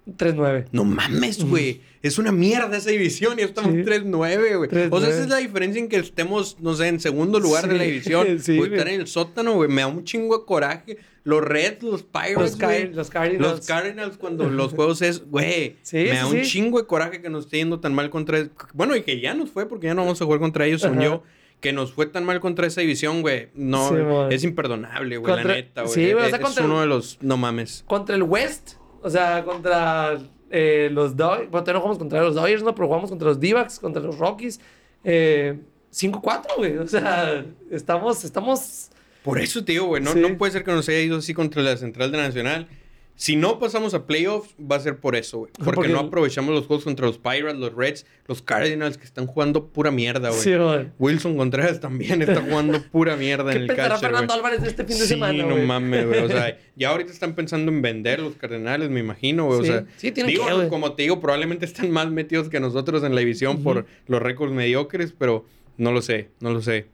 3-9. 0.06 0.66
No 0.72 0.84
mames, 0.84 1.44
güey. 1.44 1.82
Es 2.02 2.18
una 2.18 2.32
mierda 2.32 2.76
esa 2.76 2.90
división 2.90 3.38
y 3.38 3.42
estamos 3.42 3.72
Sí. 3.72 3.82
3-9, 3.82 4.56
güey. 4.56 4.70
3-9. 4.70 4.88
O 4.90 5.00
sea, 5.00 5.10
esa 5.10 5.22
es 5.22 5.28
la 5.28 5.36
diferencia 5.36 5.80
en 5.80 5.88
que 5.88 5.96
estemos, 5.96 6.56
no 6.60 6.74
sé, 6.74 6.88
en 6.88 6.98
segundo 7.00 7.38
lugar 7.38 7.66
de 7.68 7.72
Sí. 7.74 7.78
la 7.78 7.84
división. 7.84 8.38
Sí, 8.40 8.58
o 8.58 8.64
estar 8.64 8.88
en 8.88 9.00
el 9.02 9.06
sótano, 9.06 9.54
güey. 9.54 9.68
Me 9.68 9.82
da 9.82 9.88
un 9.88 10.04
chingo 10.04 10.38
de 10.38 10.44
coraje. 10.46 10.96
Los 11.22 11.42
Reds, 11.42 11.82
los 11.82 12.02
Pirates, 12.02 12.36
Los, 12.36 12.56
Cardinals. 12.56 13.40
Los 13.40 13.66
Cardinals 13.66 14.16
cuando 14.16 14.44
los 14.50 14.72
juegos 14.72 15.02
es, 15.02 15.26
güey, 15.28 15.76
Sí, 15.82 15.96
me 15.98 16.10
sí, 16.10 16.16
da 16.16 16.26
un 16.26 16.32
sí. 16.32 16.42
chingo 16.42 16.78
de 16.80 16.86
coraje 16.86 17.20
que 17.20 17.28
nos 17.28 17.44
esté 17.44 17.58
yendo 17.58 17.78
tan 17.80 17.94
mal 17.94 18.08
contra... 18.08 18.48
Bueno, 18.72 18.96
y 18.96 19.02
que 19.02 19.20
ya 19.20 19.34
nos 19.34 19.50
fue 19.50 19.66
porque 19.68 19.88
ya 19.88 19.94
no 19.94 20.02
vamos 20.02 20.20
a 20.22 20.24
jugar 20.24 20.40
contra 20.40 20.64
ellos, 20.66 20.80
según 20.80 21.00
yo. 21.00 21.22
Que 21.60 21.74
nos 21.74 21.92
fue 21.92 22.06
tan 22.06 22.24
mal 22.24 22.40
contra 22.40 22.66
esa 22.66 22.80
división, 22.80 23.20
güey. 23.20 23.48
No, 23.52 23.90
Sí, 23.90 23.94
es 24.34 24.44
imperdonable, 24.44 25.18
güey, 25.18 25.36
la 25.36 25.44
neta, 25.44 25.82
güey. 25.82 25.94
sí, 25.94 26.04
güey, 26.12 26.14
o 26.14 26.18
es 26.20 26.28
sea, 26.30 26.38
es 26.38 26.42
contra- 26.44 26.64
uno 26.64 26.80
de 26.80 26.86
los... 26.86 27.18
No 27.20 27.36
mames. 27.36 27.84
Contra 27.86 28.16
el 28.16 28.22
West. 28.22 28.76
O 29.02 29.10
sea, 29.10 29.44
contra 29.44 30.18
eh, 30.50 30.88
los 30.90 31.16
Dodgers. 31.18 31.50
Bueno, 31.50 31.66
no 31.74 31.80
jugamos 31.80 31.98
contra 31.98 32.22
los 32.22 32.34
Dodgers, 32.34 32.62
¿no? 32.62 32.74
Pero 32.74 32.86
jugamos 32.86 33.10
contra 33.10 33.28
los 33.28 33.38
D-backs, 33.38 33.78
contra 33.78 34.02
los 34.02 34.16
Rockies. 34.16 34.58
Eh, 35.04 35.58
5-4, 35.92 36.44
güey. 36.56 36.78
O 36.78 36.86
sea, 36.88 37.44
estamos... 37.70 38.24
estamos 38.24 38.90
Por 39.22 39.38
eso 39.38 39.60
digo, 39.60 39.86
güey, 39.86 40.02
no, 40.02 40.12
Sí. 40.12 40.20
no 40.20 40.36
puede 40.38 40.52
ser 40.52 40.64
que 40.64 40.72
nos 40.72 40.88
haya 40.88 41.00
ido 41.00 41.18
así 41.18 41.34
contra 41.34 41.62
la 41.62 41.76
Central 41.76 42.10
de 42.12 42.18
Nacional. 42.18 42.68
Si 43.16 43.36
no 43.36 43.58
pasamos 43.58 43.92
a 43.92 44.06
playoffs, 44.06 44.54
va 44.58 44.76
a 44.76 44.80
ser 44.80 44.96
por 44.96 45.14
eso, 45.14 45.40
güey. 45.40 45.52
Porque, 45.58 45.72
Porque- 45.74 45.88
no 45.92 45.98
aprovechamos 45.98 46.54
los 46.54 46.66
juegos 46.66 46.84
contra 46.84 47.06
los 47.06 47.18
Pirates, 47.18 47.56
los 47.56 47.74
Reds, 47.74 48.06
los 48.26 48.40
Cardinals, 48.40 48.96
que 48.96 49.04
están 49.04 49.26
jugando 49.26 49.66
pura 49.66 49.90
mierda, 49.90 50.30
güey. 50.30 50.40
Sí. 50.40 50.52
Wilson 50.98 51.36
Contreras 51.36 51.80
también 51.80 52.22
está 52.22 52.40
jugando 52.40 52.80
pura 52.90 53.16
mierda 53.16 53.50
¿Qué 53.50 53.58
en 53.58 53.62
el 53.64 53.76
catcher, 53.76 53.98
Fernando 53.98 54.32
güey. 54.32 54.38
Álvarez 54.38 54.66
este 54.66 54.84
fin 54.86 54.96
de 54.96 55.02
Sí, 55.02 55.08
semana, 55.08 55.44
no 55.44 55.54
mames, 55.58 56.06
güey. 56.06 56.20
O 56.20 56.28
sea, 56.28 56.56
ya 56.76 56.88
ahorita 56.88 57.12
están 57.12 57.34
pensando 57.34 57.70
en 57.70 57.82
vender 57.82 58.20
los 58.20 58.36
Cardenales, 58.36 58.88
me 58.88 59.00
imagino, 59.00 59.44
güey. 59.44 59.64
Sí. 59.64 59.68
O 59.68 59.72
sea, 59.74 59.84
Sí, 59.98 60.10
digo, 60.12 60.46
que, 60.62 60.68
como 60.68 60.94
te 60.94 61.02
digo, 61.02 61.20
probablemente 61.20 61.66
están 61.66 61.90
más 61.90 62.10
metidos 62.10 62.48
que 62.48 62.58
nosotros 62.58 63.04
en 63.04 63.14
la 63.14 63.20
división 63.20 63.62
por 63.62 63.84
los 64.06 64.22
récords 64.22 64.54
mediocres, 64.54 65.12
pero 65.12 65.44
no 65.76 65.92
lo 65.92 66.00
sé, 66.00 66.30
no 66.40 66.52
lo 66.54 66.62
sé. 66.62 66.86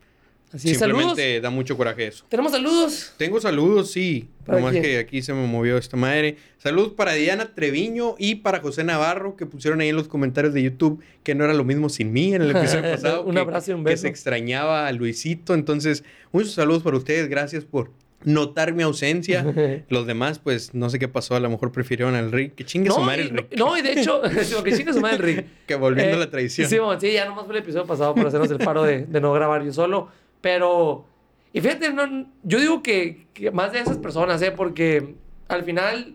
Así 0.53 0.71
es, 0.71 0.79
saludos. 0.79 1.03
Simplemente 1.17 1.41
da 1.41 1.51
mucho 1.51 1.77
coraje 1.77 2.07
eso. 2.07 2.25
Tenemos 2.29 2.53
saludos. 2.53 3.13
Tengo 3.19 3.41
saludos, 3.41 3.91
sí. 3.91 4.29
¿Para 4.47 4.59
Nomás 4.59 4.73
quién? 4.73 4.85
que 4.85 4.99
aquí 4.99 5.21
se 5.21 5.33
me 5.35 5.47
movió 5.47 5.77
esta 5.77 5.97
madre. 5.97 6.37
Saludos 6.59 6.93
para 6.97 7.13
Diana 7.15 7.53
Treviño 7.55 8.15
y 8.19 8.37
para 8.37 8.61
José 8.61 8.85
Navarro, 8.85 9.37
que 9.37 9.45
pusieron 9.45 9.81
ahí 9.81 9.89
en 9.89 9.97
los 9.97 10.07
comentarios 10.09 10.55
de 10.55 10.63
YouTube 10.63 11.03
que 11.25 11.35
no 11.35 11.45
era 11.45 11.53
lo 11.53 11.65
mismo 11.65 11.89
sin 11.89 12.13
mí 12.13 12.33
en 12.33 12.43
el 12.43 12.51
episodio 12.57 12.83
pasado. 12.93 13.25
Un 13.25 13.35
que- 13.35 13.41
abrazo 13.41 13.73
y 13.73 13.75
un 13.75 13.85
Que 13.85 13.91
beso. 13.91 14.03
se 14.03 14.09
extrañaba 14.09 14.87
a 14.87 14.93
Luisito. 14.93 15.53
Entonces, 15.53 16.05
muchos 16.33 16.53
saludos 16.53 16.83
para 16.85 16.97
ustedes. 16.97 17.29
Gracias 17.29 17.65
por 17.65 17.91
notar 18.25 18.73
mi 18.73 18.85
ausencia. 18.85 19.45
Los 19.89 20.07
demás, 20.07 20.39
pues, 20.39 20.75
no 20.75 20.89
sé 20.91 21.01
qué 21.01 21.09
pasó. 21.09 21.35
A 21.35 21.41
lo 21.41 21.51
mejor 21.51 21.73
prefirieron 21.73 22.15
al 22.15 22.31
Rick. 22.31 22.55
Que 22.55 22.65
chingue 22.65 22.91
su 22.93 23.01
madre 23.01 23.23
el 23.23 23.31
Rick. 23.31 23.57
no, 23.57 23.77
y 23.77 23.83
de 23.83 23.93
hecho, 24.01 24.23
que 24.65 24.73
chingue 24.77 24.93
su 24.93 25.01
madre 25.01 25.17
el 25.17 25.23
Rick. 25.23 25.47
Que 25.67 25.75
volviendo 25.75 26.13
Eh, 26.13 26.17
a 26.17 26.21
la 26.21 26.31
tradición. 26.31 26.69
Sí, 26.71 26.79
bueno, 26.79 26.99
sí, 27.01 27.13
ya 27.13 27.25
nomás 27.27 27.47
fue 27.47 27.57
el 27.57 27.63
episodio 27.63 27.85
pasado 27.85 28.15
por 28.15 28.27
hacernos 28.29 28.51
el 28.51 28.59
paro 28.59 28.85
de, 28.85 29.05
de 29.07 29.21
no 29.21 29.33
grabar 29.33 29.65
yo 29.65 29.73
solo. 29.73 30.09
Pero, 30.47 31.05
y 31.53 31.61
fíjate, 31.61 31.93
no, 31.93 32.07
yo 32.45 32.61
digo 32.61 32.81
que, 32.81 33.27
que 33.35 33.51
más 33.51 33.73
de 33.73 33.81
esas 33.81 33.99
personas, 33.99 34.41
¿eh? 34.43 34.53
Porque 34.53 35.17
al 35.49 35.65
final 35.65 36.15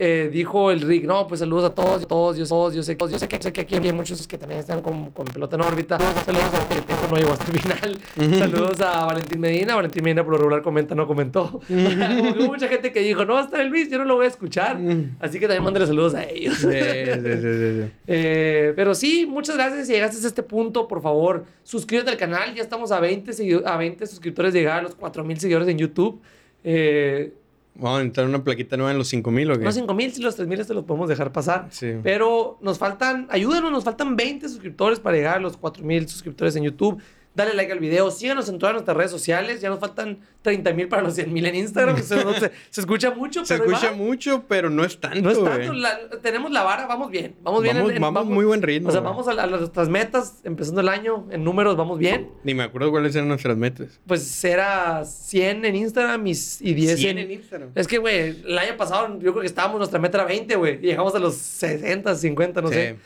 eh, 0.00 0.30
dijo 0.32 0.70
el 0.70 0.80
Rick, 0.80 1.04
no, 1.04 1.26
pues 1.26 1.40
saludos 1.40 1.64
a 1.70 1.74
todos, 1.74 2.06
todos, 2.06 2.36
yo, 2.38 2.46
todos, 2.46 2.72
yo 2.74 2.82
sé, 2.84 2.96
yo 3.10 3.18
sé 3.18 3.26
que, 3.28 3.42
sé 3.42 3.52
que 3.52 3.60
aquí 3.62 3.74
hay 3.74 3.92
muchos 3.92 4.26
que 4.28 4.38
también 4.38 4.60
están 4.60 4.80
con, 4.80 5.10
con 5.10 5.26
pelota 5.26 5.56
en 5.56 5.62
órbita. 5.62 5.98
Saludos 6.24 6.44
a 6.54 6.68
que 6.68 7.08
no 7.10 7.16
llegó 7.16 7.32
hasta 7.32 7.50
el 7.52 7.58
final. 7.60 7.98
Saludos 8.38 8.80
a 8.80 9.06
Valentín 9.06 9.40
Medina. 9.40 9.74
Valentín 9.74 10.04
Medina 10.04 10.22
por 10.22 10.32
lo 10.34 10.38
regular 10.38 10.62
comenta, 10.62 10.94
no 10.94 11.06
comentó. 11.06 11.50
Como 11.68 12.34
que 12.34 12.38
hubo 12.38 12.46
mucha 12.46 12.68
gente 12.68 12.92
que 12.92 13.00
dijo, 13.00 13.24
no 13.24 13.34
va 13.34 13.40
a 13.40 13.44
estar 13.44 13.60
el 13.60 13.68
Luis, 13.68 13.90
yo 13.90 13.98
no 13.98 14.04
lo 14.04 14.14
voy 14.16 14.26
a 14.26 14.28
escuchar. 14.28 14.78
Así 15.20 15.40
que 15.40 15.46
también 15.46 15.64
mándale 15.64 15.86
saludos 15.86 16.14
a 16.14 16.24
ellos. 16.24 16.54
Sí, 16.58 16.68
sí, 16.70 17.12
sí, 17.14 17.32
sí, 17.42 17.82
sí. 17.82 17.90
Eh, 18.06 18.72
pero 18.76 18.94
sí, 18.94 19.26
muchas 19.28 19.56
gracias. 19.56 19.86
Si 19.86 19.92
llegaste 19.92 20.24
a 20.24 20.28
este 20.28 20.42
punto, 20.42 20.86
por 20.88 21.02
favor, 21.02 21.44
suscríbete 21.62 22.10
al 22.10 22.16
canal. 22.16 22.54
Ya 22.54 22.62
estamos 22.62 22.92
a 22.92 23.00
20, 23.00 23.32
segui- 23.32 23.62
a 23.64 23.76
20 23.76 24.06
suscriptores 24.06 24.52
llegar 24.54 24.78
a 24.78 24.82
los 24.82 24.94
4000 24.94 25.40
seguidores 25.40 25.68
en 25.68 25.78
YouTube. 25.78 26.20
Eh, 26.64 27.32
Vamos 27.78 28.00
a 28.00 28.02
entrar 28.02 28.26
una 28.26 28.42
plaquita 28.42 28.76
nueva 28.76 28.90
en 28.90 28.98
los 28.98 29.08
5000 29.08 29.50
o 29.52 29.58
qué? 29.58 29.64
los 29.64 29.74
5000, 29.74 30.12
si 30.12 30.22
los 30.22 30.34
3000 30.34 30.66
te 30.66 30.74
los 30.74 30.84
podemos 30.84 31.08
dejar 31.08 31.32
pasar. 31.32 31.68
Sí. 31.70 31.94
Pero 32.02 32.58
nos 32.60 32.76
faltan, 32.76 33.28
ayúdenos, 33.30 33.70
nos 33.70 33.84
faltan 33.84 34.16
20 34.16 34.48
suscriptores 34.48 34.98
para 34.98 35.16
llegar 35.16 35.36
a 35.36 35.40
los 35.40 35.56
4000 35.56 36.08
suscriptores 36.08 36.56
en 36.56 36.64
YouTube. 36.64 37.00
Dale 37.38 37.54
like 37.54 37.72
al 37.72 37.78
video, 37.78 38.10
síganos 38.10 38.48
en 38.48 38.58
todas 38.58 38.74
nuestras 38.74 38.96
redes 38.96 39.10
sociales. 39.10 39.60
Ya 39.62 39.70
nos 39.70 39.78
faltan 39.78 40.18
30 40.42 40.72
mil 40.74 40.88
para 40.88 41.02
los 41.02 41.14
100 41.14 41.32
mil 41.32 41.46
en 41.46 41.54
Instagram. 41.54 41.96
se, 42.02 42.22
no 42.24 42.34
se- 42.34 42.50
se 42.68 42.80
escucha 42.80 43.12
mucho, 43.12 43.44
Se 43.46 43.54
pero 43.54 43.64
ahí 43.64 43.74
escucha 43.74 43.90
va. 43.92 43.96
mucho, 43.96 44.44
pero 44.48 44.68
no 44.68 44.84
es 44.84 44.98
tanto, 45.00 45.20
No 45.22 45.30
es 45.30 45.42
tanto, 45.42 45.72
la- 45.72 46.10
tenemos 46.20 46.50
la 46.50 46.62
vara, 46.64 46.86
vamos 46.86 47.10
bien. 47.10 47.36
Vamos 47.42 47.62
bien. 47.62 47.76
Vamos- 47.78 48.00
vamos 48.00 48.26
muy 48.26 48.44
buen 48.44 48.60
ritmo, 48.60 48.88
O 48.88 48.92
sea, 48.92 49.00
vamos 49.00 49.26
a, 49.28 49.32
a 49.42 49.46
nuestras 49.46 49.88
metas, 49.88 50.40
empezando 50.44 50.80
el 50.80 50.88
año, 50.88 51.26
en 51.30 51.44
números, 51.44 51.76
vamos 51.76 51.98
bien. 51.98 52.28
Ni 52.44 52.52
me 52.54 52.64
acuerdo 52.64 52.90
cuáles 52.90 53.14
eran 53.14 53.28
nuestras 53.28 53.56
metas. 53.56 54.00
Pues 54.06 54.44
era 54.44 55.04
100 55.04 55.64
en 55.64 55.76
Instagram 55.76 56.26
y, 56.26 56.32
y 56.60 56.74
10 56.74 56.98
100 56.98 57.18
en... 57.18 57.24
en 57.24 57.30
Instagram. 57.30 57.70
Es 57.74 57.86
que, 57.86 57.98
güey, 57.98 58.42
el 58.44 58.58
año 58.58 58.76
pasado 58.76 59.06
yo 59.20 59.30
creo 59.32 59.40
que 59.42 59.46
estábamos, 59.46 59.78
nuestra 59.78 59.98
meta 60.00 60.18
era 60.18 60.26
20, 60.26 60.56
güey. 60.56 60.74
Y 60.82 60.86
llegamos 60.88 61.14
a 61.14 61.18
los 61.20 61.36
60, 61.36 62.14
50, 62.14 62.60
no 62.62 62.68
Sí. 62.68 62.74
sé. 62.74 62.96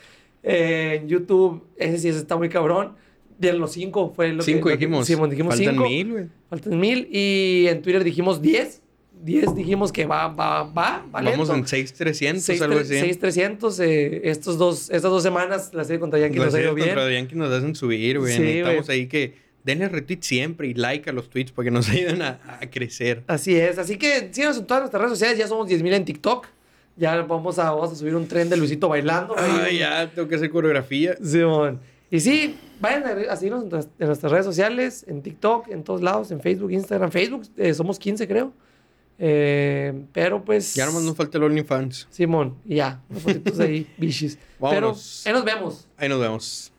Eh, 0.45 0.99
en 1.01 1.07
YouTube, 1.07 1.63
ese 1.77 1.97
sí 1.99 2.09
ese 2.09 2.17
está 2.19 2.35
muy 2.35 2.49
cabrón. 2.49 2.95
De 3.37 3.53
los 3.53 3.71
5 3.73 4.13
fue 4.15 4.33
lo 4.33 4.43
Cinco 4.43 4.65
que... 4.67 4.71
lo 4.75 4.77
que- 4.79 4.85
dijimos. 4.85 5.07
Sí, 5.07 5.15
dijimos 5.29 5.55
Faltan 5.55 5.73
5. 5.75 5.83
mil, 5.89 6.11
güey. 6.11 6.25
Faltan 6.49 6.79
mil. 6.79 7.07
Y 7.11 7.65
en 7.67 7.81
Twitter 7.81 8.03
dijimos 8.03 8.41
10. 8.41 8.81
10 9.23 9.55
dijimos 9.55 9.91
que 9.93 10.05
va, 10.05 10.27
va, 10.27 10.63
va, 10.63 10.71
va 10.73 11.05
Vamos 11.11 11.47
lento. 11.47 11.55
en 11.55 11.65
6300, 11.67 12.43
6, 12.43 12.61
algo 12.61 12.79
así. 12.79 13.15
300. 13.15 13.79
Eh, 13.79 14.21
estos 14.29 14.57
dos, 14.57 14.89
estas 14.89 15.03
dos 15.11 15.23
semanas 15.23 15.71
la 15.73 15.83
serie 15.85 15.99
contra 15.99 16.19
Yankees 16.19 16.39
Las 16.39 16.45
nos 16.47 16.55
ha 16.55 16.61
ido 16.61 16.73
bien. 16.75 16.87
contra 16.89 17.11
Yankees 17.11 17.37
nos 17.37 17.51
hacen 17.51 17.73
subir, 17.75 18.19
güey. 18.19 18.35
Sí, 18.35 18.61
güey. 18.61 18.79
ahí 18.89 19.07
que 19.07 19.35
denle 19.63 19.87
retweet 19.87 20.19
siempre 20.21 20.67
y 20.67 20.73
like 20.73 21.09
a 21.09 21.13
los 21.13 21.29
tweets 21.29 21.53
para 21.53 21.63
que 21.65 21.71
nos 21.71 21.87
ayuden 21.89 22.21
a, 22.21 22.39
a 22.59 22.69
crecer. 22.69 23.23
Así 23.27 23.55
es. 23.55 23.77
Así 23.77 23.97
que 23.97 24.27
síganos 24.31 24.57
en 24.57 24.65
todas 24.67 24.81
nuestras 24.83 25.01
redes 25.01 25.13
sociales. 25.17 25.37
Ya 25.39 25.47
somos 25.47 25.69
10.000 25.69 25.93
en 25.93 26.05
TikTok. 26.05 26.47
Ya 26.97 27.21
vamos 27.21 27.57
a, 27.59 27.71
vamos 27.71 27.93
a 27.93 27.95
subir 27.95 28.15
un 28.15 28.27
tren 28.27 28.49
de 28.49 28.57
Luisito 28.57 28.89
bailando. 28.89 29.35
Ay, 29.37 29.79
ya, 29.79 30.11
tengo 30.13 30.27
que 30.27 30.35
hacer 30.35 30.49
coreografía. 30.49 31.15
Simón. 31.23 31.79
Y 32.11 32.19
sí, 32.19 32.55
vayan 32.81 33.03
a, 33.05 33.31
a 33.31 33.35
seguirnos 33.35 33.63
en, 33.63 33.69
nuestras- 33.69 33.93
en 33.99 34.07
nuestras 34.07 34.31
redes 34.31 34.45
sociales, 34.45 35.05
en 35.07 35.21
TikTok, 35.21 35.69
en 35.69 35.83
todos 35.83 36.01
lados, 36.01 36.31
en 36.31 36.41
Facebook, 36.41 36.71
Instagram. 36.71 37.11
Facebook, 37.11 37.43
eh, 37.57 37.73
somos 37.73 37.97
15 37.99 38.27
creo. 38.27 38.51
Eh, 39.19 40.05
pero 40.11 40.43
pues... 40.43 40.73
Ya 40.73 40.85
nomás 40.85 41.03
nos 41.03 41.15
falta 41.15 41.37
el 41.37 41.43
OnlyFans. 41.45 42.07
Simón, 42.09 42.55
y 42.65 42.75
ya, 42.75 43.01
unos 43.09 43.59
ahí, 43.59 43.87
bichis. 43.97 44.35
Pero 44.59 44.71
Vámonos. 44.71 45.25
ahí 45.25 45.33
nos 45.33 45.45
vemos. 45.45 45.87
Ahí 45.97 46.09
nos 46.09 46.19
vemos. 46.19 46.72